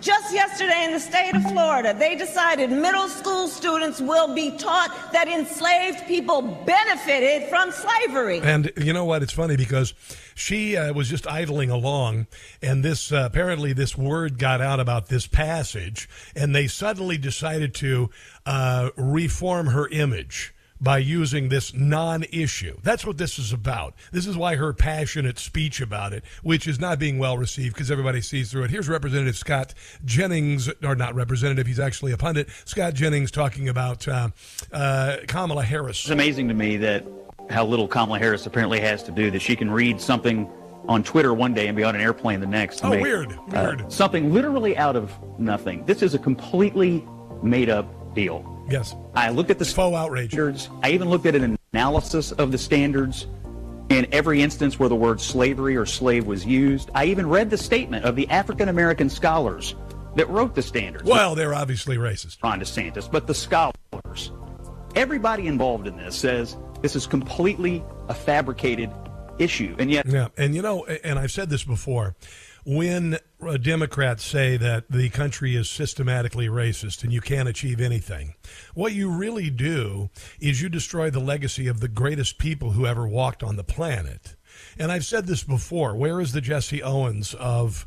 Just 0.00 0.32
yesterday 0.32 0.84
in 0.84 0.92
the 0.92 1.00
state 1.00 1.34
of 1.34 1.42
Florida, 1.50 1.92
they 1.92 2.14
decided 2.14 2.70
middle 2.70 3.08
school 3.08 3.48
students 3.48 4.00
will 4.00 4.32
be 4.32 4.56
taught 4.56 5.12
that 5.12 5.26
enslaved 5.26 6.06
people 6.06 6.42
benefited 6.42 7.48
from 7.48 7.72
slavery. 7.72 8.40
And 8.40 8.72
you 8.76 8.92
know 8.92 9.04
what? 9.04 9.24
It's 9.24 9.32
funny 9.32 9.56
because 9.56 9.94
she 10.36 10.76
uh, 10.76 10.92
was 10.92 11.08
just 11.08 11.26
idling 11.26 11.70
along, 11.70 12.28
and 12.62 12.84
this 12.84 13.10
uh, 13.10 13.24
apparently 13.26 13.72
this 13.72 13.98
word 13.98 14.38
got 14.38 14.60
out 14.60 14.78
about 14.78 15.08
this 15.08 15.26
passage, 15.26 16.08
and 16.36 16.54
they 16.54 16.68
suddenly 16.68 17.18
decided 17.18 17.74
to 17.76 18.10
uh, 18.46 18.90
reform 18.96 19.66
her 19.66 19.88
image 19.88 20.54
by 20.80 20.98
using 20.98 21.48
this 21.48 21.74
non-issue. 21.74 22.78
That's 22.82 23.04
what 23.04 23.18
this 23.18 23.38
is 23.38 23.52
about. 23.52 23.94
This 24.12 24.26
is 24.26 24.36
why 24.36 24.56
her 24.56 24.72
passionate 24.72 25.38
speech 25.38 25.80
about 25.80 26.12
it, 26.12 26.24
which 26.42 26.66
is 26.66 26.78
not 26.78 26.98
being 26.98 27.18
well 27.18 27.36
received 27.36 27.74
because 27.74 27.90
everybody 27.90 28.20
sees 28.20 28.50
through 28.50 28.64
it. 28.64 28.70
Here's 28.70 28.88
Representative 28.88 29.36
Scott 29.36 29.74
Jennings, 30.04 30.68
or 30.82 30.94
not 30.94 31.14
representative, 31.14 31.66
he's 31.66 31.80
actually 31.80 32.12
a 32.12 32.16
pundit. 32.16 32.48
Scott 32.64 32.94
Jennings 32.94 33.30
talking 33.30 33.68
about 33.68 34.06
uh, 34.06 34.28
uh, 34.72 35.16
Kamala 35.26 35.64
Harris. 35.64 36.00
It's 36.00 36.10
amazing 36.10 36.48
to 36.48 36.54
me 36.54 36.76
that 36.78 37.04
how 37.50 37.64
little 37.64 37.88
Kamala 37.88 38.18
Harris 38.18 38.46
apparently 38.46 38.80
has 38.80 39.02
to 39.04 39.10
do 39.10 39.30
that 39.30 39.40
she 39.40 39.56
can 39.56 39.70
read 39.70 40.00
something 40.00 40.50
on 40.86 41.02
Twitter 41.02 41.34
one 41.34 41.54
day 41.54 41.68
and 41.68 41.76
be 41.76 41.84
on 41.84 41.94
an 41.94 42.00
airplane 42.00 42.40
the 42.40 42.46
next. 42.46 42.84
Oh, 42.84 42.90
make, 42.90 43.02
weird, 43.02 43.32
uh, 43.32 43.36
weird. 43.52 43.92
something 43.92 44.32
literally 44.32 44.76
out 44.76 44.96
of 44.96 45.12
nothing. 45.38 45.84
This 45.84 46.02
is 46.02 46.14
a 46.14 46.18
completely 46.18 47.06
made 47.42 47.68
up 47.68 48.14
deal. 48.14 48.57
Yes. 48.68 48.94
I 49.14 49.30
looked 49.30 49.50
at 49.50 49.58
the 49.58 49.64
Faux 49.64 49.96
outrage. 49.96 50.30
standards. 50.30 50.68
I 50.82 50.90
even 50.90 51.08
looked 51.08 51.26
at 51.26 51.34
an 51.34 51.58
analysis 51.72 52.32
of 52.32 52.52
the 52.52 52.58
standards 52.58 53.26
in 53.88 54.06
every 54.12 54.42
instance 54.42 54.78
where 54.78 54.88
the 54.88 54.96
word 54.96 55.20
slavery 55.20 55.76
or 55.76 55.86
slave 55.86 56.26
was 56.26 56.44
used. 56.44 56.90
I 56.94 57.06
even 57.06 57.28
read 57.28 57.50
the 57.50 57.56
statement 57.56 58.04
of 58.04 58.16
the 58.16 58.28
African 58.28 58.68
American 58.68 59.08
scholars 59.08 59.74
that 60.16 60.28
wrote 60.28 60.54
the 60.54 60.62
standards. 60.62 61.04
Well, 61.04 61.34
they're 61.34 61.54
obviously 61.54 61.96
racist. 61.96 62.42
Ron 62.42 62.60
DeSantis, 62.60 63.10
but 63.10 63.26
the 63.26 63.34
scholars, 63.34 64.32
everybody 64.94 65.46
involved 65.46 65.86
in 65.86 65.96
this 65.96 66.16
says 66.16 66.56
this 66.82 66.96
is 66.96 67.06
completely 67.06 67.82
a 68.08 68.14
fabricated 68.14 68.90
issue, 69.38 69.74
and 69.78 69.90
yet 69.90 70.06
Yeah, 70.06 70.28
and 70.36 70.54
you 70.54 70.62
know, 70.62 70.84
and 70.84 71.18
I've 71.18 71.32
said 71.32 71.48
this 71.48 71.64
before. 71.64 72.14
When 72.68 73.16
uh, 73.40 73.56
Democrats 73.56 74.22
say 74.22 74.58
that 74.58 74.90
the 74.90 75.08
country 75.08 75.56
is 75.56 75.70
systematically 75.70 76.48
racist 76.48 77.02
and 77.02 77.10
you 77.10 77.20
can't 77.22 77.48
achieve 77.48 77.80
anything, 77.80 78.34
what 78.74 78.92
you 78.92 79.10
really 79.10 79.48
do 79.48 80.10
is 80.38 80.60
you 80.60 80.68
destroy 80.68 81.08
the 81.08 81.18
legacy 81.18 81.66
of 81.66 81.80
the 81.80 81.88
greatest 81.88 82.36
people 82.36 82.72
who 82.72 82.84
ever 82.84 83.08
walked 83.08 83.42
on 83.42 83.56
the 83.56 83.64
planet. 83.64 84.36
And 84.78 84.92
I've 84.92 85.06
said 85.06 85.26
this 85.26 85.42
before. 85.42 85.96
Where 85.96 86.20
is 86.20 86.32
the 86.32 86.42
Jesse 86.42 86.82
Owens 86.82 87.32
of 87.32 87.86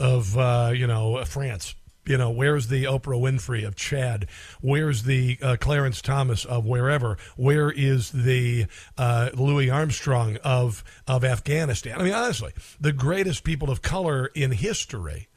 of 0.00 0.36
uh, 0.36 0.72
you 0.74 0.88
know 0.88 1.24
France? 1.24 1.76
You 2.06 2.16
know, 2.16 2.30
where's 2.30 2.68
the 2.68 2.84
Oprah 2.84 3.20
Winfrey 3.20 3.66
of 3.66 3.74
Chad? 3.74 4.28
Where's 4.60 5.02
the 5.02 5.38
uh, 5.42 5.56
Clarence 5.58 6.00
Thomas 6.00 6.44
of 6.44 6.64
wherever? 6.64 7.18
Where 7.36 7.70
is 7.70 8.12
the 8.12 8.66
uh, 8.96 9.30
Louis 9.34 9.70
Armstrong 9.70 10.36
of 10.44 10.84
of 11.08 11.24
Afghanistan? 11.24 11.98
I 11.98 12.04
mean, 12.04 12.12
honestly, 12.12 12.52
the 12.80 12.92
greatest 12.92 13.42
people 13.42 13.70
of 13.70 13.82
color 13.82 14.26
in 14.34 14.52
history. 14.52 15.28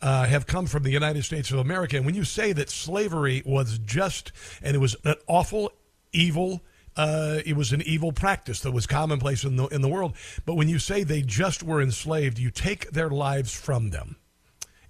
Uh, 0.00 0.26
have 0.26 0.46
come 0.46 0.66
from 0.66 0.84
the 0.84 0.92
United 0.92 1.24
States 1.24 1.50
of 1.50 1.58
America. 1.58 1.96
And 1.96 2.06
when 2.06 2.14
you 2.14 2.22
say 2.22 2.52
that 2.52 2.70
slavery 2.70 3.42
was 3.44 3.80
just, 3.80 4.30
and 4.62 4.76
it 4.76 4.78
was 4.78 4.94
an 5.02 5.16
awful, 5.26 5.72
evil, 6.12 6.62
uh, 6.96 7.40
it 7.44 7.56
was 7.56 7.72
an 7.72 7.82
evil 7.82 8.12
practice 8.12 8.60
that 8.60 8.70
was 8.70 8.86
commonplace 8.86 9.42
in 9.42 9.56
the 9.56 9.66
in 9.66 9.80
the 9.80 9.88
world. 9.88 10.14
But 10.46 10.54
when 10.54 10.68
you 10.68 10.78
say 10.78 11.02
they 11.02 11.22
just 11.22 11.64
were 11.64 11.82
enslaved, 11.82 12.38
you 12.38 12.52
take 12.52 12.92
their 12.92 13.10
lives 13.10 13.52
from 13.52 13.90
them 13.90 14.18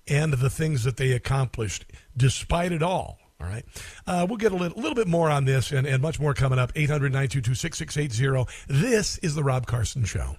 and 0.09 0.32
the 0.34 0.50
things 0.50 0.84
that 0.84 0.96
they 0.96 1.12
accomplished 1.12 1.84
despite 2.16 2.72
it 2.72 2.82
all. 2.82 3.18
All 3.40 3.46
right. 3.46 3.64
Uh, 4.06 4.26
we'll 4.28 4.36
get 4.36 4.50
a 4.50 4.56
little, 4.56 4.76
little, 4.80 4.96
bit 4.96 5.06
more 5.06 5.30
on 5.30 5.44
this 5.44 5.70
and, 5.70 5.86
and 5.86 6.02
much 6.02 6.18
more 6.18 6.34
coming 6.34 6.59
up. 6.59 6.72
800 6.74 7.12
922 7.12 7.54
6680. 7.54 8.52
This 8.68 9.18
is 9.18 9.36
The 9.36 9.44
Rob 9.44 9.66
Carson 9.66 10.04
Show. 10.04 10.36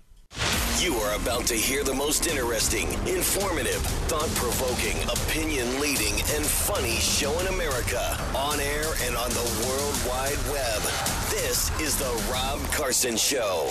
You 0.80 0.96
are 0.96 1.16
about 1.16 1.46
to 1.48 1.56
hear 1.56 1.84
the 1.84 1.94
most 1.94 2.28
interesting, 2.28 2.88
informative, 3.08 3.82
thought 4.08 4.30
provoking, 4.36 5.02
opinion 5.10 5.80
leading, 5.82 6.14
and 6.14 6.46
funny 6.46 6.96
show 6.96 7.38
in 7.40 7.48
America 7.48 8.18
on 8.36 8.60
air 8.60 8.86
and 9.04 9.16
on 9.16 9.30
the 9.30 9.66
World 9.66 9.96
Wide 10.08 10.38
Web. 10.52 10.82
This 11.32 11.70
is 11.82 11.98
The 11.98 12.32
Rob 12.32 12.60
Carson 12.72 13.18
Show. 13.18 13.70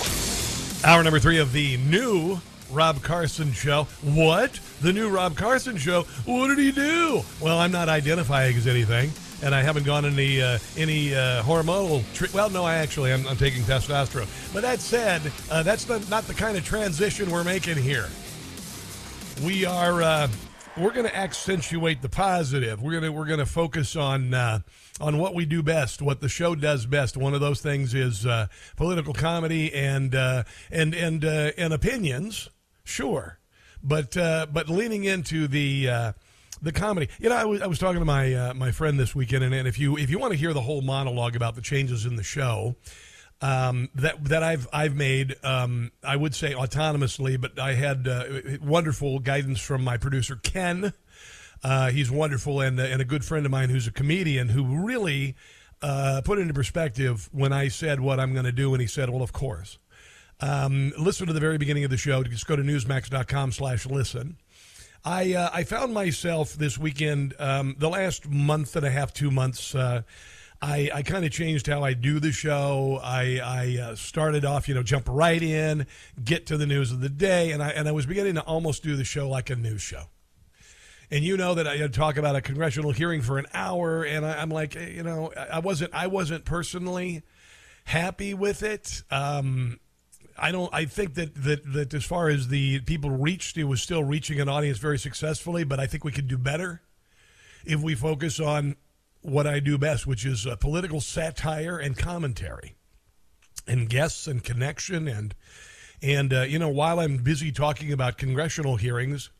Hour 0.85 1.03
number 1.03 1.19
three 1.19 1.39
of 1.39 1.53
the 1.53 1.77
new 1.79 2.41
Rob 2.71 3.03
Carson 3.03 3.53
show. 3.53 3.85
What? 4.03 4.59
The 4.81 4.93
new 4.93 5.09
Rob 5.09 5.37
Carson 5.37 5.77
show? 5.77 6.03
What 6.25 6.49
did 6.49 6.59
he 6.59 6.73
do? 6.73 7.23
Well, 7.41 7.59
I'm 7.59 7.73
not 7.73 7.89
identifying 7.89 8.57
as 8.57 8.67
anything, 8.67 9.11
and 9.43 9.55
I 9.55 9.63
haven't 9.63 9.85
gone 9.85 10.05
any 10.05 10.43
uh, 10.43 10.59
any 10.77 11.15
uh, 11.15 11.43
hormonal. 11.43 12.05
Well, 12.35 12.51
no, 12.51 12.65
I 12.65 12.77
actually 12.77 13.13
I'm, 13.13 13.27
I'm, 13.27 13.37
taking 13.37 13.63
testosterone. 13.63 14.29
But 14.53 14.63
that 14.63 14.81
said, 14.81 15.23
uh, 15.51 15.63
that's 15.63 15.85
the, 15.85 15.99
not 16.11 16.25
the 16.25 16.35
kind 16.35 16.57
of 16.57 16.65
transition 16.65 17.31
we're 17.31 17.45
making 17.45 17.77
here. 17.77 18.09
We 19.45 19.65
are 19.65 20.03
uh, 20.03 20.29
we're 20.77 20.93
going 20.93 21.07
to 21.07 21.17
accentuate 21.17 22.03
the 22.03 22.09
positive. 22.09 22.83
We're 22.83 22.93
gonna 22.93 23.13
we're 23.13 23.27
gonna 23.27 23.47
focus 23.47 23.97
on 23.97 24.35
uh, 24.35 24.61
on 25.01 25.19
what 25.19 25.35
we 25.35 25.45
do 25.45 25.63
best, 25.63 26.03
what 26.03 26.21
the 26.21 26.29
show 26.29 26.55
does 26.55 26.87
best. 26.87 27.17
One 27.17 27.35
of 27.35 27.41
those 27.41 27.61
things 27.61 27.95
is 27.95 28.27
uh, 28.27 28.47
political 28.77 29.15
comedy 29.15 29.73
and 29.75 30.15
uh, 30.15 30.45
and 30.71 30.95
and 30.95 31.25
uh, 31.25 31.53
and 31.57 31.73
opinions 31.73 32.51
sure, 32.89 33.39
but 33.83 34.17
uh, 34.17 34.47
but 34.53 34.69
leaning 34.69 35.05
into 35.05 35.47
the 35.47 35.89
uh, 35.89 36.13
the 36.63 36.73
comedy. 36.73 37.09
You 37.19 37.29
know, 37.29 37.37
I 37.37 37.45
was, 37.45 37.63
I 37.63 37.67
was 37.67 37.79
talking 37.79 38.01
to 38.01 38.05
my 38.05 38.33
uh, 38.35 38.55
my 38.55 38.71
friend 38.71 38.99
this 38.99 39.15
weekend, 39.15 39.45
and, 39.45 39.55
and 39.55 39.69
if 39.69 39.79
you 39.79 39.97
if 39.97 40.11
you 40.11 40.19
want 40.19 40.33
to 40.33 40.39
hear 40.39 40.53
the 40.53 40.61
whole 40.61 40.83
monologue 40.83 41.37
about 41.37 41.55
the 41.55 41.63
changes 41.63 42.07
in 42.07 42.17
the 42.17 42.23
show. 42.23 42.77
Um, 43.41 43.89
that 43.95 44.25
that 44.25 44.43
I've 44.43 44.67
I've 44.73 44.97
made 44.97 45.37
um, 45.45 45.93
I 46.03 46.17
would 46.17 46.35
say 46.35 46.55
autonomously, 46.55 47.41
but 47.41 47.57
I 47.57 47.75
had 47.75 48.09
uh, 48.09 48.25
wonderful 48.61 49.21
guidance 49.21 49.61
from 49.61 49.85
my 49.85 49.97
producer 49.97 50.35
Ken. 50.35 50.93
Uh, 51.63 51.91
he's 51.91 52.11
wonderful 52.11 52.61
and 52.61 52.81
and 52.81 53.01
a 53.01 53.05
good 53.05 53.25
friend 53.25 53.47
of 53.47 53.53
mine 53.53 53.69
who's 53.71 53.87
a 53.87 53.93
comedian 53.93 54.49
who 54.49 54.85
really 54.85 55.37
uh, 55.83 56.21
put 56.25 56.41
into 56.41 56.53
perspective 56.53 57.29
when 57.31 57.53
I 57.53 57.69
said 57.69 58.01
what 58.01 58.19
I'm 58.19 58.33
going 58.33 58.45
to 58.45 58.51
do, 58.51 58.75
and 58.75 58.81
he 58.81 58.89
said, 58.89 59.09
"Well, 59.09 59.23
of 59.23 59.33
course." 59.33 59.79
Um, 60.41 60.93
listen 60.99 61.27
to 61.27 61.33
the 61.33 61.41
very 61.41 61.59
beginning 61.59 61.85
of 61.85 61.91
the 61.91 61.97
show. 61.97 62.23
Just 62.23 62.47
go 62.47 62.57
to 62.57 62.63
newsmax.com 62.63 63.53
slash 63.53 63.87
listen. 63.87 64.37
I, 65.05 65.35
uh, 65.35 65.51
I 65.53 65.65
found 65.65 65.95
myself 65.95 66.55
this 66.55 66.77
weekend, 66.77 67.35
um, 67.39 67.77
the 67.79 67.89
last 67.89 68.29
month 68.29 68.77
and 68.77 68.85
a 68.85 68.91
half, 68.91 69.13
two 69.13 69.31
months, 69.31 69.75
uh, 69.75 70.03
I, 70.61 70.91
I 70.93 71.03
kind 71.03 71.25
of 71.25 71.31
changed 71.31 71.69
how 71.69 71.85
I 71.85 71.95
do 71.95 72.19
the 72.19 72.33
show. 72.33 72.99
I, 73.03 73.41
I 73.43 73.79
uh, 73.81 73.95
started 73.95 74.45
off, 74.45 74.69
you 74.69 74.75
know, 74.75 74.83
jump 74.83 75.09
right 75.09 75.41
in, 75.41 75.87
get 76.23 76.47
to 76.47 76.57
the 76.57 76.67
news 76.67 76.91
of 76.91 77.01
the 77.01 77.09
day, 77.09 77.53
and 77.53 77.63
I, 77.63 77.71
and 77.71 77.87
I 77.87 77.93
was 77.93 78.07
beginning 78.07 78.35
to 78.35 78.43
almost 78.43 78.83
do 78.83 78.97
the 78.97 79.05
show 79.05 79.29
like 79.29 79.51
a 79.51 79.57
news 79.57 79.83
show. 79.83 80.05
And 81.11 81.25
you 81.25 81.37
know 81.37 81.55
that 81.55 81.67
I 81.67 81.87
talk 81.87 82.17
about 82.17 82.37
a 82.37 82.41
congressional 82.41 82.91
hearing 82.91 83.23
for 83.23 83.39
an 83.39 83.47
hour, 83.55 84.03
and 84.03 84.27
I, 84.27 84.43
am 84.43 84.51
like, 84.51 84.75
you 84.75 85.03
know, 85.03 85.33
I 85.33 85.61
wasn't 85.61 85.95
I 85.95 86.07
wasn't 86.07 86.45
personally 86.45 87.23
happy 87.85 88.35
with 88.35 88.63
it. 88.63 89.03
Um, 89.11 89.81
I 90.39 90.53
don't. 90.53 90.73
I 90.73 90.85
think 90.85 91.15
that, 91.15 91.35
that 91.35 91.73
that 91.73 91.95
as 91.95 92.05
far 92.05 92.29
as 92.29 92.49
the 92.49 92.81
people 92.81 93.11
reached, 93.11 93.57
it 93.57 93.65
was 93.65 93.83
still 93.83 94.05
reaching 94.05 94.41
an 94.41 94.49
audience 94.49 94.79
very 94.79 94.99
successfully. 94.99 95.65
But 95.65 95.81
I 95.81 95.87
think 95.87 96.05
we 96.05 96.13
could 96.13 96.29
do 96.29 96.39
better 96.39 96.83
if 97.65 97.81
we 97.81 97.95
focus 97.95 98.39
on 98.39 98.77
what 99.23 99.47
I 99.47 99.61
do 99.61 99.79
best, 99.79 100.07
which 100.07 100.25
is 100.25 100.47
uh, 100.47 100.57
political 100.57 101.01
satire 101.01 101.79
and 101.79 101.97
commentary, 101.97 102.77
and 103.67 103.89
guests 103.89 104.27
and 104.27 104.43
connection 104.43 105.09
and 105.09 105.35
and 106.03 106.33
uh, 106.33 106.43
you 106.43 106.59
know 106.59 106.69
while 106.69 107.01
I'm 107.01 107.19
busy 107.19 107.53
talking 107.53 107.93
about 107.93 108.17
congressional 108.17 108.77
hearings, 108.77 109.31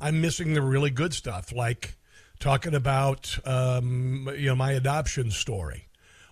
I'm 0.00 0.20
missing 0.20 0.54
the 0.54 0.62
really 0.62 0.90
good 0.90 1.14
stuff 1.14 1.52
like 1.52 1.96
talking 2.38 2.74
about 2.74 3.38
um, 3.44 4.30
you 4.36 4.46
know 4.46 4.56
my 4.56 4.72
adoption 4.72 5.30
story, 5.30 5.88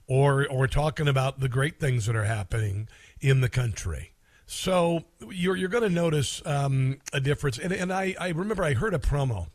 or 0.07 0.47
or 0.47 0.69
talking 0.69 1.09
about 1.09 1.41
the 1.41 1.49
great 1.49 1.81
things 1.81 2.07
that 2.07 2.15
are 2.15 2.25
happening 2.25 2.89
in 3.21 3.41
the 3.41 3.49
country. 3.49 4.12
So 4.53 5.03
you're 5.31 5.57
you're 5.57 5.71
going 5.71 5.83
to 5.83 5.89
notice 5.89 6.43
um, 6.45 6.99
a 7.15 7.21
difference, 7.21 7.59
and 7.59 7.73
and 7.73 7.91
I, 7.91 8.15
I 8.21 8.29
remember 8.29 8.63
I 8.63 8.75
heard 8.75 8.93
a 8.93 8.99
promo, 8.99 9.47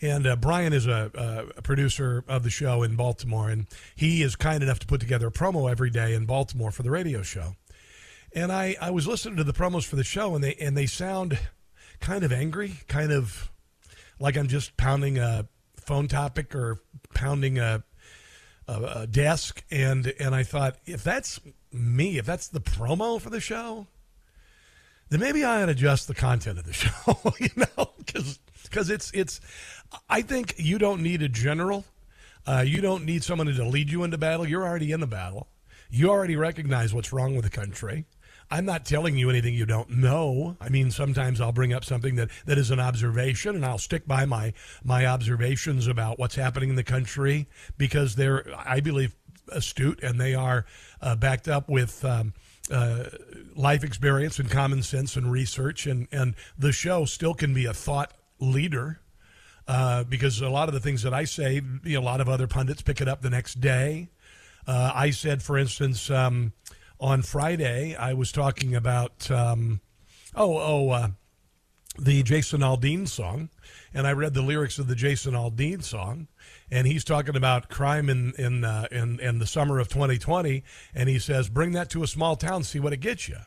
and 0.00 0.26
uh, 0.26 0.36
Brian 0.36 0.72
is 0.72 0.86
a, 0.86 1.52
a, 1.54 1.60
producer 1.60 2.24
of 2.26 2.42
the 2.42 2.48
show 2.48 2.82
in 2.82 2.96
Baltimore, 2.96 3.50
and 3.50 3.66
he 3.94 4.22
is 4.22 4.34
kind 4.34 4.62
enough 4.62 4.78
to 4.80 4.86
put 4.86 5.00
together 5.00 5.26
a 5.26 5.30
promo 5.30 5.70
every 5.70 5.90
day 5.90 6.14
in 6.14 6.24
Baltimore 6.24 6.70
for 6.70 6.82
the 6.82 6.90
radio 6.90 7.20
show. 7.20 7.56
And 8.34 8.50
I, 8.50 8.74
I 8.80 8.90
was 8.90 9.06
listening 9.06 9.36
to 9.36 9.44
the 9.44 9.52
promos 9.52 9.84
for 9.84 9.96
the 9.96 10.02
show, 10.02 10.34
and 10.34 10.42
they 10.42 10.54
and 10.54 10.74
they 10.74 10.86
sound 10.86 11.38
kind 12.00 12.24
of 12.24 12.32
angry, 12.32 12.80
kind 12.88 13.12
of 13.12 13.52
like 14.18 14.38
I'm 14.38 14.48
just 14.48 14.78
pounding 14.78 15.18
a 15.18 15.46
phone 15.76 16.08
topic 16.08 16.54
or 16.54 16.80
pounding 17.12 17.58
a, 17.58 17.84
a, 18.66 18.82
a 19.02 19.06
desk, 19.06 19.62
and 19.70 20.12
and 20.18 20.34
I 20.34 20.42
thought 20.42 20.78
if 20.86 21.04
that's 21.04 21.38
me, 21.70 22.16
if 22.16 22.24
that's 22.24 22.48
the 22.48 22.62
promo 22.62 23.20
for 23.20 23.28
the 23.28 23.40
show, 23.40 23.86
then 25.08 25.20
maybe 25.20 25.44
I 25.44 25.62
ought 25.62 25.66
to 25.66 25.72
adjust 25.72 26.08
the 26.08 26.14
content 26.14 26.58
of 26.58 26.64
the 26.64 26.72
show, 26.74 27.34
you 27.38 27.48
know, 27.56 27.90
because 27.96 28.90
it's 28.90 29.10
it's. 29.12 29.40
I 30.08 30.22
think 30.22 30.54
you 30.58 30.78
don't 30.78 31.02
need 31.02 31.22
a 31.22 31.28
general. 31.28 31.84
Uh, 32.46 32.64
you 32.66 32.80
don't 32.80 33.04
need 33.04 33.24
someone 33.24 33.46
to 33.46 33.64
lead 33.64 33.90
you 33.90 34.04
into 34.04 34.18
battle. 34.18 34.46
You're 34.46 34.64
already 34.64 34.92
in 34.92 35.00
the 35.00 35.06
battle. 35.06 35.48
You 35.90 36.10
already 36.10 36.36
recognize 36.36 36.92
what's 36.92 37.12
wrong 37.12 37.34
with 37.34 37.44
the 37.44 37.50
country. 37.50 38.06
I'm 38.50 38.64
not 38.64 38.84
telling 38.84 39.16
you 39.16 39.28
anything 39.28 39.54
you 39.54 39.66
don't 39.66 39.90
know. 39.90 40.56
I 40.60 40.68
mean, 40.68 40.92
sometimes 40.92 41.40
I'll 41.40 41.52
bring 41.52 41.72
up 41.72 41.84
something 41.84 42.14
that, 42.16 42.30
that 42.46 42.58
is 42.58 42.70
an 42.70 42.78
observation, 42.78 43.56
and 43.56 43.66
I'll 43.66 43.78
stick 43.78 44.06
by 44.06 44.24
my 44.24 44.52
my 44.84 45.06
observations 45.06 45.88
about 45.88 46.18
what's 46.18 46.36
happening 46.36 46.70
in 46.70 46.76
the 46.76 46.84
country 46.84 47.48
because 47.76 48.14
they're, 48.14 48.44
I 48.56 48.80
believe, 48.80 49.16
astute 49.50 50.02
and 50.02 50.20
they 50.20 50.34
are 50.34 50.64
uh, 51.00 51.16
backed 51.16 51.48
up 51.48 51.68
with. 51.68 52.04
Um, 52.04 52.34
uh, 52.70 53.04
life 53.54 53.84
experience 53.84 54.38
and 54.38 54.50
common 54.50 54.82
sense 54.82 55.16
and 55.16 55.30
research, 55.30 55.86
and, 55.86 56.08
and 56.12 56.34
the 56.58 56.72
show 56.72 57.04
still 57.04 57.34
can 57.34 57.54
be 57.54 57.64
a 57.66 57.74
thought 57.74 58.12
leader 58.40 59.00
uh, 59.68 60.04
because 60.04 60.40
a 60.40 60.48
lot 60.48 60.68
of 60.68 60.74
the 60.74 60.80
things 60.80 61.02
that 61.02 61.14
I 61.14 61.24
say, 61.24 61.60
you 61.84 61.94
know, 61.94 62.00
a 62.00 62.02
lot 62.02 62.20
of 62.20 62.28
other 62.28 62.46
pundits 62.46 62.82
pick 62.82 63.00
it 63.00 63.08
up 63.08 63.22
the 63.22 63.30
next 63.30 63.60
day. 63.60 64.08
Uh, 64.66 64.90
I 64.94 65.10
said, 65.10 65.42
for 65.42 65.56
instance, 65.58 66.10
um, 66.10 66.52
on 67.00 67.22
Friday, 67.22 67.94
I 67.94 68.14
was 68.14 68.32
talking 68.32 68.74
about, 68.74 69.30
um, 69.30 69.80
oh, 70.34 70.58
oh, 70.58 70.90
uh, 70.90 71.08
the 71.98 72.22
Jason 72.22 72.60
Aldean 72.60 73.08
song, 73.08 73.48
and 73.94 74.06
I 74.06 74.12
read 74.12 74.34
the 74.34 74.42
lyrics 74.42 74.78
of 74.78 74.86
the 74.86 74.94
Jason 74.94 75.34
Aldean 75.34 75.82
song, 75.82 76.28
and 76.70 76.86
he's 76.86 77.04
talking 77.04 77.36
about 77.36 77.68
crime 77.68 78.08
in 78.08 78.32
in 78.38 78.64
uh, 78.64 78.88
in 78.90 79.20
in 79.20 79.38
the 79.38 79.46
summer 79.46 79.78
of 79.78 79.88
2020, 79.88 80.62
and 80.94 81.08
he 81.08 81.18
says, 81.18 81.48
"Bring 81.48 81.72
that 81.72 81.90
to 81.90 82.02
a 82.02 82.06
small 82.06 82.36
town, 82.36 82.64
see 82.64 82.80
what 82.80 82.92
it 82.92 83.00
gets 83.00 83.28
you." 83.28 83.38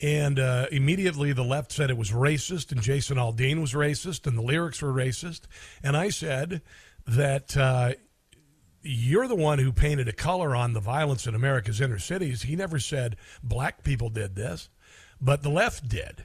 And 0.00 0.38
uh, 0.38 0.66
immediately 0.72 1.32
the 1.32 1.44
left 1.44 1.72
said 1.72 1.90
it 1.90 1.96
was 1.96 2.10
racist, 2.10 2.72
and 2.72 2.80
Jason 2.80 3.18
Aldean 3.18 3.60
was 3.60 3.74
racist, 3.74 4.26
and 4.26 4.36
the 4.36 4.42
lyrics 4.42 4.80
were 4.80 4.92
racist. 4.92 5.42
And 5.82 5.94
I 5.96 6.08
said 6.08 6.62
that 7.06 7.54
uh, 7.56 7.92
you're 8.82 9.28
the 9.28 9.34
one 9.34 9.58
who 9.58 9.72
painted 9.72 10.08
a 10.08 10.12
color 10.12 10.56
on 10.56 10.72
the 10.72 10.80
violence 10.80 11.26
in 11.26 11.34
America's 11.34 11.80
inner 11.80 11.98
cities. 11.98 12.42
He 12.42 12.56
never 12.56 12.78
said 12.78 13.16
black 13.42 13.84
people 13.84 14.08
did 14.08 14.36
this, 14.36 14.70
but 15.20 15.42
the 15.42 15.50
left 15.50 15.88
did. 15.88 16.24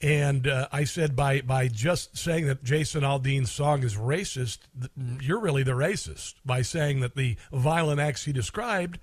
And 0.00 0.46
uh, 0.46 0.68
I 0.70 0.84
said, 0.84 1.16
by 1.16 1.40
by 1.40 1.66
just 1.66 2.16
saying 2.16 2.46
that 2.46 2.62
Jason 2.62 3.02
Aldean's 3.02 3.50
song 3.50 3.82
is 3.82 3.96
racist, 3.96 4.58
you're 5.20 5.40
really 5.40 5.64
the 5.64 5.72
racist 5.72 6.34
by 6.44 6.62
saying 6.62 7.00
that 7.00 7.16
the 7.16 7.36
violent 7.52 8.00
acts 8.00 8.24
he 8.24 8.32
described 8.32 9.00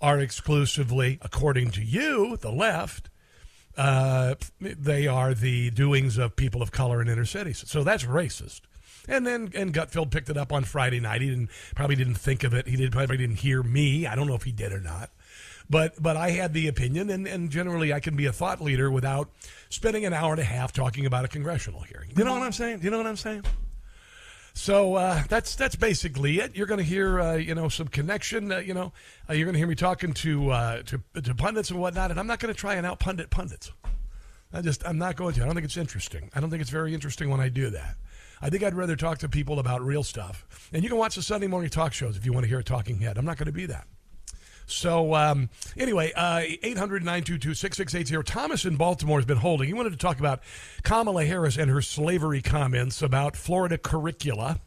are 0.00 0.20
exclusively, 0.20 1.18
according 1.22 1.70
to 1.72 1.82
you, 1.82 2.36
the 2.36 2.52
left. 2.52 3.10
Uh, 3.76 4.36
they 4.60 5.06
are 5.06 5.34
the 5.34 5.70
doings 5.70 6.16
of 6.16 6.36
people 6.36 6.62
of 6.62 6.70
color 6.70 7.02
in 7.02 7.08
inner 7.08 7.24
cities. 7.26 7.64
So 7.66 7.82
that's 7.82 8.04
racist. 8.04 8.62
And 9.08 9.26
then 9.26 9.50
and 9.54 9.74
Gutfeld 9.74 10.10
picked 10.10 10.30
it 10.30 10.36
up 10.36 10.52
on 10.52 10.64
Friday 10.64 11.00
night. 11.00 11.22
He 11.22 11.28
didn't 11.28 11.50
probably 11.74 11.96
didn't 11.96 12.14
think 12.14 12.44
of 12.44 12.54
it. 12.54 12.66
He 12.68 12.76
did 12.76 12.92
probably 12.92 13.16
didn't 13.16 13.36
hear 13.36 13.62
me. 13.62 14.06
I 14.06 14.14
don't 14.14 14.26
know 14.26 14.34
if 14.34 14.44
he 14.44 14.52
did 14.52 14.72
or 14.72 14.80
not. 14.80 15.10
But 15.68 16.00
but 16.00 16.16
I 16.16 16.30
had 16.30 16.52
the 16.52 16.68
opinion, 16.68 17.10
and, 17.10 17.26
and 17.26 17.50
generally 17.50 17.92
I 17.92 18.00
can 18.00 18.16
be 18.16 18.26
a 18.26 18.32
thought 18.32 18.60
leader 18.60 18.90
without 18.90 19.30
spending 19.68 20.04
an 20.04 20.12
hour 20.12 20.32
and 20.32 20.40
a 20.40 20.44
half 20.44 20.72
talking 20.72 21.06
about 21.06 21.24
a 21.24 21.28
congressional 21.28 21.80
hearing. 21.80 22.12
You 22.16 22.24
know 22.24 22.32
what 22.32 22.42
I'm 22.42 22.52
saying? 22.52 22.80
You 22.82 22.90
know 22.90 22.98
what 22.98 23.06
I'm 23.06 23.16
saying? 23.16 23.42
So 24.54 24.94
uh, 24.94 25.22
that's 25.28 25.54
that's 25.54 25.76
basically 25.76 26.38
it. 26.38 26.56
You're 26.56 26.66
going 26.66 26.78
to 26.78 26.84
hear 26.84 27.20
uh, 27.20 27.34
you 27.34 27.54
know 27.54 27.68
some 27.68 27.88
connection. 27.88 28.52
Uh, 28.52 28.58
you 28.58 28.74
know 28.74 28.92
uh, 29.28 29.34
you're 29.34 29.44
going 29.44 29.54
to 29.54 29.58
hear 29.58 29.66
me 29.66 29.74
talking 29.74 30.14
to, 30.14 30.50
uh, 30.50 30.82
to 30.84 31.00
to 31.20 31.34
pundits 31.34 31.70
and 31.70 31.80
whatnot, 31.80 32.10
and 32.10 32.18
I'm 32.18 32.26
not 32.26 32.38
going 32.38 32.54
to 32.54 32.58
try 32.58 32.74
and 32.76 32.86
out 32.86 32.98
pundit 32.98 33.28
pundits. 33.28 33.70
I 34.52 34.62
just 34.62 34.86
I'm 34.86 34.98
not 34.98 35.16
going 35.16 35.34
to. 35.34 35.42
I 35.42 35.44
don't 35.44 35.54
think 35.54 35.66
it's 35.66 35.76
interesting. 35.76 36.30
I 36.34 36.40
don't 36.40 36.48
think 36.48 36.62
it's 36.62 36.70
very 36.70 36.94
interesting 36.94 37.28
when 37.28 37.40
I 37.40 37.48
do 37.48 37.70
that. 37.70 37.96
I 38.40 38.48
think 38.50 38.62
I'd 38.62 38.74
rather 38.74 38.96
talk 38.96 39.18
to 39.18 39.28
people 39.28 39.58
about 39.58 39.82
real 39.82 40.02
stuff. 40.02 40.46
And 40.72 40.82
you 40.82 40.88
can 40.88 40.98
watch 40.98 41.16
the 41.16 41.22
Sunday 41.22 41.46
morning 41.46 41.70
talk 41.70 41.92
shows 41.92 42.16
if 42.16 42.24
you 42.24 42.32
want 42.32 42.44
to 42.44 42.48
hear 42.48 42.58
a 42.58 42.64
talking 42.64 42.98
head. 42.98 43.18
I'm 43.18 43.24
not 43.24 43.38
going 43.38 43.46
to 43.46 43.52
be 43.52 43.66
that. 43.66 43.86
So 44.66 45.14
um, 45.14 45.48
anyway, 45.76 46.12
uh, 46.14 46.42
800 46.62 47.02
922 47.02 47.54
6680. 47.54 48.22
Thomas 48.24 48.64
in 48.64 48.76
Baltimore 48.76 49.18
has 49.18 49.24
been 49.24 49.38
holding. 49.38 49.68
He 49.68 49.74
wanted 49.74 49.90
to 49.90 49.96
talk 49.96 50.18
about 50.18 50.40
Kamala 50.82 51.24
Harris 51.24 51.56
and 51.56 51.70
her 51.70 51.80
slavery 51.80 52.42
comments 52.42 53.00
about 53.00 53.36
Florida 53.36 53.78
curricula. 53.78 54.60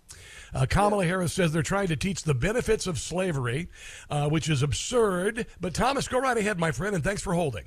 Uh, 0.53 0.65
Kamala 0.67 1.05
Harris 1.05 1.33
says 1.33 1.51
they're 1.51 1.61
trying 1.61 1.89
to 1.89 1.95
teach 1.95 2.23
the 2.23 2.33
benefits 2.33 2.87
of 2.87 2.97
slavery, 2.97 3.69
uh, 4.09 4.29
which 4.29 4.49
is 4.49 4.63
absurd. 4.63 5.45
But 5.59 5.73
Thomas, 5.73 6.07
go 6.07 6.19
right 6.19 6.37
ahead, 6.37 6.59
my 6.59 6.71
friend, 6.71 6.95
and 6.95 7.03
thanks 7.03 7.21
for 7.21 7.33
holding. 7.33 7.65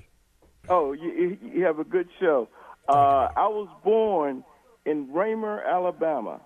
Oh, 0.68 0.92
you, 0.92 1.38
you 1.42 1.64
have 1.64 1.78
a 1.78 1.84
good 1.84 2.08
show. 2.18 2.48
Uh, 2.88 3.28
I 3.36 3.46
was 3.46 3.68
born 3.84 4.42
in 4.84 5.08
Ramer, 5.12 5.62
Alabama, 5.64 6.40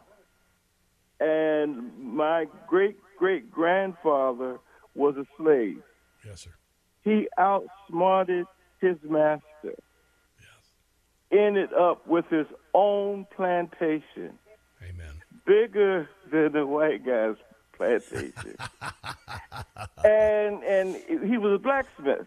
and 1.21 1.93
my 1.99 2.47
great 2.67 2.99
great 3.19 3.51
grandfather 3.51 4.59
was 4.97 5.17
a 5.17 5.27
slave. 5.37 5.83
Yes, 6.25 6.43
sir. 6.43 6.51
He 7.03 7.29
outsmarted 7.39 8.47
his 8.81 8.97
master. 9.03 9.43
Yes. 9.63 11.31
Ended 11.31 11.73
up 11.73 12.07
with 12.07 12.27
his 12.31 12.47
own 12.75 13.27
plantation. 13.35 14.39
Amen. 14.83 15.23
Bigger 15.47 16.09
than 16.31 16.53
the 16.53 16.67
white 16.67 17.07
guy's 17.07 17.37
plantation. 17.77 18.57
and 20.05 20.63
and 20.65 20.97
he 21.25 21.39
was 21.39 21.55
a 21.55 21.59
blacksmith. 21.59 22.27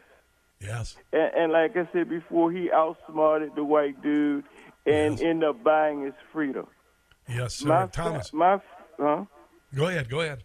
Yes. 0.61 0.97
And, 1.13 1.33
and, 1.35 1.51
like 1.53 1.77
I 1.77 1.87
said 1.93 2.09
before, 2.09 2.51
he 2.51 2.69
outsmarted 2.69 3.55
the 3.55 3.63
white 3.63 4.01
dude 4.01 4.43
and 4.85 5.13
yes. 5.13 5.21
ended 5.21 5.49
up 5.49 5.63
buying 5.63 6.03
his 6.03 6.13
freedom. 6.33 6.67
Yes, 7.29 7.55
sir. 7.55 7.67
My, 7.67 7.87
Thomas. 7.87 8.33
My, 8.33 8.59
huh? 8.99 9.23
Go 9.73 9.87
ahead. 9.87 10.09
Go 10.09 10.19
ahead. 10.19 10.43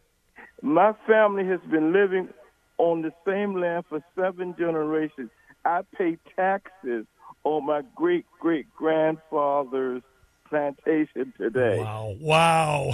My 0.64 0.94
family 1.06 1.46
has 1.48 1.60
been 1.70 1.92
living 1.92 2.30
on 2.78 3.02
the 3.02 3.12
same 3.26 3.54
land 3.60 3.84
for 3.86 4.02
seven 4.16 4.54
generations. 4.58 5.28
I 5.66 5.82
pay 5.94 6.16
taxes 6.34 7.04
on 7.44 7.66
my 7.66 7.82
great 7.94 8.24
great 8.40 8.74
grandfather's 8.74 10.02
plantation 10.48 11.34
today. 11.36 11.80
Wow. 11.80 12.16
Wow. 12.18 12.92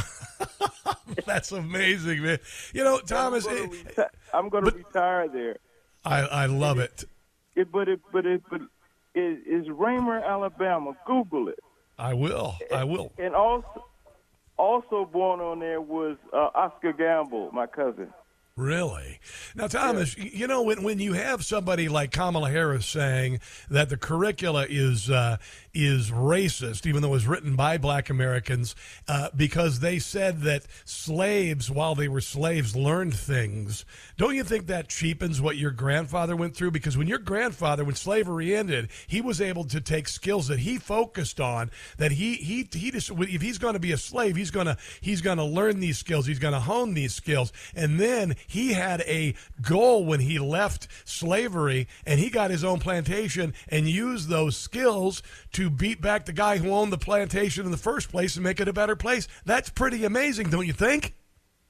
That's 1.27 1.53
amazing, 1.53 2.25
man. 2.25 2.41
You 2.73 2.83
know, 2.83 2.99
Thomas, 2.99 3.47
I'm 4.35 4.49
going 4.49 4.65
to 4.65 4.73
retire 4.73 5.29
there. 5.29 5.59
I, 6.05 6.23
I 6.23 6.47
love 6.47 6.81
it. 6.81 7.05
it. 7.55 7.71
But 7.71 7.89
it, 7.89 8.01
but 8.13 8.27
it, 8.27 8.43
but 8.51 8.63
it 9.15 9.47
is 9.47 9.69
Ramer, 9.69 10.25
Alabama. 10.25 10.97
Google 11.07 11.47
it. 11.47 11.61
I 11.97 12.15
will. 12.15 12.57
I 12.75 12.83
will. 12.83 13.13
And 13.17 13.37
also, 13.37 13.85
also 14.61 15.05
born 15.05 15.41
on 15.41 15.61
there 15.61 15.81
was 15.81 16.17
uh, 16.33 16.51
Oscar 16.55 16.93
Gamble, 16.93 17.51
my 17.53 17.67
cousin. 17.67 18.13
Really? 18.57 19.21
Now, 19.55 19.69
Thomas, 19.69 20.19
yeah. 20.19 20.25
you 20.33 20.47
know, 20.47 20.63
when, 20.63 20.83
when 20.83 20.99
you 20.99 21.15
have 21.15 21.45
somebody 21.45 21.89
like 21.89 22.11
Kamala 22.11 22.51
Harris 22.51 22.85
saying 22.85 23.41
that 23.71 23.89
the 23.89 23.97
curricula 23.97 24.67
is 24.69 25.09
uh, 25.09 25.39
is 25.73 26.11
racist, 26.11 26.87
even 26.87 27.03
though 27.03 27.09
it 27.09 27.13
was 27.13 27.27
written 27.27 27.57
by 27.57 27.79
black 27.79 28.11
Americans, 28.11 28.75
uh, 29.09 29.29
because 29.37 29.81
they 29.81 29.99
said 29.99 30.43
that 30.43 30.65
slaves, 30.85 31.71
while 31.71 31.95
they 31.95 32.09
were 32.09 32.21
slaves, 32.21 32.75
learned 32.75 33.15
things, 33.15 33.85
don't 34.17 34.35
you 34.35 34.45
think 34.45 34.67
that 34.67 34.89
cheapens 34.89 35.41
what 35.41 35.57
your 35.57 35.71
grandfather 35.71 36.35
went 36.35 36.57
through? 36.57 36.71
Because 36.71 36.97
when 36.97 37.07
your 37.07 37.19
grandfather, 37.19 37.85
when 37.85 37.95
slavery 37.95 38.55
ended, 38.55 38.89
he 39.07 39.21
was 39.21 39.41
able 39.41 39.65
to 39.65 39.81
take 39.81 40.09
skills 40.09 40.49
that 40.49 40.61
he 40.61 40.79
focused 40.79 41.41
on, 41.41 41.71
that 41.99 42.13
he, 42.13 42.35
he, 42.35 42.69
he 42.73 42.91
just, 42.91 43.11
if 43.11 43.43
he's 43.43 43.59
going 43.59 43.75
to 43.75 43.81
be 43.81 43.93
a 43.93 43.99
slave, 43.99 44.37
he's 44.37 44.51
going 44.51 44.67
to, 44.67 44.77
he's 45.01 45.21
going 45.21 45.39
to 45.39 45.45
learn 45.45 45.81
these 45.81 45.99
skills, 45.99 46.27
he's 46.27 46.39
going 46.39 46.55
to 46.55 46.61
hone 46.61 46.95
these 46.95 47.15
skills. 47.15 47.53
And 47.75 48.01
then 48.01 48.37
he 48.47 48.73
had 48.73 49.03
a 49.03 49.35
goal 49.63 50.05
when 50.05 50.21
he 50.21 50.39
left 50.39 50.89
slavery 51.05 51.89
and 52.07 52.19
he 52.19 52.31
got 52.31 52.51
his 52.51 52.65
own 52.65 52.81
plantation 52.81 53.55
and 53.69 53.89
used 53.89 54.29
those 54.29 54.57
skills 54.57 55.23
to 55.53 55.60
beat 55.69 56.01
back 56.01 56.25
the 56.25 56.33
guy 56.33 56.59
who 56.59 56.71
owned 56.71 56.93
the 56.93 56.99
plantation 56.99 57.67
in 57.67 57.73
the 57.73 57.77
first 57.77 58.09
place 58.11 58.37
and 58.37 58.45
make 58.45 58.61
it 58.61 58.69
a 58.69 58.73
better 58.73 58.95
place. 58.95 59.27
That's 59.45 59.69
pretty 59.69 60.05
amazing, 60.05 60.49
don't 60.49 60.67
you 60.67 60.73
think? 60.73 61.15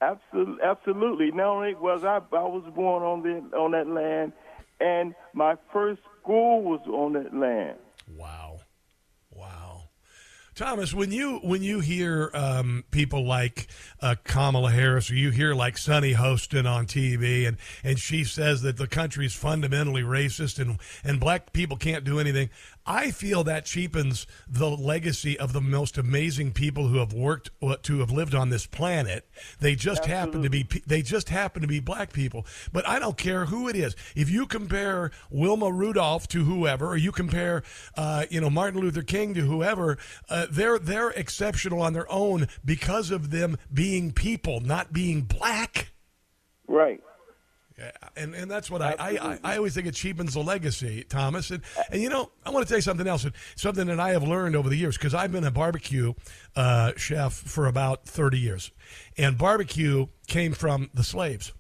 Absolutely, 0.03 0.63
absolutely. 0.63 1.31
Not 1.33 1.47
only 1.47 1.75
was 1.75 2.05
I, 2.05 2.17
I 2.17 2.43
was 2.43 2.71
born 2.75 3.03
on 3.03 3.23
the 3.23 3.57
on 3.57 3.73
that 3.73 3.87
land, 3.87 4.33
and 4.81 5.15
my 5.35 5.57
first 5.73 6.01
school 6.23 6.63
was 6.63 6.81
on 6.87 7.15
that 7.15 7.35
land. 7.35 7.79
Wow. 8.17 8.50
Thomas, 10.61 10.93
when 10.93 11.11
you 11.11 11.39
when 11.39 11.63
you 11.63 11.81
hear 11.81 12.31
um, 12.35 12.85
people 12.91 13.27
like 13.27 13.67
uh, 14.03 14.17
Kamala 14.25 14.71
Harris, 14.71 15.11
or 15.11 15.15
you 15.15 15.31
hear 15.31 15.55
like 15.55 15.79
Sunny 15.79 16.13
Hostin 16.13 16.71
on 16.71 16.85
TV, 16.85 17.49
and 17.49 17.57
and 17.83 17.99
she 17.99 18.25
says 18.25 18.61
that 18.61 18.77
the 18.77 18.87
country 18.87 19.25
is 19.25 19.35
fundamentally 19.35 20.03
racist 20.03 20.59
and 20.59 20.79
and 21.03 21.19
black 21.19 21.55
people 21.55 21.79
can't 21.79 22.05
do 22.05 22.19
anything, 22.19 22.51
I 22.91 23.11
feel 23.11 23.45
that 23.45 23.67
cheapens 23.67 24.27
the 24.49 24.69
legacy 24.69 25.39
of 25.39 25.53
the 25.53 25.61
most 25.61 25.97
amazing 25.97 26.53
people 26.53 26.89
who 26.89 26.99
have 26.99 27.13
worked 27.13 27.51
uh, 27.63 27.77
to 27.85 28.01
have 28.01 28.11
lived 28.11 28.35
on 28.35 28.51
this 28.51 28.67
planet. 28.67 29.29
They 29.61 29.77
just 29.77 30.09
Absolutely. 30.09 30.17
happen 30.17 30.43
to 30.43 30.51
be 30.51 30.83
they 30.87 31.01
just 31.01 31.29
happen 31.29 31.63
to 31.63 31.69
be 31.69 31.81
black 31.81 32.13
people. 32.13 32.45
But 32.73 32.89
I 32.89 32.99
don't 32.99 33.17
care 33.17 33.47
who 33.47 33.69
it 33.69 33.77
is. 33.77 33.95
If 34.17 34.29
you 34.29 34.45
compare 34.45 35.11
Wilma 35.31 35.71
Rudolph 35.71 36.27
to 36.29 36.45
whoever, 36.45 36.89
or 36.89 36.97
you 36.97 37.13
compare 37.13 37.63
uh, 37.97 38.27
you 38.29 38.41
know 38.41 38.51
Martin 38.51 38.81
Luther 38.81 39.03
King 39.03 39.35
to 39.35 39.43
whoever. 39.43 39.97
Uh, 40.29 40.47
they're 40.51 40.79
they're 40.79 41.11
exceptional 41.11 41.81
on 41.83 41.93
their 41.93 42.11
own 42.11 42.49
because 42.65 43.11
of 43.11 43.31
them 43.31 43.57
being 43.73 44.13
people, 44.13 44.61
not 44.61 44.93
being 44.93 45.23
black. 45.23 45.93
Right. 46.67 47.01
Yeah, 47.81 47.93
and, 48.15 48.35
and 48.35 48.51
that's 48.51 48.71
what 48.71 48.83
I, 48.83 48.95
I, 48.99 49.39
I, 49.43 49.57
always 49.57 49.75
think 49.75 49.87
it 49.87 49.95
cheapens 49.95 50.35
the 50.35 50.41
legacy, 50.41 51.03
Thomas. 51.09 51.51
And, 51.51 51.63
and 51.91 52.03
you 52.03 52.11
know, 52.11 52.31
I 52.45 52.51
want 52.51 52.67
to 52.67 52.69
tell 52.69 52.77
you 52.77 52.83
something 52.83 53.07
else, 53.07 53.27
something 53.57 53.87
that 53.87 53.99
I 53.99 54.11
have 54.11 54.23
learned 54.23 54.55
over 54.55 54.69
the 54.69 54.77
years, 54.77 54.99
because 54.99 55.15
I've 55.15 55.33
been 55.33 55.45
a 55.45 55.51
barbecue 55.51 56.13
uh, 56.55 56.93
chef 56.99 57.33
for 57.33 57.67
about 57.67 58.05
30 58.05 58.39
years. 58.39 58.71
And 59.17 59.39
barbecue 59.39 60.09
came 60.27 60.53
from 60.53 60.91
the 60.93 61.03
slaves. 61.03 61.55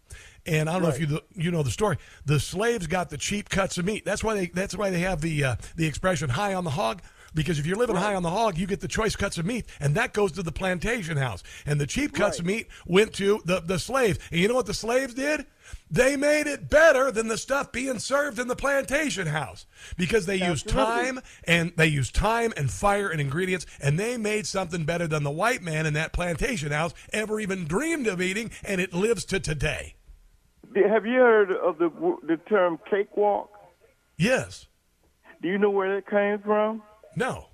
And 0.44 0.68
I 0.68 0.74
don't 0.74 0.82
right. 0.82 0.88
know 1.00 1.04
if 1.04 1.10
you 1.10 1.20
you 1.44 1.50
know 1.50 1.62
the 1.62 1.70
story. 1.70 1.96
The 2.24 2.40
slaves 2.40 2.86
got 2.86 3.10
the 3.10 3.18
cheap 3.18 3.48
cuts 3.48 3.78
of 3.78 3.84
meat. 3.84 4.04
That's 4.04 4.24
why 4.24 4.34
they 4.34 4.46
that's 4.46 4.76
why 4.76 4.90
they 4.90 5.00
have 5.00 5.20
the 5.20 5.44
uh, 5.44 5.56
the 5.76 5.86
expression 5.86 6.30
"high 6.30 6.54
on 6.54 6.64
the 6.64 6.70
hog." 6.70 7.02
Because 7.34 7.58
if 7.58 7.66
you're 7.66 7.76
living 7.76 7.96
right. 7.96 8.06
high 8.06 8.14
on 8.14 8.22
the 8.22 8.30
hog, 8.30 8.58
you 8.58 8.66
get 8.66 8.80
the 8.80 8.88
choice 8.88 9.16
cuts 9.16 9.38
of 9.38 9.46
meat, 9.46 9.66
and 9.80 9.94
that 9.94 10.12
goes 10.12 10.32
to 10.32 10.42
the 10.42 10.52
plantation 10.52 11.16
house. 11.16 11.42
And 11.66 11.80
the 11.80 11.86
cheap 11.86 12.12
cuts 12.12 12.36
right. 12.36 12.40
of 12.40 12.46
meat 12.46 12.68
went 12.86 13.12
to 13.14 13.40
the, 13.44 13.60
the 13.60 13.78
slaves. 13.78 14.18
And 14.30 14.40
you 14.40 14.48
know 14.48 14.54
what 14.54 14.66
the 14.66 14.74
slaves 14.74 15.14
did? 15.14 15.46
They 15.90 16.16
made 16.16 16.46
it 16.46 16.68
better 16.68 17.10
than 17.10 17.28
the 17.28 17.38
stuff 17.38 17.70
being 17.72 17.98
served 17.98 18.38
in 18.38 18.48
the 18.48 18.56
plantation 18.56 19.28
house 19.28 19.66
because 19.96 20.26
they 20.26 20.36
used 20.36 20.68
time 20.68 21.20
and 21.44 21.72
they 21.76 21.86
used 21.86 22.14
time 22.14 22.52
and 22.56 22.70
fire 22.70 23.08
and 23.08 23.20
ingredients, 23.20 23.66
and 23.80 23.98
they 23.98 24.16
made 24.16 24.46
something 24.46 24.84
better 24.84 25.06
than 25.06 25.22
the 25.22 25.30
white 25.30 25.62
man 25.62 25.86
in 25.86 25.94
that 25.94 26.12
plantation 26.12 26.72
house 26.72 26.92
ever 27.12 27.40
even 27.40 27.66
dreamed 27.66 28.06
of 28.06 28.20
eating, 28.20 28.50
and 28.64 28.80
it 28.80 28.92
lives 28.92 29.24
to 29.26 29.40
today. 29.40 29.94
Have 30.74 31.04
you 31.04 31.18
heard 31.18 31.50
of 31.50 31.78
the 31.78 31.90
the 32.26 32.36
term 32.48 32.78
cakewalk? 32.88 33.50
Yes. 34.16 34.68
Do 35.42 35.48
you 35.48 35.58
know 35.58 35.70
where 35.70 35.96
that 35.96 36.08
came 36.08 36.38
from? 36.40 36.82
No. 37.16 37.46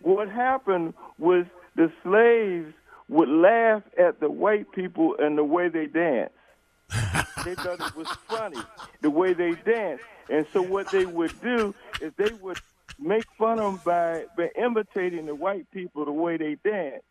What 0.00 0.28
happened 0.28 0.94
was 1.18 1.46
the 1.76 1.90
slaves 2.02 2.72
would 3.08 3.28
laugh 3.28 3.82
at 3.98 4.20
the 4.20 4.30
white 4.30 4.70
people 4.72 5.16
and 5.18 5.36
the 5.36 5.44
way 5.44 5.68
they 5.68 5.86
danced. 5.86 6.34
they 7.44 7.54
thought 7.54 7.80
it 7.80 7.96
was 7.96 8.08
funny 8.28 8.60
the 9.00 9.10
way 9.10 9.32
they 9.32 9.52
danced. 9.52 10.04
And 10.30 10.46
so 10.52 10.62
what 10.62 10.90
they 10.90 11.06
would 11.06 11.40
do 11.40 11.74
is 12.00 12.12
they 12.16 12.32
would 12.40 12.58
make 12.98 13.24
fun 13.38 13.58
of 13.60 13.72
them 13.74 13.80
by, 13.84 14.24
by 14.36 14.50
imitating 14.60 15.26
the 15.26 15.34
white 15.34 15.70
people 15.70 16.04
the 16.04 16.12
way 16.12 16.36
they 16.36 16.56
dance. 16.64 17.02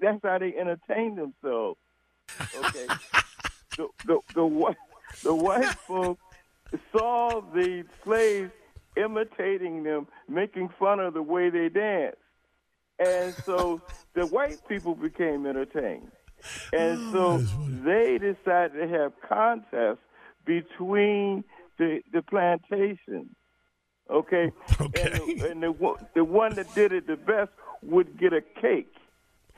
That's 0.00 0.20
how 0.22 0.38
they 0.38 0.54
entertain 0.54 1.16
themselves. 1.16 1.78
Okay. 2.56 2.86
the, 3.76 3.88
the, 4.04 4.18
the, 4.34 4.44
white, 4.44 4.76
the 5.22 5.34
white 5.34 5.74
folks 5.74 6.22
saw 6.92 7.40
the 7.52 7.84
slaves 8.04 8.52
imitating 8.96 9.82
them, 9.82 10.06
making 10.28 10.70
fun 10.78 11.00
of 11.00 11.14
the 11.14 11.22
way 11.22 11.50
they 11.50 11.68
dance. 11.68 12.16
And 12.98 13.34
so 13.44 13.80
the 14.14 14.26
white 14.26 14.58
people 14.68 14.94
became 14.94 15.46
entertained. 15.46 16.10
And 16.72 17.14
oh, 17.14 17.38
so 17.42 17.56
they 17.84 18.18
decided 18.18 18.78
to 18.80 18.88
have 18.88 19.12
contests 19.28 19.98
between 20.46 21.44
the, 21.78 22.00
the 22.12 22.22
plantations. 22.22 23.28
Okay? 24.10 24.50
Okay. 24.80 25.02
And, 25.02 25.40
the, 25.40 25.50
and 25.50 25.62
the, 25.62 25.72
one- 25.72 26.06
the 26.14 26.24
one 26.24 26.54
that 26.54 26.74
did 26.74 26.92
it 26.92 27.06
the 27.06 27.16
best 27.16 27.50
would 27.82 28.18
get 28.18 28.32
a 28.32 28.40
cake. 28.60 28.92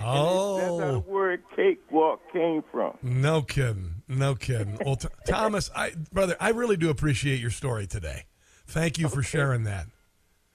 Oh. 0.00 0.56
That's 0.56 0.68
how 0.68 0.76
the 0.78 0.84
Oh, 0.94 0.98
word 1.06 1.42
cakewalk 1.54 2.20
came 2.32 2.62
from. 2.72 2.98
no 3.02 3.42
kidding, 3.42 4.02
no 4.08 4.34
kidding. 4.34 4.76
Well, 4.84 4.96
Th- 4.96 5.12
Thomas, 5.26 5.70
I 5.76 5.92
brother, 6.12 6.36
I 6.40 6.50
really 6.50 6.76
do 6.76 6.90
appreciate 6.90 7.40
your 7.40 7.50
story 7.50 7.86
today. 7.86 8.24
Thank 8.72 8.98
you 8.98 9.10
for 9.10 9.22
sharing 9.22 9.64
that. 9.64 9.86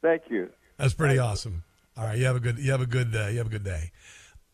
Thank 0.02 0.24
you. 0.30 0.50
That's 0.78 0.96
pretty 0.96 1.20
awesome. 1.20 1.64
All 1.96 2.04
right, 2.04 2.18
you 2.18 2.26
have 2.26 2.36
a 2.36 2.40
good, 2.40 2.58
you 2.58 2.72
have 2.72 2.82
a 2.82 2.88
good, 2.88 3.16
uh, 3.16 3.28
you 3.28 3.38
have 3.38 3.46
a 3.46 3.52
good 3.52 3.64
day. 3.64 3.92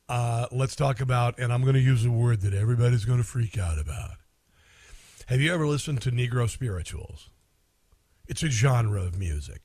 Uh, 0.09 0.47
let's 0.51 0.75
talk 0.75 0.99
about, 0.99 1.39
and 1.39 1.51
I'm 1.53 1.61
going 1.61 1.75
to 1.75 1.79
use 1.79 2.05
a 2.05 2.11
word 2.11 2.41
that 2.41 2.53
everybody's 2.53 3.05
going 3.05 3.19
to 3.19 3.23
freak 3.23 3.57
out 3.57 3.79
about. 3.79 4.17
Have 5.27 5.39
you 5.39 5.53
ever 5.53 5.65
listened 5.65 6.01
to 6.01 6.11
Negro 6.11 6.49
spirituals? 6.49 7.29
It's 8.27 8.43
a 8.43 8.49
genre 8.49 9.01
of 9.01 9.17
music. 9.17 9.61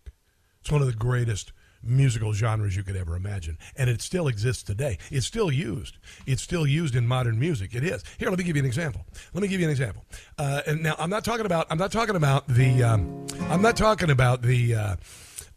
It's 0.61 0.71
one 0.71 0.81
of 0.81 0.87
the 0.87 0.95
greatest 0.95 1.53
musical 1.83 2.33
genres 2.33 2.77
you 2.77 2.83
could 2.83 2.97
ever 2.97 3.17
imagine, 3.17 3.59
and 3.77 3.89
it 3.89 4.03
still 4.03 4.29
exists 4.29 4.63
today. 4.63 4.99
It's 5.11 5.27
still 5.27 5.51
used. 5.51 5.97
It's 6.27 6.43
still 6.43 6.67
used 6.67 6.95
in 6.95 7.07
modern 7.07 7.39
music. 7.39 7.75
It 7.75 7.85
is. 7.85 8.03
Here, 8.19 8.29
let 8.29 8.39
me 8.39 8.45
give 8.45 8.57
you 8.57 8.63
an 8.63 8.67
example. 8.67 9.05
Let 9.33 9.43
me 9.43 9.49
give 9.49 9.61
you 9.61 9.67
an 9.67 9.71
example. 9.71 10.05
Uh, 10.39 10.63
and 10.67 10.83
now, 10.83 10.95
I'm 10.99 11.11
not 11.11 11.25
talking 11.25 11.47
about. 11.47 11.67
I'm 11.71 11.79
not 11.79 11.93
talking 11.93 12.17
about 12.17 12.49
the. 12.49 12.83
Um, 12.83 13.27
I'm 13.49 13.63
not 13.63 13.77
talking 13.77 14.11
about 14.11 14.43
the. 14.43 14.75
Uh, 14.75 14.97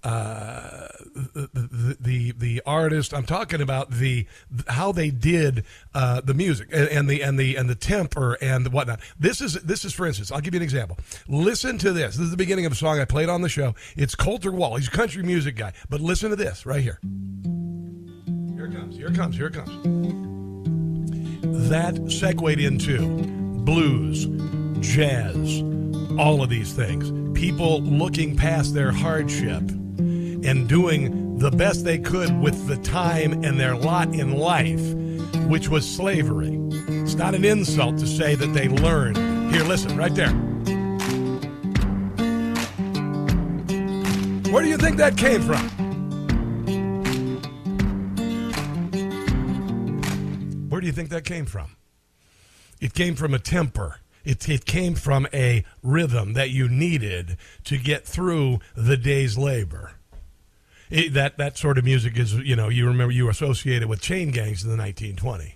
uh, 0.03 0.87
the, 1.13 1.97
the 1.99 2.31
the 2.31 2.61
artist. 2.65 3.13
I'm 3.13 3.25
talking 3.25 3.61
about 3.61 3.91
the 3.91 4.25
how 4.67 4.91
they 4.91 5.11
did 5.11 5.63
uh, 5.93 6.21
the 6.21 6.33
music 6.33 6.69
and, 6.71 6.87
and 6.89 7.09
the 7.09 7.21
and 7.21 7.39
the 7.39 7.55
and 7.55 7.69
the 7.69 7.75
temper 7.75 8.37
and 8.41 8.71
whatnot. 8.73 8.99
This 9.19 9.41
is 9.41 9.53
this 9.55 9.85
is 9.85 9.93
for 9.93 10.07
instance. 10.07 10.31
I'll 10.31 10.41
give 10.41 10.53
you 10.53 10.59
an 10.59 10.63
example. 10.63 10.97
Listen 11.27 11.77
to 11.79 11.91
this. 11.91 12.15
This 12.15 12.25
is 12.25 12.31
the 12.31 12.37
beginning 12.37 12.65
of 12.65 12.71
a 12.71 12.75
song 12.75 12.99
I 12.99 13.05
played 13.05 13.29
on 13.29 13.41
the 13.41 13.49
show. 13.49 13.75
It's 13.95 14.15
Colter 14.15 14.51
Wall. 14.51 14.75
He's 14.77 14.87
a 14.87 14.91
country 14.91 15.23
music 15.23 15.55
guy. 15.55 15.73
But 15.89 16.01
listen 16.01 16.29
to 16.31 16.35
this 16.35 16.65
right 16.65 16.81
here. 16.81 16.99
Here 18.55 18.65
it 18.65 18.73
comes. 18.73 18.95
Here 18.95 19.07
it 19.07 19.15
comes. 19.15 19.35
Here 19.35 19.47
it 19.47 19.53
comes. 19.53 20.31
That 21.69 22.11
segued 22.11 22.59
into 22.59 23.23
blues, 23.63 24.25
jazz, 24.79 25.61
all 26.17 26.41
of 26.41 26.49
these 26.49 26.73
things. 26.73 27.11
People 27.37 27.81
looking 27.81 28.35
past 28.35 28.73
their 28.73 28.91
hardship 28.91 29.61
and 30.43 30.67
doing 30.67 31.37
the 31.37 31.51
best 31.51 31.83
they 31.83 31.97
could 31.97 32.39
with 32.39 32.67
the 32.67 32.77
time 32.77 33.43
and 33.43 33.59
their 33.59 33.75
lot 33.75 34.13
in 34.13 34.37
life, 34.37 34.93
which 35.47 35.69
was 35.69 35.89
slavery. 35.89 36.57
It's 36.87 37.15
not 37.15 37.35
an 37.35 37.45
insult 37.45 37.97
to 37.99 38.07
say 38.07 38.35
that 38.35 38.53
they 38.53 38.67
learned. 38.67 39.17
Here, 39.53 39.63
listen, 39.63 39.97
right 39.97 40.13
there. 40.15 40.31
Where 44.51 44.63
do 44.63 44.69
you 44.69 44.77
think 44.77 44.97
that 44.97 45.17
came 45.17 45.41
from? 45.41 45.69
Where 50.69 50.81
do 50.81 50.87
you 50.87 50.93
think 50.93 51.09
that 51.09 51.25
came 51.25 51.45
from? 51.45 51.75
It 52.79 52.93
came 52.93 53.15
from 53.15 53.33
a 53.33 53.39
temper. 53.39 53.97
It, 54.23 54.47
it 54.49 54.65
came 54.65 54.95
from 54.95 55.27
a 55.33 55.63
rhythm 55.83 56.33
that 56.33 56.49
you 56.49 56.67
needed 56.67 57.37
to 57.65 57.77
get 57.77 58.05
through 58.05 58.59
the 58.75 58.97
day's 58.97 59.37
labor. 59.37 59.93
It, 60.91 61.13
that 61.13 61.37
that 61.37 61.57
sort 61.57 61.77
of 61.77 61.85
music 61.85 62.17
is, 62.17 62.35
you 62.35 62.55
know, 62.55 62.69
you 62.69 62.85
remember 62.85 63.13
you 63.13 63.25
were 63.25 63.31
associated 63.31 63.87
with 63.87 64.01
chain 64.01 64.29
gangs 64.31 64.63
in 64.63 64.69
the 64.69 64.77
1920. 64.77 65.55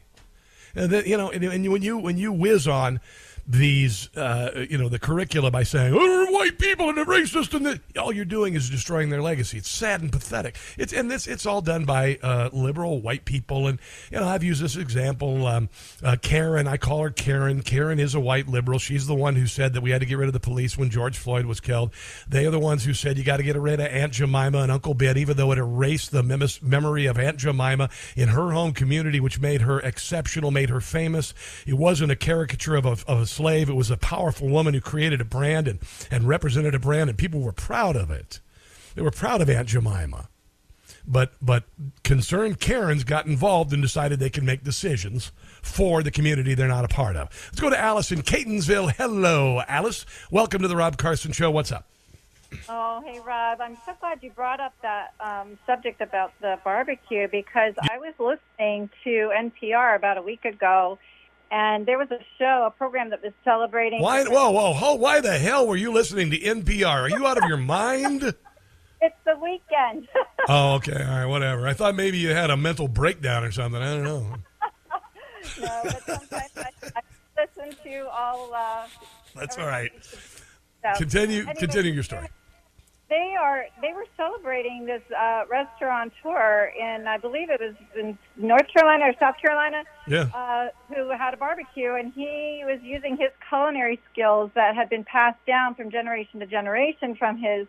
And 0.75 0.91
then, 0.91 1.05
you 1.05 1.17
know, 1.17 1.29
and, 1.29 1.43
and 1.43 1.71
when 1.71 1.81
you 1.81 1.97
when 1.97 2.17
you 2.17 2.31
whiz 2.31 2.67
on 2.67 3.01
these, 3.47 4.09
uh, 4.15 4.65
you 4.69 4.77
know, 4.77 4.89
the 4.89 4.99
curricula 4.99 5.51
by 5.51 5.63
saying, 5.63 5.93
"Oh, 5.95 6.31
white 6.31 6.57
people 6.57 6.89
and 6.89 6.97
they're 6.97 7.05
racist," 7.05 7.53
and 7.53 7.79
all 7.97 8.11
you're 8.11 8.25
doing 8.25 8.55
is 8.55 8.69
destroying 8.69 9.09
their 9.09 9.21
legacy. 9.21 9.57
It's 9.57 9.69
sad 9.69 10.01
and 10.01 10.11
pathetic. 10.11 10.57
It's 10.77 10.93
and 10.93 11.11
this 11.11 11.27
it's 11.27 11.45
all 11.45 11.61
done 11.61 11.85
by 11.85 12.17
uh, 12.23 12.49
liberal 12.51 13.01
white 13.01 13.25
people. 13.25 13.67
And 13.67 13.79
you 14.11 14.19
know, 14.19 14.27
I've 14.27 14.43
used 14.43 14.61
this 14.61 14.75
example. 14.75 15.45
Um, 15.45 15.69
uh, 16.03 16.17
Karen, 16.21 16.67
I 16.67 16.77
call 16.77 17.03
her 17.03 17.11
Karen. 17.11 17.61
Karen 17.61 17.99
is 17.99 18.15
a 18.15 18.19
white 18.19 18.47
liberal. 18.47 18.79
She's 18.79 19.05
the 19.05 19.15
one 19.15 19.35
who 19.35 19.45
said 19.47 19.73
that 19.73 19.81
we 19.81 19.91
had 19.91 20.01
to 20.01 20.07
get 20.07 20.17
rid 20.17 20.27
of 20.27 20.33
the 20.33 20.39
police 20.39 20.77
when 20.77 20.89
George 20.89 21.17
Floyd 21.17 21.45
was 21.45 21.59
killed. 21.59 21.91
They 22.27 22.45
are 22.45 22.51
the 22.51 22.59
ones 22.59 22.83
who 22.83 22.93
said 22.93 23.17
you 23.17 23.23
got 23.23 23.37
to 23.37 23.43
get 23.43 23.55
rid 23.55 23.79
of 23.79 23.87
Aunt 23.87 24.13
Jemima 24.13 24.59
and 24.59 24.71
Uncle 24.71 24.95
Ben, 24.95 25.17
even 25.17 25.37
though 25.37 25.51
it 25.51 25.57
erased 25.59 26.11
the 26.11 26.23
memis- 26.23 26.61
memory 26.61 27.05
of 27.05 27.19
Aunt 27.19 27.37
Jemima 27.37 27.89
in 28.15 28.29
her 28.29 28.51
home 28.51 28.73
community, 28.73 29.19
which 29.19 29.39
made 29.39 29.61
her 29.61 29.79
exceptional, 29.81 30.49
made 30.49 30.69
her 30.69 30.81
famous. 30.81 31.33
It 31.67 31.75
wasn't 31.75 32.11
a 32.11 32.15
caricature 32.15 32.75
of 32.75 32.85
a, 32.85 32.97
of 33.07 33.21
a 33.21 33.27
slave. 33.36 33.69
It 33.69 33.75
was 33.75 33.91
a 33.91 33.97
powerful 33.97 34.47
woman 34.47 34.73
who 34.73 34.81
created 34.81 35.21
a 35.21 35.25
brand 35.25 35.67
and, 35.67 35.79
and 36.09 36.27
represented 36.27 36.73
a 36.73 36.79
brand, 36.79 37.09
and 37.09 37.19
people 37.19 37.41
were 37.41 37.51
proud 37.51 37.95
of 37.95 38.09
it. 38.09 38.39
They 38.95 39.01
were 39.01 39.11
proud 39.11 39.41
of 39.41 39.49
Aunt 39.49 39.67
Jemima. 39.67 40.29
But 41.07 41.33
but 41.39 41.65
concerned 42.03 42.59
Karens 42.59 43.03
got 43.03 43.27
involved 43.27 43.71
and 43.73 43.81
decided 43.81 44.19
they 44.19 44.31
could 44.31 44.43
make 44.43 44.63
decisions 44.63 45.31
for 45.61 46.01
the 46.01 46.09
community 46.09 46.55
they're 46.55 46.67
not 46.67 46.86
a 46.86 46.88
part 46.88 47.15
of. 47.15 47.29
Let's 47.47 47.59
go 47.59 47.69
to 47.69 47.79
Alice 47.79 48.11
in 48.11 48.23
Catonsville. 48.23 48.93
Hello, 48.93 49.61
Alice. 49.67 50.05
Welcome 50.31 50.63
to 50.63 50.67
the 50.67 50.75
Rob 50.75 50.97
Carson 50.97 51.31
Show. 51.31 51.51
What's 51.51 51.71
up? 51.71 51.88
Oh, 52.69 53.03
hey, 53.05 53.19
Rob. 53.19 53.61
I'm 53.61 53.77
so 53.86 53.93
glad 53.99 54.19
you 54.23 54.31
brought 54.31 54.59
up 54.59 54.73
that 54.81 55.13
um, 55.19 55.57
subject 55.65 56.01
about 56.01 56.31
the 56.41 56.57
barbecue 56.63 57.27
because 57.27 57.73
I 57.81 57.97
was 57.99 58.13
listening 58.17 58.89
to 59.03 59.31
NPR 59.38 59.95
about 59.95 60.17
a 60.17 60.21
week 60.21 60.45
ago, 60.45 60.97
and 61.51 61.85
there 61.85 61.97
was 61.97 62.09
a 62.11 62.19
show, 62.37 62.65
a 62.67 62.71
program 62.71 63.09
that 63.11 63.21
was 63.23 63.33
celebrating. 63.43 64.01
Why? 64.01 64.23
Whoa, 64.23 64.51
whoa, 64.51 64.73
whoa! 64.73 64.95
Why 64.95 65.21
the 65.21 65.37
hell 65.37 65.67
were 65.67 65.75
you 65.75 65.91
listening 65.91 66.31
to 66.31 66.39
NPR? 66.39 66.85
Are 67.03 67.09
you 67.09 67.25
out 67.27 67.37
of 67.37 67.47
your 67.47 67.57
mind? 67.57 68.33
It's 69.01 69.15
the 69.25 69.35
weekend. 69.37 70.07
Oh, 70.47 70.75
okay, 70.75 70.93
all 70.93 71.09
right, 71.17 71.25
whatever. 71.25 71.67
I 71.67 71.73
thought 71.73 71.95
maybe 71.95 72.17
you 72.17 72.29
had 72.29 72.49
a 72.51 72.57
mental 72.57 72.87
breakdown 72.87 73.43
or 73.43 73.51
something. 73.51 73.81
I 73.81 73.95
don't 73.95 74.03
know. 74.03 74.21
no, 75.59 75.81
but 75.83 76.01
sometimes 76.05 76.51
I, 76.55 76.69
I 76.95 77.01
listen 77.37 77.75
to 77.83 78.07
all. 78.09 78.53
Uh, 78.53 78.85
That's 79.35 79.57
all 79.57 79.65
right. 79.67 79.91
stuff. 80.01 80.97
Continue, 80.97 81.39
Anyway, 81.39 81.55
continue 81.57 81.91
your 81.93 82.03
story. 82.03 82.27
They 83.08 83.36
are. 83.39 83.66
They 83.82 83.93
were 83.93 84.08
celebrating 84.18 84.86
this 84.86 85.01
uh, 85.16 85.43
restaurateur 85.47 86.72
in, 86.80 87.06
I 87.08 87.18
believe 87.18 87.49
it 87.51 87.62
was 87.62 87.76
in 87.95 88.18
North 88.36 88.68
Carolina 88.74 89.06
or 89.06 89.14
South 89.20 89.36
Carolina. 89.39 89.84
Yeah. 90.08 90.30
Uh, 90.34 90.70
who 90.93 91.10
had 91.12 91.34
a 91.34 91.38
barbecue, 91.38 91.93
and 91.93 92.14
he 92.14 92.64
was 92.66 92.80
using 92.82 93.18
his 93.18 93.30
culinary 93.49 93.99
skills 94.12 94.51
that 94.56 94.76
had 94.76 94.89
been 94.89 95.03
passed 95.03 95.43
down 95.45 95.76
from 95.76 95.91
generation 95.91 96.39
to 96.39 96.47
generation 96.47 97.16
from 97.16 97.38
his 97.38 97.68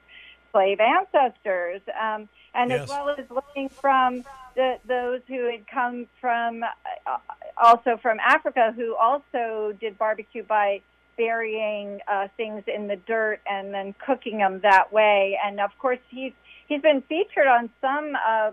slave 0.53 0.81
ancestors, 0.81 1.83
um, 2.01 2.29
and 2.55 2.71
Yes. 2.71 2.83
as 2.83 2.89
well 2.89 3.11
as 3.11 3.25
learning 3.31 3.69
from 3.69 4.25
the, 4.55 4.79
those 4.87 5.21
who 5.29 5.51
had 5.51 5.67
come 5.67 6.07
from, 6.19 6.63
uh, 6.63 7.19
also 7.59 7.99
from 7.99 8.19
Africa, 8.21 8.73
who 8.75 8.97
also 8.97 9.77
did 9.79 9.99
barbecue 9.99 10.43
by 10.43 10.81
burying 11.17 12.01
uh, 12.09 12.29
things 12.37 12.63
in 12.67 12.87
the 12.87 12.97
dirt 12.97 13.41
and 13.51 13.73
then 13.73 13.95
cooking 14.05 14.39
them 14.39 14.61
that 14.63 14.93
way. 14.93 15.39
And 15.45 15.61
of 15.61 15.71
course, 15.79 15.99
he's 16.11 16.33
he's 16.69 16.83
been 16.83 17.03
featured 17.03 17.47
on 17.47 17.71
some 17.81 18.13
uh, 18.27 18.53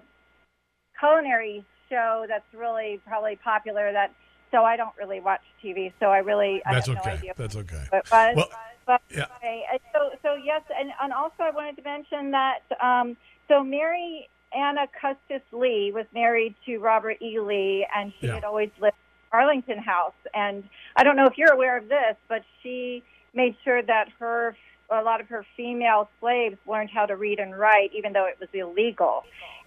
culinary 1.00 1.66
show 1.90 2.26
that's 2.28 2.46
really 2.54 3.02
probably 3.06 3.38
popular. 3.44 3.92
That 3.92 4.14
so 4.52 4.64
I 4.64 4.78
don't 4.78 4.96
really 4.98 5.20
watch 5.20 5.42
TV, 5.64 5.92
so 6.00 6.08
I 6.08 6.20
really 6.20 6.62
That's 6.70 6.88
I 6.88 6.92
have 6.94 7.00
okay. 7.02 7.10
no 7.10 7.16
idea. 7.18 7.34
That's 7.36 7.56
okay. 7.56 7.84
But, 7.90 8.06
but, 8.10 8.36
Well, 8.36 8.50
but 8.86 9.02
yeah. 9.10 9.24
uh, 9.44 9.78
so 9.94 10.12
so 10.22 10.36
yes, 10.36 10.62
and, 10.78 10.92
and 11.02 11.12
also 11.14 11.42
I 11.42 11.52
wanted 11.52 11.78
to 11.78 11.84
mention 11.84 12.32
that 12.32 12.60
um, 12.82 13.18
so 13.48 13.64
Mary 13.64 14.30
Anna 14.56 14.88
Custis 15.00 15.42
Lee 15.52 15.92
was 15.94 16.06
married 16.14 16.56
to 16.66 16.78
Robert 16.78 17.18
E. 17.22 17.40
Lee, 17.40 17.88
and 17.96 18.14
she 18.20 18.28
Yeah. 18.28 18.36
had 18.36 18.44
always 18.44 18.70
lived 18.80 18.96
Arlington 19.34 19.80
House. 19.80 20.14
And 20.34 20.64
I 20.96 21.04
don't 21.04 21.16
know 21.16 21.26
if 21.26 21.38
you're 21.38 21.54
aware 21.54 21.78
of 21.78 21.90
this, 21.90 22.16
but 22.30 22.44
she 22.62 23.04
made 23.34 23.56
sure 23.64 23.82
that 23.82 24.10
her 24.20 24.56
a 24.92 25.02
lot 25.02 25.22
of 25.22 25.28
her 25.28 25.46
female 25.58 26.10
slaves 26.20 26.58
learned 26.68 26.90
how 26.94 27.06
to 27.06 27.16
read 27.16 27.40
and 27.40 27.58
write, 27.58 27.90
even 27.98 28.14
though 28.14 28.28
it 28.28 28.38
was 28.40 28.50
illegal. 28.54 29.24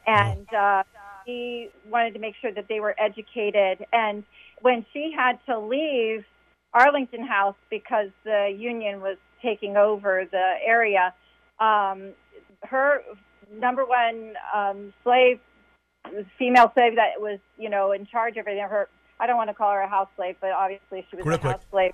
And 0.06 0.46
uh, 0.54 0.84
she 1.24 1.70
wanted 1.90 2.14
to 2.14 2.20
make 2.20 2.34
sure 2.40 2.52
that 2.52 2.68
they 2.68 2.80
were 2.80 2.94
educated. 2.98 3.84
And 3.92 4.24
when 4.62 4.86
she 4.92 5.12
had 5.16 5.38
to 5.46 5.58
leave 5.58 6.24
Arlington 6.72 7.26
House 7.26 7.56
because 7.70 8.10
the 8.24 8.54
union 8.56 9.00
was 9.00 9.16
taking 9.42 9.76
over 9.76 10.24
the 10.30 10.54
area, 10.64 11.12
um, 11.58 12.12
her 12.62 13.02
number 13.52 13.84
one 13.84 14.34
um, 14.54 14.92
slave, 15.02 15.40
female 16.38 16.70
slave 16.74 16.96
that 16.96 17.20
was, 17.20 17.40
you 17.58 17.68
know, 17.68 17.92
in 17.92 18.06
charge 18.06 18.36
of 18.36 18.46
everything. 18.46 18.68
Her, 18.68 18.88
I 19.18 19.26
don't 19.26 19.36
want 19.36 19.50
to 19.50 19.54
call 19.54 19.72
her 19.72 19.80
a 19.80 19.88
house 19.88 20.08
slave, 20.16 20.36
but 20.40 20.50
obviously 20.50 21.06
she 21.10 21.16
was 21.16 21.24
Real 21.26 21.36
a 21.36 21.38
quick. 21.38 21.52
house 21.52 21.62
slave. 21.70 21.92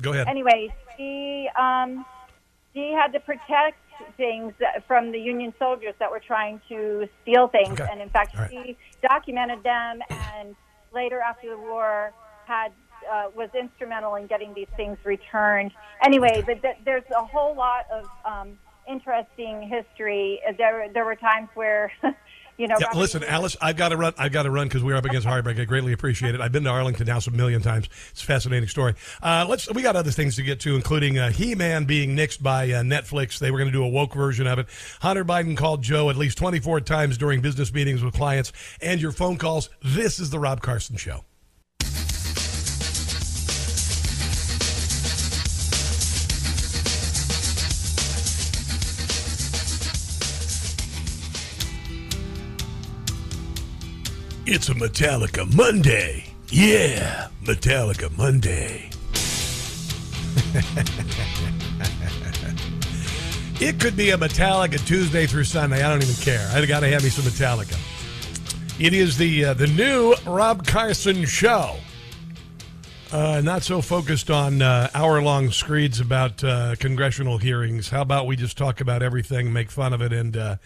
Go 0.00 0.12
ahead. 0.12 0.26
Anyway, 0.28 0.74
she 0.96 1.48
um, 1.58 2.04
she 2.74 2.92
had 2.92 3.12
to 3.12 3.20
protect 3.20 3.78
things 4.16 4.54
from 4.88 5.12
the 5.12 5.18
Union 5.18 5.52
soldiers 5.58 5.94
that 5.98 6.10
were 6.10 6.20
trying 6.20 6.60
to 6.68 7.06
steal 7.22 7.48
things, 7.48 7.78
Okay. 7.78 7.86
and 7.90 8.00
in 8.00 8.08
fact, 8.08 8.36
right. 8.36 8.50
she 8.50 8.76
documented 9.06 9.62
them, 9.62 10.00
and 10.34 10.56
later 10.92 11.20
after 11.20 11.50
the 11.50 11.58
war 11.58 12.12
had 12.46 12.72
uh, 13.10 13.28
was 13.36 13.50
instrumental 13.58 14.14
in 14.14 14.26
getting 14.26 14.54
these 14.54 14.68
things 14.76 14.96
returned. 15.04 15.72
Anyway, 16.04 16.42
but 16.46 16.62
th- 16.62 16.76
there's 16.84 17.04
a 17.14 17.24
whole 17.24 17.54
lot 17.54 17.84
of 17.92 18.08
um, 18.24 18.58
interesting 18.88 19.68
history. 19.68 20.40
There 20.56 20.88
there 20.92 21.04
were 21.04 21.16
times 21.16 21.48
where. 21.54 21.92
You 22.58 22.68
know, 22.68 22.76
Yeah, 22.78 22.88
listen. 22.94 23.24
Alice, 23.24 23.56
I've 23.60 23.76
got 23.76 23.90
to 23.90 23.96
run. 23.96 24.14
I've 24.18 24.32
got 24.32 24.42
to 24.44 24.50
run 24.50 24.68
because 24.68 24.84
we're 24.84 24.96
up 24.96 25.04
against 25.04 25.26
hard 25.26 25.44
break. 25.44 25.58
I 25.58 25.64
greatly 25.64 25.92
appreciate 25.92 26.34
it. 26.34 26.40
I've 26.40 26.52
been 26.52 26.64
to 26.64 26.70
Arlington 26.70 27.06
House 27.06 27.26
a 27.26 27.30
million 27.30 27.62
times. 27.62 27.88
It's 28.10 28.22
a 28.22 28.26
fascinating 28.26 28.68
story. 28.68 28.94
Uh, 29.22 29.46
let's. 29.48 29.72
We 29.72 29.82
got 29.82 29.96
other 29.96 30.10
things 30.10 30.36
to 30.36 30.42
get 30.42 30.60
to, 30.60 30.74
including 30.74 31.18
uh, 31.18 31.30
He-Man 31.30 31.84
being 31.84 32.16
nixed 32.16 32.42
by 32.42 32.70
uh, 32.70 32.82
Netflix. 32.82 33.38
They 33.38 33.50
were 33.50 33.58
going 33.58 33.70
to 33.70 33.76
do 33.76 33.84
a 33.84 33.88
woke 33.88 34.14
version 34.14 34.46
of 34.46 34.58
it. 34.58 34.66
Hunter 35.00 35.24
Biden 35.24 35.56
called 35.56 35.82
Joe 35.82 36.10
at 36.10 36.16
least 36.16 36.38
24 36.38 36.82
times 36.82 37.18
during 37.18 37.40
business 37.40 37.72
meetings 37.72 38.02
with 38.02 38.14
clients, 38.14 38.52
and 38.80 39.00
your 39.00 39.12
phone 39.12 39.38
calls. 39.38 39.70
This 39.82 40.20
is 40.20 40.30
the 40.30 40.38
Rob 40.38 40.60
Carson 40.60 40.96
Show. 40.96 41.24
It's 54.54 54.68
a 54.68 54.74
Metallica 54.74 55.50
Monday. 55.56 56.26
Yeah, 56.48 57.28
Metallica 57.42 58.14
Monday. 58.18 58.90
it 63.66 63.80
could 63.80 63.96
be 63.96 64.10
a 64.10 64.18
Metallica 64.18 64.78
Tuesday 64.86 65.26
through 65.26 65.44
Sunday. 65.44 65.82
I 65.82 65.88
don't 65.88 66.02
even 66.02 66.14
care. 66.16 66.46
I 66.52 66.66
got 66.66 66.80
to 66.80 66.88
have 66.88 67.02
me 67.02 67.08
some 67.08 67.24
Metallica. 67.24 67.78
It 68.78 68.92
is 68.92 69.16
the 69.16 69.46
uh, 69.46 69.54
the 69.54 69.68
new 69.68 70.14
Rob 70.26 70.66
Carson 70.66 71.24
show. 71.24 71.78
Uh, 73.12 73.42
not 73.44 73.62
so 73.62 73.82
focused 73.82 74.30
on 74.30 74.62
uh, 74.62 74.88
hour 74.94 75.20
long 75.20 75.50
screeds 75.50 76.00
about 76.00 76.42
uh, 76.42 76.74
congressional 76.76 77.36
hearings. 77.36 77.90
How 77.90 78.00
about 78.00 78.26
we 78.26 78.36
just 78.36 78.56
talk 78.56 78.80
about 78.80 79.02
everything, 79.02 79.52
make 79.52 79.70
fun 79.70 79.92
of 79.92 80.00
it, 80.00 80.14
and 80.14 80.34
uh, 80.34 80.56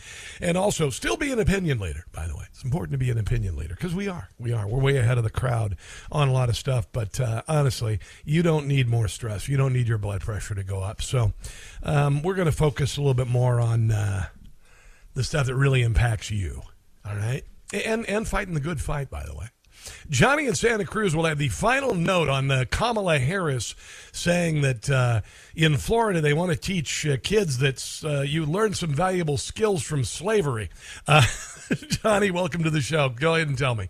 and 0.40 0.56
also 0.56 0.88
still 0.90 1.16
be 1.16 1.32
an 1.32 1.40
opinion 1.40 1.80
leader. 1.80 2.04
By 2.12 2.28
the 2.28 2.36
way, 2.36 2.44
it's 2.48 2.62
important 2.62 2.92
to 2.92 2.98
be 2.98 3.10
an 3.10 3.18
opinion 3.18 3.56
leader 3.56 3.74
because 3.74 3.96
we 3.96 4.06
are. 4.06 4.28
We 4.38 4.52
are. 4.52 4.64
We're 4.68 4.78
way 4.78 4.96
ahead 4.96 5.18
of 5.18 5.24
the 5.24 5.30
crowd 5.30 5.76
on 6.12 6.28
a 6.28 6.32
lot 6.32 6.48
of 6.48 6.56
stuff. 6.56 6.86
But 6.92 7.18
uh, 7.18 7.42
honestly, 7.48 7.98
you 8.24 8.44
don't 8.44 8.68
need 8.68 8.86
more 8.88 9.08
stress. 9.08 9.48
You 9.48 9.56
don't 9.56 9.72
need 9.72 9.88
your 9.88 9.98
blood 9.98 10.20
pressure 10.20 10.54
to 10.54 10.62
go 10.62 10.84
up. 10.84 11.02
So 11.02 11.32
um, 11.82 12.22
we're 12.22 12.36
going 12.36 12.46
to 12.46 12.52
focus 12.52 12.96
a 12.96 13.00
little 13.00 13.14
bit 13.14 13.26
more 13.26 13.58
on 13.60 13.90
uh, 13.90 14.26
the 15.14 15.24
stuff 15.24 15.46
that 15.46 15.56
really 15.56 15.82
impacts 15.82 16.30
you. 16.30 16.62
All 17.04 17.16
right, 17.16 17.42
and 17.72 18.06
and 18.06 18.28
fighting 18.28 18.54
the 18.54 18.60
good 18.60 18.80
fight. 18.80 19.10
By 19.10 19.26
the 19.26 19.34
way. 19.34 19.48
Johnny 20.10 20.46
in 20.46 20.54
Santa 20.54 20.84
Cruz 20.84 21.14
will 21.16 21.24
have 21.24 21.38
the 21.38 21.48
final 21.48 21.94
note 21.94 22.28
on 22.28 22.50
uh, 22.50 22.64
Kamala 22.70 23.18
Harris 23.18 23.74
saying 24.12 24.60
that 24.62 24.88
uh, 24.90 25.20
in 25.54 25.76
Florida 25.76 26.20
they 26.20 26.32
want 26.32 26.50
to 26.52 26.56
teach 26.56 27.06
uh, 27.06 27.16
kids 27.22 27.58
that 27.58 28.00
uh, 28.04 28.20
you 28.22 28.44
learn 28.46 28.74
some 28.74 28.92
valuable 28.94 29.36
skills 29.36 29.82
from 29.82 30.04
slavery. 30.04 30.70
Uh, 31.06 31.24
Johnny, 31.88 32.30
welcome 32.30 32.62
to 32.64 32.70
the 32.70 32.80
show. 32.80 33.08
Go 33.08 33.34
ahead 33.34 33.48
and 33.48 33.58
tell 33.58 33.74
me. 33.74 33.88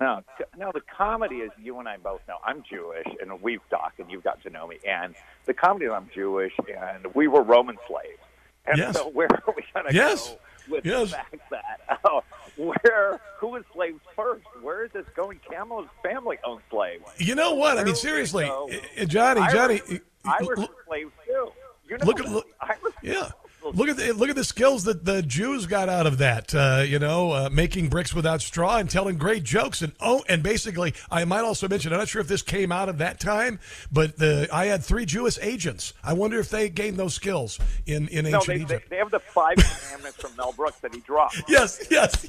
No, 0.00 0.22
t- 0.38 0.44
no. 0.56 0.70
The 0.72 0.80
comedy 0.96 1.36
is 1.36 1.50
you 1.62 1.78
and 1.78 1.86
I 1.86 1.98
both 1.98 2.22
know 2.26 2.38
I'm 2.44 2.62
Jewish, 2.68 3.06
and 3.20 3.42
we've 3.42 3.60
talked, 3.68 3.98
and 4.00 4.10
you've 4.10 4.24
got 4.24 4.42
to 4.44 4.50
know 4.50 4.66
me. 4.66 4.78
And 4.88 5.14
the 5.44 5.52
comedy 5.52 5.84
is 5.86 5.92
I'm 5.94 6.08
Jewish, 6.14 6.54
and 6.58 7.06
we 7.14 7.28
were 7.28 7.42
Roman 7.42 7.76
slaves. 7.86 8.18
And 8.66 8.78
Yes. 8.78 8.96
so 8.96 9.08
where 9.10 9.28
are 9.30 9.54
we 9.54 9.62
going 9.74 9.86
to 9.88 9.94
Yes. 9.94 10.30
go 10.30 10.38
with 10.74 10.86
Yes. 10.86 11.10
the 11.10 11.16
fact 11.16 11.36
that 11.50 12.00
oh, 12.04 12.22
where 12.66 13.20
who 13.38 13.48
was 13.48 13.64
slaves 13.72 14.00
first? 14.14 14.44
Where 14.62 14.84
is 14.84 14.92
this 14.92 15.06
going? 15.16 15.40
Camel's 15.50 15.88
family 16.02 16.38
owned 16.44 16.62
slaves. 16.70 17.04
You 17.18 17.34
know 17.34 17.54
what? 17.54 17.78
I 17.78 17.84
mean, 17.84 17.94
seriously, 17.94 18.46
gonna 18.46 18.76
uh, 19.00 19.04
Johnny, 19.06 19.40
Irish- 19.40 19.52
Johnny. 19.54 20.00
Irish 20.24 20.48
look- 20.48 20.58
were 20.58 20.84
slaves 20.86 21.12
too. 21.26 21.50
You 21.88 21.98
know 21.98 22.06
look 22.06 22.20
at 22.20 22.28
look, 22.30 22.46
Irish 22.60 22.94
yeah. 23.02 23.30
Look 23.62 23.88
at 23.88 23.96
the, 23.98 24.12
look 24.12 24.30
at 24.30 24.36
the 24.36 24.44
skills 24.44 24.84
that 24.84 25.04
the 25.04 25.22
Jews 25.22 25.66
got 25.66 25.88
out 25.88 26.06
of 26.06 26.18
that. 26.18 26.54
Uh, 26.54 26.82
you 26.86 26.98
know, 26.98 27.30
uh, 27.32 27.48
making 27.52 27.88
bricks 27.88 28.14
without 28.14 28.40
straw 28.40 28.78
and 28.78 28.88
telling 28.88 29.18
great 29.18 29.44
jokes 29.44 29.82
and 29.82 29.92
oh, 30.00 30.24
and 30.28 30.42
basically, 30.42 30.94
I 31.10 31.24
might 31.24 31.42
also 31.44 31.68
mention. 31.68 31.92
I'm 31.92 31.98
not 31.98 32.08
sure 32.08 32.20
if 32.22 32.28
this 32.28 32.42
came 32.42 32.72
out 32.72 32.88
of 32.88 32.98
that 32.98 33.20
time, 33.20 33.60
but 33.92 34.16
the 34.16 34.48
I 34.52 34.66
had 34.66 34.82
three 34.82 35.04
Jewish 35.04 35.38
agents. 35.42 35.92
I 36.02 36.14
wonder 36.14 36.38
if 36.40 36.48
they 36.48 36.68
gained 36.68 36.96
those 36.96 37.14
skills 37.14 37.58
in 37.86 38.08
in 38.08 38.24
No, 38.30 38.38
ancient 38.38 38.46
they, 38.46 38.56
they, 38.58 38.62
Egypt. 38.76 38.90
they 38.90 38.96
have 38.96 39.10
the 39.10 39.20
five 39.20 39.56
commandments 39.82 40.16
from 40.20 40.34
Mel 40.36 40.52
Brooks 40.52 40.78
that 40.80 40.94
he 40.94 41.00
dropped. 41.00 41.42
Yes, 41.48 41.86
yes, 41.90 42.26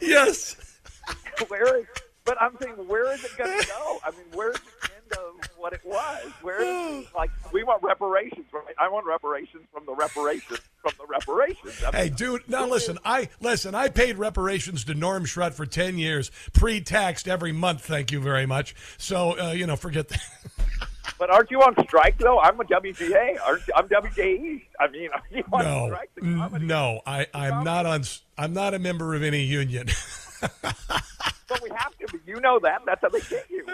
yes. 0.00 0.56
where 1.48 1.78
is? 1.80 1.86
But 2.24 2.40
I'm 2.40 2.56
saying, 2.60 2.74
where 2.86 3.12
is 3.12 3.24
it 3.24 3.36
going 3.36 3.58
to 3.60 3.66
go? 3.66 3.98
I 4.04 4.10
mean, 4.10 4.20
where's 4.34 4.56
the 4.56 4.60
end 4.84 4.89
what 5.56 5.72
it 5.72 5.80
was? 5.84 6.32
Where 6.42 6.60
like 7.16 7.30
we 7.52 7.62
want 7.62 7.82
reparations, 7.82 8.46
right? 8.52 8.74
I 8.78 8.88
want 8.88 9.06
reparations 9.06 9.64
from 9.72 9.86
the 9.86 9.94
reparations 9.94 10.60
from 10.82 10.92
the 10.98 11.06
reparations. 11.06 11.82
I 11.84 11.96
Hey, 11.96 12.08
dude, 12.08 12.48
now 12.48 12.66
listen. 12.66 12.98
I 13.04 13.28
listen. 13.40 13.74
I 13.74 13.88
paid 13.88 14.18
reparations 14.18 14.84
to 14.84 14.94
Norm 14.94 15.24
Schrut 15.24 15.52
for 15.52 15.66
ten 15.66 15.98
years, 15.98 16.30
pre-taxed 16.52 17.28
every 17.28 17.52
month. 17.52 17.82
Thank 17.82 18.12
you 18.12 18.20
very 18.20 18.46
much. 18.46 18.74
So 18.98 19.38
uh, 19.38 19.52
you 19.52 19.66
know, 19.66 19.76
forget 19.76 20.08
that. 20.08 20.20
But 21.18 21.28
aren't 21.28 21.50
you 21.50 21.60
on 21.60 21.74
strike 21.84 22.16
though? 22.16 22.40
I'm 22.40 22.58
a 22.60 22.64
WGA. 22.64 23.36
Aren't 23.44 23.66
you, 23.66 23.74
I'm 23.76 23.88
WJE. 23.88 24.62
I 24.80 24.88
mean, 24.88 25.10
are 25.12 25.22
you 25.30 25.44
on 25.52 25.64
No, 25.64 25.86
strike? 25.88 26.10
The 26.14 26.58
no, 26.60 27.02
I, 27.06 27.26
I'm 27.34 27.62
not 27.62 27.84
on. 27.84 28.04
I'm 28.38 28.54
not 28.54 28.72
a 28.72 28.78
member 28.78 29.14
of 29.14 29.22
any 29.22 29.42
union. 29.42 29.88
But 31.50 31.62
we 31.64 31.70
have 31.76 31.98
to. 31.98 32.06
But 32.12 32.20
you 32.26 32.40
know 32.40 32.60
that. 32.60 32.82
That's 32.86 33.00
how 33.02 33.08
they 33.08 33.20
get 33.20 33.50
you. 33.50 33.66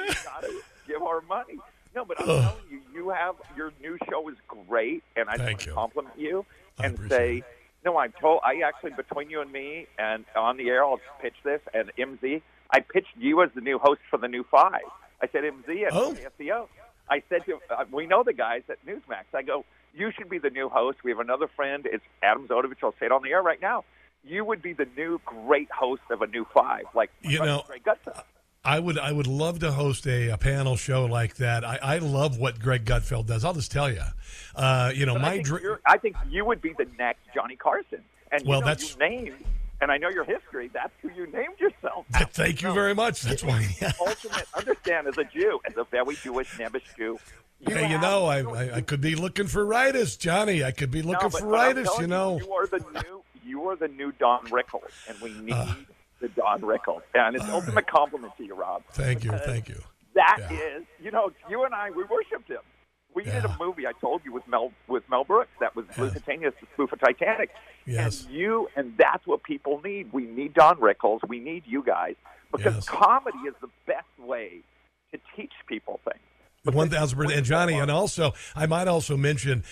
Give 0.99 1.03
our 1.07 1.21
money. 1.23 1.59
No, 1.95 2.05
but 2.05 2.21
I'm 2.21 2.29
Ugh. 2.29 2.43
telling 2.43 2.65
you, 2.71 2.81
you 2.95 3.09
have 3.11 3.35
your 3.57 3.73
new 3.81 3.97
show 4.11 4.29
is 4.29 4.37
great, 4.69 5.03
and 5.17 5.29
I 5.29 5.37
just 5.37 5.47
want 5.49 5.61
to 5.61 5.71
compliment 5.73 6.15
you 6.19 6.45
and 6.79 6.99
say, 7.09 7.43
no, 7.85 7.97
I'm 7.99 8.13
told. 8.21 8.41
I 8.45 8.61
actually 8.67 8.93
between 8.93 9.31
you 9.31 9.41
and 9.41 9.51
me, 9.53 9.87
and 9.99 10.25
on 10.37 10.57
the 10.57 10.69
air, 10.69 10.85
I'll 10.85 11.01
pitch 11.23 11.35
this. 11.45 11.61
And 11.73 11.91
MZ, 11.99 12.43
I 12.71 12.81
pitched 12.81 13.17
you 13.19 13.43
as 13.43 13.51
the 13.55 13.61
new 13.61 13.79
host 13.79 14.01
for 14.11 14.19
the 14.19 14.29
new 14.29 14.45
Five. 14.51 14.83
I 15.23 15.29
said 15.29 15.45
MZ 15.45 15.69
and 15.69 15.93
Oh. 15.93 16.15
SEO. 16.39 16.69
I 17.09 17.23
said 17.29 17.45
to 17.47 17.59
uh, 17.71 17.85
we 17.93 18.07
know 18.07 18.23
the 18.25 18.33
guys 18.33 18.63
at 18.69 18.85
Newsmax. 18.85 19.25
I 19.35 19.43
go, 19.43 19.65
you 19.95 20.11
should 20.17 20.29
be 20.29 20.39
the 20.39 20.51
new 20.51 20.69
host. 20.69 20.99
We 21.05 21.11
have 21.13 21.21
another 21.21 21.47
friend. 21.55 21.87
It's 21.91 22.05
Adam 22.23 22.47
Zodovich. 22.49 22.79
I'll 22.83 22.95
say 22.99 23.07
it 23.07 23.13
on 23.13 23.23
the 23.23 23.31
air 23.31 23.43
right 23.43 23.63
now. 23.63 23.85
You 24.25 24.45
would 24.45 24.61
be 24.61 24.73
the 24.73 24.89
new 24.97 25.21
great 25.25 25.71
host 25.71 26.03
of 26.11 26.21
a 26.21 26.27
new 26.27 26.45
Five, 26.53 26.85
like 26.95 27.11
You 27.23 27.39
know, 27.39 27.63
Greg 27.67 27.85
Gutfeld. 27.85 28.23
I 28.67 28.79
would. 28.81 28.99
I 28.99 29.13
would 29.13 29.27
love 29.29 29.61
to 29.61 29.71
host 29.73 30.07
a, 30.07 30.29
a 30.31 30.37
panel 30.37 30.77
show 30.77 31.05
like 31.07 31.37
that. 31.37 31.65
I, 31.65 31.79
I 31.81 31.99
love 31.99 32.39
what 32.39 32.59
Greg 32.59 32.85
Gutfeld 32.85 33.27
does. 33.27 33.45
I'll 33.45 33.55
just 33.55 33.71
tell 33.71 33.91
you. 33.91 34.03
Uh, 34.55 34.91
you 34.95 35.07
know, 35.07 35.15
But 35.15 35.23
I 35.23 35.25
my 35.29 35.31
think, 35.37 35.47
dream. 35.47 35.77
I 35.87 35.99
think 35.99 36.17
you 36.29 36.45
would 36.45 36.61
be 36.61 36.73
the 36.77 36.87
next 36.99 37.21
Johnny 37.35 37.57
Carson. 37.57 38.01
And 38.33 38.43
you 38.43 38.49
Well, 38.51 38.61
know, 38.61 38.67
that's- 38.67 38.93
you 38.93 38.99
named, 38.99 39.35
and 39.81 39.91
I 39.93 39.99
know 39.99 40.09
your 40.09 40.25
history. 40.25 40.69
That's 40.73 40.93
who 41.01 41.11
you 41.11 41.27
named 41.29 41.61
yourself. 41.61 42.07
Thank 42.33 42.63
you 42.63 42.73
very 42.73 42.95
much. 42.95 43.23
That's 43.23 43.45
why. 43.45 43.69
Ultimate, 44.01 44.47
understand 44.57 45.07
as 45.07 45.17
a 45.19 45.25
Jew, 45.25 45.61
as 45.67 45.77
a 45.77 45.85
very 45.85 46.17
Jewish, 46.17 46.49
Nebish 46.59 46.83
Jew. 46.97 47.19
hey, 47.67 47.89
you 47.91 47.99
know, 48.01 48.25
I, 48.27 48.41
I 48.43 48.77
I 48.77 48.81
could 48.81 49.01
be 49.01 49.15
looking 49.15 49.47
for 49.47 49.65
rightus, 49.65 50.19
Johnny. 50.19 50.65
I 50.65 50.73
could 50.73 50.91
be 50.91 51.03
looking 51.03 51.23
no, 51.25 51.31
but, 51.31 51.41
for 51.41 51.47
rightus. 51.47 52.01
You 52.01 52.07
know. 52.09 52.39
you 52.39 52.53
are 52.53 52.67
the 52.67 52.79
new, 53.05 53.23
you 53.45 53.69
are 53.69 53.77
the 53.77 53.89
new 53.89 54.13
Don 54.13 54.45
Rickles, 54.47 54.91
and 55.09 55.21
we 55.21 55.33
need 55.41 55.53
Uh. 55.55 55.75
The 56.21 56.29
Don 56.29 56.61
Rickles. 56.63 57.03
And 57.15 57.37
it's 57.37 57.45
an 57.45 57.51
ultimate 57.51 57.87
compliment 57.87 58.33
to 58.39 58.45
you, 58.45 58.55
Rob. 58.55 58.83
Thank 58.93 59.25
you, 59.25 59.33
thank 59.33 59.69
you. 59.69 59.81
That 60.15 60.39
is, 60.51 60.51
Yeah. 60.51 61.05
you 61.05 61.11
know, 61.11 61.31
you 61.49 61.65
and 61.65 61.75
I, 61.75 61.91
we 61.91 62.05
worshipped 62.05 62.49
him. 62.49 62.63
We 63.15 63.25
did 63.25 63.45
a 63.47 63.57
movie 63.59 63.87
I 63.87 63.93
told 63.93 64.23
you 64.27 64.33
with 64.33 64.47
Mel 64.47 64.73
with 64.89 65.03
Mel 65.09 65.25
Brooks 65.25 65.51
that 65.61 65.75
was 65.75 65.87
Lusitania's 65.97 66.53
spoof 66.75 66.93
of 66.93 67.01
Titanic. 67.01 67.49
Yes. 67.87 68.25
And 68.25 68.35
you 68.35 68.69
and 68.77 68.95
that's 68.99 69.27
what 69.27 69.43
people 69.43 69.81
need. 69.83 70.13
We 70.13 70.27
need 70.27 70.53
Don 70.53 70.77
Rickles. 70.77 71.21
We 71.27 71.41
need 71.41 71.63
you 71.67 71.83
guys 71.83 72.17
because 72.53 72.87
comedy 72.87 73.39
is 73.49 73.55
the 73.63 73.69
best 73.87 74.07
way 74.19 74.61
to 75.13 75.21
teach 75.35 75.53
people 75.67 76.01
things. 76.05 76.21
One 76.75 76.91
thousand 76.91 77.19
percent, 77.19 77.39
and 77.39 77.47
Johnny, 77.47 77.75
and 77.75 77.91
also 77.91 78.35
I 78.55 78.67
might 78.67 78.89
also 78.89 79.17
mention, 79.17 79.65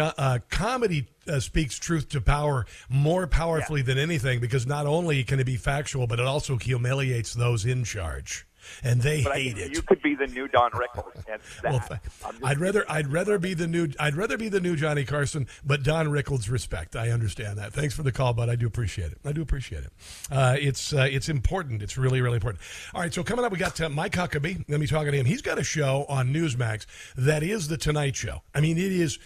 uh, 0.00 0.38
comedy 0.48 1.08
uh, 1.26 1.40
speaks 1.40 1.78
truth 1.78 2.08
to 2.10 2.20
power 2.20 2.66
more 2.88 3.26
powerfully 3.26 3.82
than 3.82 3.98
anything 3.98 4.40
because 4.40 4.66
not 4.66 4.86
only 4.86 5.24
can 5.24 5.40
it 5.40 5.44
be 5.44 5.56
factual, 5.56 6.06
but 6.06 6.20
it 6.20 6.26
also 6.26 6.56
humiliates 6.56 7.34
those 7.34 7.64
in 7.64 7.84
charge. 7.84 8.46
And 8.82 9.02
they 9.02 9.22
but 9.22 9.36
hate 9.36 9.58
it. 9.58 9.74
You 9.74 9.82
could 9.82 10.02
be 10.02 10.14
the 10.14 10.26
new 10.26 10.48
Don 10.48 10.70
Rickles. 10.72 11.12
And 11.28 11.40
that, 11.62 12.00
well, 12.22 12.40
I'd 12.44 12.58
rather 12.58 12.84
I'd 12.88 13.08
rather 13.12 13.38
be 13.38 13.54
the 13.54 13.66
new 13.66 13.88
I'd 13.98 14.14
rather 14.14 14.36
be 14.36 14.48
the 14.48 14.60
new 14.60 14.76
Johnny 14.76 15.04
Carson, 15.04 15.48
but 15.64 15.82
Don 15.82 16.06
Rickles 16.06 16.50
respect. 16.50 16.94
I 16.94 17.10
understand 17.10 17.58
that. 17.58 17.72
Thanks 17.72 17.94
for 17.94 18.02
the 18.02 18.12
call, 18.12 18.32
but 18.32 18.48
I 18.48 18.54
do 18.54 18.66
appreciate 18.66 19.12
it. 19.12 19.18
I 19.24 19.32
do 19.32 19.42
appreciate 19.42 19.84
it. 19.84 19.92
Uh, 20.30 20.56
it's 20.58 20.92
uh, 20.92 21.08
it's 21.10 21.28
important. 21.28 21.82
It's 21.82 21.98
really 21.98 22.20
really 22.20 22.36
important. 22.36 22.62
All 22.94 23.00
right, 23.00 23.12
so 23.12 23.24
coming 23.24 23.44
up, 23.44 23.50
we 23.52 23.58
got 23.58 23.80
uh, 23.80 23.88
Mike 23.88 24.12
Huckabee. 24.12 24.64
Let 24.68 24.78
me 24.78 24.86
talk 24.86 25.06
to 25.06 25.12
him. 25.12 25.26
He's 25.26 25.42
got 25.42 25.58
a 25.58 25.64
show 25.64 26.06
on 26.08 26.32
Newsmax 26.32 26.86
that 27.16 27.42
is 27.42 27.68
the 27.68 27.76
Tonight 27.76 28.14
Show. 28.14 28.42
I 28.54 28.60
mean, 28.60 28.78
it 28.78 28.92
is 28.92 29.18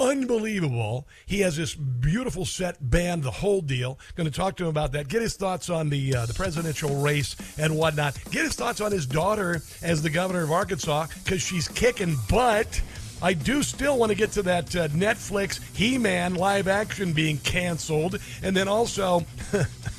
unbelievable. 0.00 1.06
He 1.26 1.40
has 1.40 1.56
this 1.56 1.74
beautiful 1.74 2.44
set 2.44 2.90
band, 2.90 3.22
the 3.22 3.30
whole 3.30 3.60
deal. 3.60 3.98
Going 4.14 4.30
to 4.30 4.36
talk 4.36 4.56
to 4.56 4.64
him 4.64 4.70
about 4.70 4.92
that. 4.92 5.08
Get 5.08 5.22
his 5.22 5.36
thoughts 5.36 5.70
on 5.70 5.90
the 5.90 6.14
uh, 6.14 6.26
the 6.26 6.34
presidential 6.34 6.96
race 6.96 7.36
and 7.58 7.76
whatnot. 7.76 8.18
Get 8.30 8.44
his 8.44 8.54
thoughts 8.54 8.80
on 8.80 8.92
his 8.92 9.06
daughter 9.06 9.62
as 9.82 10.02
the 10.02 10.10
governor 10.10 10.42
of 10.42 10.52
Arkansas 10.52 11.06
because 11.24 11.42
she's 11.42 11.68
kicking 11.68 12.16
butt. 12.28 12.80
I 13.20 13.32
do 13.32 13.64
still 13.64 13.98
want 13.98 14.10
to 14.10 14.16
get 14.16 14.30
to 14.32 14.42
that 14.42 14.76
uh, 14.76 14.88
Netflix 14.88 15.60
He 15.76 15.98
Man 15.98 16.34
live 16.34 16.68
action 16.68 17.12
being 17.12 17.38
canceled, 17.38 18.18
and 18.42 18.56
then 18.56 18.68
also. 18.68 19.24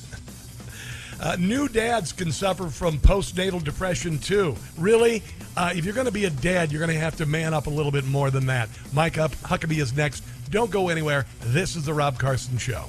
Uh, 1.22 1.36
new 1.38 1.68
dads 1.68 2.14
can 2.14 2.32
suffer 2.32 2.70
from 2.70 2.98
postnatal 3.00 3.64
depression 3.64 4.18
too. 4.20 4.56
Really? 4.78 5.22
Uh, 5.58 5.72
if 5.76 5.84
you're 5.84 5.94
going 5.94 6.06
to 6.06 6.12
be 6.12 6.26
a 6.26 6.30
dad, 6.30 6.72
you're 6.72 6.80
going 6.80 6.96
to 6.96 7.00
have 7.00 7.18
to 7.18 7.26
man 7.26 7.54
up 7.54 7.68
a 7.68 7.70
little 7.70 7.92
bit 7.92 8.06
more 8.06 8.32
than 8.32 8.46
that. 8.46 8.70
Mike 8.94 9.18
Up 9.18 9.32
Huckabee 9.38 9.82
is 9.82 9.94
next. 9.94 10.24
Don't 10.50 10.72
go 10.72 10.90
anywhere. 10.90 11.26
This 11.42 11.76
is 11.76 11.86
the 11.86 11.94
Rob 11.94 12.18
Carson 12.18 12.58
Show. 12.58 12.86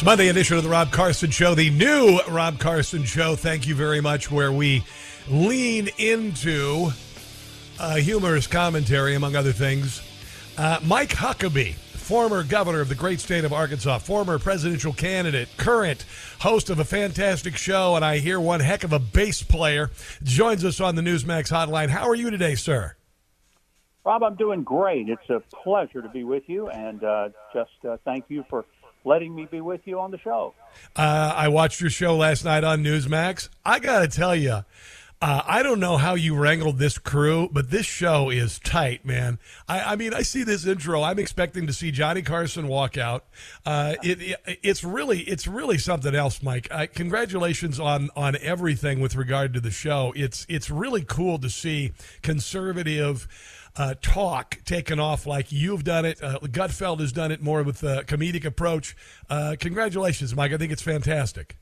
It's 0.00 0.06
Monday 0.06 0.28
edition 0.28 0.56
of 0.56 0.62
the 0.62 0.70
Rob 0.70 0.90
Carson 0.90 1.30
Show, 1.30 1.54
the 1.54 1.68
new 1.68 2.20
Rob 2.26 2.58
Carson 2.58 3.04
Show. 3.04 3.36
Thank 3.36 3.66
you 3.66 3.74
very 3.74 4.00
much, 4.00 4.30
where 4.30 4.50
we 4.50 4.82
lean 5.28 5.90
into 5.98 6.88
uh, 7.78 7.96
humorous 7.96 8.46
commentary, 8.46 9.14
among 9.14 9.36
other 9.36 9.52
things. 9.52 10.00
Uh, 10.56 10.80
Mike 10.82 11.10
Huckabee, 11.10 11.74
former 11.74 12.42
governor 12.42 12.80
of 12.80 12.88
the 12.88 12.94
great 12.94 13.20
state 13.20 13.44
of 13.44 13.52
Arkansas, 13.52 13.98
former 13.98 14.38
presidential 14.38 14.94
candidate, 14.94 15.50
current 15.58 16.06
host 16.38 16.70
of 16.70 16.78
a 16.78 16.84
fantastic 16.86 17.58
show, 17.58 17.94
and 17.94 18.02
I 18.02 18.20
hear 18.20 18.40
one 18.40 18.60
heck 18.60 18.84
of 18.84 18.94
a 18.94 18.98
bass 18.98 19.42
player, 19.42 19.90
joins 20.22 20.64
us 20.64 20.80
on 20.80 20.94
the 20.94 21.02
Newsmax 21.02 21.50
hotline. 21.50 21.90
How 21.90 22.08
are 22.08 22.14
you 22.14 22.30
today, 22.30 22.54
sir? 22.54 22.96
Rob, 24.06 24.22
I'm 24.22 24.36
doing 24.36 24.62
great. 24.62 25.10
It's 25.10 25.28
a 25.28 25.40
pleasure 25.62 26.00
to 26.00 26.08
be 26.08 26.24
with 26.24 26.44
you, 26.46 26.70
and 26.70 27.04
uh, 27.04 27.28
just 27.52 27.84
uh, 27.86 27.98
thank 28.06 28.24
you 28.28 28.46
for 28.48 28.64
letting 29.04 29.34
me 29.34 29.46
be 29.50 29.60
with 29.60 29.80
you 29.84 29.98
on 29.98 30.10
the 30.10 30.18
show. 30.18 30.54
Uh, 30.96 31.32
I 31.34 31.48
watched 31.48 31.80
your 31.80 31.90
show 31.90 32.16
last 32.16 32.44
night 32.44 32.64
on 32.64 32.82
Newsmax. 32.82 33.48
I 33.64 33.78
got 33.78 34.00
to 34.00 34.08
tell 34.08 34.36
you, 34.36 34.64
uh, 35.22 35.42
I 35.46 35.62
don't 35.62 35.80
know 35.80 35.98
how 35.98 36.14
you 36.14 36.34
wrangled 36.34 36.78
this 36.78 36.96
crew, 36.96 37.50
but 37.52 37.70
this 37.70 37.84
show 37.84 38.30
is 38.30 38.58
tight, 38.58 39.04
man. 39.04 39.38
I, 39.68 39.92
I 39.92 39.96
mean, 39.96 40.14
I 40.14 40.22
see 40.22 40.44
this 40.44 40.66
intro. 40.66 41.02
I'm 41.02 41.18
expecting 41.18 41.66
to 41.66 41.74
see 41.74 41.90
Johnny 41.90 42.22
Carson 42.22 42.68
walk 42.68 42.96
out. 42.96 43.26
Uh, 43.66 43.96
it, 44.02 44.22
it, 44.22 44.58
it's 44.62 44.82
really, 44.82 45.20
it's 45.20 45.46
really 45.46 45.76
something 45.76 46.14
else, 46.14 46.42
Mike. 46.42 46.68
Uh, 46.70 46.86
congratulations 46.94 47.78
on 47.78 48.08
on 48.16 48.36
everything 48.40 49.00
with 49.00 49.14
regard 49.14 49.52
to 49.52 49.60
the 49.60 49.70
show. 49.70 50.14
It's 50.16 50.46
it's 50.48 50.70
really 50.70 51.04
cool 51.06 51.38
to 51.40 51.50
see 51.50 51.92
conservative 52.22 53.28
uh, 53.80 53.94
talk 54.02 54.58
taken 54.66 55.00
off 55.00 55.24
like 55.24 55.50
you've 55.50 55.84
done 55.84 56.04
it. 56.04 56.22
Uh, 56.22 56.38
Gutfeld 56.40 57.00
has 57.00 57.12
done 57.12 57.32
it 57.32 57.40
more 57.40 57.62
with 57.62 57.82
a 57.82 58.04
comedic 58.04 58.44
approach. 58.44 58.94
Uh, 59.30 59.56
congratulations, 59.58 60.36
Mike. 60.36 60.52
I 60.52 60.58
think 60.58 60.70
it's 60.70 60.82
fantastic. 60.82 61.56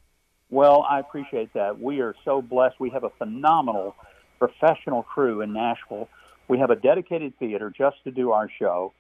Well, 0.51 0.85
I 0.91 0.99
appreciate 0.99 1.53
that. 1.55 1.81
We 1.81 2.01
are 2.01 2.17
so 2.25 2.43
blessed. 2.43 2.81
We 2.81 2.91
have 2.91 3.05
a 3.05 3.11
phenomenal 3.19 3.95
professional 4.41 5.05
crew 5.05 5.43
in 5.43 5.53
Nashville. 5.53 6.09
We 6.49 6.59
have 6.59 6.71
a 6.71 6.77
dedicated 6.77 7.39
theater 7.39 7.73
just 7.77 8.03
to 8.03 8.11
do 8.11 8.33
our 8.33 8.51
show. 8.59 8.93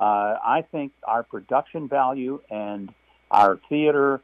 Uh, 0.00 0.34
I 0.44 0.64
think 0.72 0.90
our 1.06 1.22
production 1.22 1.88
value 1.88 2.40
and 2.50 2.92
our 3.30 3.60
theater 3.68 4.20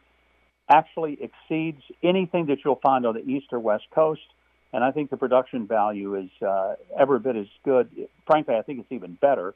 actually 0.68 1.18
exceeds 1.22 1.82
anything 2.02 2.46
that 2.46 2.58
you'll 2.64 2.80
find 2.82 3.06
on 3.06 3.14
the 3.14 3.22
East 3.22 3.46
or 3.52 3.60
West 3.60 3.84
Coast 3.94 4.22
and 4.72 4.84
I 4.84 4.92
think 4.92 5.10
the 5.10 5.16
production 5.16 5.66
value 5.66 6.14
is 6.16 6.30
uh, 6.42 6.76
every 6.98 7.18
bit 7.18 7.36
as 7.36 7.46
good. 7.64 7.90
Frankly, 8.26 8.54
I 8.54 8.62
think 8.62 8.80
it's 8.80 8.92
even 8.92 9.14
better 9.14 9.54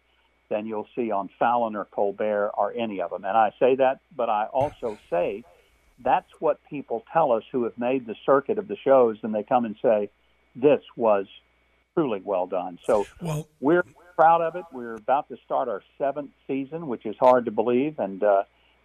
than 0.50 0.66
you'll 0.66 0.88
see 0.94 1.10
on 1.10 1.30
Fallon 1.38 1.76
or 1.76 1.84
Colbert 1.86 2.50
or 2.54 2.72
any 2.72 3.00
of 3.00 3.10
them. 3.10 3.24
And 3.24 3.36
I 3.36 3.52
say 3.58 3.76
that, 3.76 4.00
but 4.14 4.28
I 4.28 4.46
also 4.46 4.98
say 5.08 5.44
that's 6.02 6.30
what 6.40 6.58
people 6.68 7.04
tell 7.12 7.32
us 7.32 7.44
who 7.52 7.64
have 7.64 7.78
made 7.78 8.06
the 8.06 8.16
circuit 8.26 8.58
of 8.58 8.68
the 8.68 8.76
shows, 8.76 9.18
and 9.22 9.34
they 9.34 9.42
come 9.44 9.64
and 9.64 9.76
say, 9.80 10.10
"This 10.56 10.82
was 10.96 11.26
truly 11.94 12.20
well 12.24 12.46
done." 12.46 12.78
So 12.84 13.06
well, 13.22 13.46
we're 13.60 13.84
proud 14.16 14.42
of 14.42 14.56
it. 14.56 14.64
We're 14.72 14.96
about 14.96 15.28
to 15.28 15.36
start 15.44 15.68
our 15.68 15.82
seventh 15.98 16.30
season, 16.46 16.88
which 16.88 17.06
is 17.06 17.16
hard 17.18 17.44
to 17.44 17.50
believe, 17.52 17.98
and 17.98 18.22
uh, 18.22 18.42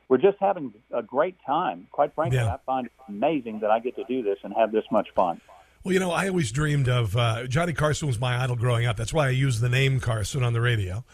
we're 0.07 0.17
just 0.17 0.37
having 0.39 0.73
a 0.91 1.01
great 1.01 1.35
time. 1.45 1.87
Quite 1.91 2.13
frankly, 2.13 2.39
Yeah. 2.39 2.53
I 2.53 2.57
find 2.65 2.87
it 2.87 2.93
amazing 3.07 3.59
that 3.59 3.71
I 3.71 3.79
get 3.79 3.95
to 3.95 4.03
do 4.03 4.21
this 4.23 4.37
and 4.43 4.53
have 4.53 4.71
this 4.71 4.85
much 4.91 5.09
fun. 5.11 5.41
Well, 5.83 5.93
you 5.93 5.99
know, 6.01 6.11
I 6.11 6.27
always 6.27 6.51
dreamed 6.51 6.89
of 6.89 7.15
uh, 7.15 7.47
Johnny 7.47 7.71
Carson 7.71 8.09
was 8.09 8.19
my 8.19 8.43
idol 8.43 8.57
growing 8.57 8.85
up. 8.85 8.97
That's 8.97 9.13
why 9.13 9.27
I 9.27 9.29
use 9.29 9.61
the 9.61 9.69
name 9.69 10.01
Carson 10.01 10.43
on 10.43 10.51
the 10.51 10.59
radio, 10.59 11.05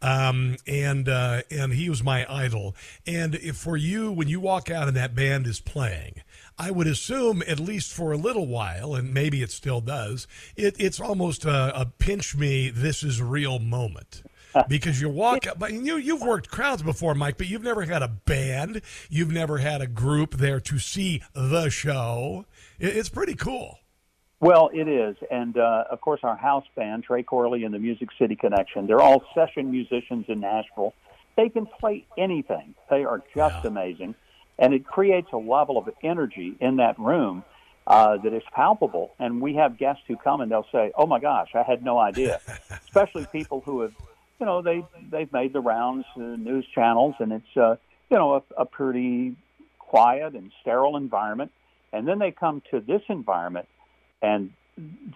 um, 0.00 0.56
and 0.66 1.06
uh, 1.10 1.42
and 1.50 1.74
he 1.74 1.90
was 1.90 2.02
my 2.02 2.24
idol. 2.32 2.74
And 3.06 3.34
if 3.34 3.56
for 3.56 3.76
you, 3.76 4.10
when 4.10 4.28
you 4.28 4.40
walk 4.40 4.70
out 4.70 4.88
and 4.88 4.96
that 4.96 5.14
band 5.14 5.46
is 5.46 5.60
playing, 5.60 6.22
I 6.58 6.70
would 6.70 6.86
assume 6.86 7.42
at 7.46 7.60
least 7.60 7.92
for 7.92 8.12
a 8.12 8.16
little 8.16 8.46
while, 8.46 8.94
and 8.94 9.12
maybe 9.12 9.42
it 9.42 9.50
still 9.50 9.82
does. 9.82 10.26
It, 10.56 10.74
it's 10.78 11.00
almost 11.00 11.44
a, 11.44 11.78
a 11.78 11.84
pinch 11.84 12.34
me. 12.34 12.70
This 12.70 13.02
is 13.02 13.20
real 13.20 13.58
moment. 13.58 14.22
Because 14.68 15.00
you 15.00 15.08
walk, 15.10 15.46
but 15.58 15.72
you 15.72 15.96
you've 15.96 16.22
worked 16.22 16.48
crowds 16.48 16.82
before, 16.82 17.14
Mike, 17.14 17.36
but 17.36 17.48
you've 17.48 17.64
never 17.64 17.82
had 17.82 18.02
a 18.02 18.08
band, 18.08 18.80
you've 19.10 19.32
never 19.32 19.58
had 19.58 19.82
a 19.82 19.86
group 19.88 20.36
there 20.36 20.60
to 20.60 20.78
see 20.78 21.22
the 21.34 21.68
show. 21.68 22.46
It, 22.78 22.96
it's 22.96 23.08
pretty 23.08 23.34
cool. 23.34 23.80
Well, 24.40 24.70
it 24.74 24.88
is, 24.88 25.16
and 25.30 25.56
uh, 25.56 25.84
of 25.90 26.00
course, 26.00 26.20
our 26.22 26.36
house 26.36 26.64
band, 26.76 27.04
Trey 27.04 27.22
Corley 27.22 27.64
and 27.64 27.72
the 27.72 27.78
Music 27.78 28.08
City 28.18 28.36
Connection. 28.36 28.86
They're 28.86 29.00
all 29.00 29.22
session 29.34 29.70
musicians 29.70 30.26
in 30.28 30.40
Nashville. 30.40 30.92
They 31.36 31.48
can 31.48 31.66
play 31.66 32.04
anything. 32.18 32.74
They 32.90 33.04
are 33.04 33.22
just 33.34 33.64
amazing, 33.64 34.14
and 34.58 34.74
it 34.74 34.84
creates 34.84 35.28
a 35.32 35.36
level 35.36 35.78
of 35.78 35.88
energy 36.02 36.56
in 36.60 36.76
that 36.76 36.98
room 36.98 37.44
uh, 37.86 38.16
that 38.18 38.32
is 38.32 38.42
palpable. 38.52 39.12
And 39.18 39.40
we 39.40 39.54
have 39.54 39.78
guests 39.78 40.02
who 40.06 40.16
come 40.16 40.40
and 40.40 40.50
they'll 40.50 40.66
say, 40.72 40.92
"Oh 40.96 41.06
my 41.06 41.20
gosh, 41.20 41.50
I 41.54 41.62
had 41.62 41.84
no 41.84 41.98
idea." 41.98 42.40
Especially 42.70 43.26
people 43.26 43.62
who 43.64 43.80
have, 43.82 43.94
you 44.40 44.46
know, 44.46 44.62
they 44.62 44.84
they've 45.10 45.32
made 45.32 45.52
the 45.52 45.60
rounds, 45.60 46.06
uh, 46.16 46.20
news 46.20 46.66
channels, 46.74 47.14
and 47.18 47.32
it's 47.32 47.56
uh, 47.56 47.76
you 48.10 48.16
know 48.16 48.34
a, 48.34 48.62
a 48.62 48.66
pretty 48.66 49.36
quiet 49.78 50.34
and 50.34 50.50
sterile 50.60 50.96
environment, 50.96 51.52
and 51.92 52.06
then 52.06 52.18
they 52.18 52.30
come 52.30 52.62
to 52.70 52.80
this 52.80 53.02
environment 53.08 53.68
and 54.24 54.50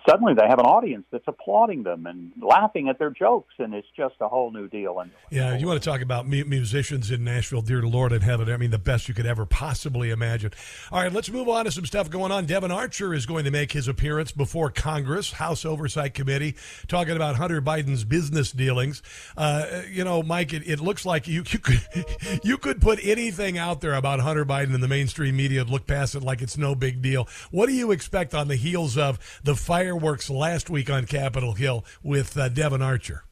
suddenly 0.09 0.35
they 0.35 0.47
have 0.47 0.59
an 0.59 0.67
audience 0.67 1.05
that's 1.11 1.27
applauding 1.27 1.83
them 1.83 2.07
and 2.07 2.33
laughing 2.41 2.89
at 2.89 2.99
their 2.99 3.11
jokes, 3.11 3.55
and 3.59 3.75
it's 3.75 3.89
just 3.97 4.15
a 4.21 4.29
whole 4.29 4.51
new 4.51 4.69
deal. 4.69 5.01
And 5.01 5.11
Yeah, 5.31 5.57
you 5.57 5.67
want 5.67 5.83
to 5.83 5.89
talk 5.89 6.01
about 6.01 6.27
musicians 6.27 7.11
in 7.11 7.25
Nashville, 7.25 7.63
dear 7.63 7.83
Lord 7.83 8.13
in 8.13 8.21
heaven. 8.21 8.51
I 8.51 8.57
mean, 8.57 8.71
the 8.71 8.79
best 8.79 9.09
you 9.09 9.15
could 9.15 9.27
ever 9.27 9.47
possibly 9.47 10.11
imagine. 10.11 10.53
All 10.93 11.03
right, 11.03 11.13
let's 11.13 11.31
move 11.31 11.49
on 11.49 11.65
to 11.65 11.71
some 11.71 11.87
stuff 11.87 12.11
going 12.11 12.33
on. 12.33 12.47
Devon 12.47 12.71
Archer 12.71 13.13
is 13.13 13.27
going 13.27 13.45
to 13.45 13.51
make 13.51 13.73
his 13.73 13.89
appearance 13.89 14.33
before 14.33 14.71
Congress, 14.71 15.33
House 15.33 15.65
Oversight 15.65 16.15
Committee, 16.15 16.55
talking 16.87 17.17
about 17.17 17.37
Hunter 17.37 17.61
Biden's 17.61 18.05
business 18.05 18.53
dealings. 18.53 19.03
Uh, 19.37 19.83
you 19.91 20.05
know, 20.05 20.23
Mike, 20.23 20.53
it, 20.53 20.63
it 20.67 20.81
looks 20.81 21.05
like 21.05 21.27
you, 21.27 21.43
you 21.49 21.59
could 21.59 21.81
you 22.45 22.59
could 22.59 22.81
put 22.81 22.99
anything 23.03 23.59
out 23.59 23.81
there 23.81 23.95
about 23.95 24.21
Hunter 24.21 24.45
Biden 24.45 24.75
in 24.75 24.81
the 24.81 24.89
mainstream 24.89 25.37
media, 25.37 25.63
and 25.63 25.71
look 25.71 25.87
past 25.87 26.15
it 26.15 26.23
like 26.23 26.43
it's 26.43 26.57
no 26.57 26.75
big 26.75 27.03
deal. 27.03 27.29
What 27.51 27.67
do 27.67 27.73
you 27.73 27.91
expect 27.91 28.35
on 28.35 28.49
the 28.49 28.57
heels 28.57 28.97
of 28.97 29.19
the 29.49 29.57
fireworks 29.57 30.29
last 30.29 30.69
week 30.69 30.91
on 30.91 31.07
Capitol 31.07 31.55
Hill 31.55 31.83
with 32.03 32.37
uh, 32.37 32.51
Devon 32.51 32.83
Archer? 32.83 33.25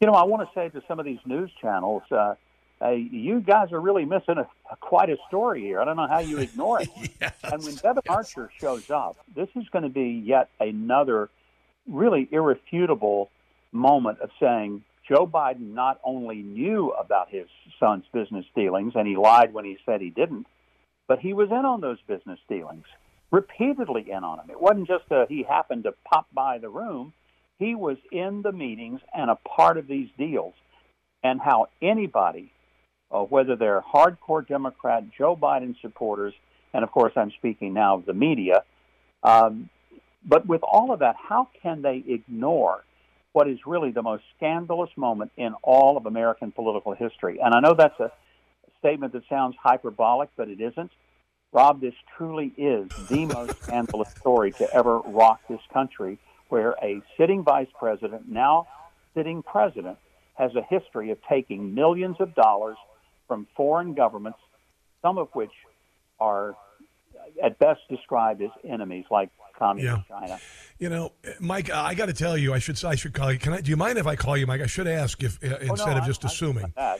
you 0.00 0.06
know, 0.08 0.14
I 0.14 0.24
want 0.24 0.42
to 0.42 0.52
say 0.58 0.70
to 0.70 0.82
some 0.88 0.98
of 0.98 1.04
these 1.04 1.20
news 1.24 1.52
channels, 1.60 2.02
uh, 2.10 2.34
hey, 2.80 3.06
you 3.12 3.40
guys 3.40 3.70
are 3.70 3.80
really 3.80 4.04
missing 4.04 4.38
a, 4.38 4.48
a, 4.72 4.76
quite 4.80 5.08
a 5.08 5.16
story 5.28 5.60
here. 5.60 5.80
I 5.80 5.84
don't 5.84 5.96
know 5.96 6.08
how 6.08 6.18
you 6.18 6.38
ignore 6.38 6.82
it. 6.82 6.88
And 7.44 7.62
when 7.62 7.76
Devon 7.76 8.02
Archer 8.08 8.50
shows 8.58 8.90
up, 8.90 9.18
this 9.34 9.48
is 9.54 9.68
going 9.70 9.84
to 9.84 9.88
be 9.88 10.20
yet 10.24 10.48
another 10.58 11.28
really 11.88 12.28
irrefutable 12.32 13.30
moment 13.70 14.18
of 14.20 14.30
saying 14.40 14.82
Joe 15.08 15.28
Biden 15.28 15.74
not 15.74 16.00
only 16.02 16.42
knew 16.42 16.90
about 16.90 17.28
his 17.28 17.46
son's 17.78 18.04
business 18.12 18.46
dealings, 18.56 18.94
and 18.96 19.06
he 19.06 19.16
lied 19.16 19.54
when 19.54 19.64
he 19.64 19.78
said 19.86 20.00
he 20.00 20.10
didn't, 20.10 20.46
but 21.06 21.20
he 21.20 21.34
was 21.34 21.50
in 21.50 21.64
on 21.64 21.80
those 21.80 21.98
business 22.08 22.38
dealings. 22.48 22.86
Repeatedly 23.30 24.10
in 24.10 24.24
on 24.24 24.40
him. 24.40 24.50
It 24.50 24.60
wasn't 24.60 24.88
just 24.88 25.04
a, 25.10 25.26
he 25.28 25.42
happened 25.42 25.84
to 25.84 25.94
pop 26.04 26.26
by 26.32 26.58
the 26.58 26.68
room. 26.68 27.12
He 27.58 27.74
was 27.74 27.96
in 28.10 28.42
the 28.42 28.52
meetings 28.52 29.00
and 29.14 29.30
a 29.30 29.36
part 29.36 29.76
of 29.76 29.86
these 29.86 30.08
deals. 30.18 30.54
And 31.22 31.40
how 31.40 31.66
anybody, 31.82 32.50
uh, 33.10 33.20
whether 33.20 33.54
they're 33.54 33.82
hardcore 33.82 34.46
Democrat, 34.46 35.04
Joe 35.16 35.36
Biden 35.36 35.74
supporters, 35.82 36.32
and 36.72 36.82
of 36.82 36.90
course 36.90 37.12
I'm 37.14 37.30
speaking 37.32 37.74
now 37.74 37.96
of 37.96 38.06
the 38.06 38.14
media, 38.14 38.64
um, 39.22 39.68
but 40.24 40.46
with 40.46 40.62
all 40.62 40.92
of 40.92 41.00
that, 41.00 41.16
how 41.16 41.48
can 41.62 41.82
they 41.82 42.02
ignore 42.06 42.84
what 43.32 43.48
is 43.48 43.58
really 43.66 43.90
the 43.90 44.02
most 44.02 44.24
scandalous 44.36 44.90
moment 44.96 45.30
in 45.36 45.54
all 45.62 45.96
of 45.96 46.06
American 46.06 46.52
political 46.52 46.94
history? 46.94 47.38
And 47.42 47.54
I 47.54 47.60
know 47.60 47.74
that's 47.74 47.98
a 48.00 48.10
statement 48.78 49.12
that 49.12 49.22
sounds 49.28 49.56
hyperbolic, 49.62 50.30
but 50.36 50.48
it 50.48 50.60
isn't. 50.60 50.90
Rob, 51.52 51.80
this 51.80 51.94
truly 52.16 52.52
is 52.56 52.88
the 53.08 53.26
most 53.26 53.62
scandalous 53.62 54.10
story 54.10 54.52
to 54.52 54.72
ever 54.72 54.98
rock 54.98 55.40
this 55.48 55.60
country, 55.72 56.18
where 56.48 56.74
a 56.82 57.00
sitting 57.16 57.42
vice 57.42 57.68
president, 57.78 58.28
now 58.28 58.68
sitting 59.14 59.42
president, 59.42 59.98
has 60.34 60.52
a 60.54 60.62
history 60.62 61.10
of 61.10 61.18
taking 61.28 61.74
millions 61.74 62.16
of 62.20 62.34
dollars 62.34 62.76
from 63.26 63.46
foreign 63.56 63.94
governments, 63.94 64.38
some 65.02 65.18
of 65.18 65.28
which 65.32 65.50
are 66.18 66.56
at 67.42 67.58
best 67.58 67.80
described 67.88 68.42
as 68.42 68.50
enemies, 68.64 69.04
like 69.10 69.30
communist 69.58 70.02
yeah. 70.08 70.20
China. 70.20 70.38
You 70.78 70.88
know, 70.88 71.12
Mike, 71.38 71.70
I 71.70 71.94
got 71.94 72.06
to 72.06 72.12
tell 72.12 72.36
you, 72.36 72.54
I 72.54 72.58
should 72.58 72.82
I 72.84 72.94
should 72.94 73.12
call 73.12 73.32
you. 73.32 73.38
Can 73.38 73.52
I? 73.52 73.60
Do 73.60 73.70
you 73.70 73.76
mind 73.76 73.98
if 73.98 74.06
I 74.06 74.16
call 74.16 74.36
you, 74.36 74.46
Mike? 74.46 74.62
I 74.62 74.66
should 74.66 74.86
ask 74.86 75.22
if 75.22 75.42
uh, 75.44 75.58
oh, 75.60 75.72
instead 75.72 75.92
no, 75.92 75.98
of 75.98 76.06
just 76.06 76.24
I, 76.24 76.28
assuming. 76.28 76.72
I 76.76 76.98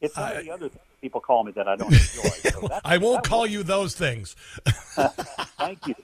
it's, 0.00 0.14
some 0.14 0.36
of 0.36 0.44
the 0.44 0.50
other 0.50 0.70
people 1.00 1.20
call 1.20 1.44
me 1.44 1.52
that 1.52 1.68
I 1.68 1.76
don't 1.76 1.92
enjoy. 1.92 2.28
So 2.50 2.68
I 2.84 2.98
won't 2.98 3.24
call 3.24 3.46
you 3.46 3.62
those 3.62 3.94
things. 3.94 4.34
Thank 4.66 5.86
you. 5.86 5.94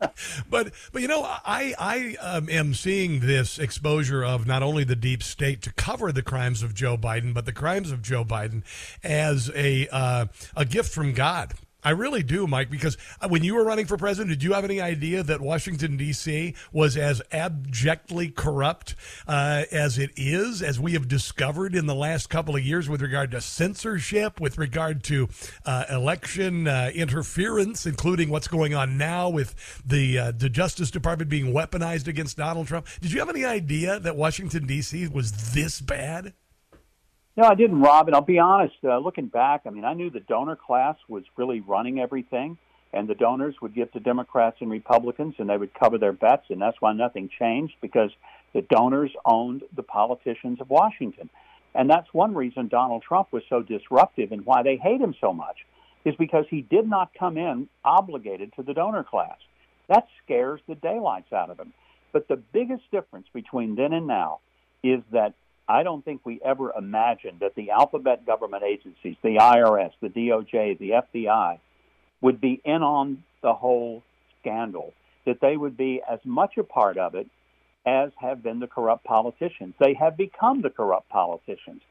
but 0.50 0.72
but 0.92 1.02
you 1.02 1.08
know 1.08 1.22
I 1.24 1.74
I 1.78 2.16
um, 2.20 2.48
am 2.48 2.74
seeing 2.74 3.20
this 3.20 3.58
exposure 3.58 4.24
of 4.24 4.46
not 4.46 4.62
only 4.62 4.84
the 4.84 4.96
deep 4.96 5.22
state 5.22 5.62
to 5.62 5.72
cover 5.74 6.10
the 6.12 6.22
crimes 6.22 6.62
of 6.62 6.74
Joe 6.74 6.96
Biden, 6.96 7.34
but 7.34 7.44
the 7.44 7.52
crimes 7.52 7.90
of 7.90 8.02
Joe 8.02 8.24
Biden 8.24 8.62
as 9.04 9.50
a 9.54 9.88
uh, 9.88 10.26
a 10.56 10.64
gift 10.64 10.92
from 10.92 11.12
God. 11.12 11.52
I 11.82 11.90
really 11.90 12.22
do, 12.22 12.46
Mike, 12.46 12.70
because 12.70 12.96
uh, 13.20 13.28
when 13.28 13.42
you 13.42 13.54
were 13.54 13.64
running 13.64 13.86
for 13.86 13.96
president, 13.96 14.30
did 14.30 14.42
you 14.42 14.52
have 14.52 14.64
any 14.64 14.80
idea 14.80 15.22
that 15.22 15.40
Washington, 15.40 15.96
D.C. 15.96 16.54
was 16.72 16.96
as 16.96 17.22
abjectly 17.32 18.28
corrupt 18.28 18.94
uh, 19.26 19.64
as 19.72 19.98
it 19.98 20.10
is, 20.16 20.62
as 20.62 20.78
we 20.78 20.92
have 20.92 21.08
discovered 21.08 21.74
in 21.74 21.86
the 21.86 21.94
last 21.94 22.28
couple 22.28 22.54
of 22.54 22.62
years 22.62 22.88
with 22.88 23.00
regard 23.00 23.30
to 23.30 23.40
censorship, 23.40 24.40
with 24.40 24.58
regard 24.58 25.02
to 25.04 25.28
uh, 25.64 25.84
election 25.90 26.68
uh, 26.68 26.90
interference, 26.94 27.86
including 27.86 28.28
what's 28.28 28.48
going 28.48 28.74
on 28.74 28.98
now 28.98 29.28
with 29.28 29.54
the, 29.84 30.18
uh, 30.18 30.32
the 30.32 30.50
Justice 30.50 30.90
Department 30.90 31.30
being 31.30 31.52
weaponized 31.52 32.06
against 32.06 32.36
Donald 32.36 32.66
Trump? 32.66 32.86
Did 33.00 33.12
you 33.12 33.20
have 33.20 33.30
any 33.30 33.44
idea 33.44 33.98
that 34.00 34.16
Washington, 34.16 34.66
D.C. 34.66 35.08
was 35.08 35.52
this 35.52 35.80
bad? 35.80 36.34
No, 37.36 37.44
I 37.44 37.54
didn't, 37.54 37.80
Rob. 37.80 38.08
And 38.08 38.14
I'll 38.14 38.22
be 38.22 38.38
honest, 38.38 38.74
uh, 38.84 38.98
looking 38.98 39.26
back, 39.26 39.62
I 39.66 39.70
mean, 39.70 39.84
I 39.84 39.94
knew 39.94 40.10
the 40.10 40.20
donor 40.20 40.56
class 40.56 40.96
was 41.08 41.24
really 41.36 41.60
running 41.60 42.00
everything, 42.00 42.58
and 42.92 43.08
the 43.08 43.14
donors 43.14 43.54
would 43.62 43.74
give 43.74 43.92
to 43.92 44.00
Democrats 44.00 44.58
and 44.60 44.70
Republicans, 44.70 45.36
and 45.38 45.48
they 45.48 45.56
would 45.56 45.72
cover 45.74 45.96
their 45.96 46.12
bets, 46.12 46.46
and 46.50 46.60
that's 46.60 46.80
why 46.80 46.92
nothing 46.92 47.30
changed 47.38 47.74
because 47.80 48.10
the 48.52 48.62
donors 48.62 49.12
owned 49.24 49.62
the 49.74 49.82
politicians 49.82 50.60
of 50.60 50.70
Washington. 50.70 51.30
And 51.74 51.88
that's 51.88 52.12
one 52.12 52.34
reason 52.34 52.68
Donald 52.68 53.02
Trump 53.02 53.32
was 53.32 53.44
so 53.48 53.62
disruptive 53.62 54.32
and 54.32 54.44
why 54.44 54.62
they 54.62 54.76
hate 54.76 55.00
him 55.00 55.14
so 55.20 55.32
much 55.32 55.58
is 56.04 56.16
because 56.16 56.46
he 56.50 56.62
did 56.62 56.88
not 56.88 57.12
come 57.16 57.36
in 57.36 57.68
obligated 57.84 58.52
to 58.56 58.62
the 58.62 58.74
donor 58.74 59.04
class. 59.04 59.36
That 59.88 60.08
scares 60.24 60.60
the 60.66 60.74
daylights 60.74 61.32
out 61.32 61.50
of 61.50 61.60
him. 61.60 61.72
But 62.12 62.26
the 62.26 62.36
biggest 62.36 62.82
difference 62.90 63.26
between 63.32 63.76
then 63.76 63.92
and 63.92 64.06
now 64.06 64.40
is 64.82 65.00
that 65.12 65.34
I 65.70 65.84
don't 65.84 66.04
think 66.04 66.22
we 66.24 66.40
ever 66.44 66.72
imagined 66.76 67.40
that 67.40 67.54
the 67.54 67.70
alphabet 67.70 68.26
government 68.26 68.64
agencies, 68.64 69.16
the 69.22 69.36
IRS, 69.36 69.92
the 70.00 70.08
DOJ, 70.08 70.78
the 70.78 70.90
FBI, 70.90 71.58
would 72.20 72.40
be 72.40 72.60
in 72.64 72.82
on 72.82 73.22
the 73.42 73.54
whole 73.54 74.02
scandal, 74.40 74.92
that 75.26 75.40
they 75.40 75.56
would 75.56 75.76
be 75.76 76.02
as 76.10 76.18
much 76.24 76.58
a 76.58 76.64
part 76.64 76.98
of 76.98 77.14
it 77.14 77.28
as 77.86 78.10
have 78.18 78.42
been 78.42 78.58
the 78.58 78.66
corrupt 78.66 79.04
politicians. 79.04 79.74
They 79.78 79.94
have 79.94 80.16
become 80.16 80.60
the 80.60 80.70
corrupt 80.70 81.08
politicians. 81.08 81.82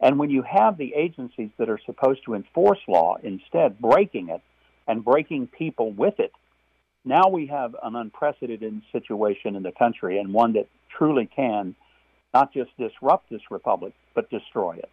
And 0.00 0.18
when 0.18 0.30
you 0.30 0.42
have 0.42 0.78
the 0.78 0.94
agencies 0.94 1.50
that 1.58 1.68
are 1.68 1.80
supposed 1.84 2.24
to 2.24 2.34
enforce 2.34 2.80
law 2.88 3.16
instead 3.22 3.78
breaking 3.80 4.30
it 4.30 4.40
and 4.88 5.04
breaking 5.04 5.48
people 5.48 5.92
with 5.92 6.20
it, 6.20 6.32
now 7.04 7.28
we 7.28 7.46
have 7.46 7.76
an 7.82 7.96
unprecedented 7.96 8.82
situation 8.92 9.56
in 9.56 9.62
the 9.62 9.72
country 9.72 10.18
and 10.18 10.32
one 10.32 10.54
that 10.54 10.68
truly 10.96 11.26
can 11.26 11.74
not 12.36 12.52
just 12.52 12.70
disrupt 12.76 13.30
this 13.30 13.40
republic, 13.50 13.94
but 14.14 14.28
destroy 14.28 14.74
it. 14.76 14.90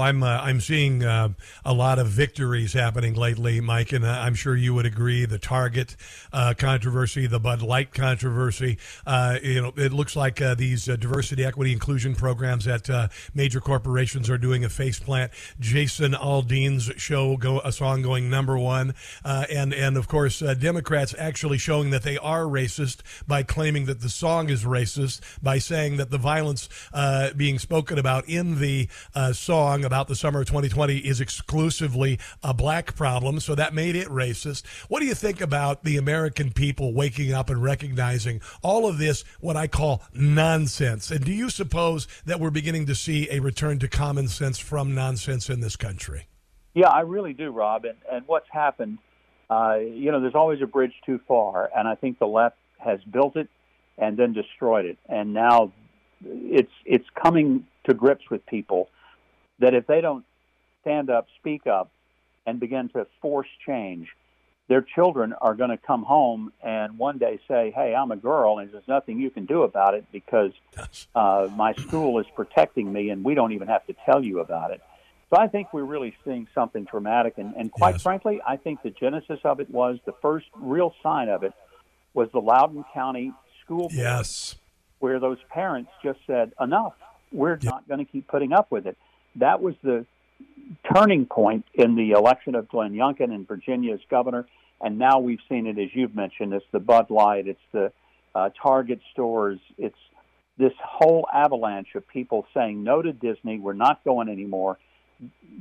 I'm 0.00 0.22
uh, 0.22 0.40
I'm 0.42 0.60
seeing 0.60 1.04
uh, 1.04 1.30
a 1.64 1.72
lot 1.72 1.98
of 1.98 2.08
victories 2.08 2.72
happening 2.72 3.14
lately, 3.14 3.60
Mike, 3.60 3.92
and 3.92 4.04
uh, 4.04 4.08
I'm 4.08 4.34
sure 4.34 4.56
you 4.56 4.74
would 4.74 4.86
agree. 4.86 5.24
The 5.24 5.38
Target 5.38 5.96
uh, 6.32 6.54
controversy, 6.56 7.26
the 7.26 7.40
Bud 7.40 7.62
Light 7.62 7.92
controversy. 7.92 8.78
Uh, 9.06 9.38
you 9.42 9.60
know, 9.60 9.72
it 9.76 9.92
looks 9.92 10.16
like 10.16 10.40
uh, 10.40 10.54
these 10.54 10.84
diversity, 10.86 11.44
equity, 11.44 11.72
inclusion 11.72 12.14
programs 12.14 12.66
at 12.66 12.88
major 13.34 13.60
corporations 13.60 14.30
are 14.30 14.38
doing 14.38 14.64
a 14.64 14.68
faceplant. 14.68 15.30
Jason 15.60 16.12
Aldean's 16.12 16.90
show, 16.96 17.36
go 17.36 17.60
a 17.60 17.72
song 17.72 18.02
going 18.02 18.30
number 18.30 18.58
one, 18.58 18.94
and 19.24 19.72
and 19.74 19.96
of 19.96 20.08
course 20.08 20.40
Democrats 20.58 21.14
actually 21.18 21.58
showing 21.58 21.90
that 21.90 22.02
they 22.02 22.18
are 22.18 22.44
racist 22.44 23.02
by 23.26 23.42
claiming 23.42 23.86
that 23.86 24.00
the 24.00 24.08
song 24.08 24.48
is 24.48 24.64
racist 24.64 25.20
by 25.42 25.58
saying 25.58 25.96
that 25.96 26.10
the 26.10 26.18
violence 26.18 26.68
being 27.36 27.58
spoken 27.58 27.98
about 27.98 28.28
in 28.28 28.60
the 28.60 28.88
song 29.32 29.81
about 29.84 30.08
the 30.08 30.14
summer 30.14 30.40
of 30.40 30.46
2020 30.46 30.98
is 30.98 31.20
exclusively 31.20 32.18
a 32.42 32.54
black 32.54 32.94
problem, 32.94 33.40
so 33.40 33.54
that 33.54 33.74
made 33.74 33.96
it 33.96 34.08
racist. 34.08 34.66
What 34.88 35.00
do 35.00 35.06
you 35.06 35.14
think 35.14 35.40
about 35.40 35.84
the 35.84 35.96
American 35.96 36.52
people 36.52 36.94
waking 36.94 37.32
up 37.32 37.50
and 37.50 37.62
recognizing 37.62 38.40
all 38.62 38.86
of 38.86 38.98
this, 38.98 39.24
what 39.40 39.56
I 39.56 39.66
call 39.66 40.02
nonsense? 40.14 41.10
And 41.10 41.24
do 41.24 41.32
you 41.32 41.50
suppose 41.50 42.08
that 42.26 42.40
we're 42.40 42.50
beginning 42.50 42.86
to 42.86 42.94
see 42.94 43.28
a 43.30 43.40
return 43.40 43.78
to 43.80 43.88
common 43.88 44.28
sense 44.28 44.58
from 44.58 44.94
nonsense 44.94 45.48
in 45.50 45.60
this 45.60 45.76
country? 45.76 46.26
Yeah, 46.74 46.88
I 46.88 47.00
really 47.00 47.32
do, 47.32 47.50
Rob. 47.50 47.84
And, 47.84 47.98
and 48.10 48.26
what's 48.26 48.48
happened, 48.50 48.98
uh, 49.50 49.76
you 49.76 50.10
know, 50.10 50.20
there's 50.20 50.34
always 50.34 50.62
a 50.62 50.66
bridge 50.66 50.94
too 51.04 51.20
far, 51.28 51.70
and 51.76 51.86
I 51.86 51.94
think 51.94 52.18
the 52.18 52.26
left 52.26 52.56
has 52.78 53.00
built 53.04 53.36
it 53.36 53.48
and 53.98 54.16
then 54.16 54.32
destroyed 54.32 54.86
it, 54.86 54.98
and 55.08 55.34
now 55.34 55.72
it's 56.24 56.72
it's 56.84 57.06
coming 57.22 57.66
to 57.84 57.94
grips 57.94 58.30
with 58.30 58.44
people 58.46 58.88
that 59.62 59.74
if 59.74 59.86
they 59.86 60.00
don't 60.00 60.24
stand 60.82 61.08
up, 61.08 61.28
speak 61.38 61.66
up, 61.66 61.90
and 62.44 62.58
begin 62.58 62.88
to 62.90 63.06
force 63.20 63.46
change, 63.64 64.08
their 64.68 64.82
children 64.82 65.32
are 65.40 65.54
going 65.54 65.70
to 65.70 65.76
come 65.76 66.02
home 66.02 66.52
and 66.62 66.98
one 66.98 67.18
day 67.18 67.38
say, 67.48 67.72
"Hey, 67.74 67.94
I'm 67.94 68.10
a 68.10 68.16
girl, 68.16 68.58
and 68.58 68.72
there's 68.72 68.86
nothing 68.88 69.18
you 69.18 69.30
can 69.30 69.46
do 69.46 69.62
about 69.62 69.94
it 69.94 70.04
because 70.12 70.52
uh, 71.14 71.48
my 71.56 71.72
school 71.74 72.18
is 72.18 72.26
protecting 72.34 72.92
me, 72.92 73.10
and 73.10 73.24
we 73.24 73.34
don't 73.34 73.52
even 73.52 73.68
have 73.68 73.86
to 73.86 73.94
tell 74.04 74.22
you 74.24 74.40
about 74.40 74.72
it." 74.72 74.80
So 75.30 75.40
I 75.40 75.46
think 75.46 75.72
we're 75.72 75.84
really 75.84 76.14
seeing 76.24 76.46
something 76.54 76.84
dramatic, 76.84 77.34
and, 77.38 77.54
and 77.56 77.70
quite 77.70 77.94
yes. 77.94 78.02
frankly, 78.02 78.40
I 78.46 78.56
think 78.56 78.82
the 78.82 78.90
genesis 78.90 79.40
of 79.44 79.60
it 79.60 79.70
was 79.70 79.98
the 80.04 80.14
first 80.20 80.46
real 80.56 80.94
sign 81.02 81.28
of 81.28 81.42
it 81.42 81.54
was 82.12 82.28
the 82.32 82.40
Loudoun 82.40 82.84
County 82.92 83.32
School 83.64 83.88
Board, 83.88 83.92
yes, 83.92 84.56
where 84.98 85.20
those 85.20 85.38
parents 85.48 85.90
just 86.02 86.18
said, 86.26 86.52
"Enough! 86.60 86.94
We're 87.30 87.52
yep. 87.52 87.64
not 87.64 87.88
going 87.88 88.04
to 88.04 88.10
keep 88.10 88.26
putting 88.26 88.52
up 88.52 88.70
with 88.70 88.86
it." 88.86 88.96
That 89.36 89.62
was 89.62 89.74
the 89.82 90.06
turning 90.94 91.26
point 91.26 91.64
in 91.74 91.94
the 91.94 92.12
election 92.12 92.54
of 92.54 92.68
Glenn 92.68 92.92
Youngkin 92.92 93.34
in 93.34 93.44
Virginia 93.44 93.94
as 93.94 94.00
governor. 94.10 94.46
And 94.80 94.98
now 94.98 95.20
we've 95.20 95.40
seen 95.48 95.66
it, 95.66 95.78
as 95.78 95.90
you've 95.94 96.14
mentioned. 96.14 96.52
It's 96.52 96.66
the 96.72 96.80
Bud 96.80 97.10
Light, 97.10 97.46
it's 97.46 97.60
the 97.72 97.92
uh, 98.34 98.50
Target 98.60 99.00
stores, 99.12 99.60
it's 99.78 99.96
this 100.58 100.72
whole 100.82 101.26
avalanche 101.32 101.94
of 101.94 102.06
people 102.08 102.46
saying 102.54 102.82
no 102.82 103.00
to 103.00 103.12
Disney. 103.12 103.58
We're 103.58 103.72
not 103.72 104.04
going 104.04 104.28
anymore. 104.28 104.78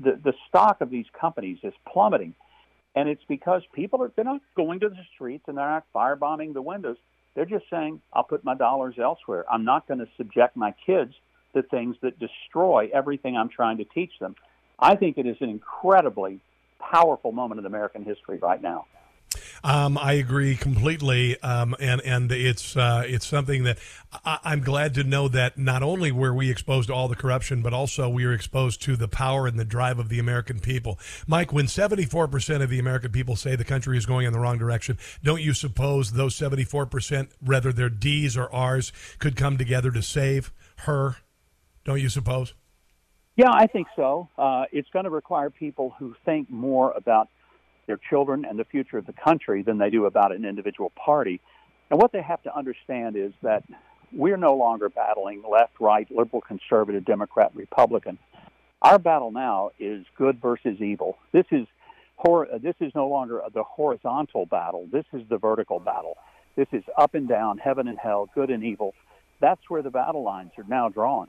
The 0.04 0.20
the 0.22 0.34
stock 0.50 0.82
of 0.82 0.90
these 0.90 1.06
companies 1.20 1.60
is 1.64 1.74
plummeting, 1.88 2.34
and 2.96 3.08
it's 3.08 3.24
because 3.28 3.62
people 3.74 4.02
are 4.04 4.12
they're 4.16 4.26
not 4.26 4.42
going 4.56 4.80
to 4.82 4.90
the 4.90 5.06
streets 5.14 5.46
and 5.48 5.58
they're 5.58 5.70
not 5.70 5.86
firebombing 5.94 6.54
the 6.54 6.62
windows. 6.62 6.98
They're 7.36 7.46
just 7.46 7.66
saying, 7.70 8.02
"I'll 8.12 8.24
put 8.24 8.44
my 8.44 8.56
dollars 8.56 8.96
elsewhere. 8.98 9.46
I'm 9.50 9.64
not 9.64 9.88
going 9.88 10.00
to 10.00 10.08
subject 10.18 10.58
my 10.58 10.74
kids 10.86 11.14
the 11.54 11.64
things 11.64 11.96
that 12.02 12.20
destroy 12.20 12.90
everything 12.94 13.38
I'm 13.38 13.50
trying 13.50 13.78
to 13.78 13.86
teach 13.86 14.12
them. 14.20 14.36
I 14.80 14.96
think 14.96 15.18
it 15.18 15.28
is 15.28 15.38
an 15.42 15.50
incredibly 15.50 16.40
powerful 16.80 17.32
moment 17.32 17.60
in 17.60 17.66
American 17.66 18.04
history 18.04 18.38
right 18.38 18.62
now. 18.62 18.86
Um, 19.64 19.98
I 19.98 20.14
agree 20.14 20.56
completely, 20.56 21.40
um, 21.42 21.76
and 21.80 22.02
and 22.02 22.32
it's 22.32 22.76
uh, 22.76 23.04
it's 23.06 23.26
something 23.26 23.64
that 23.64 23.78
I, 24.26 24.40
am 24.44 24.62
glad 24.62 24.96
to 24.96 25.04
know 25.04 25.28
that 25.28 25.58
not 25.58 25.84
only 25.84 26.12
were 26.12 26.34
we 26.34 26.50
exposed 26.50 26.88
to 26.88 26.94
all 26.94 27.08
the 27.08 27.16
corruption, 27.16 27.62
but 27.62 27.74
also 27.74 28.10
we 28.10 28.26
are 28.26 28.34
exposed 28.34 28.82
to 28.84 28.96
the 28.96 29.08
power 29.08 29.48
and 29.48 29.60
the 29.60 29.66
drive 29.66 30.00
of 30.00 30.10
the 30.10 30.20
American 30.20 30.60
people. 30.60 31.00
Mike, 31.28 31.54
when 31.54 31.68
74 31.68 32.28
percent 32.28 32.64
of 32.64 32.70
the 32.70 32.80
American 32.80 33.12
people 33.12 33.36
say 33.36 33.56
the 33.56 33.64
country 33.64 33.98
is 33.98 34.06
going 34.06 34.26
in 34.26 34.34
the 34.34 34.40
wrong 34.40 34.58
direction, 34.58 34.98
don't 35.24 35.42
you 35.42 35.54
suppose 35.54 36.12
those 36.12 36.36
74 36.36 36.88
percent, 36.88 37.30
whether 37.40 37.72
they're 37.72 37.90
D's 37.90 38.36
or 38.36 38.54
R's, 38.54 38.92
could 39.20 39.36
come 39.36 39.58
together 39.58 39.92
to 39.92 40.02
save 40.02 40.52
her? 40.78 41.18
Don't 41.84 42.00
you 42.00 42.10
suppose? 42.10 42.54
Yeah, 43.36 43.50
I 43.52 43.68
think 43.68 43.88
so. 43.96 44.30
Uh, 44.38 44.66
it's 44.72 44.90
going 44.92 45.06
to 45.06 45.10
require 45.10 45.50
people 45.50 45.96
who 45.98 46.16
think 46.26 46.50
more 46.50 46.92
about 46.92 47.30
their 47.88 48.00
children 48.10 48.46
and 48.46 48.60
the 48.60 48.66
future 48.66 48.98
of 48.98 49.06
the 49.06 49.14
country 49.14 49.64
than 49.64 49.78
they 49.78 49.90
do 49.90 50.06
about 50.06 50.32
an 50.32 50.46
individual 50.46 50.92
party. 50.92 51.42
And 51.90 52.00
what 52.00 52.12
they 52.12 52.22
have 52.22 52.42
to 52.44 52.56
understand 52.56 53.16
is 53.16 53.32
that 53.42 53.64
we're 54.12 54.38
no 54.38 54.56
longer 54.56 54.90
battling 54.90 55.44
left, 55.50 55.74
right, 55.80 56.10
liberal, 56.12 56.42
conservative, 56.42 57.06
Democrat, 57.06 57.52
Republican. 57.56 58.18
Our 58.82 59.00
battle 59.00 59.32
now 59.32 59.72
is 59.80 60.06
good 60.18 60.42
versus 60.42 60.82
evil. 60.82 61.18
This 61.32 61.46
is 61.52 61.68
hor- 62.16 62.48
this 62.62 62.76
is 62.80 62.92
no 62.96 63.08
longer 63.08 63.42
the 63.54 63.64
horizontal 63.64 64.46
battle. 64.46 64.88
This 64.92 65.06
is 65.14 65.22
the 65.30 65.38
vertical 65.38 65.80
battle. 65.80 66.18
This 66.56 66.68
is 66.72 66.84
up 66.98 67.16
and 67.16 67.28
down, 67.28 67.58
heaven 67.58 67.88
and 67.88 67.98
hell, 67.98 68.30
good 68.36 68.50
and 68.50 68.64
evil. 68.64 68.94
That's 69.40 69.62
where 69.70 69.82
the 69.82 69.90
battle 69.90 70.24
lines 70.24 70.52
are 70.58 70.66
now 70.68 70.90
drawn. 70.90 71.28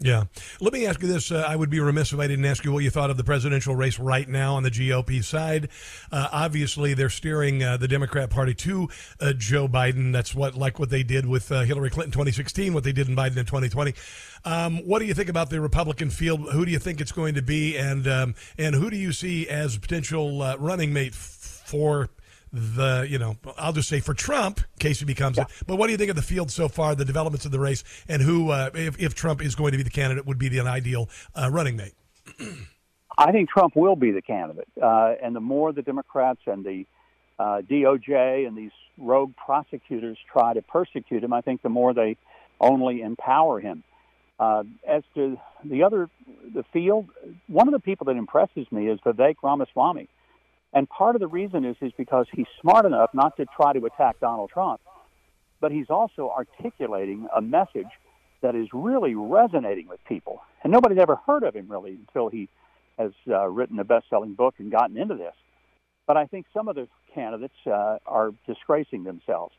Yeah. 0.00 0.24
Let 0.60 0.72
me 0.72 0.86
ask 0.86 1.02
you 1.02 1.08
this. 1.08 1.32
Uh, 1.32 1.44
I 1.46 1.56
would 1.56 1.70
be 1.70 1.80
remiss 1.80 2.12
if 2.12 2.20
I 2.20 2.28
didn't 2.28 2.44
ask 2.44 2.64
you 2.64 2.70
what 2.70 2.84
you 2.84 2.90
thought 2.90 3.10
of 3.10 3.16
the 3.16 3.24
presidential 3.24 3.74
race 3.74 3.98
right 3.98 4.28
now 4.28 4.54
on 4.54 4.62
the 4.62 4.70
GOP 4.70 5.24
side. 5.24 5.70
Uh, 6.12 6.28
obviously, 6.30 6.94
they're 6.94 7.10
steering 7.10 7.64
uh, 7.64 7.78
the 7.78 7.88
Democrat 7.88 8.30
Party 8.30 8.54
to 8.54 8.88
uh, 9.20 9.32
Joe 9.32 9.66
Biden. 9.66 10.12
That's 10.12 10.36
what, 10.36 10.54
like 10.54 10.78
what 10.78 10.90
they 10.90 11.02
did 11.02 11.26
with 11.26 11.50
uh, 11.50 11.62
Hillary 11.62 11.90
Clinton 11.90 12.12
2016, 12.12 12.74
what 12.74 12.84
they 12.84 12.92
did 12.92 13.08
in 13.08 13.16
Biden 13.16 13.38
in 13.38 13.46
2020. 13.46 13.92
Um, 14.44 14.78
what 14.86 15.00
do 15.00 15.04
you 15.04 15.14
think 15.14 15.28
about 15.28 15.50
the 15.50 15.60
Republican 15.60 16.10
field? 16.10 16.52
Who 16.52 16.64
do 16.64 16.70
you 16.70 16.78
think 16.78 17.00
it's 17.00 17.12
going 17.12 17.34
to 17.34 17.42
be, 17.42 17.76
and 17.76 18.06
um, 18.06 18.34
and 18.56 18.76
who 18.76 18.90
do 18.90 18.96
you 18.96 19.12
see 19.12 19.48
as 19.48 19.76
potential 19.78 20.42
uh, 20.42 20.56
running 20.58 20.92
mate 20.92 21.14
for 21.14 22.08
the, 22.52 23.06
you 23.08 23.18
know, 23.18 23.36
I'll 23.56 23.72
just 23.72 23.88
say 23.88 24.00
for 24.00 24.14
Trump, 24.14 24.58
in 24.58 24.78
case 24.78 25.00
he 25.00 25.04
becomes 25.04 25.36
yeah. 25.36 25.44
it. 25.44 25.48
But 25.66 25.76
what 25.76 25.86
do 25.86 25.92
you 25.92 25.98
think 25.98 26.10
of 26.10 26.16
the 26.16 26.22
field 26.22 26.50
so 26.50 26.68
far, 26.68 26.94
the 26.94 27.04
developments 27.04 27.46
of 27.46 27.52
the 27.52 27.60
race, 27.60 27.84
and 28.08 28.22
who, 28.22 28.50
uh, 28.50 28.70
if, 28.74 29.00
if 29.00 29.14
Trump 29.14 29.42
is 29.42 29.54
going 29.54 29.72
to 29.72 29.78
be 29.78 29.84
the 29.84 29.90
candidate, 29.90 30.26
would 30.26 30.38
be 30.38 30.48
the 30.48 30.60
ideal 30.60 31.08
uh, 31.34 31.48
running 31.52 31.76
mate? 31.76 31.94
I 33.18 33.32
think 33.32 33.50
Trump 33.50 33.74
will 33.74 33.96
be 33.96 34.12
the 34.12 34.22
candidate. 34.22 34.68
Uh, 34.80 35.14
and 35.22 35.34
the 35.34 35.40
more 35.40 35.72
the 35.72 35.82
Democrats 35.82 36.40
and 36.46 36.64
the 36.64 36.86
uh, 37.38 37.62
DOJ 37.68 38.46
and 38.46 38.56
these 38.56 38.70
rogue 38.96 39.34
prosecutors 39.36 40.18
try 40.32 40.54
to 40.54 40.62
persecute 40.62 41.24
him, 41.24 41.32
I 41.32 41.40
think 41.40 41.62
the 41.62 41.68
more 41.68 41.92
they 41.92 42.16
only 42.60 43.02
empower 43.02 43.60
him. 43.60 43.82
Uh, 44.38 44.62
as 44.86 45.02
to 45.14 45.36
the 45.64 45.82
other, 45.82 46.08
the 46.54 46.64
field, 46.72 47.08
one 47.48 47.66
of 47.66 47.72
the 47.72 47.80
people 47.80 48.04
that 48.06 48.16
impresses 48.16 48.70
me 48.70 48.88
is 48.88 49.00
Vivek 49.00 49.36
Ramaswamy. 49.42 50.08
And 50.72 50.88
part 50.88 51.16
of 51.16 51.20
the 51.20 51.28
reason 51.28 51.64
is 51.64 51.76
is 51.80 51.92
because 51.96 52.26
he's 52.32 52.46
smart 52.60 52.84
enough 52.84 53.10
not 53.14 53.36
to 53.36 53.46
try 53.46 53.72
to 53.72 53.84
attack 53.86 54.20
Donald 54.20 54.50
Trump, 54.50 54.80
but 55.60 55.72
he's 55.72 55.90
also 55.90 56.30
articulating 56.30 57.26
a 57.34 57.40
message 57.40 57.88
that 58.42 58.54
is 58.54 58.68
really 58.72 59.14
resonating 59.14 59.88
with 59.88 59.98
people. 60.06 60.40
And 60.62 60.72
nobody's 60.72 60.98
ever 60.98 61.16
heard 61.26 61.42
of 61.42 61.54
him 61.54 61.68
really 61.68 61.92
until 61.92 62.28
he 62.28 62.48
has 62.98 63.12
uh, 63.28 63.48
written 63.48 63.78
a 63.78 63.84
best-selling 63.84 64.34
book 64.34 64.54
and 64.58 64.70
gotten 64.70 64.96
into 64.96 65.14
this. 65.14 65.34
But 66.06 66.16
I 66.16 66.26
think 66.26 66.46
some 66.52 66.68
of 66.68 66.76
the 66.76 66.88
candidates 67.14 67.54
uh, 67.66 67.98
are 68.06 68.32
disgracing 68.46 69.04
themselves. 69.04 69.54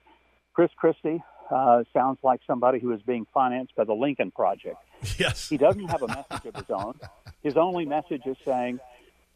Chris 0.53 0.71
Christie 0.75 1.21
uh, 1.51 1.83
sounds 1.93 2.19
like 2.23 2.41
somebody 2.45 2.79
who 2.79 2.91
is 2.91 3.01
being 3.01 3.25
financed 3.33 3.75
by 3.75 3.83
the 3.83 3.93
Lincoln 3.93 4.31
Project. 4.31 4.77
Yes. 5.17 5.49
He 5.49 5.57
doesn't 5.57 5.87
have 5.87 6.01
a 6.01 6.07
message 6.07 6.45
of 6.45 6.55
his 6.55 6.69
own. 6.69 6.95
His 7.43 7.55
only 7.55 7.85
message 7.85 8.23
is 8.25 8.37
saying, 8.45 8.79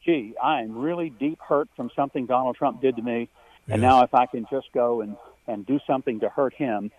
gee, 0.05 0.35
I 0.41 0.61
am 0.61 0.77
really 0.77 1.09
deep 1.09 1.39
hurt 1.41 1.69
from 1.75 1.89
something 1.95 2.25
Donald 2.25 2.55
Trump 2.55 2.81
did 2.81 2.95
to 2.95 3.01
me, 3.01 3.29
and 3.67 3.81
yes. 3.81 3.89
now 3.89 4.03
if 4.03 4.13
I 4.13 4.25
can 4.25 4.45
just 4.49 4.67
go 4.73 5.01
and 5.01 5.15
and 5.47 5.65
do 5.65 5.79
something 5.85 6.21
to 6.21 6.29
hurt 6.29 6.53
him, 6.53 6.91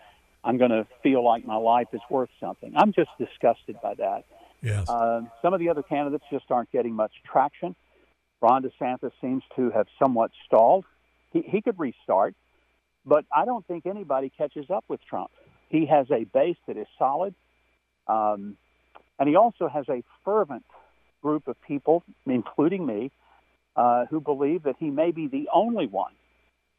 I'm 0.45 0.59
going 0.59 0.71
to 0.71 0.87
feel 1.03 1.25
like 1.25 1.47
my 1.47 1.57
life 1.57 1.89
is 1.93 2.01
worth 2.11 2.29
something. 2.39 2.73
I'm 2.77 2.93
just 2.93 3.11
disgusted 3.19 3.81
by 3.83 3.95
that. 3.95 4.25
Yes. 4.63 4.89
Uh, 4.89 5.23
some 5.41 5.55
of 5.55 5.61
the 5.61 5.69
other 5.71 5.83
candidates 5.83 6.25
just 6.31 6.51
aren't 6.51 6.71
getting 6.71 6.95
much 6.95 7.13
traction. 7.25 7.75
Ron 8.41 8.63
DeSantis 8.63 9.13
seems 9.21 9.43
to 9.57 9.71
have 9.71 9.87
somewhat 9.99 10.31
stalled. 10.47 10.85
He, 11.33 11.41
he 11.41 11.63
could 11.63 11.79
restart, 11.79 12.35
but 13.07 13.25
I 13.35 13.47
don't 13.47 13.67
think 13.67 13.87
anybody 13.87 14.31
catches 14.37 14.71
up 14.71 14.85
with 14.89 15.01
Trump. 15.09 15.31
He 15.71 15.87
has 15.87 16.11
a 16.11 16.25
base 16.25 16.59
that 16.67 16.77
is 16.77 16.87
solid, 16.99 17.35
um, 18.07 18.57
and 19.19 19.29
he 19.29 19.37
also 19.37 19.69
has 19.69 19.89
a 19.89 20.03
fervent 20.25 20.65
group 21.25 21.49
of 21.49 21.57
people, 21.63 22.05
including 22.27 22.85
me, 22.85 23.11
uh, 23.77 24.05
who 24.11 24.21
believe 24.21 24.63
that 24.65 24.77
he 24.79 24.91
may 24.91 25.11
be 25.11 25.27
the 25.27 25.49
only 25.53 25.87
one 25.87 26.13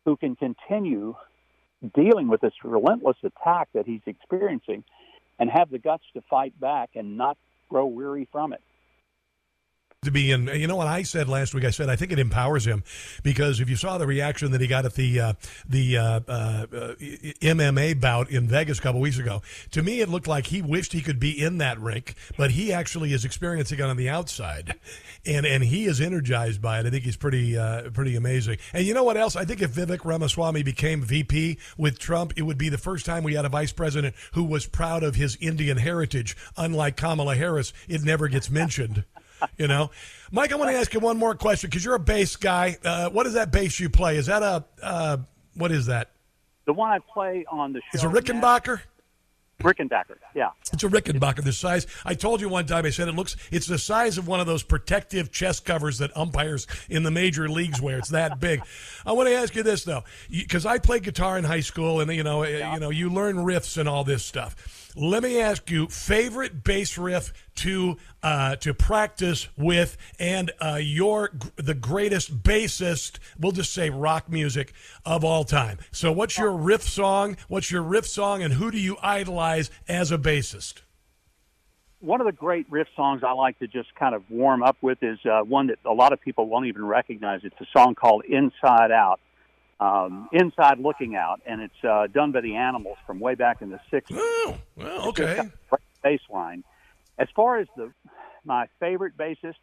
who 0.05 0.15
can 0.15 0.35
continue 0.35 1.15
dealing 1.95 2.27
with 2.27 2.41
this 2.41 2.53
relentless 2.63 3.17
attack 3.23 3.67
that 3.73 3.85
he's 3.87 4.01
experiencing 4.05 4.83
and 5.39 5.49
have 5.49 5.69
the 5.71 5.79
guts 5.79 6.03
to 6.13 6.21
fight 6.29 6.57
back 6.59 6.91
and 6.95 7.17
not 7.17 7.37
grow 7.69 7.87
weary 7.87 8.27
from 8.31 8.53
it 8.53 8.61
to 10.05 10.11
be 10.11 10.31
in. 10.31 10.47
You 10.47 10.67
know 10.67 10.75
what 10.75 10.87
I 10.87 11.03
said 11.03 11.27
last 11.27 11.53
week? 11.53 11.65
I 11.65 11.71
said 11.71 11.89
I 11.89 11.95
think 11.95 12.11
it 12.11 12.19
empowers 12.19 12.65
him 12.65 12.83
because 13.23 13.59
if 13.59 13.69
you 13.69 13.75
saw 13.75 13.97
the 13.97 14.07
reaction 14.07 14.51
that 14.51 14.61
he 14.61 14.67
got 14.67 14.85
at 14.85 14.93
the 14.93 15.19
uh, 15.19 15.33
the 15.67 15.97
uh, 15.97 16.19
uh, 16.27 16.65
MMA 16.67 17.99
bout 17.99 18.29
in 18.29 18.47
Vegas 18.47 18.79
a 18.79 18.81
couple 18.81 19.01
weeks 19.01 19.17
ago, 19.17 19.41
to 19.71 19.83
me 19.83 20.01
it 20.01 20.09
looked 20.09 20.27
like 20.27 20.47
he 20.47 20.61
wished 20.61 20.93
he 20.93 21.01
could 21.01 21.19
be 21.19 21.39
in 21.39 21.57
that 21.59 21.79
rink, 21.79 22.15
but 22.37 22.51
he 22.51 22.71
actually 22.71 23.13
is 23.13 23.25
experiencing 23.25 23.79
it 23.79 23.85
on 23.85 23.97
the 23.97 24.09
outside, 24.09 24.75
and 25.25 25.45
and 25.45 25.63
he 25.63 25.85
is 25.85 25.99
energized 26.01 26.61
by 26.61 26.79
it. 26.79 26.85
I 26.85 26.89
think 26.89 27.03
he's 27.03 27.17
pretty 27.17 27.57
uh, 27.57 27.89
pretty 27.89 28.15
amazing. 28.15 28.57
And 28.73 28.85
you 28.85 28.93
know 28.93 29.03
what 29.03 29.17
else? 29.17 29.35
I 29.35 29.45
think 29.45 29.61
if 29.61 29.71
Vivek 29.71 30.05
Ramaswamy 30.05 30.63
became 30.63 31.01
VP 31.01 31.57
with 31.77 31.99
Trump, 31.99 32.33
it 32.37 32.43
would 32.43 32.57
be 32.57 32.69
the 32.69 32.77
first 32.77 33.05
time 33.05 33.23
we 33.23 33.33
had 33.33 33.45
a 33.45 33.49
vice 33.49 33.73
president 33.73 34.15
who 34.33 34.43
was 34.43 34.65
proud 34.65 35.03
of 35.03 35.15
his 35.15 35.37
Indian 35.37 35.77
heritage. 35.77 36.37
Unlike 36.57 36.97
Kamala 36.97 37.35
Harris, 37.35 37.73
it 37.87 38.03
never 38.03 38.27
gets 38.27 38.49
mentioned. 38.49 39.03
You 39.57 39.67
know, 39.67 39.91
Mike, 40.31 40.51
I 40.51 40.55
want 40.55 40.71
to 40.71 40.77
ask 40.77 40.93
you 40.93 40.99
one 40.99 41.17
more 41.17 41.35
question 41.35 41.69
because 41.69 41.83
you're 41.83 41.95
a 41.95 41.99
bass 41.99 42.35
guy. 42.35 42.77
Uh, 42.83 43.09
what 43.09 43.25
is 43.25 43.33
that 43.33 43.51
bass 43.51 43.79
you 43.79 43.89
play? 43.89 44.17
Is 44.17 44.27
that 44.27 44.43
a 44.43 44.65
uh, 44.81 45.17
what 45.55 45.71
is 45.71 45.87
that? 45.87 46.11
The 46.65 46.73
one 46.73 46.91
I 46.91 46.99
play 46.99 47.45
on 47.49 47.73
the 47.73 47.79
show. 47.79 47.85
It's 47.93 48.03
a 48.03 48.07
Rickenbacker. 48.07 48.81
Rickenbacker, 49.61 50.17
yeah. 50.33 50.49
It's 50.73 50.83
a 50.83 50.89
Rickenbacker. 50.89 51.41
The 51.41 51.53
size 51.53 51.87
I 52.03 52.13
told 52.13 52.41
you 52.41 52.49
one 52.49 52.65
time. 52.65 52.85
I 52.85 52.89
said 52.89 53.07
it 53.07 53.15
looks. 53.15 53.37
It's 53.51 53.67
the 53.67 53.77
size 53.77 54.17
of 54.17 54.27
one 54.27 54.41
of 54.41 54.47
those 54.47 54.63
protective 54.63 55.31
chest 55.31 55.63
covers 55.63 55.99
that 55.99 56.15
umpires 56.17 56.67
in 56.89 57.03
the 57.03 57.11
major 57.11 57.47
leagues 57.47 57.81
wear. 57.81 57.97
It's 57.97 58.09
that 58.09 58.41
big. 58.41 58.61
I 59.05 59.13
want 59.13 59.29
to 59.29 59.35
ask 59.35 59.55
you 59.55 59.63
this 59.63 59.85
though, 59.85 60.03
because 60.29 60.65
I 60.65 60.79
played 60.79 61.03
guitar 61.03 61.37
in 61.37 61.45
high 61.45 61.61
school, 61.61 62.01
and 62.01 62.11
you 62.11 62.23
know, 62.23 62.43
yeah. 62.43 62.73
you 62.73 62.79
know, 62.81 62.89
you 62.89 63.09
learn 63.09 63.37
riffs 63.37 63.77
and 63.77 63.87
all 63.87 64.03
this 64.03 64.25
stuff. 64.25 64.84
Let 64.97 65.23
me 65.23 65.41
ask 65.41 65.69
you: 65.69 65.87
favorite 65.87 66.63
bass 66.63 66.97
riff 66.97 67.33
to 67.55 67.97
uh, 68.23 68.55
to 68.57 68.73
practice 68.73 69.49
with, 69.57 69.97
and 70.19 70.51
uh, 70.61 70.79
your 70.81 71.31
the 71.57 71.73
greatest 71.73 72.43
bassist. 72.43 73.19
We'll 73.37 73.51
just 73.51 73.73
say 73.73 73.89
rock 73.89 74.29
music 74.29 74.73
of 75.05 75.25
all 75.25 75.43
time. 75.43 75.79
So, 75.91 76.13
what's 76.13 76.37
your 76.37 76.51
riff 76.51 76.83
song? 76.83 77.35
What's 77.49 77.71
your 77.71 77.81
riff 77.81 78.07
song, 78.07 78.41
and 78.41 78.53
who 78.53 78.71
do 78.71 78.79
you 78.79 78.95
idolize 79.01 79.69
as 79.89 80.13
a 80.13 80.17
bassist? 80.17 80.75
One 81.99 82.21
of 82.21 82.27
the 82.27 82.33
great 82.33 82.65
riff 82.69 82.87
songs 82.95 83.21
I 83.21 83.33
like 83.33 83.59
to 83.59 83.67
just 83.67 83.93
kind 83.95 84.15
of 84.15 84.23
warm 84.29 84.63
up 84.63 84.77
with 84.81 84.99
is 85.01 85.19
uh, 85.25 85.41
one 85.41 85.67
that 85.67 85.79
a 85.83 85.93
lot 85.93 86.13
of 86.13 86.21
people 86.21 86.47
won't 86.47 86.67
even 86.67 86.85
recognize. 86.85 87.41
It's 87.43 87.59
a 87.59 87.67
song 87.77 87.95
called 87.95 88.23
"Inside 88.23 88.91
Out." 88.91 89.19
Um, 89.79 90.29
Inside 90.31 90.79
Looking 90.79 91.15
Out, 91.15 91.41
and 91.45 91.61
it's 91.61 91.83
uh, 91.83 92.07
done 92.07 92.31
by 92.31 92.41
the 92.41 92.55
Animals 92.55 92.97
from 93.05 93.19
way 93.19 93.35
back 93.35 93.61
in 93.61 93.69
the 93.69 93.79
'60s. 93.91 94.15
Oh, 94.17 94.55
well, 94.77 95.09
okay. 95.09 95.41
Bass 96.01 96.21
line. 96.29 96.63
As 97.17 97.27
far 97.35 97.57
as 97.57 97.67
the 97.75 97.91
my 98.45 98.67
favorite 98.79 99.17
bassist, 99.17 99.55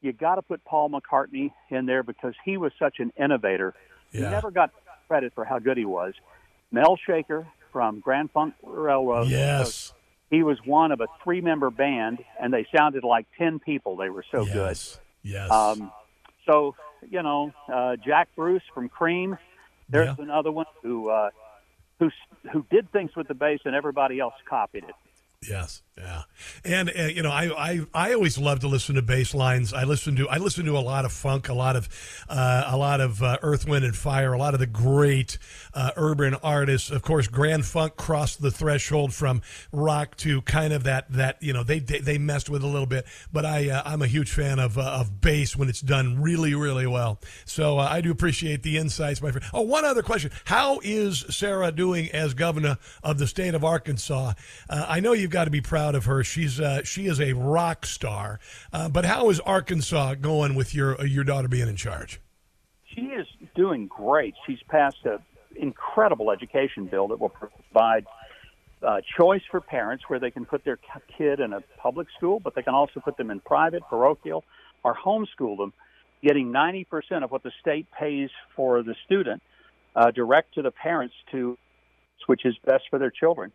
you 0.00 0.12
got 0.12 0.36
to 0.36 0.42
put 0.42 0.64
Paul 0.64 0.90
McCartney 0.90 1.52
in 1.70 1.86
there 1.86 2.02
because 2.02 2.34
he 2.44 2.56
was 2.56 2.72
such 2.78 2.98
an 2.98 3.12
innovator. 3.18 3.74
Yeah. 4.10 4.24
He 4.24 4.30
never 4.30 4.50
got 4.50 4.70
credit 5.08 5.32
for 5.34 5.44
how 5.44 5.58
good 5.58 5.76
he 5.76 5.84
was. 5.84 6.14
Mel 6.70 6.98
Schacher 7.06 7.46
from 7.72 8.00
Grand 8.00 8.30
Funk 8.30 8.54
Railroad. 8.62 9.28
Yes. 9.28 9.92
He 10.30 10.42
was 10.42 10.56
one 10.64 10.92
of 10.92 11.00
a 11.00 11.08
three-member 11.22 11.70
band, 11.70 12.24
and 12.40 12.52
they 12.52 12.66
sounded 12.74 13.04
like 13.04 13.26
ten 13.36 13.58
people. 13.58 13.96
They 13.96 14.08
were 14.08 14.24
so 14.30 14.46
yes. 14.46 14.54
good. 14.54 15.30
Yes. 15.30 15.50
Um, 15.50 15.92
so 16.46 16.74
you 17.08 17.22
know, 17.22 17.52
uh, 17.72 17.96
Jack 17.96 18.28
Bruce 18.36 18.62
from 18.74 18.88
Cream. 18.88 19.38
There's 19.88 20.16
yeah. 20.18 20.24
another 20.24 20.50
one 20.50 20.66
who 20.82 21.08
uh, 21.10 21.30
who 21.98 22.10
who 22.52 22.64
did 22.70 22.90
things 22.92 23.14
with 23.16 23.28
the 23.28 23.34
bass 23.34 23.60
and 23.64 23.74
everybody 23.74 24.20
else 24.20 24.34
copied 24.48 24.84
it. 24.84 24.94
Yes, 25.48 25.82
yeah, 25.98 26.22
and 26.64 26.90
uh, 26.98 27.02
you 27.02 27.22
know, 27.22 27.30
I, 27.30 27.72
I 27.72 27.80
I 27.92 28.14
always 28.14 28.38
love 28.38 28.60
to 28.60 28.68
listen 28.68 28.94
to 28.94 29.02
bass 29.02 29.34
lines. 29.34 29.74
I 29.74 29.84
listen 29.84 30.16
to 30.16 30.26
I 30.26 30.38
listen 30.38 30.64
to 30.64 30.78
a 30.78 30.80
lot 30.80 31.04
of 31.04 31.12
funk, 31.12 31.50
a 31.50 31.54
lot 31.54 31.76
of 31.76 31.86
uh, 32.30 32.64
a 32.66 32.78
lot 32.78 33.02
of 33.02 33.22
uh, 33.22 33.36
Earth, 33.42 33.68
Wind, 33.68 33.84
and 33.84 33.94
Fire, 33.94 34.32
a 34.32 34.38
lot 34.38 34.54
of 34.54 34.60
the 34.60 34.66
great 34.66 35.36
uh, 35.74 35.90
urban 35.96 36.34
artists. 36.36 36.90
Of 36.90 37.02
course, 37.02 37.28
Grand 37.28 37.66
Funk 37.66 37.96
crossed 37.96 38.40
the 38.40 38.50
threshold 38.50 39.12
from 39.12 39.42
rock 39.70 40.16
to 40.18 40.40
kind 40.42 40.72
of 40.72 40.84
that 40.84 41.12
that 41.12 41.42
you 41.42 41.52
know 41.52 41.62
they 41.62 41.78
they, 41.78 41.98
they 41.98 42.16
messed 42.16 42.48
with 42.48 42.62
a 42.62 42.66
little 42.66 42.86
bit. 42.86 43.04
But 43.30 43.44
I 43.44 43.68
uh, 43.68 43.82
I'm 43.84 44.00
a 44.00 44.06
huge 44.06 44.32
fan 44.32 44.60
of 44.60 44.78
uh, 44.78 44.82
of 44.82 45.20
bass 45.20 45.54
when 45.54 45.68
it's 45.68 45.82
done 45.82 46.22
really 46.22 46.54
really 46.54 46.86
well. 46.86 47.20
So 47.44 47.78
I 47.78 48.00
do 48.00 48.10
appreciate 48.10 48.62
the 48.62 48.78
insights, 48.78 49.20
my 49.20 49.30
friend. 49.30 49.44
Oh, 49.52 49.60
one 49.60 49.84
other 49.84 50.02
question: 50.02 50.30
How 50.46 50.80
is 50.82 51.26
Sarah 51.28 51.70
doing 51.70 52.10
as 52.12 52.32
governor 52.32 52.78
of 53.02 53.18
the 53.18 53.26
state 53.26 53.54
of 53.54 53.62
Arkansas? 53.62 54.32
I 54.70 55.00
know 55.00 55.12
you've 55.12 55.30
got 55.30 55.44
to 55.44 55.50
be 55.50 55.60
proud 55.60 55.81
of 55.94 56.04
her. 56.06 56.24
She's 56.24 56.60
uh, 56.60 56.82
she 56.84 57.06
is 57.06 57.20
a 57.20 57.32
rock 57.32 57.86
star. 57.86 58.40
Uh, 58.72 58.88
but 58.88 59.04
how 59.04 59.30
is 59.30 59.40
Arkansas 59.40 60.14
going 60.16 60.54
with 60.54 60.74
your 60.74 61.00
uh, 61.00 61.04
your 61.04 61.24
daughter 61.24 61.48
being 61.48 61.68
in 61.68 61.76
charge? 61.76 62.20
She 62.94 63.02
is 63.02 63.26
doing 63.54 63.86
great. 63.86 64.34
She's 64.46 64.62
passed 64.68 65.04
an 65.04 65.18
incredible 65.56 66.30
education 66.30 66.86
bill 66.86 67.08
that 67.08 67.20
will 67.20 67.30
provide 67.30 68.06
uh, 68.82 69.00
choice 69.16 69.42
for 69.50 69.60
parents 69.60 70.04
where 70.08 70.18
they 70.18 70.30
can 70.30 70.44
put 70.44 70.64
their 70.64 70.78
kid 71.16 71.40
in 71.40 71.52
a 71.52 71.60
public 71.78 72.08
school, 72.16 72.40
but 72.40 72.54
they 72.54 72.62
can 72.62 72.74
also 72.74 73.00
put 73.00 73.16
them 73.16 73.30
in 73.30 73.40
private, 73.40 73.82
parochial, 73.88 74.44
or 74.82 74.94
homeschool 74.94 75.56
them, 75.56 75.72
getting 76.22 76.52
90% 76.52 77.22
of 77.22 77.30
what 77.30 77.42
the 77.42 77.52
state 77.60 77.86
pays 77.98 78.30
for 78.56 78.82
the 78.82 78.94
student 79.06 79.42
uh, 79.94 80.10
direct 80.10 80.54
to 80.54 80.62
the 80.62 80.70
parents 80.70 81.14
to 81.30 81.56
which 82.26 82.44
is 82.44 82.54
best 82.64 82.84
for 82.90 82.98
their 82.98 83.10
children. 83.10 83.52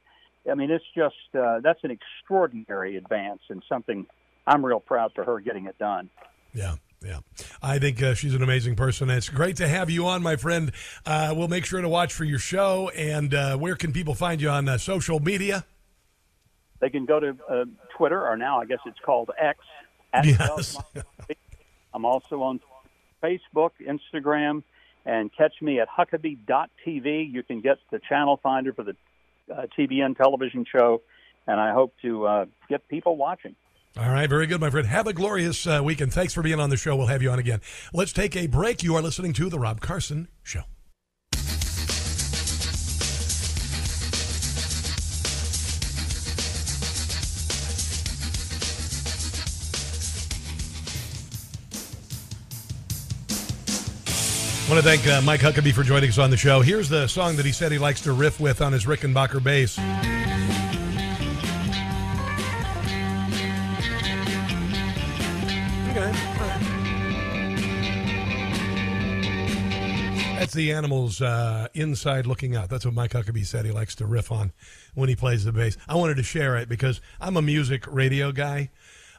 I 0.50 0.56
mean, 0.56 0.72
it's 0.72 0.86
just 0.96 1.16
uh, 1.38 1.60
that's 1.62 1.84
an 1.84 1.92
extraordinary 1.92 2.98
advance 2.98 3.42
and 3.50 3.64
something 3.68 4.06
I'm 4.46 4.66
real 4.66 4.80
proud 4.80 5.12
for 5.14 5.24
her 5.24 5.40
getting 5.40 5.66
it 5.66 5.78
done. 5.78 6.10
Yeah. 6.54 6.76
Yeah, 7.06 7.20
I 7.62 7.78
think 7.78 8.02
uh, 8.02 8.16
she's 8.16 8.34
an 8.34 8.42
amazing 8.42 8.76
person. 8.76 9.12
It's 9.12 9.30
great 9.30 9.58
to 9.58 9.68
have 9.68 9.92
you 9.92 10.08
on, 10.08 10.24
my 10.24 10.36
friend. 10.36 10.72
Uh, 11.06 11.32
we'll 11.38 11.48
make 11.48 11.64
sure 11.64 11.80
to 11.80 11.88
watch 11.88 12.12
for 12.12 12.24
your 12.24 12.40
show. 12.40 12.90
And 12.90 13.36
uh, 13.36 13.56
where 13.56 13.76
can 13.76 13.94
people 13.94 14.16
find 14.16 14.42
you 14.42 14.50
on 14.50 14.68
uh, 14.68 14.80
social 14.80 15.20
media? 15.20 15.64
They 16.80 16.90
can 16.90 17.06
go 17.06 17.20
to 17.20 17.38
uh, 17.48 17.66
Twitter, 17.96 18.26
or 18.28 18.36
now 18.36 18.60
I 18.60 18.66
guess 18.66 18.80
it's 18.88 18.98
called 19.06 19.30
X. 19.38 19.60
yes. 20.24 20.76
I'm 21.94 22.04
also 22.04 22.42
on 22.42 22.60
Facebook, 23.22 23.72
Instagram, 23.80 24.64
and 25.06 25.30
catch 25.36 25.62
me 25.62 25.80
at 25.80 25.88
Huckabee.tv. 25.90 27.32
You 27.32 27.44
can 27.44 27.62
get 27.62 27.78
the 27.92 28.00
channel 28.10 28.40
finder 28.42 28.74
for 28.74 28.84
the 28.84 28.96
uh, 29.52 29.68
TBN 29.78 30.18
television 30.18 30.66
show, 30.72 31.02
and 31.46 31.60
I 31.60 31.74
hope 31.74 31.94
to 32.02 32.26
uh, 32.26 32.46
get 32.70 32.88
people 32.88 33.18
watching. 33.18 33.56
All 33.98 34.10
right, 34.10 34.30
very 34.30 34.46
good, 34.46 34.62
my 34.62 34.70
friend. 34.70 34.86
Have 34.88 35.08
a 35.08 35.14
glorious 35.14 35.66
uh, 35.66 35.82
weekend. 35.84 36.14
Thanks 36.14 36.34
for 36.34 36.44
being 36.44 36.60
on 36.60 36.70
the 36.70 36.78
show. 36.78 36.96
We'll 36.96 37.08
have 37.08 37.24
you 37.24 37.32
on 37.32 37.40
again. 37.40 37.62
Let's 37.94 38.14
take 38.14 38.36
a 38.36 38.46
break. 38.46 38.84
You 38.84 38.96
are 38.96 39.02
listening 39.02 39.34
to 39.34 39.50
The 39.50 39.58
Rob 39.58 39.82
Carson 39.82 40.28
Show. 40.44 40.62
I 54.68 54.70
want 54.70 54.84
to 54.84 54.90
thank 54.90 55.08
uh, 55.08 55.22
Mike 55.22 55.40
Huckabee 55.40 55.74
for 55.74 55.82
joining 55.82 56.10
us 56.10 56.18
on 56.18 56.30
the 56.30 56.36
show. 56.36 56.60
Here's 56.60 56.90
the 56.90 57.08
song 57.08 57.38
that 57.38 57.46
he 57.46 57.54
said 57.54 57.72
he 57.72 57.78
likes 57.78 58.02
to 58.02 58.12
riff 58.12 58.38
with 58.38 58.62
on 58.62 58.74
his 58.74 58.84
Rickenbacker 58.84 59.42
bass. 59.42 59.80
Okay. 65.90 66.12
That's 70.38 70.54
the 70.54 70.74
animals 70.74 71.22
uh, 71.22 71.70
inside 71.74 72.28
looking 72.28 72.58
out. 72.58 72.70
That's 72.70 72.84
what 72.84 72.94
Mike 72.94 73.12
Huckabee 73.12 73.46
said 73.46 73.64
he 73.64 73.72
likes 73.72 73.96
to 73.96 74.06
riff 74.06 74.34
on 74.34 74.52
when 74.96 75.08
he 75.08 75.16
plays 75.16 75.46
the 75.46 75.54
bass. 75.54 75.78
I 75.88 75.96
wanted 75.96 76.18
to 76.18 76.24
share 76.24 76.58
it 76.58 76.68
because 76.68 77.00
I'm 77.22 77.38
a 77.38 77.42
music 77.42 77.86
radio 77.88 78.34
guy. 78.34 78.72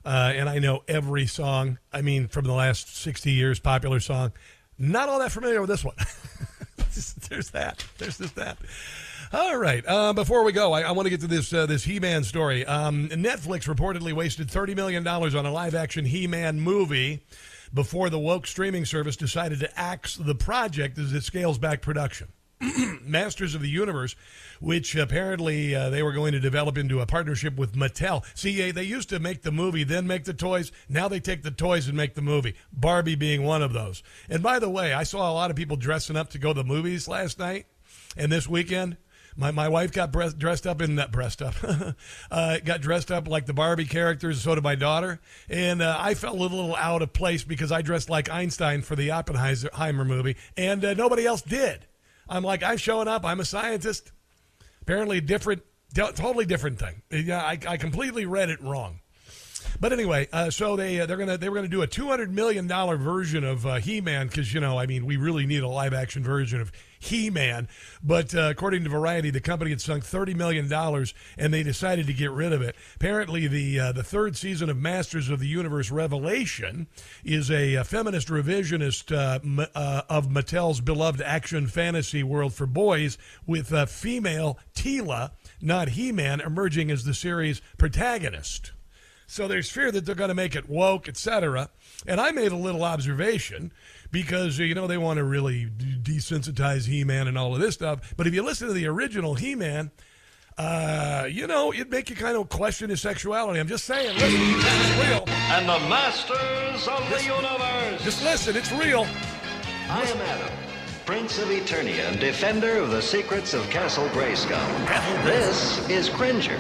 Uh, 0.05 0.33
and 0.35 0.49
I 0.49 0.59
know 0.59 0.85
every 0.89 1.27
song. 1.27 1.79
I 1.93 2.03
mean, 2.03 2.29
from 2.29 2.45
the 2.45 2.53
last 2.53 2.97
60 2.97 3.31
years, 3.31 3.59
popular 3.61 4.01
song. 4.01 4.33
Not 4.79 5.09
all 5.09 5.19
that 5.19 5.33
familiar 5.33 5.61
with 5.61 5.71
this 5.71 5.85
one. 5.85 5.97
There's 7.29 7.51
that. 7.51 7.85
There's 7.99 8.19
just 8.19 8.35
that. 8.37 8.59
All 9.33 9.59
right. 9.59 9.85
Uh, 9.87 10.13
before 10.13 10.43
we 10.43 10.53
go, 10.53 10.73
I, 10.73 10.83
I 10.83 10.91
want 10.93 11.07
to 11.07 11.11
get 11.11 11.21
to 11.21 11.27
this 11.27 11.53
uh, 11.53 11.67
this 11.67 11.85
He-Man 11.85 12.25
story. 12.25 12.65
Um, 12.65 13.09
Netflix 13.09 13.73
reportedly 13.73 14.13
wasted 14.13 14.51
thirty 14.51 14.75
million 14.75 15.03
dollars 15.03 15.35
on 15.35 15.45
a 15.45 15.53
live-action 15.53 16.07
He-Man 16.07 16.61
movie 16.61 17.23
before 17.75 18.09
the 18.09 18.19
woke 18.19 18.47
streaming 18.47 18.85
service 18.87 19.17
decided 19.17 19.61
to 19.61 19.79
axe 19.79 20.17
the 20.17 20.35
project 20.35 20.99
as 20.99 21.13
it 21.13 21.23
scales 21.25 21.59
back 21.59 21.83
production. 21.83 22.29
Masters 23.03 23.55
of 23.55 23.63
the 23.63 23.69
Universe, 23.69 24.17
which 24.61 24.97
apparently 24.97 25.75
uh, 25.75 25.91
they 25.91 26.03
were 26.03 26.13
going 26.13 26.33
to 26.33 26.41
develop 26.41 26.77
into 26.77 27.01
a 27.01 27.07
partnership 27.07 27.57
with 27.57 27.75
Mattel. 27.75 28.25
See, 28.35 28.71
they 28.71 28.83
used 28.83 29.09
to 29.11 29.19
make 29.19 29.43
the 29.43 29.53
movie, 29.53 29.85
then 29.85 30.07
make 30.07 30.25
the 30.25 30.35
toys. 30.35 30.73
Now 30.89 31.09
they 31.09 31.21
take 31.21 31.43
the 31.43 31.51
toys 31.51 31.87
and 31.87 31.97
make 31.97 32.15
the 32.15 32.23
movie. 32.23 32.55
Barbie 32.73 33.15
being 33.15 33.45
one 33.45 33.63
of 33.63 33.73
those. 33.73 34.03
And 34.29 34.43
by 34.43 34.59
the 34.59 34.71
way, 34.71 34.93
I 34.93 35.05
saw 35.05 35.31
a 35.31 35.35
lot 35.35 35.51
of 35.51 35.57
people 35.57 35.77
dressing 35.77 36.17
up 36.17 36.31
to 36.31 36.39
go 36.39 36.53
to 36.53 36.63
the 36.63 36.65
movies 36.65 37.09
last 37.09 37.39
night 37.39 37.67
and 38.17 38.31
this 38.33 38.49
weekend. 38.49 38.97
My, 39.37 39.53
my 39.53 39.69
wife 39.69 39.93
got 39.93 40.11
dressed 40.11 40.67
up 40.67 40.83
in 40.83 40.97
that 40.97 41.13
breast 41.13 41.43
up, 41.43 41.55
uh, 42.31 42.59
got 42.59 42.81
dressed 42.81 43.13
up 43.13 43.29
like 43.29 43.47
the 43.47 43.55
Barbie 43.55 43.85
characters. 43.85 44.43
So 44.43 44.57
did 44.57 44.65
my 44.65 44.75
daughter, 44.75 45.21
and 45.49 45.81
uh, 45.81 45.97
I 45.97 46.15
felt 46.15 46.37
a 46.37 46.41
little 46.41 46.75
out 46.75 47.03
of 47.03 47.13
place 47.13 47.45
because 47.45 47.71
I 47.71 47.83
dressed 47.83 48.11
like 48.11 48.29
Einstein 48.29 48.83
for 48.83 48.97
the 48.97 49.13
Oppenheimer 49.13 50.05
movie, 50.05 50.37
and 50.57 50.85
uh, 50.85 50.95
nobody 50.95 51.25
else 51.25 51.43
did. 51.43 51.87
I'm 52.29 52.43
like, 52.43 52.63
I'm 52.63 52.77
showing 52.77 53.09
up. 53.09 53.25
I'm 53.25 53.41
a 53.41 53.45
scientist. 53.45 54.13
Apparently, 54.83 55.21
different, 55.21 55.63
totally 55.95 56.47
different 56.47 56.79
thing. 56.79 57.03
Yeah, 57.11 57.43
I, 57.43 57.59
I 57.67 57.77
completely 57.77 58.27
read 58.27 58.51
it 58.51 58.63
wrong. 58.63 59.01
But 59.81 59.93
anyway, 59.93 60.29
uh, 60.33 60.51
so 60.51 60.75
they 60.75 61.01
uh, 61.01 61.07
they're 61.07 61.17
gonna 61.17 61.39
they 61.39 61.49
were 61.49 61.55
gonna 61.55 61.69
do 61.69 61.83
a 61.83 61.87
two 61.87 62.09
hundred 62.09 62.35
million 62.35 62.67
dollar 62.67 62.97
version 62.97 63.45
of 63.45 63.65
uh, 63.65 63.77
He 63.77 64.01
Man 64.01 64.27
because 64.27 64.53
you 64.53 64.59
know 64.59 64.77
I 64.77 64.87
mean 64.87 65.07
we 65.07 65.17
really 65.17 65.47
need 65.47 65.63
a 65.63 65.69
live 65.69 65.95
action 65.95 66.25
version 66.25 66.61
of 66.61 66.73
He 66.99 67.31
Man. 67.31 67.69
But 68.03 68.35
uh, 68.35 68.49
according 68.51 68.83
to 68.85 68.91
Variety, 68.91 69.31
the 69.31 69.41
company 69.41 69.71
had 69.71 69.81
sunk 69.81 70.05
thirty 70.05 70.35
million 70.35 70.69
dollars 70.69 71.15
and 71.37 71.55
they 71.55 71.63
decided 71.63 72.09
to 72.09 72.13
get 72.13 72.33
rid 72.33 72.53
of 72.53 72.61
it. 72.61 72.75
Apparently, 72.97 73.47
the 73.47 73.79
uh, 73.79 73.93
the 73.93 74.03
third 74.03 74.37
season 74.37 74.69
of 74.69 74.77
Masters 74.77 75.31
of 75.31 75.39
the 75.39 75.47
Universe 75.47 75.93
Revelation 75.93 76.89
is 77.25 77.49
a, 77.49 77.75
a 77.75 77.85
feminist 77.85 78.27
revisionist 78.29 79.15
uh, 79.15 80.03
of 80.09 80.29
Mattel's 80.29 80.81
beloved 80.81 81.21
action 81.21 81.69
fantasy 81.69 82.25
world 82.25 82.53
for 82.53 82.67
boys 82.67 83.17
with 83.47 83.69
female 83.89 84.59
Teela, 84.75 85.31
not 85.61 85.91
He 85.91 86.11
Man, 86.11 86.41
emerging 86.41 86.91
as 86.91 87.05
the 87.05 87.15
series 87.15 87.63
protagonist. 87.77 88.73
So 89.31 89.47
there's 89.47 89.71
fear 89.71 89.93
that 89.93 90.07
they're 90.07 90.15
going 90.15 90.31
to 90.31 90.35
make 90.35 90.57
it 90.57 90.71
woke, 90.71 91.07
etc. 91.07 91.69
And 92.07 92.19
I 92.19 92.31
made 92.31 92.51
a 92.51 92.57
little 92.57 92.83
observation 92.83 93.73
because 94.11 94.59
you 94.59 94.75
know 94.75 94.87
they 94.87 94.97
want 94.97 95.19
to 95.19 95.25
really 95.25 95.67
desensitize 95.67 96.87
He-Man 96.87 97.29
and 97.29 97.37
all 97.37 97.55
of 97.55 97.61
this 97.61 97.75
stuff. 97.75 98.15
But 98.17 98.27
if 98.27 98.33
you 98.33 98.43
listen 98.43 98.69
to 98.69 98.73
the 98.73 98.87
original 98.87 99.35
He-Man, 99.35 99.91
uh, 100.57 101.29
you 101.31 101.47
know, 101.47 101.75
it'd 101.75 101.91
make 101.91 102.09
you 102.09 102.17
kind 102.17 102.39
of 102.39 102.49
question 102.49 102.89
his 102.89 103.03
sexuality. 103.03 103.61
I'm 103.61 103.69
just 103.69 103.85
saying, 103.85 104.17
listen, 104.17 104.41
it's 104.41 105.09
real. 105.09 105.25
And 105.29 105.69
the 105.69 105.79
masters 105.89 106.89
of 106.89 107.09
the 107.11 107.23
universe. 107.23 108.03
Just 108.03 108.25
listen, 108.25 108.57
it's 108.57 108.73
real. 108.73 109.07
I 109.91 110.03
am 110.03 110.17
Adam. 110.17 110.68
Prince 111.09 111.39
of 111.39 111.49
Eternia 111.49 112.07
and 112.11 112.21
defender 112.21 112.77
of 112.77 112.91
the 112.91 113.01
secrets 113.01 113.55
of 113.55 113.63
Castle 113.71 114.07
Grayskull. 114.11 115.25
This 115.25 115.89
is 115.89 116.11
Cringer, 116.11 116.59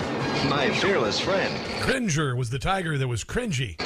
my 0.48 0.70
fearless 0.70 1.20
friend. 1.20 1.54
Cringer 1.82 2.34
was 2.34 2.48
the 2.48 2.58
tiger 2.58 2.96
that 2.96 3.06
was 3.06 3.24
cringy. 3.24 3.78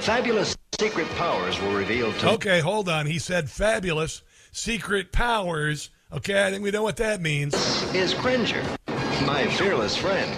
Fabulous 0.00 0.56
secret 0.78 1.08
powers 1.16 1.60
were 1.60 1.76
revealed 1.76 2.14
to 2.20 2.28
Okay, 2.30 2.60
hold 2.60 2.88
on. 2.88 3.06
He 3.06 3.18
said 3.18 3.50
fabulous 3.50 4.22
secret 4.52 5.10
powers. 5.10 5.90
Okay, 6.12 6.46
I 6.46 6.52
think 6.52 6.62
we 6.62 6.70
know 6.70 6.84
what 6.84 6.98
that 6.98 7.20
means. 7.20 7.52
Is 7.92 8.14
Cringer, 8.14 8.62
my 9.26 9.48
fearless 9.48 9.96
friend. 9.96 10.32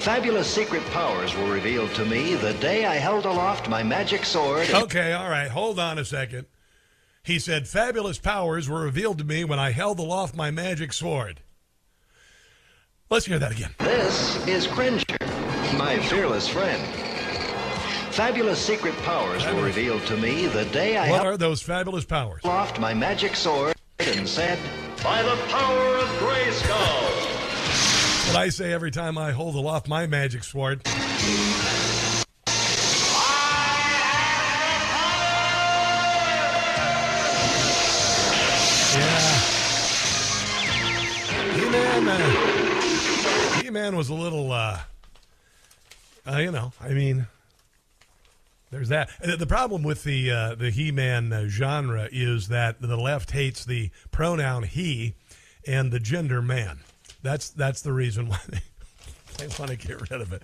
Fabulous 0.00 0.46
secret 0.48 0.84
powers 0.92 1.34
were 1.34 1.50
revealed 1.50 1.92
to 1.96 2.04
me 2.04 2.36
the 2.36 2.54
day 2.54 2.84
I 2.86 2.94
held 2.94 3.24
aloft 3.24 3.68
my 3.68 3.82
magic 3.82 4.24
sword. 4.24 4.70
Okay, 4.70 5.12
all 5.12 5.28
right. 5.28 5.50
Hold 5.50 5.80
on 5.80 5.98
a 5.98 6.04
second. 6.04 6.46
He 7.28 7.38
said, 7.38 7.68
Fabulous 7.68 8.16
powers 8.16 8.70
were 8.70 8.80
revealed 8.80 9.18
to 9.18 9.24
me 9.24 9.44
when 9.44 9.58
I 9.58 9.70
held 9.70 9.98
aloft 9.98 10.34
my 10.34 10.50
magic 10.50 10.94
sword. 10.94 11.42
Let's 13.10 13.26
hear 13.26 13.38
that 13.38 13.52
again. 13.52 13.74
This 13.80 14.46
is 14.46 14.66
Cringer, 14.66 15.04
my 15.76 15.98
fearless 16.08 16.48
friend. 16.48 16.82
Fabulous 18.14 18.58
secret 18.58 18.96
powers 19.02 19.44
were 19.44 19.62
revealed 19.62 20.06
to 20.06 20.16
me 20.16 20.46
the 20.46 20.64
day 20.64 20.96
I 20.96 21.10
What 21.10 21.26
are 21.26 21.36
those 21.36 21.60
fabulous 21.60 22.06
powers? 22.06 22.40
aloft 22.44 22.80
my 22.80 22.94
magic 22.94 23.36
sword 23.36 23.76
and 23.98 24.26
said, 24.26 24.58
By 25.04 25.22
the 25.22 25.36
power 25.48 25.96
of 25.96 26.08
Grayskull. 26.20 27.08
What 28.28 28.36
I 28.36 28.48
say 28.48 28.72
every 28.72 28.90
time 28.90 29.18
I 29.18 29.32
hold 29.32 29.54
aloft 29.54 29.86
my 29.86 30.06
magic 30.06 30.44
sword. 30.44 30.80
He-Man 43.68 43.96
was 43.96 44.08
a 44.08 44.14
little, 44.14 44.50
uh, 44.50 44.80
uh, 46.26 46.38
you 46.38 46.50
know, 46.50 46.72
I 46.80 46.88
mean, 46.88 47.26
there's 48.70 48.88
that. 48.88 49.10
The 49.20 49.46
problem 49.46 49.82
with 49.82 50.04
the 50.04 50.30
uh, 50.30 50.54
the 50.54 50.70
He-Man 50.70 51.34
uh, 51.34 51.48
genre 51.48 52.08
is 52.10 52.48
that 52.48 52.80
the 52.80 52.96
left 52.96 53.32
hates 53.32 53.66
the 53.66 53.90
pronoun 54.10 54.62
he 54.62 55.16
and 55.66 55.92
the 55.92 56.00
gender 56.00 56.40
man. 56.40 56.78
That's 57.22 57.50
that's 57.50 57.82
the 57.82 57.92
reason 57.92 58.30
why 58.30 58.40
they, 58.48 58.62
they 59.36 59.48
want 59.58 59.70
to 59.70 59.76
get 59.76 60.00
rid 60.10 60.22
of 60.22 60.32
it. 60.32 60.40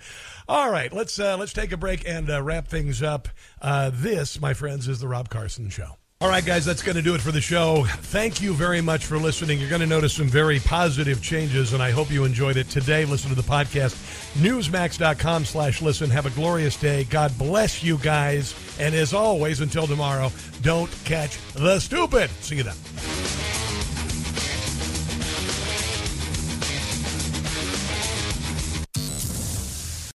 All 0.46 0.70
right, 0.70 0.92
let's 0.92 1.18
uh, 1.18 1.38
let's 1.38 1.54
take 1.54 1.72
a 1.72 1.78
break 1.78 2.06
and 2.06 2.28
uh, 2.28 2.42
wrap 2.42 2.68
things 2.68 3.02
up. 3.02 3.30
Uh, 3.62 3.90
this, 3.90 4.38
my 4.38 4.52
friends, 4.52 4.86
is 4.86 5.00
the 5.00 5.08
Rob 5.08 5.30
Carson 5.30 5.70
Show. 5.70 5.96
All 6.24 6.30
right, 6.30 6.42
guys, 6.42 6.64
that's 6.64 6.82
going 6.82 6.96
to 6.96 7.02
do 7.02 7.14
it 7.14 7.20
for 7.20 7.32
the 7.32 7.40
show. 7.42 7.84
Thank 7.84 8.40
you 8.40 8.54
very 8.54 8.80
much 8.80 9.04
for 9.04 9.18
listening. 9.18 9.60
You're 9.60 9.68
going 9.68 9.82
to 9.82 9.86
notice 9.86 10.14
some 10.14 10.26
very 10.26 10.58
positive 10.58 11.22
changes, 11.22 11.74
and 11.74 11.82
I 11.82 11.90
hope 11.90 12.10
you 12.10 12.24
enjoyed 12.24 12.56
it 12.56 12.70
today. 12.70 13.04
Listen 13.04 13.28
to 13.28 13.36
the 13.36 13.42
podcast, 13.42 13.94
newsmax.com 14.32 15.44
slash 15.44 15.82
listen. 15.82 16.08
Have 16.08 16.24
a 16.24 16.30
glorious 16.30 16.78
day. 16.78 17.04
God 17.04 17.36
bless 17.36 17.82
you 17.82 17.98
guys. 17.98 18.54
And 18.80 18.94
as 18.94 19.12
always, 19.12 19.60
until 19.60 19.86
tomorrow, 19.86 20.32
don't 20.62 20.90
catch 21.04 21.36
the 21.52 21.78
stupid. 21.78 22.30
See 22.40 22.56
you 22.56 22.62
then. 22.62 23.63